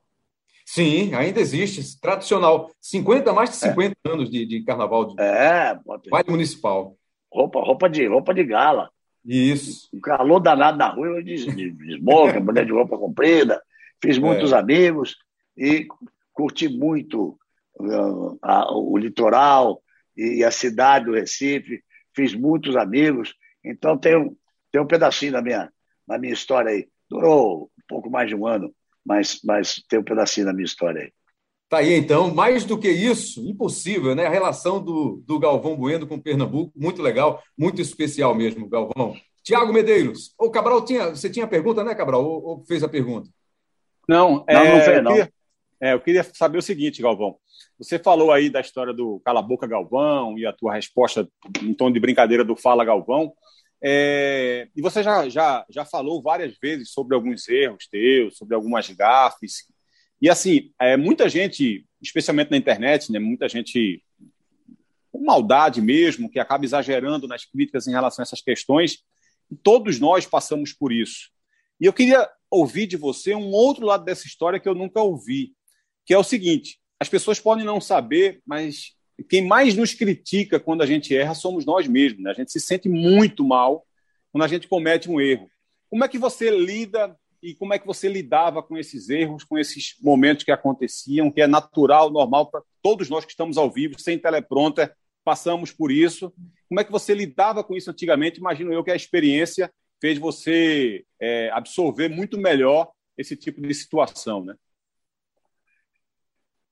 Sim, 0.64 1.12
ainda 1.12 1.40
existe, 1.40 2.00
tradicional. 2.00 2.70
50, 2.80 3.32
mais 3.32 3.50
de 3.50 3.56
50 3.56 3.96
é. 4.04 4.08
anos 4.08 4.30
de, 4.30 4.46
de 4.46 4.62
carnaval, 4.62 5.08
de 5.08 5.20
é, 5.20 5.76
baile 6.08 6.30
municipal. 6.30 6.96
Roupa, 7.32 7.60
roupa, 7.60 7.90
de, 7.90 8.06
roupa 8.06 8.32
de 8.32 8.44
gala. 8.44 8.88
Isso. 9.24 9.88
Um 9.92 10.00
calor 10.00 10.38
danado 10.38 10.78
na 10.78 10.88
rua, 10.88 11.08
eu 11.08 11.22
de, 11.22 11.46
de, 11.46 11.70
de 11.72 11.96
smoke, 11.98 12.38
mulher 12.38 12.64
de 12.64 12.72
roupa 12.72 12.96
comprida. 12.96 13.60
Fiz 14.00 14.18
é. 14.18 14.20
muitos 14.20 14.52
é. 14.52 14.56
amigos 14.56 15.16
e 15.56 15.88
curti 16.32 16.68
muito 16.68 17.36
o 17.80 18.98
litoral, 18.98 19.82
e 20.16 20.44
a 20.44 20.50
cidade 20.50 21.06
do 21.06 21.14
Recife, 21.14 21.82
fiz 22.14 22.34
muitos 22.34 22.76
amigos, 22.76 23.34
então 23.64 23.96
tem 23.96 24.16
um, 24.16 24.36
tem 24.70 24.80
um 24.80 24.86
pedacinho 24.86 25.32
da 25.32 25.42
minha, 25.42 25.70
da 26.06 26.18
minha 26.18 26.32
história 26.32 26.70
aí. 26.70 26.88
Durou 27.08 27.64
um 27.64 27.82
pouco 27.88 28.10
mais 28.10 28.28
de 28.28 28.34
um 28.34 28.46
ano, 28.46 28.72
mas, 29.04 29.40
mas 29.44 29.82
tem 29.88 29.98
um 29.98 30.04
pedacinho 30.04 30.46
da 30.46 30.52
minha 30.52 30.64
história 30.64 31.02
aí. 31.02 31.12
Tá 31.68 31.78
aí, 31.78 31.94
então, 31.94 32.34
mais 32.34 32.64
do 32.64 32.76
que 32.76 32.90
isso, 32.90 33.48
impossível, 33.48 34.14
né? 34.14 34.26
A 34.26 34.30
relação 34.30 34.82
do, 34.82 35.22
do 35.24 35.38
Galvão 35.38 35.76
Bueno 35.76 36.06
com 36.06 36.20
Pernambuco, 36.20 36.72
muito 36.76 37.00
legal, 37.00 37.40
muito 37.56 37.80
especial 37.80 38.34
mesmo, 38.34 38.68
Galvão. 38.68 39.14
Tiago 39.42 39.72
Medeiros, 39.72 40.34
o 40.38 40.50
Cabral 40.50 40.84
tinha, 40.84 41.10
você 41.10 41.30
tinha 41.30 41.46
pergunta, 41.46 41.84
né, 41.84 41.94
Cabral? 41.94 42.24
Ou, 42.24 42.44
ou 42.44 42.64
fez 42.64 42.82
a 42.82 42.88
pergunta? 42.88 43.30
Não, 44.08 44.44
é, 44.48 44.54
não, 44.54 44.64
não 44.64 44.80
fez, 44.80 45.02
não. 45.02 45.10
Eu 45.12 45.16
queria, 45.16 45.32
é, 45.80 45.94
eu 45.94 46.00
queria 46.00 46.22
saber 46.22 46.58
o 46.58 46.62
seguinte, 46.62 47.00
Galvão. 47.00 47.36
Você 47.78 47.98
falou 47.98 48.30
aí 48.30 48.50
da 48.50 48.60
história 48.60 48.92
do 48.92 49.20
Cala 49.24 49.40
Boca 49.40 49.66
Galvão 49.66 50.38
e 50.38 50.44
a 50.44 50.52
tua 50.52 50.74
resposta 50.74 51.26
em 51.62 51.72
tom 51.72 51.90
de 51.90 51.98
brincadeira 51.98 52.44
do 52.44 52.54
Fala 52.54 52.84
Galvão. 52.84 53.32
É, 53.82 54.68
e 54.76 54.82
você 54.82 55.02
já, 55.02 55.26
já, 55.30 55.64
já 55.70 55.84
falou 55.86 56.22
várias 56.22 56.54
vezes 56.60 56.90
sobre 56.90 57.14
alguns 57.14 57.48
erros 57.48 57.86
teus, 57.90 58.36
sobre 58.36 58.54
algumas 58.54 58.90
gafes. 58.90 59.64
E 60.20 60.28
assim, 60.28 60.70
é, 60.78 60.98
muita 60.98 61.28
gente, 61.28 61.86
especialmente 62.00 62.50
na 62.50 62.58
internet, 62.58 63.10
né, 63.10 63.18
muita 63.18 63.48
gente 63.48 64.02
com 65.10 65.24
maldade 65.24 65.80
mesmo, 65.80 66.30
que 66.30 66.38
acaba 66.38 66.64
exagerando 66.64 67.26
nas 67.26 67.46
críticas 67.46 67.86
em 67.86 67.92
relação 67.92 68.22
a 68.22 68.24
essas 68.24 68.42
questões. 68.42 68.98
E 69.50 69.56
todos 69.56 69.98
nós 69.98 70.26
passamos 70.26 70.74
por 70.74 70.92
isso. 70.92 71.30
E 71.80 71.86
eu 71.86 71.92
queria 71.92 72.28
ouvir 72.50 72.86
de 72.86 72.98
você 72.98 73.34
um 73.34 73.50
outro 73.50 73.86
lado 73.86 74.04
dessa 74.04 74.26
história 74.26 74.60
que 74.60 74.68
eu 74.68 74.74
nunca 74.74 75.00
ouvi, 75.00 75.54
que 76.10 76.14
é 76.14 76.18
o 76.18 76.24
seguinte: 76.24 76.80
as 76.98 77.08
pessoas 77.08 77.38
podem 77.38 77.64
não 77.64 77.80
saber, 77.80 78.42
mas 78.44 78.96
quem 79.28 79.46
mais 79.46 79.76
nos 79.76 79.94
critica 79.94 80.58
quando 80.58 80.82
a 80.82 80.86
gente 80.86 81.16
erra 81.16 81.34
somos 81.34 81.64
nós 81.64 81.86
mesmos. 81.86 82.24
Né? 82.24 82.32
A 82.32 82.34
gente 82.34 82.50
se 82.50 82.58
sente 82.58 82.88
muito 82.88 83.44
mal 83.44 83.86
quando 84.32 84.42
a 84.42 84.48
gente 84.48 84.66
comete 84.66 85.08
um 85.08 85.20
erro. 85.20 85.48
Como 85.88 86.02
é 86.02 86.08
que 86.08 86.18
você 86.18 86.50
lida 86.50 87.16
e 87.40 87.54
como 87.54 87.72
é 87.72 87.78
que 87.78 87.86
você 87.86 88.08
lidava 88.08 88.60
com 88.60 88.76
esses 88.76 89.08
erros, 89.08 89.44
com 89.44 89.56
esses 89.56 89.94
momentos 90.02 90.42
que 90.42 90.50
aconteciam, 90.50 91.30
que 91.30 91.40
é 91.40 91.46
natural, 91.46 92.10
normal 92.10 92.50
para 92.50 92.60
todos 92.82 93.08
nós 93.08 93.24
que 93.24 93.30
estamos 93.30 93.56
ao 93.56 93.70
vivo, 93.70 93.96
sem 94.00 94.18
teleprompter, 94.18 94.92
passamos 95.22 95.70
por 95.70 95.92
isso. 95.92 96.34
Como 96.68 96.80
é 96.80 96.82
que 96.82 96.90
você 96.90 97.14
lidava 97.14 97.62
com 97.62 97.76
isso 97.76 97.88
antigamente? 97.88 98.40
Imagino 98.40 98.72
eu 98.72 98.82
que 98.82 98.90
a 98.90 98.96
experiência 98.96 99.72
fez 100.00 100.18
você 100.18 101.04
é, 101.20 101.50
absorver 101.52 102.08
muito 102.08 102.36
melhor 102.36 102.90
esse 103.16 103.36
tipo 103.36 103.60
de 103.60 103.72
situação, 103.72 104.44
né? 104.44 104.56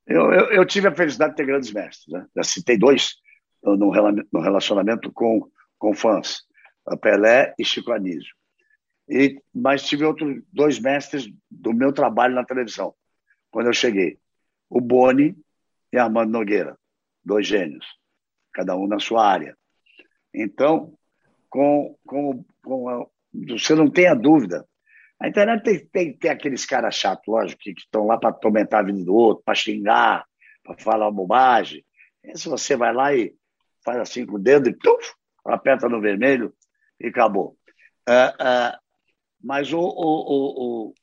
Eu, 0.08 0.32
eu, 0.32 0.52
eu, 0.52 0.64
tive 0.64 0.88
a 0.88 0.94
felicidade 0.94 1.32
de 1.32 1.36
ter 1.36 1.46
grandes 1.46 1.70
mestres, 1.70 2.06
né? 2.08 2.26
Já 2.34 2.42
citei 2.42 2.78
dois 2.78 3.16
no, 3.62 3.76
no 3.76 4.40
relacionamento 4.40 5.12
com, 5.12 5.48
com 5.78 5.94
fãs, 5.94 6.42
Pelé 7.02 7.54
e 7.58 7.64
Chico 7.64 7.92
Anísio. 7.92 8.34
E, 9.08 9.40
mas 9.54 9.86
tive 9.86 10.04
outros 10.04 10.42
dois 10.52 10.78
mestres 10.78 11.30
do 11.50 11.72
meu 11.72 11.92
trabalho 11.92 12.34
na 12.34 12.44
televisão, 12.44 12.94
quando 13.50 13.66
eu 13.66 13.72
cheguei. 13.72 14.18
O 14.68 14.80
Boni 14.80 15.36
e 15.92 15.98
Armando 15.98 16.32
Nogueira, 16.32 16.78
dois 17.24 17.46
gênios, 17.46 17.86
cada 18.52 18.76
um 18.76 18.86
na 18.86 18.98
sua 18.98 19.26
área. 19.26 19.56
Então, 20.34 20.94
com, 21.48 21.96
com, 22.06 22.44
com 22.62 22.88
a, 22.88 23.06
você 23.32 23.74
não 23.74 23.90
tenha 23.90 24.14
dúvida. 24.14 24.66
A 25.20 25.26
internet 25.26 25.62
tem, 25.62 25.86
tem, 25.86 26.16
tem 26.16 26.30
aqueles 26.30 26.64
caras 26.64 26.94
chatos, 26.94 27.26
lógico, 27.26 27.60
que 27.60 27.70
estão 27.70 28.06
lá 28.06 28.16
para 28.16 28.32
tormentar 28.32 28.80
a 28.80 28.86
vida 28.86 29.04
do 29.04 29.14
outro, 29.14 29.42
para 29.44 29.54
xingar, 29.54 30.24
para 30.62 30.78
falar 30.78 31.10
bobagem. 31.10 31.84
E 32.22 32.38
se 32.38 32.48
você 32.48 32.76
vai 32.76 32.92
lá 32.92 33.14
e 33.14 33.34
faz 33.84 33.98
assim 33.98 34.24
com 34.24 34.36
o 34.36 34.38
dedo 34.38 34.68
e 34.68 34.74
tuf, 34.74 35.14
aperta 35.44 35.88
no 35.88 36.00
vermelho 36.00 36.54
e 37.00 37.08
acabou. 37.08 37.56
Uh, 38.08 38.32
uh, 38.42 38.78
mas 39.42 39.72
o, 39.72 39.80
o, 39.80 40.88
o, 40.88 40.94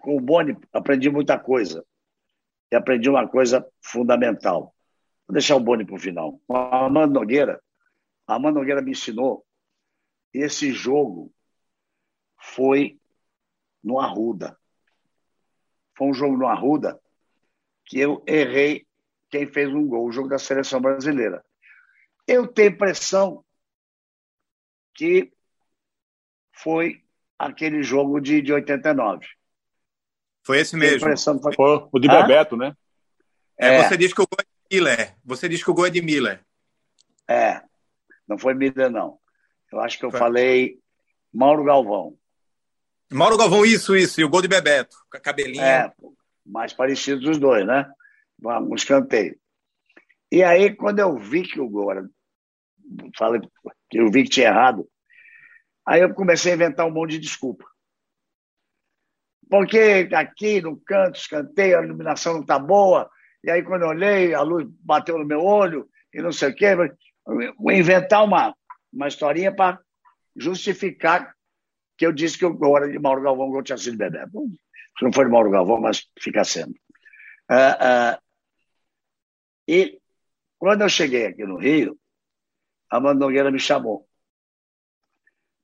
com 0.00 0.16
o 0.16 0.20
Boni 0.20 0.56
aprendi 0.72 1.10
muita 1.10 1.38
coisa. 1.38 1.84
E 2.70 2.76
aprendi 2.76 3.08
uma 3.08 3.26
coisa 3.26 3.66
fundamental. 3.82 4.74
Vou 5.26 5.32
deixar 5.32 5.56
o 5.56 5.60
Boni 5.60 5.84
para 5.84 5.96
o 5.96 5.98
final. 5.98 6.40
A 6.50 6.86
Amanda 6.86 7.18
Nogueira, 7.18 7.60
a 8.26 8.34
Amanda 8.34 8.60
Nogueira 8.60 8.82
me 8.82 8.92
ensinou 8.92 9.44
esse 10.32 10.72
jogo 10.72 11.32
foi 12.40 12.98
no 13.82 14.00
Arruda. 14.00 14.58
Foi 15.96 16.08
um 16.08 16.14
jogo 16.14 16.36
no 16.36 16.46
Arruda 16.46 17.00
que 17.84 17.98
eu 17.98 18.22
errei 18.26 18.86
quem 19.28 19.46
fez 19.46 19.68
um 19.68 19.86
gol, 19.86 20.06
o 20.06 20.12
jogo 20.12 20.28
da 20.28 20.38
seleção 20.38 20.80
brasileira. 20.80 21.44
Eu 22.26 22.46
tenho 22.46 22.70
impressão 22.70 23.44
que 24.94 25.32
foi 26.52 27.04
aquele 27.38 27.82
jogo 27.82 28.20
de, 28.20 28.40
de 28.42 28.52
89. 28.52 29.26
Foi 30.44 30.58
esse 30.58 30.76
mesmo. 30.76 31.00
Foi... 31.00 31.54
foi... 31.54 31.88
o 31.92 31.98
de 31.98 32.08
Bebeto, 32.08 32.56
né? 32.56 32.74
É, 33.58 33.74
é, 33.74 33.82
Você 33.82 33.96
diz 33.96 34.12
que 34.12 34.22
o 34.22 34.26
gol 34.26 34.38
é 34.40 34.44
de 34.44 34.76
Miller. 34.76 35.16
Você 35.24 35.48
diz 35.48 35.62
que 35.62 35.70
o 35.70 35.74
gol 35.74 35.86
é 35.86 35.90
de 35.90 36.02
Miller. 36.02 36.44
É, 37.28 37.62
não 38.26 38.38
foi 38.38 38.54
Miller, 38.54 38.90
não. 38.90 39.18
Eu 39.72 39.80
acho 39.80 39.98
que 39.98 40.04
eu 40.04 40.10
foi. 40.10 40.18
falei 40.18 40.78
Mauro 41.32 41.64
Galvão. 41.64 42.16
Mauro 43.12 43.36
Galvão, 43.36 43.64
isso, 43.64 43.96
isso. 43.96 44.20
E 44.20 44.24
o 44.24 44.28
gol 44.28 44.42
de 44.42 44.48
Bebeto, 44.48 44.96
com 45.10 45.16
a 45.16 45.20
cabelinha. 45.20 45.64
É, 45.64 45.92
mais 46.46 46.72
parecidos 46.72 47.26
os 47.26 47.38
dois, 47.38 47.66
né? 47.66 47.90
Um 48.42 48.74
escanteio. 48.74 49.38
E 50.30 50.44
aí, 50.44 50.74
quando 50.74 51.00
eu 51.00 51.18
vi 51.18 51.42
que 51.42 51.60
o 51.60 51.68
gol 51.68 51.90
era. 51.90 52.08
Falei, 53.16 53.40
eu 53.92 54.10
vi 54.10 54.24
que 54.24 54.30
tinha 54.30 54.48
errado, 54.48 54.88
aí 55.86 56.00
eu 56.00 56.14
comecei 56.14 56.52
a 56.52 56.54
inventar 56.54 56.86
um 56.86 56.90
monte 56.90 57.12
de 57.12 57.20
desculpa. 57.20 57.64
Porque 59.48 60.08
aqui 60.12 60.60
no 60.60 60.76
canto, 60.80 61.18
escanteio, 61.18 61.78
a 61.78 61.82
iluminação 61.82 62.34
não 62.34 62.40
está 62.42 62.58
boa, 62.58 63.10
e 63.44 63.50
aí 63.50 63.62
quando 63.62 63.82
eu 63.82 63.88
olhei, 63.88 64.34
a 64.34 64.42
luz 64.42 64.66
bateu 64.80 65.18
no 65.18 65.24
meu 65.24 65.40
olho, 65.40 65.88
e 66.12 66.20
não 66.20 66.32
sei 66.32 66.50
o 66.50 66.54
quê. 66.54 66.74
Vou 67.56 67.72
inventar 67.72 68.24
uma, 68.24 68.54
uma 68.92 69.08
historinha 69.08 69.54
para 69.54 69.80
justificar 70.36 71.34
que 72.00 72.06
eu 72.06 72.12
disse 72.12 72.38
que 72.38 72.46
o 72.46 72.54
gol 72.54 72.78
era 72.78 72.90
de 72.90 72.98
Mauro 72.98 73.20
Galvão, 73.20 73.50
que 73.50 73.58
eu 73.58 73.62
tinha 73.62 73.76
sido 73.76 73.98
bebê. 73.98 74.20
Se 74.98 75.04
não 75.04 75.12
foi 75.12 75.26
de 75.26 75.30
Mauro 75.30 75.50
Galvão, 75.50 75.78
mas 75.78 76.08
fica 76.18 76.42
sendo. 76.44 76.70
Uh, 77.50 78.16
uh, 78.16 78.22
e 79.68 80.00
quando 80.56 80.80
eu 80.80 80.88
cheguei 80.88 81.26
aqui 81.26 81.44
no 81.44 81.58
Rio, 81.58 82.00
a 82.88 82.98
Mano 82.98 83.20
Nogueira 83.20 83.50
me 83.50 83.58
chamou 83.58 84.08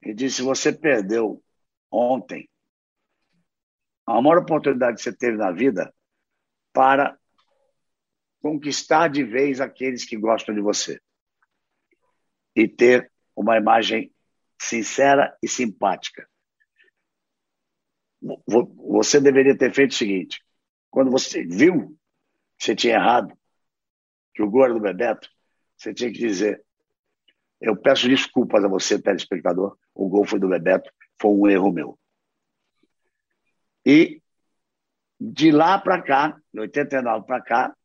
e 0.02 0.12
disse: 0.12 0.42
Você 0.42 0.74
perdeu 0.74 1.42
ontem 1.90 2.50
a 4.04 4.20
maior 4.20 4.42
oportunidade 4.42 4.98
que 4.98 5.04
você 5.04 5.16
teve 5.16 5.38
na 5.38 5.50
vida 5.50 5.90
para 6.70 7.18
conquistar 8.42 9.08
de 9.08 9.24
vez 9.24 9.58
aqueles 9.58 10.04
que 10.04 10.18
gostam 10.18 10.54
de 10.54 10.60
você 10.60 11.00
e 12.54 12.68
ter 12.68 13.10
uma 13.34 13.56
imagem 13.56 14.12
sincera 14.58 15.36
e 15.42 15.48
simpática. 15.48 16.28
Você 18.88 19.20
deveria 19.20 19.56
ter 19.56 19.72
feito 19.72 19.92
o 19.92 19.94
seguinte: 19.94 20.42
quando 20.90 21.10
você 21.10 21.44
viu 21.44 21.96
que 22.58 22.64
você 22.64 22.74
tinha 22.74 22.94
errado, 22.94 23.36
que 24.34 24.42
o 24.42 24.50
gordo 24.50 24.74
do 24.74 24.80
Bebeto, 24.80 25.28
você 25.76 25.92
tinha 25.92 26.10
que 26.10 26.18
dizer: 26.18 26.64
Eu 27.60 27.76
peço 27.76 28.08
desculpas 28.08 28.64
a 28.64 28.68
você, 28.68 29.00
telespectador, 29.00 29.78
o 29.94 30.08
gol 30.08 30.24
foi 30.24 30.38
do 30.38 30.48
Bebeto, 30.48 30.90
foi 31.20 31.30
um 31.30 31.48
erro 31.48 31.72
meu. 31.72 31.98
E 33.84 34.22
de 35.18 35.50
lá 35.50 35.78
para 35.78 36.02
cá, 36.02 36.40
de 36.52 36.60
89 36.60 37.26
para 37.26 37.42
cá, 37.42 37.76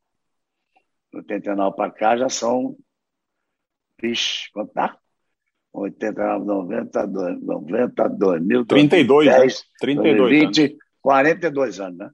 89 1.13 1.76
para 1.76 1.91
cá 1.91 2.17
já 2.17 2.30
são. 2.30 2.78
Vixe, 4.01 4.51
quanto 4.51 4.74
tá? 4.74 5.01
89, 5.74 6.45
90, 6.45 7.07
90, 7.07 8.09
2000, 8.09 8.65
32, 8.65 9.26
2010, 9.26 9.53
né? 9.55 9.67
32 9.80 10.17
2020, 10.17 10.61
anos. 10.61 10.78
42 11.01 11.80
anos, 11.80 11.97
né? 11.97 12.11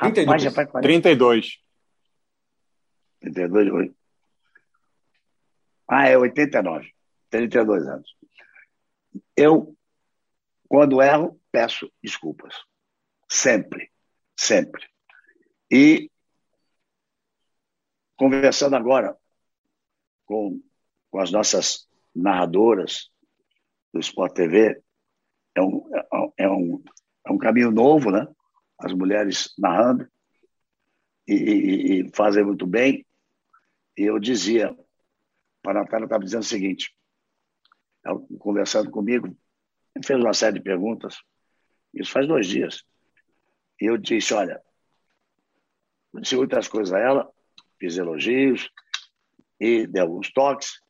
32. 0.00 0.26
Rapaz, 0.26 0.42
já 0.42 0.50
faz 0.50 0.70
40. 0.70 0.88
32. 0.88 1.58
32, 3.20 3.92
Ah, 5.86 6.08
é 6.08 6.16
89. 6.16 6.92
32 7.30 7.86
anos. 7.86 8.16
Eu, 9.36 9.76
quando 10.68 11.02
erro, 11.02 11.40
peço 11.52 11.90
desculpas. 12.02 12.54
Sempre. 13.28 13.90
Sempre. 14.36 14.84
E 15.70 16.10
conversando 18.16 18.74
agora 18.74 19.16
com, 20.26 20.60
com 21.10 21.20
as 21.20 21.30
nossas 21.30 21.89
narradoras 22.14 23.10
do 23.92 24.00
Sport 24.00 24.34
TV, 24.34 24.82
é 25.54 25.62
um, 25.62 25.90
é 26.36 26.48
um, 26.48 26.82
é 27.26 27.32
um 27.32 27.38
caminho 27.38 27.70
novo, 27.70 28.10
né? 28.10 28.26
As 28.78 28.92
mulheres 28.92 29.52
narrando 29.58 30.08
e, 31.26 31.34
e, 31.34 32.00
e 32.00 32.10
fazem 32.14 32.44
muito 32.44 32.66
bem. 32.66 33.06
E 33.96 34.02
eu 34.02 34.18
dizia, 34.18 34.76
a 35.66 35.74
Natália 35.74 36.04
estava 36.04 36.24
dizendo 36.24 36.42
o 36.42 36.46
seguinte, 36.46 36.94
ela, 38.04 38.20
conversando 38.38 38.90
comigo, 38.90 39.36
fez 40.04 40.18
uma 40.18 40.32
série 40.32 40.58
de 40.58 40.64
perguntas, 40.64 41.18
isso 41.92 42.10
faz 42.10 42.26
dois 42.26 42.46
dias. 42.46 42.84
E 43.80 43.86
eu 43.86 43.96
disse, 43.96 44.32
olha, 44.32 44.62
disse 46.14 46.36
muitas 46.36 46.68
coisas 46.68 46.92
a 46.92 46.98
ela, 46.98 47.30
fiz 47.78 47.96
elogios 47.96 48.70
e 49.58 49.86
dei 49.86 50.00
alguns 50.00 50.32
toques, 50.32 50.80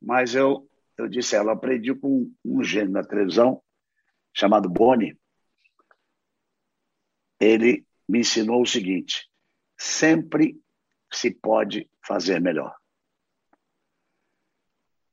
mas 0.00 0.34
eu, 0.34 0.68
eu 0.98 1.08
disse 1.08 1.36
a 1.36 1.40
ela, 1.40 1.52
aprendi 1.52 1.94
com 1.94 2.32
um 2.44 2.62
gênio 2.62 2.92
na 2.92 3.04
televisão 3.04 3.62
chamado 4.34 4.68
Boni. 4.68 5.18
Ele 7.40 7.86
me 8.08 8.20
ensinou 8.20 8.62
o 8.62 8.66
seguinte: 8.66 9.28
sempre 9.78 10.60
se 11.12 11.30
pode 11.30 11.88
fazer 12.06 12.40
melhor. 12.40 12.74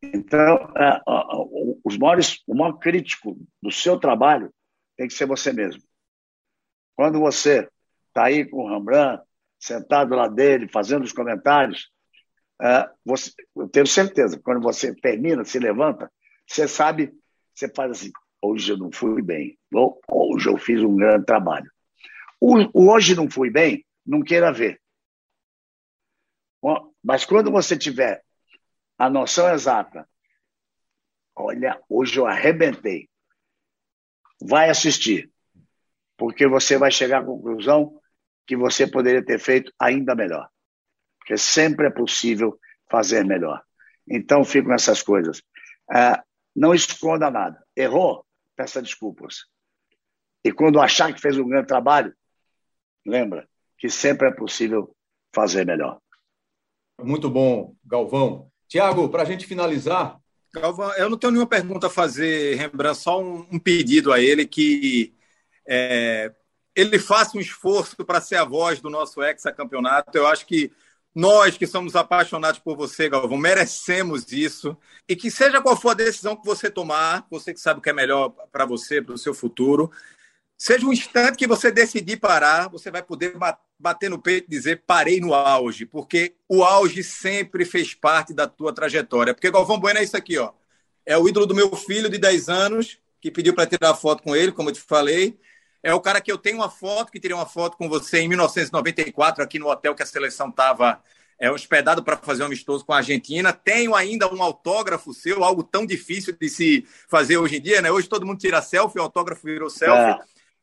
Então, 0.02 0.58
é, 0.76 1.02
os 1.84 1.98
maiores, 1.98 2.44
o 2.46 2.54
maior 2.54 2.74
crítico 2.74 3.40
do 3.62 3.72
seu 3.72 3.98
trabalho 3.98 4.54
tem 4.98 5.08
que 5.08 5.14
ser 5.14 5.26
você 5.26 5.54
mesmo. 5.54 5.82
Quando 6.96 7.20
você 7.20 7.70
está 8.10 8.26
aí 8.26 8.46
com 8.46 8.64
o 8.64 8.70
Rembrandt, 8.70 9.24
sentado 9.58 10.14
lá 10.14 10.28
dele, 10.28 10.68
fazendo 10.68 11.04
os 11.04 11.14
comentários, 11.14 11.90
você, 13.06 13.32
eu 13.56 13.68
tenho 13.68 13.86
certeza, 13.86 14.40
quando 14.40 14.62
você 14.62 14.96
termina, 14.96 15.44
se 15.44 15.60
levanta, 15.60 16.12
você 16.48 16.68
sabe, 16.68 17.14
você 17.54 17.68
faz 17.68 17.92
assim, 17.92 18.12
hoje 18.42 18.72
eu 18.72 18.78
não 18.78 18.92
fui 18.92 19.22
bem, 19.22 19.58
ou 19.74 20.00
hoje 20.10 20.48
eu 20.48 20.58
fiz 20.58 20.82
um 20.82 20.96
grande 20.96 21.26
trabalho. 21.26 21.70
O, 22.40 22.56
o 22.74 22.92
hoje 22.92 23.16
não 23.16 23.30
fui 23.30 23.50
bem, 23.50 23.86
não 24.06 24.22
queira 24.22 24.52
ver. 24.52 24.80
Mas 27.04 27.26
quando 27.26 27.52
você 27.52 27.78
tiver 27.78 28.24
a 28.98 29.10
noção 29.10 29.54
exata, 29.54 30.08
olha, 31.36 31.82
hoje 31.90 32.18
eu 32.18 32.26
arrebentei, 32.26 33.10
vai 34.42 34.70
assistir, 34.70 35.30
porque 36.16 36.48
você 36.48 36.78
vai 36.78 36.92
chegar 36.92 37.22
à 37.22 37.26
conclusão 37.26 38.00
que 38.48 38.56
você 38.56 38.88
poderia 38.88 39.24
ter 39.24 39.40
feito 39.40 39.74
ainda 39.78 40.16
melhor. 40.16 40.50
Porque 41.24 41.38
sempre 41.38 41.88
é 41.88 41.90
possível 41.90 42.60
fazer 42.92 43.24
melhor. 43.24 43.64
Então, 44.08 44.44
ficam 44.44 44.74
essas 44.74 45.02
coisas. 45.02 45.42
É, 45.90 46.22
não 46.54 46.76
esconda 46.76 47.32
nada. 47.32 47.64
Errou? 47.76 48.26
Peça 48.58 48.82
desculpas. 48.82 49.46
E 50.44 50.52
quando 50.52 50.82
achar 50.82 51.14
que 51.14 51.22
fez 51.22 51.38
um 51.38 51.48
grande 51.48 51.68
trabalho, 51.68 52.14
lembra 53.06 53.48
que 53.78 53.90
sempre 53.90 54.28
é 54.28 54.32
possível 54.32 54.94
fazer 55.34 55.66
melhor. 55.66 56.00
Muito 57.02 57.30
bom, 57.30 57.74
Galvão. 57.86 58.52
Tiago, 58.68 59.08
para 59.08 59.24
a 59.24 59.26
gente 59.26 59.48
finalizar. 59.48 60.20
Galvão, 60.54 60.92
eu 60.98 61.10
não 61.10 61.18
tenho 61.18 61.32
nenhuma 61.32 61.48
pergunta 61.48 61.88
a 61.88 61.90
fazer, 61.90 62.56
Rembrandt, 62.56 63.00
só 63.00 63.22
um, 63.22 63.48
um 63.50 63.58
pedido 63.58 64.12
a 64.12 64.20
ele 64.20 64.46
que 64.46 65.16
é, 65.66 66.34
ele 66.76 67.00
faça 67.00 67.38
um 67.38 67.42
esforço 67.42 67.96
para 68.06 68.20
ser 68.20 68.36
a 68.36 68.44
voz 68.44 68.82
do 68.82 68.90
nosso 68.90 69.24
ex-campeonato. 69.24 70.16
Eu 70.18 70.28
acho 70.28 70.46
que 70.46 70.72
nós 71.16 71.58
que 71.58 71.68
somos 71.68 71.96
apaixonados 71.96 72.60
por 72.60 72.76
você, 72.76 73.08
Galvão, 73.08 73.38
merecemos 73.38 74.32
isso. 74.32 74.76
E 75.08 75.16
que 75.16 75.30
seja 75.30 75.62
qual 75.62 75.80
for 75.80 75.90
a 75.90 75.96
decisão 75.96 76.36
que 76.36 76.46
você 76.46 76.70
tomar, 76.70 77.28
você 77.30 77.54
que 77.54 77.60
sabe 77.60 77.80
o 77.80 77.84
que 77.84 77.90
é 77.90 77.94
melhor 77.94 78.30
para 78.52 78.66
você, 78.66 79.02
para 79.02 79.14
o 79.14 79.18
seu 79.18 79.34
futuro, 79.34 79.92
seja 80.58 80.86
um 80.86 80.94
instante 80.94 81.38
que 81.38 81.46
você 81.46 81.72
decidir 81.72 82.18
parar, 82.18 82.68
você 82.68 82.90
vai 82.90 83.04
poder 83.04 83.36
bater 83.78 84.10
no 84.10 84.20
peito 84.20 84.48
e 84.48 84.50
dizer 84.50 84.84
parei 84.88 85.20
no 85.20 85.34
auge, 85.34 85.86
porque 85.86 86.36
o 86.48 86.64
auge 86.64 87.04
sempre 87.04 87.66
fez 87.66 87.94
parte 87.94 88.34
da 88.34 88.48
tua 88.48 88.74
trajetória. 88.74 89.34
Porque 89.34 89.52
Galvão 89.52 89.80
Bueno 89.80 90.00
é 90.00 90.04
isso 90.04 90.18
aqui, 90.18 90.38
ó. 90.38 90.52
É 91.06 91.18
o 91.18 91.28
ídolo 91.28 91.46
do 91.46 91.54
meu 91.54 91.76
filho 91.76 92.10
de 92.10 92.18
10 92.18 92.50
anos, 92.50 92.98
que 93.22 93.30
pediu 93.30 93.54
para 93.54 93.68
tirar 93.68 93.94
foto 93.94 94.24
com 94.24 94.36
ele, 94.36 94.52
como 94.52 94.70
eu 94.70 94.74
te 94.74 94.82
falei. 94.82 95.38
É 95.84 95.94
o 95.94 96.00
cara 96.00 96.22
que 96.22 96.32
eu 96.32 96.38
tenho 96.38 96.58
uma 96.58 96.70
foto, 96.70 97.12
que 97.12 97.20
tirei 97.20 97.36
uma 97.36 97.46
foto 97.46 97.76
com 97.76 97.90
você 97.90 98.20
em 98.20 98.30
1994, 98.30 99.44
aqui 99.44 99.60
no 99.60 99.68
hotel 99.68 99.94
que 99.94 100.02
a 100.02 100.06
seleção 100.06 100.48
estava 100.48 101.02
é, 101.38 101.52
hospedado 101.52 102.02
para 102.02 102.16
fazer 102.16 102.44
um 102.44 102.46
amistoso 102.46 102.86
com 102.86 102.94
a 102.94 102.98
Argentina. 102.98 103.52
Tenho 103.52 103.94
ainda 103.94 104.34
um 104.34 104.42
autógrafo 104.42 105.14
seu, 105.14 105.44
algo 105.44 105.62
tão 105.62 105.86
difícil 105.86 106.34
de 106.40 106.50
se 106.50 106.88
fazer 107.10 107.38
hoje 107.38 107.58
em 107.58 107.62
dia, 107.62 107.82
né? 107.82 107.92
Hoje 107.92 108.08
todo 108.08 108.26
mundo 108.26 108.40
tira 108.40 108.62
selfie, 108.62 108.98
o 108.98 109.04
autógrafo 109.04 109.44
virou 109.44 109.70
selfie. 109.70 110.22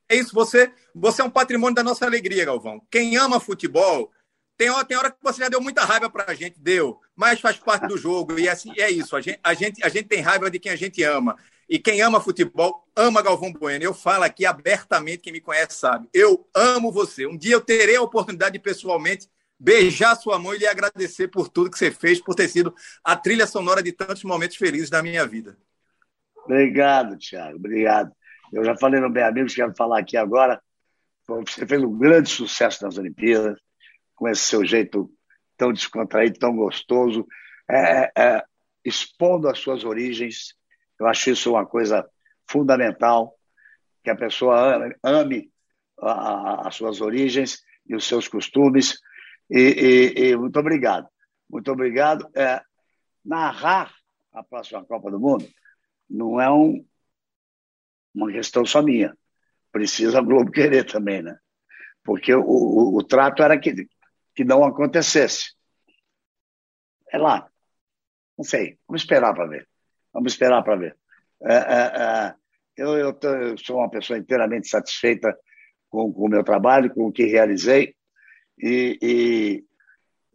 É, 0.08 0.16
é 0.16 0.18
isso, 0.18 0.34
você, 0.34 0.72
você 0.94 1.20
é 1.20 1.24
um 1.24 1.30
patrimônio 1.30 1.74
da 1.74 1.84
nossa 1.84 2.06
alegria, 2.06 2.46
Galvão. 2.46 2.80
Quem 2.90 3.18
ama 3.18 3.38
futebol, 3.38 4.10
tem, 4.56 4.68
tem 4.86 4.96
hora 4.96 5.10
que 5.10 5.18
você 5.22 5.42
já 5.42 5.48
deu 5.50 5.60
muita 5.60 5.84
raiva 5.84 6.08
para 6.08 6.30
a 6.30 6.34
gente, 6.34 6.58
deu, 6.58 6.98
mas 7.14 7.40
faz 7.40 7.58
parte 7.58 7.86
do 7.86 7.98
jogo. 7.98 8.38
E 8.38 8.48
assim, 8.48 8.72
é 8.78 8.90
isso, 8.90 9.14
a 9.14 9.20
gente, 9.20 9.38
a, 9.42 9.52
gente, 9.52 9.84
a 9.84 9.88
gente 9.90 10.08
tem 10.08 10.20
raiva 10.20 10.50
de 10.50 10.58
quem 10.58 10.72
a 10.72 10.76
gente 10.76 11.02
ama. 11.02 11.36
E 11.70 11.78
quem 11.78 12.02
ama 12.02 12.20
futebol, 12.20 12.84
ama 12.96 13.22
Galvão 13.22 13.52
Bueno. 13.52 13.84
Eu 13.84 13.94
falo 13.94 14.24
aqui 14.24 14.44
abertamente, 14.44 15.18
quem 15.18 15.32
me 15.32 15.40
conhece 15.40 15.76
sabe. 15.76 16.08
Eu 16.12 16.44
amo 16.52 16.90
você. 16.90 17.28
Um 17.28 17.36
dia 17.36 17.54
eu 17.54 17.60
terei 17.60 17.94
a 17.94 18.02
oportunidade 18.02 18.54
de 18.54 18.58
pessoalmente 18.58 19.30
beijar 19.56 20.16
sua 20.16 20.36
mão 20.36 20.52
e 20.52 20.58
lhe 20.58 20.66
agradecer 20.66 21.28
por 21.28 21.48
tudo 21.48 21.70
que 21.70 21.78
você 21.78 21.92
fez, 21.92 22.20
por 22.20 22.34
ter 22.34 22.48
sido 22.48 22.74
a 23.04 23.14
trilha 23.14 23.46
sonora 23.46 23.80
de 23.84 23.92
tantos 23.92 24.24
momentos 24.24 24.56
felizes 24.56 24.90
da 24.90 25.00
minha 25.00 25.24
vida. 25.24 25.56
Obrigado, 26.44 27.16
Thiago. 27.16 27.56
Obrigado. 27.56 28.10
Eu 28.52 28.64
já 28.64 28.76
falei 28.76 29.00
no 29.00 29.08
Bem 29.08 29.22
Amigos, 29.22 29.54
quero 29.54 29.72
falar 29.76 30.00
aqui 30.00 30.16
agora. 30.16 30.60
Você 31.28 31.64
fez 31.64 31.80
um 31.80 31.96
grande 31.96 32.30
sucesso 32.30 32.82
nas 32.84 32.98
Olimpíadas, 32.98 33.60
com 34.16 34.28
esse 34.28 34.42
seu 34.42 34.64
jeito 34.64 35.08
tão 35.56 35.72
descontraído, 35.72 36.36
tão 36.36 36.56
gostoso, 36.56 37.24
é, 37.70 38.10
é, 38.18 38.42
expondo 38.84 39.48
as 39.48 39.60
suas 39.60 39.84
origens, 39.84 40.58
eu 41.00 41.06
acho 41.06 41.30
isso 41.30 41.52
uma 41.52 41.64
coisa 41.64 42.08
fundamental, 42.46 43.34
que 44.04 44.10
a 44.10 44.16
pessoa 44.16 44.94
ame, 45.02 45.50
as 45.98 46.74
suas 46.74 47.00
origens 47.00 47.62
e 47.86 47.94
os 47.96 48.06
seus 48.06 48.28
costumes. 48.28 49.00
E, 49.48 50.14
e, 50.16 50.30
e 50.30 50.36
muito 50.36 50.58
obrigado. 50.58 51.08
Muito 51.48 51.72
obrigado. 51.72 52.28
É, 52.36 52.60
narrar 53.24 53.94
a 54.32 54.42
próxima 54.42 54.84
Copa 54.84 55.10
do 55.10 55.18
Mundo 55.18 55.48
não 56.08 56.38
é 56.38 56.50
um, 56.50 56.84
uma 58.14 58.30
questão 58.30 58.66
só 58.66 58.82
minha. 58.82 59.16
Precisa 59.72 60.18
a 60.18 60.22
Globo 60.22 60.50
querer 60.52 60.84
também, 60.84 61.22
né? 61.22 61.38
Porque 62.04 62.34
o, 62.34 62.42
o, 62.42 62.98
o 62.98 63.04
trato 63.04 63.42
era 63.42 63.58
que, 63.58 63.88
que 64.34 64.44
não 64.44 64.64
acontecesse. 64.64 65.54
É 67.10 67.16
lá. 67.16 67.50
Não 68.36 68.44
sei. 68.44 68.78
Vamos 68.86 69.02
esperar 69.02 69.34
para 69.34 69.46
ver. 69.46 69.69
Vamos 70.12 70.32
esperar 70.32 70.62
para 70.62 70.76
ver. 70.76 70.96
É, 71.42 71.54
é, 71.54 72.02
é, 72.02 72.34
eu, 72.76 72.96
eu, 72.96 73.18
eu, 73.22 73.58
sou 73.58 73.78
uma 73.78 73.90
pessoa 73.90 74.18
inteiramente 74.18 74.68
satisfeita 74.68 75.36
com, 75.88 76.12
com, 76.12 76.26
o 76.26 76.28
meu 76.28 76.44
trabalho, 76.44 76.92
com 76.92 77.06
o 77.06 77.12
que 77.12 77.24
realizei, 77.24 77.94
e, 78.58 78.98
e, 79.02 79.64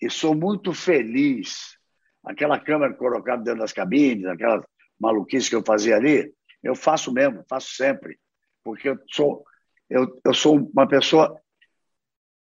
e 0.02 0.10
sou 0.10 0.36
muito 0.36 0.74
feliz. 0.74 1.78
Aquela 2.24 2.60
câmera 2.60 2.94
colocada 2.94 3.44
dentro 3.44 3.60
das 3.60 3.74
cabines, 3.74 4.26
aquela 4.26 4.66
maluquice 5.00 5.50
que 5.50 5.56
eu 5.56 5.64
fazia 5.64 5.96
ali, 5.96 6.34
eu 6.64 6.76
faço 6.76 7.14
mesmo, 7.14 7.44
faço 7.48 7.76
sempre, 7.76 8.20
porque 8.64 8.90
eu 8.90 9.00
sou, 9.12 9.44
eu, 9.90 10.20
eu 10.26 10.34
sou 10.34 10.58
uma 10.74 10.88
pessoa 10.88 11.40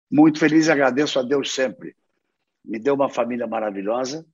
muito 0.10 0.40
feliz 0.40 0.68
e 0.68 0.72
agradeço 0.72 1.20
a 1.20 1.24
Deus 1.24 1.53
sempre. 1.53 1.95
Me 2.64 2.80
deu 2.80 2.95
uma 2.95 3.10
família 3.10 3.45
maravilhosa, 3.45 4.26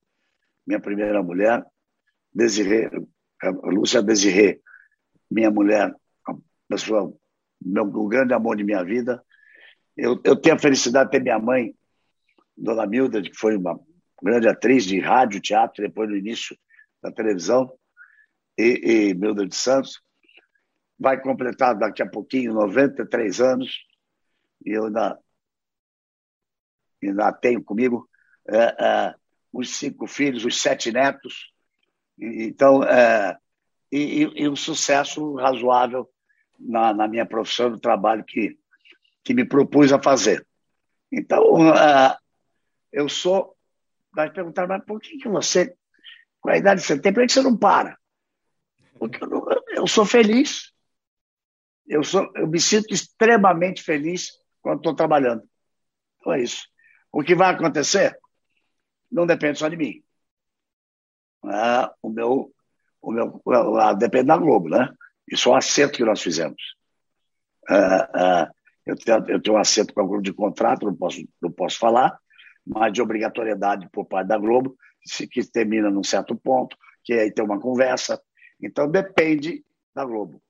minha 0.66 0.80
primeira 0.80 1.22
mulher, 1.22 1.62
Desirê, 2.34 2.90
a 3.42 3.50
Lúcia 3.50 4.02
Desirê, 4.02 4.60
minha 5.30 5.50
mulher, 5.50 5.94
a 6.26 6.34
pessoa, 6.68 7.14
meu, 7.60 7.84
o 7.84 8.08
grande 8.08 8.34
amor 8.34 8.56
de 8.56 8.64
minha 8.64 8.84
vida. 8.84 9.22
Eu, 9.96 10.20
eu 10.24 10.36
tenho 10.36 10.54
a 10.54 10.58
felicidade 10.58 11.10
de 11.10 11.12
ter 11.12 11.22
minha 11.22 11.38
mãe, 11.38 11.74
Dona 12.56 12.86
Milda, 12.86 13.20
que 13.22 13.34
foi 13.34 13.56
uma 13.56 13.78
grande 14.22 14.48
atriz 14.48 14.84
de 14.84 14.98
rádio, 15.00 15.40
teatro, 15.40 15.82
depois 15.82 16.08
no 16.08 16.16
início 16.16 16.56
da 17.02 17.10
televisão, 17.10 17.72
e, 18.56 19.10
e 19.10 19.14
Milda 19.14 19.46
de 19.46 19.56
Santos. 19.56 20.00
Vai 20.98 21.20
completar 21.20 21.76
daqui 21.76 22.02
a 22.02 22.08
pouquinho 22.08 22.54
93 22.54 23.40
anos, 23.40 23.84
e 24.64 24.70
eu 24.70 24.86
ainda, 24.86 25.18
ainda 27.02 27.32
tenho 27.32 27.62
comigo 27.62 28.08
é, 28.48 28.56
é, 28.56 29.14
os 29.52 29.76
cinco 29.76 30.06
filhos, 30.06 30.44
os 30.44 30.60
sete 30.60 30.92
netos. 30.92 31.51
Então, 32.24 32.84
é, 32.84 33.36
e, 33.90 34.22
e, 34.36 34.48
um 34.48 34.54
sucesso 34.54 35.34
razoável 35.34 36.08
na, 36.56 36.94
na, 36.94 37.08
minha 37.08 37.26
profissão, 37.26 37.70
no 37.70 37.80
trabalho 37.80 38.24
que, 38.24 38.56
que 39.24 39.34
me 39.34 39.44
propus 39.44 39.92
a 39.92 40.00
fazer. 40.00 40.46
Então, 41.10 41.54
uh, 41.54 42.16
eu 42.92 43.08
sou. 43.08 43.56
Vai 44.14 44.30
perguntar, 44.30 44.68
mas 44.68 44.84
por 44.84 45.00
que, 45.00 45.18
que 45.18 45.28
você, 45.28 45.74
com 46.40 46.50
a 46.50 46.56
idade 46.56 46.80
que 46.80 46.86
você 46.86 47.00
tem, 47.00 47.12
por 47.12 47.26
que 47.26 47.32
você 47.32 47.42
não 47.42 47.56
para? 47.56 47.98
Porque 48.98 49.22
eu, 49.22 49.28
não, 49.28 49.44
eu 49.70 49.86
sou 49.88 50.06
feliz. 50.06 50.70
Eu, 51.88 52.04
sou, 52.04 52.30
eu 52.36 52.46
me 52.46 52.60
sinto 52.60 52.94
extremamente 52.94 53.82
feliz 53.82 54.30
quando 54.60 54.78
estou 54.78 54.94
trabalhando. 54.94 55.42
Então 56.20 56.32
é 56.34 56.40
isso. 56.40 56.68
O 57.10 57.22
que 57.22 57.34
vai 57.34 57.52
acontecer 57.52 58.16
não 59.10 59.26
depende 59.26 59.58
só 59.58 59.68
de 59.68 59.76
mim. 59.76 60.02
Ah, 61.44 61.92
o 62.00 62.08
meu, 62.08 62.52
o 63.00 63.10
meu, 63.10 63.42
depende 63.98 64.26
da 64.26 64.36
Globo, 64.36 64.68
né? 64.68 64.92
Isso 65.30 65.48
é 65.48 65.52
um 65.52 65.56
acerto 65.56 65.98
que 65.98 66.04
nós 66.04 66.22
fizemos. 66.22 66.62
Ah, 67.68 68.10
ah, 68.14 68.50
eu, 68.86 68.96
tenho, 68.96 69.24
eu 69.28 69.42
tenho 69.42 69.56
um 69.56 69.60
acerto 69.60 69.92
com 69.94 70.00
a 70.00 70.04
Globo 70.04 70.22
de 70.22 70.32
contrato, 70.32 70.86
não 70.86 70.94
posso, 70.94 71.26
não 71.40 71.50
posso 71.50 71.78
falar, 71.78 72.18
mas 72.66 72.92
de 72.92 73.02
obrigatoriedade 73.02 73.88
por 73.90 74.04
parte 74.04 74.28
da 74.28 74.38
Globo, 74.38 74.76
se, 75.04 75.26
que 75.26 75.44
termina 75.44 75.90
num 75.90 76.04
certo 76.04 76.36
ponto, 76.36 76.76
que 77.04 77.12
aí 77.12 77.32
tem 77.32 77.44
uma 77.44 77.60
conversa. 77.60 78.20
Então 78.60 78.88
depende 78.88 79.64
da 79.94 80.04
Globo. 80.04 80.40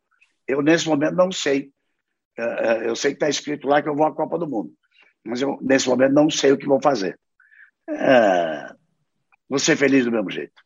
Eu, 0.47 0.61
nesse 0.61 0.87
momento, 0.87 1.15
não 1.15 1.33
sei. 1.33 1.73
Eu 2.85 2.97
sei 2.97 3.13
que 3.13 3.17
está 3.17 3.29
escrito 3.29 3.69
lá 3.69 3.83
que 3.83 3.89
eu 3.89 3.95
vou 3.95 4.07
à 4.07 4.15
Copa 4.15 4.39
do 4.39 4.49
Mundo, 4.49 4.73
mas 5.25 5.41
eu, 5.43 5.59
nesse 5.61 5.89
momento, 5.89 6.13
não 6.13 6.31
sei 6.31 6.53
o 6.53 6.59
que 6.59 6.67
vou 6.67 6.81
fazer. 6.83 7.19
vou 9.49 9.59
ser 9.59 9.77
feliz 9.77 10.05
do 10.05 10.13
mesmo 10.13 10.31
jeito. 10.31 10.63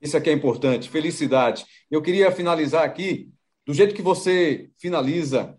Isso 0.00 0.16
aqui 0.16 0.30
é 0.30 0.32
importante. 0.32 0.88
Felicidade. 0.88 1.64
Eu 1.90 2.00
queria 2.00 2.32
finalizar 2.32 2.84
aqui 2.84 3.28
do 3.66 3.74
jeito 3.74 3.94
que 3.94 4.02
você 4.02 4.70
finaliza 4.78 5.56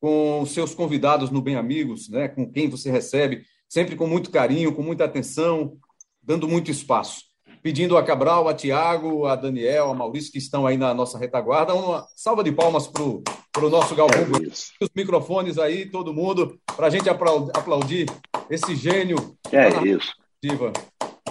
com 0.00 0.40
os 0.40 0.52
seus 0.52 0.74
convidados 0.74 1.30
no 1.30 1.42
Bem 1.42 1.56
Amigos, 1.56 2.08
né? 2.08 2.28
com 2.28 2.50
quem 2.50 2.68
você 2.68 2.90
recebe, 2.90 3.42
sempre 3.68 3.94
com 3.94 4.06
muito 4.06 4.30
carinho, 4.30 4.74
com 4.74 4.82
muita 4.82 5.04
atenção, 5.04 5.76
dando 6.22 6.48
muito 6.48 6.70
espaço. 6.70 7.28
Pedindo 7.62 7.98
a 7.98 8.02
Cabral, 8.02 8.48
a 8.48 8.54
Tiago, 8.54 9.26
a 9.26 9.36
Daniel, 9.36 9.90
a 9.90 9.94
Maurício, 9.94 10.32
que 10.32 10.38
estão 10.38 10.66
aí 10.66 10.78
na 10.78 10.94
nossa 10.94 11.18
retaguarda, 11.18 11.74
uma 11.74 12.06
salva 12.16 12.42
de 12.42 12.50
palmas 12.50 12.86
para 12.86 13.02
o 13.02 13.70
nosso 13.70 13.94
Galvão. 13.94 14.22
É 14.22 14.84
os 14.84 14.90
microfones 14.96 15.58
aí, 15.58 15.84
todo 15.84 16.14
mundo, 16.14 16.58
para 16.74 16.86
a 16.86 16.90
gente 16.90 17.10
aplaudir 17.10 18.06
esse 18.48 18.74
gênio. 18.74 19.36
É 19.52 19.86
isso. 19.86 20.14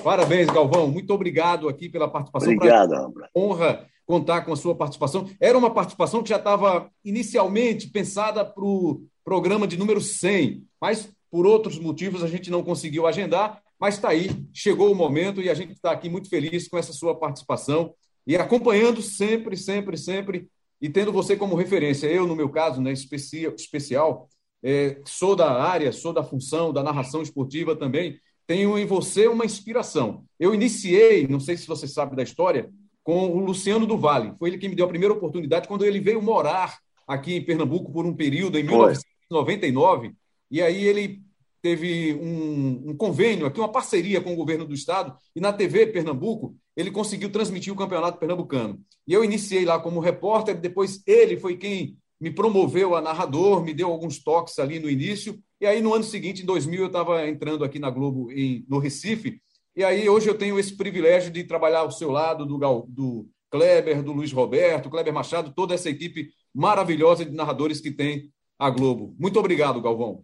Parabéns, 0.04 0.48
Galvão. 0.48 0.88
Muito 0.88 1.14
obrigado 1.14 1.68
aqui 1.68 1.90
pela 1.90 2.08
participação. 2.08 2.54
Obrigado, 2.54 2.94
Ambra. 2.94 3.30
Honra 3.36 3.88
contar 4.06 4.42
com 4.42 4.52
a 4.52 4.56
sua 4.56 4.76
participação. 4.76 5.30
Era 5.40 5.58
uma 5.58 5.72
participação 5.72 6.24
que 6.24 6.30
já 6.30 6.38
estava 6.38 6.90
inicialmente 7.06 7.90
pensada 7.90 8.44
para 8.44 8.64
o 8.64 9.04
programa 9.24 9.68
de 9.68 9.78
número 9.78 10.02
100, 10.02 10.64
mas 10.82 11.10
por 11.30 11.46
outros 11.46 11.78
motivos 11.78 12.24
a 12.24 12.28
gente 12.28 12.50
não 12.50 12.64
conseguiu 12.64 13.06
agendar. 13.06 13.62
Mas 13.80 13.96
está 13.96 14.10
aí, 14.10 14.30
chegou 14.54 14.92
o 14.92 14.96
momento 14.96 15.42
e 15.42 15.50
a 15.50 15.54
gente 15.54 15.74
está 15.74 15.92
aqui 15.92 16.10
muito 16.10 16.28
feliz 16.28 16.68
com 16.68 16.78
essa 16.78 16.92
sua 16.92 17.16
participação 17.16 17.94
e 18.26 18.36
acompanhando 18.36 19.02
sempre, 19.02 19.56
sempre, 19.56 19.98
sempre 19.98 20.50
e 20.82 20.90
tendo 20.90 21.12
você 21.12 21.36
como 21.36 21.56
referência. 21.56 22.08
Eu, 22.08 22.28
no 22.28 22.36
meu 22.36 22.50
caso, 22.50 22.82
né, 22.82 22.92
especial, 22.92 24.28
é, 24.64 25.00
sou 25.06 25.36
da 25.36 25.62
área, 25.62 25.92
sou 25.92 26.12
da 26.12 26.24
função 26.24 26.74
da 26.74 26.84
narração 26.84 27.22
esportiva 27.22 27.76
também, 27.76 28.20
tenho 28.50 28.80
em 28.80 28.86
você 28.88 29.28
uma 29.28 29.46
inspiração. 29.46 30.24
Eu 30.40 30.56
iniciei, 30.56 31.28
não 31.28 31.40
sei 31.40 31.56
se 31.56 31.68
você 31.68 31.88
sabe 31.88 32.16
da 32.16 32.24
história, 32.24 32.68
com 33.04 33.28
o 33.28 33.38
Luciano 33.38 33.86
do 33.86 33.96
Vale. 33.96 34.34
Foi 34.40 34.50
ele 34.50 34.58
que 34.58 34.68
me 34.68 34.74
deu 34.74 34.88
a 34.88 34.90
primeira 34.90 35.14
oportunidade 35.14 35.68
quando 35.68 35.86
ele 35.86 36.00
veio 36.00 36.20
morar 36.20 36.80
aqui 37.08 37.36
em 37.36 37.46
Pernambuco 37.46 37.92
por 37.92 38.08
um 38.08 38.16
período, 38.16 38.58
em 38.58 38.64
1999. 38.64 40.16
E 40.50 40.64
aí 40.64 40.84
ele 40.84 41.22
teve 41.62 42.16
um, 42.16 42.90
um, 42.90 42.98
convênio 42.98 43.46
aqui, 43.46 43.60
uma 43.60 43.72
parceria 43.72 44.20
com 44.20 44.34
o 44.34 44.36
governo 44.36 44.66
do 44.66 44.74
estado, 44.74 45.16
e 45.36 45.40
na 45.40 45.54
TV 45.54 45.86
Pernambuco 45.86 46.56
ele 46.76 46.90
conseguiu 46.90 47.32
transmitir 47.32 47.72
o 47.72 47.78
campeonato 47.78 48.18
pernambucano. 48.18 48.82
E 49.08 49.14
eu 49.14 49.24
iniciei 49.24 49.64
lá 49.64 49.78
como 49.78 50.00
repórter, 50.00 50.60
depois 50.60 51.04
ele 51.06 51.38
foi 51.38 51.56
quem 51.56 52.00
me 52.20 52.32
promoveu 52.32 52.96
a 52.96 53.02
narrador, 53.02 53.64
me 53.64 53.76
deu 53.76 53.92
alguns 53.92 54.18
toques 54.18 54.58
ali 54.58 54.80
no 54.80 54.90
início, 54.90 55.40
e 55.60 55.66
aí 55.66 55.82
no 55.82 55.94
ano 55.94 56.04
seguinte, 56.04 56.44
em 56.44 56.46
2000, 56.46 56.82
eu 56.82 56.88
estava 56.88 57.28
entrando 57.28 57.64
aqui 57.64 57.80
na 57.80 57.90
Globo, 57.90 58.32
em, 58.32 58.66
no 58.70 58.80
Recife, 58.80 59.42
e 59.76 59.84
aí 59.84 60.10
hoje 60.10 60.30
eu 60.30 60.38
tenho 60.38 60.60
esse 60.60 60.76
privilégio 60.76 61.32
de 61.32 61.44
trabalhar 61.44 61.80
ao 61.80 61.92
seu 61.92 62.12
lado 62.12 62.46
do, 62.46 62.58
do 62.88 63.30
Kleber, 63.50 64.04
do 64.04 64.12
Luiz 64.12 64.32
Roberto, 64.32 64.90
Kleber 64.90 65.14
Machado, 65.14 65.54
toda 65.54 65.74
essa 65.74 65.90
equipe 65.90 66.30
maravilhosa 66.54 67.26
de 67.26 67.36
narradores 67.36 67.80
que 67.80 67.92
tem 67.92 68.32
a 68.58 68.70
Globo. 68.70 69.16
Muito 69.18 69.40
obrigado, 69.40 69.82
Galvão. 69.82 70.24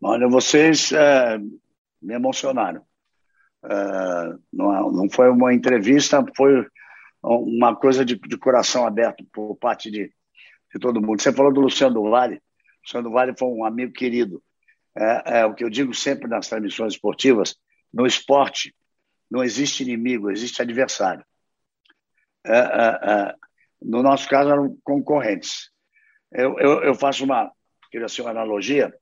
Olha, 0.00 0.28
vocês 0.28 0.90
é, 0.90 1.38
me 2.00 2.14
emocionaram. 2.14 2.82
É, 3.64 4.34
não, 4.52 4.90
não, 4.90 5.10
foi 5.10 5.30
uma 5.30 5.54
entrevista, 5.54 6.24
foi 6.36 6.66
uma 7.22 7.76
coisa 7.76 8.04
de, 8.04 8.16
de 8.16 8.36
coração 8.36 8.84
aberto 8.84 9.24
por 9.32 9.54
parte 9.56 9.88
de, 9.88 10.12
de, 10.72 10.80
todo 10.80 11.00
mundo. 11.00 11.22
Você 11.22 11.32
falou 11.32 11.52
do 11.52 11.60
Luciano 11.60 12.10
Vale. 12.10 12.42
O 12.94 13.02
do 13.02 13.10
Vale 13.10 13.34
foi 13.36 13.48
um 13.48 13.64
amigo 13.64 13.92
querido. 13.92 14.42
É, 14.96 15.40
é 15.40 15.46
o 15.46 15.54
que 15.54 15.64
eu 15.64 15.70
digo 15.70 15.94
sempre 15.94 16.28
nas 16.28 16.48
transmissões 16.48 16.94
esportivas: 16.94 17.56
no 17.92 18.06
esporte 18.06 18.74
não 19.30 19.42
existe 19.42 19.82
inimigo, 19.82 20.30
existe 20.30 20.60
adversário. 20.60 21.24
É, 22.44 22.58
é, 22.58 23.10
é 23.12 23.34
no 23.80 24.02
nosso 24.02 24.28
caso, 24.28 24.50
eram 24.50 24.78
concorrentes. 24.84 25.70
Eu, 26.30 26.58
eu, 26.58 26.82
eu 26.84 26.94
faço 26.94 27.24
uma, 27.24 27.50
ser 28.08 28.22
uma 28.22 28.30
analogia 28.30 28.94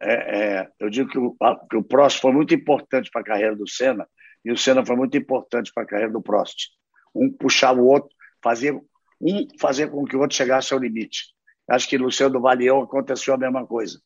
é, 0.00 0.68
eu 0.80 0.90
digo 0.90 1.08
que 1.08 1.18
o, 1.18 1.36
que 1.70 1.76
o 1.76 1.82
Prost 1.82 2.20
foi 2.20 2.32
muito 2.32 2.54
importante 2.54 3.10
para 3.10 3.20
a 3.20 3.24
carreira 3.24 3.54
do 3.54 3.68
Senna 3.68 4.06
e 4.44 4.50
o 4.50 4.56
Senna 4.56 4.84
foi 4.84 4.96
muito 4.96 5.16
importante 5.16 5.72
para 5.72 5.84
a 5.84 5.86
carreira 5.86 6.12
do 6.12 6.22
Prost. 6.22 6.70
Um 7.14 7.30
puxava 7.30 7.80
o 7.80 7.86
outro, 7.86 8.10
fazia 8.42 8.74
um 9.20 9.46
fazer 9.60 9.88
com 9.90 10.04
que 10.04 10.16
o 10.16 10.20
outro 10.20 10.36
chegasse 10.36 10.74
ao 10.74 10.80
limite. 10.80 11.31
Acho 11.68 11.88
que 11.88 11.98
Luciano 11.98 12.40
Valião 12.40 12.82
aconteceu 12.82 13.34
a 13.34 13.38
mesma 13.38 13.66
coisa. 13.66 14.00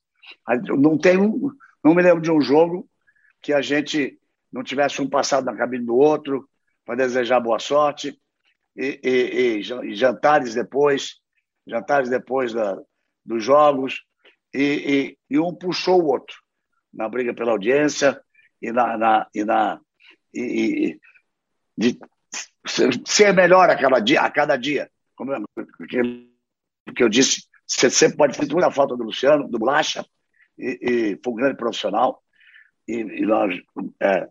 Não 0.78 0.99
tem 0.99 1.19
um, 1.19 1.51
não 1.83 1.95
me 1.95 2.03
lembro 2.03 2.20
de 2.20 2.31
um 2.31 2.41
jogo 2.41 2.89
que 3.41 3.53
a 3.53 3.61
gente 3.61 4.19
não 4.53 4.62
tivesse 4.62 5.01
um 5.01 5.09
passado 5.09 5.45
na 5.45 5.57
cabine 5.57 5.85
do 5.85 5.97
outro 5.97 6.49
para 6.85 6.97
desejar 6.97 7.41
boa 7.41 7.59
sorte 7.59 8.19
e, 8.77 9.01
e, 9.03 9.59
e, 9.59 9.95
jantares 9.95 10.55
depois, 10.55 11.16
jantares 11.66 12.09
depois 12.09 12.53
da, 12.53 12.78
dos 13.24 13.43
jogos, 13.43 14.05
e, 14.55 15.16
e, 15.28 15.39
um 15.39 15.55
puxou 15.55 16.03
o 16.03 16.07
outro 16.07 16.37
na 16.93 17.09
briga 17.09 17.35
pela 17.35 17.53
audiência 17.53 18.20
e 18.61 18.73
na, 18.73 18.97
na 18.97 19.27
e 19.35 19.45
na 19.45 19.81
e, 20.35 20.99
de 21.77 21.99
ser 23.07 23.35
melhor 23.35 23.69
a 23.69 23.77
cada 23.77 24.01
dia, 24.01 24.20
a 24.23 24.31
cada 24.31 24.57
dia. 24.57 24.91
Como 25.15 25.33
eu, 25.33 25.45
que 26.94 27.02
eu 27.02 27.08
disse, 27.08 27.46
você 27.66 27.90
sempre 27.90 28.16
pode 28.16 28.36
fazer 28.36 28.52
muita 28.52 28.70
falta 28.70 28.96
do 28.96 29.02
Luciano, 29.02 29.48
do 29.48 29.58
Blacha, 29.58 30.06
e, 30.58 30.78
e 30.82 31.20
foi 31.22 31.32
um 31.32 31.36
grande 31.36 31.56
profissional. 31.56 32.22
E, 32.86 32.94
e 32.94 33.22
nós 33.22 33.54
é, 34.00 34.28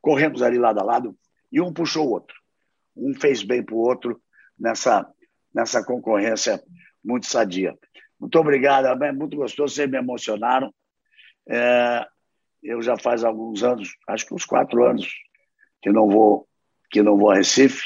corremos 0.00 0.42
ali 0.42 0.58
lado 0.58 0.80
a 0.80 0.84
lado 0.84 1.16
e 1.50 1.60
um 1.60 1.72
puxou 1.72 2.06
o 2.06 2.10
outro. 2.10 2.36
Um 2.94 3.14
fez 3.14 3.42
bem 3.42 3.62
para 3.62 3.74
o 3.74 3.78
outro 3.78 4.20
nessa, 4.58 5.08
nessa 5.54 5.84
concorrência 5.84 6.62
muito 7.02 7.26
sadia. 7.26 7.76
Muito 8.20 8.38
obrigado, 8.38 8.86
é 8.86 9.12
muito 9.12 9.36
gostoso, 9.36 9.74
vocês 9.74 9.90
me 9.90 9.98
emocionaram. 9.98 10.72
É, 11.48 12.06
eu 12.62 12.80
já 12.80 12.96
faz 12.96 13.24
alguns 13.24 13.62
anos, 13.64 13.90
acho 14.08 14.26
que 14.26 14.34
uns 14.34 14.44
quatro 14.44 14.84
anos, 14.84 15.08
que 15.82 15.90
não 15.90 16.08
vou, 16.08 16.48
que 16.90 17.02
não 17.02 17.16
vou 17.16 17.30
a 17.30 17.34
Recife. 17.34 17.82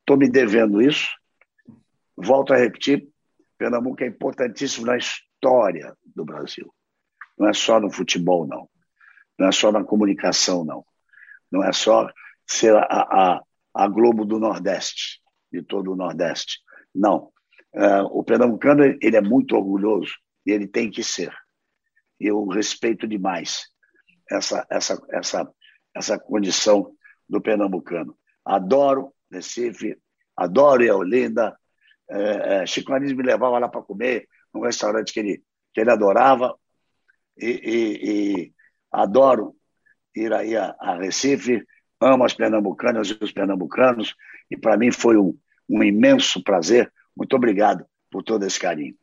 Estou 0.00 0.16
me 0.16 0.28
devendo 0.28 0.80
isso. 0.80 1.08
Volto 2.22 2.52
a 2.52 2.56
repetir, 2.56 3.08
Pernambuco 3.58 4.02
é 4.02 4.06
importantíssimo 4.06 4.86
na 4.86 4.96
história 4.96 5.96
do 6.14 6.24
Brasil. 6.24 6.72
Não 7.38 7.48
é 7.48 7.52
só 7.52 7.80
no 7.80 7.90
futebol, 7.90 8.46
não. 8.46 8.68
Não 9.38 9.48
é 9.48 9.52
só 9.52 9.72
na 9.72 9.84
comunicação, 9.84 10.64
não. 10.64 10.84
Não 11.50 11.64
é 11.64 11.72
só 11.72 12.08
ser 12.46 12.74
a, 12.76 12.84
a, 12.84 13.42
a 13.74 13.88
Globo 13.88 14.24
do 14.24 14.38
Nordeste, 14.38 15.20
de 15.52 15.62
todo 15.62 15.92
o 15.92 15.96
Nordeste. 15.96 16.60
Não. 16.94 17.32
Uh, 17.74 18.04
o 18.10 18.24
pernambucano 18.24 18.82
ele 18.84 19.16
é 19.16 19.20
muito 19.20 19.56
orgulhoso 19.56 20.12
e 20.44 20.50
ele 20.50 20.66
tem 20.66 20.90
que 20.90 21.04
ser. 21.04 21.32
Eu 22.18 22.46
respeito 22.48 23.06
demais 23.06 23.68
essa 24.30 24.66
essa 24.68 25.00
essa 25.10 25.50
essa 25.94 26.18
condição 26.18 26.92
do 27.28 27.40
pernambucano. 27.40 28.16
Adoro 28.44 29.12
Recife, 29.30 29.96
adoro 30.36 30.82
Eolinda. 30.82 31.56
É, 32.10 32.62
é, 32.62 32.66
Chico 32.66 32.92
Anísio 32.92 33.16
me 33.16 33.22
levava 33.22 33.58
lá 33.58 33.68
para 33.68 33.82
comer 33.82 34.28
num 34.52 34.62
restaurante 34.62 35.12
que 35.12 35.20
ele 35.20 35.42
que 35.72 35.80
ele 35.80 35.90
adorava 35.90 36.56
e, 37.38 37.46
e, 37.46 38.10
e 38.10 38.52
adoro 38.90 39.54
ir 40.14 40.32
aí 40.32 40.56
a, 40.56 40.74
a, 40.80 40.96
Recife. 40.96 41.64
Amo 42.00 42.24
as 42.24 42.34
pernambucanas 42.34 43.08
e 43.08 43.18
os 43.22 43.30
pernambucanos 43.30 44.16
e 44.50 44.56
para 44.56 44.76
mim 44.76 44.90
foi 44.90 45.16
um, 45.16 45.38
um 45.68 45.82
imenso 45.82 46.42
prazer 46.42 46.92
muito 47.16 47.36
obrigado 47.36 47.84
por 48.10 48.22
todo 48.22 48.44
esse 48.46 48.58
carinho. 48.58 48.94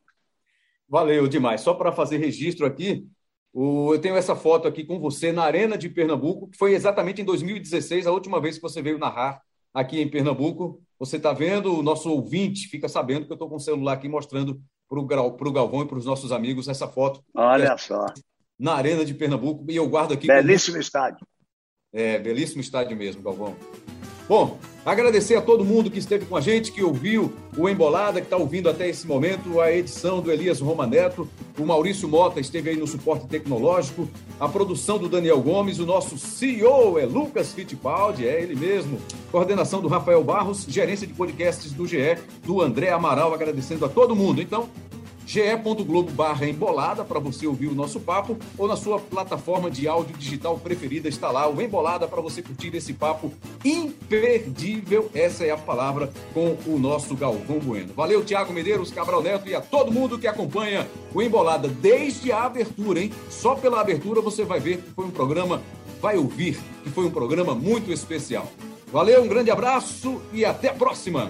Valeu 0.90 1.28
demais. 1.28 1.62
Só 1.62 1.74
para 1.74 1.92
fazer 1.92 2.18
registro 2.18 2.66
aqui, 2.66 3.06
eu 3.54 4.00
tenho 4.02 4.16
essa 4.16 4.36
foto 4.36 4.68
aqui 4.68 4.84
com 4.84 5.00
você 5.00 5.32
na 5.32 5.44
Arena 5.44 5.78
de 5.78 5.90
Pernambuco, 5.90 6.50
que 6.50 6.58
foi 6.58 6.74
exatamente 6.74 7.22
em 7.22 7.26
2016, 7.26 8.08
a 8.08 8.12
última 8.12 8.42
vez 8.42 8.56
que 8.56 8.62
você 8.62 8.82
veio 8.82 8.98
narrar 8.98 9.42
aqui 9.78 10.02
em 10.02 10.10
Pernambuco. 10.10 10.82
Você 10.98 11.18
está 11.18 11.32
vendo, 11.32 11.78
o 11.78 11.84
nosso 11.84 12.10
ouvinte 12.10 12.68
fica 12.68 12.90
sabendo 12.90 13.26
que 13.28 13.32
eu 13.32 13.36
estou 13.36 13.48
com 13.48 13.58
o 13.58 13.60
celular 13.60 13.94
aqui 13.94 14.10
mostrando 14.10 14.60
para 14.90 15.00
o 15.00 15.52
Galvão 15.52 15.84
e 15.84 15.88
para 15.88 15.98
os 15.98 16.06
nossos 16.06 16.32
amigos 16.32 16.68
essa 16.68 16.88
foto. 16.88 17.24
Olha 17.36 17.74
é 17.74 17.78
só. 17.78 18.08
Na 18.60 18.74
Arena 18.74 19.06
de 19.06 19.14
Pernambuco, 19.14 19.64
e 19.70 19.76
eu 19.76 19.88
guardo 19.88 20.14
aqui. 20.14 20.26
Belíssimo 20.26 20.74
como... 20.74 20.82
estádio. 20.82 21.28
É, 21.94 22.18
belíssimo 22.18 22.62
estádio 22.62 22.98
mesmo, 22.98 23.22
Galvão. 23.22 23.56
Bom, 24.28 24.58
agradecer 24.86 25.36
a 25.36 25.42
todo 25.42 25.64
mundo 25.64 25.90
que 25.90 26.00
esteve 26.00 26.26
com 26.26 26.36
a 26.36 26.42
gente, 26.42 26.74
que 26.74 26.84
ouviu 26.84 27.34
o 27.58 27.70
Embolada, 27.70 28.20
que 28.20 28.28
está 28.28 28.36
ouvindo 28.36 28.70
até 28.70 28.90
esse 28.90 29.08
momento 29.08 29.62
a 29.62 29.72
edição 29.72 30.20
do 30.20 30.30
Elias 30.30 30.60
Roma 30.60 30.86
Neto, 30.86 31.30
o 31.58 31.66
Maurício 31.66 32.10
Mota 32.10 32.38
esteve 32.42 32.72
aí 32.72 32.76
no 32.76 32.86
suporte 32.86 33.26
tecnológico, 33.28 34.06
a 34.38 34.50
produção 34.50 34.98
do 34.98 35.08
Daniel 35.08 35.40
Gomes, 35.40 35.80
o 35.80 35.86
nosso 35.86 36.18
CEO 36.18 37.00
é 37.00 37.06
Lucas 37.06 37.54
Fittipaldi, 37.54 38.28
é 38.28 38.42
ele 38.42 38.54
mesmo, 38.54 39.00
coordenação 39.32 39.82
do 39.82 39.88
Rafael 39.88 40.22
Barros, 40.22 40.66
gerência 40.68 41.08
de 41.08 41.14
podcasts 41.14 41.72
do 41.72 41.88
GE, 41.88 42.18
do 42.44 42.62
André 42.62 42.90
Amaral, 42.90 43.34
agradecendo 43.34 43.86
a 43.86 43.90
todo 43.90 44.14
mundo. 44.14 44.42
Então, 44.42 44.68
ge.globo 45.28 46.10
barra 46.12 46.48
embolada 46.48 47.04
para 47.04 47.20
você 47.20 47.46
ouvir 47.46 47.68
o 47.68 47.76
nosso 47.76 48.00
papo 48.00 48.38
ou 48.58 48.66
na 48.66 48.78
sua 48.78 48.98
plataforma 48.98 49.70
de 49.70 49.86
áudio 49.86 50.16
digital 50.16 50.58
preferida 50.58 51.10
está 51.10 51.30
lá 51.30 51.50
o 51.50 51.62
Embolada 51.62 52.08
para 52.08 52.22
você 52.22 52.42
curtir 52.42 52.74
esse 52.74 52.94
papo 52.94 53.34
imperdível, 53.66 55.12
essa 55.14 55.44
é 55.44 55.52
a 55.52 55.58
palavra 55.58 56.14
com 56.34 56.58
o 56.66 56.80
nosso 56.80 57.14
Galvão 57.14 57.60
Bueno. 57.60 57.94
Valeu 57.94 58.24
Tiago 58.24 58.54
Medeiros, 58.54 58.90
Cabral 58.90 59.22
Neto 59.22 59.50
e 59.50 59.54
a 59.54 59.60
todo 59.60 59.92
mundo 59.92 60.18
que 60.18 60.28
acompanha 60.28 60.88
o 61.14 61.22
Embolada 61.22 61.68
desde 61.68 62.32
a 62.32 62.44
abertura, 62.44 63.02
hein? 63.02 63.12
Só 63.30 63.54
pela 63.54 63.82
abertura 63.82 64.22
você 64.22 64.46
vai 64.46 64.62
ver 64.62 64.78
que 64.78 64.92
foi 64.92 65.06
um 65.06 65.12
programa, 65.12 65.62
vai 66.02 66.16
ouvir 66.18 66.58
que 66.84 66.90
foi 66.90 67.06
um 67.06 67.12
programa 67.12 67.54
muito 67.54 67.92
especial. 67.92 68.50
Valeu, 68.94 69.24
um 69.24 69.28
grande 69.28 69.52
abraço 69.52 70.22
e 70.32 70.46
até 70.46 70.70
a 70.70 70.74
próxima! 70.74 71.30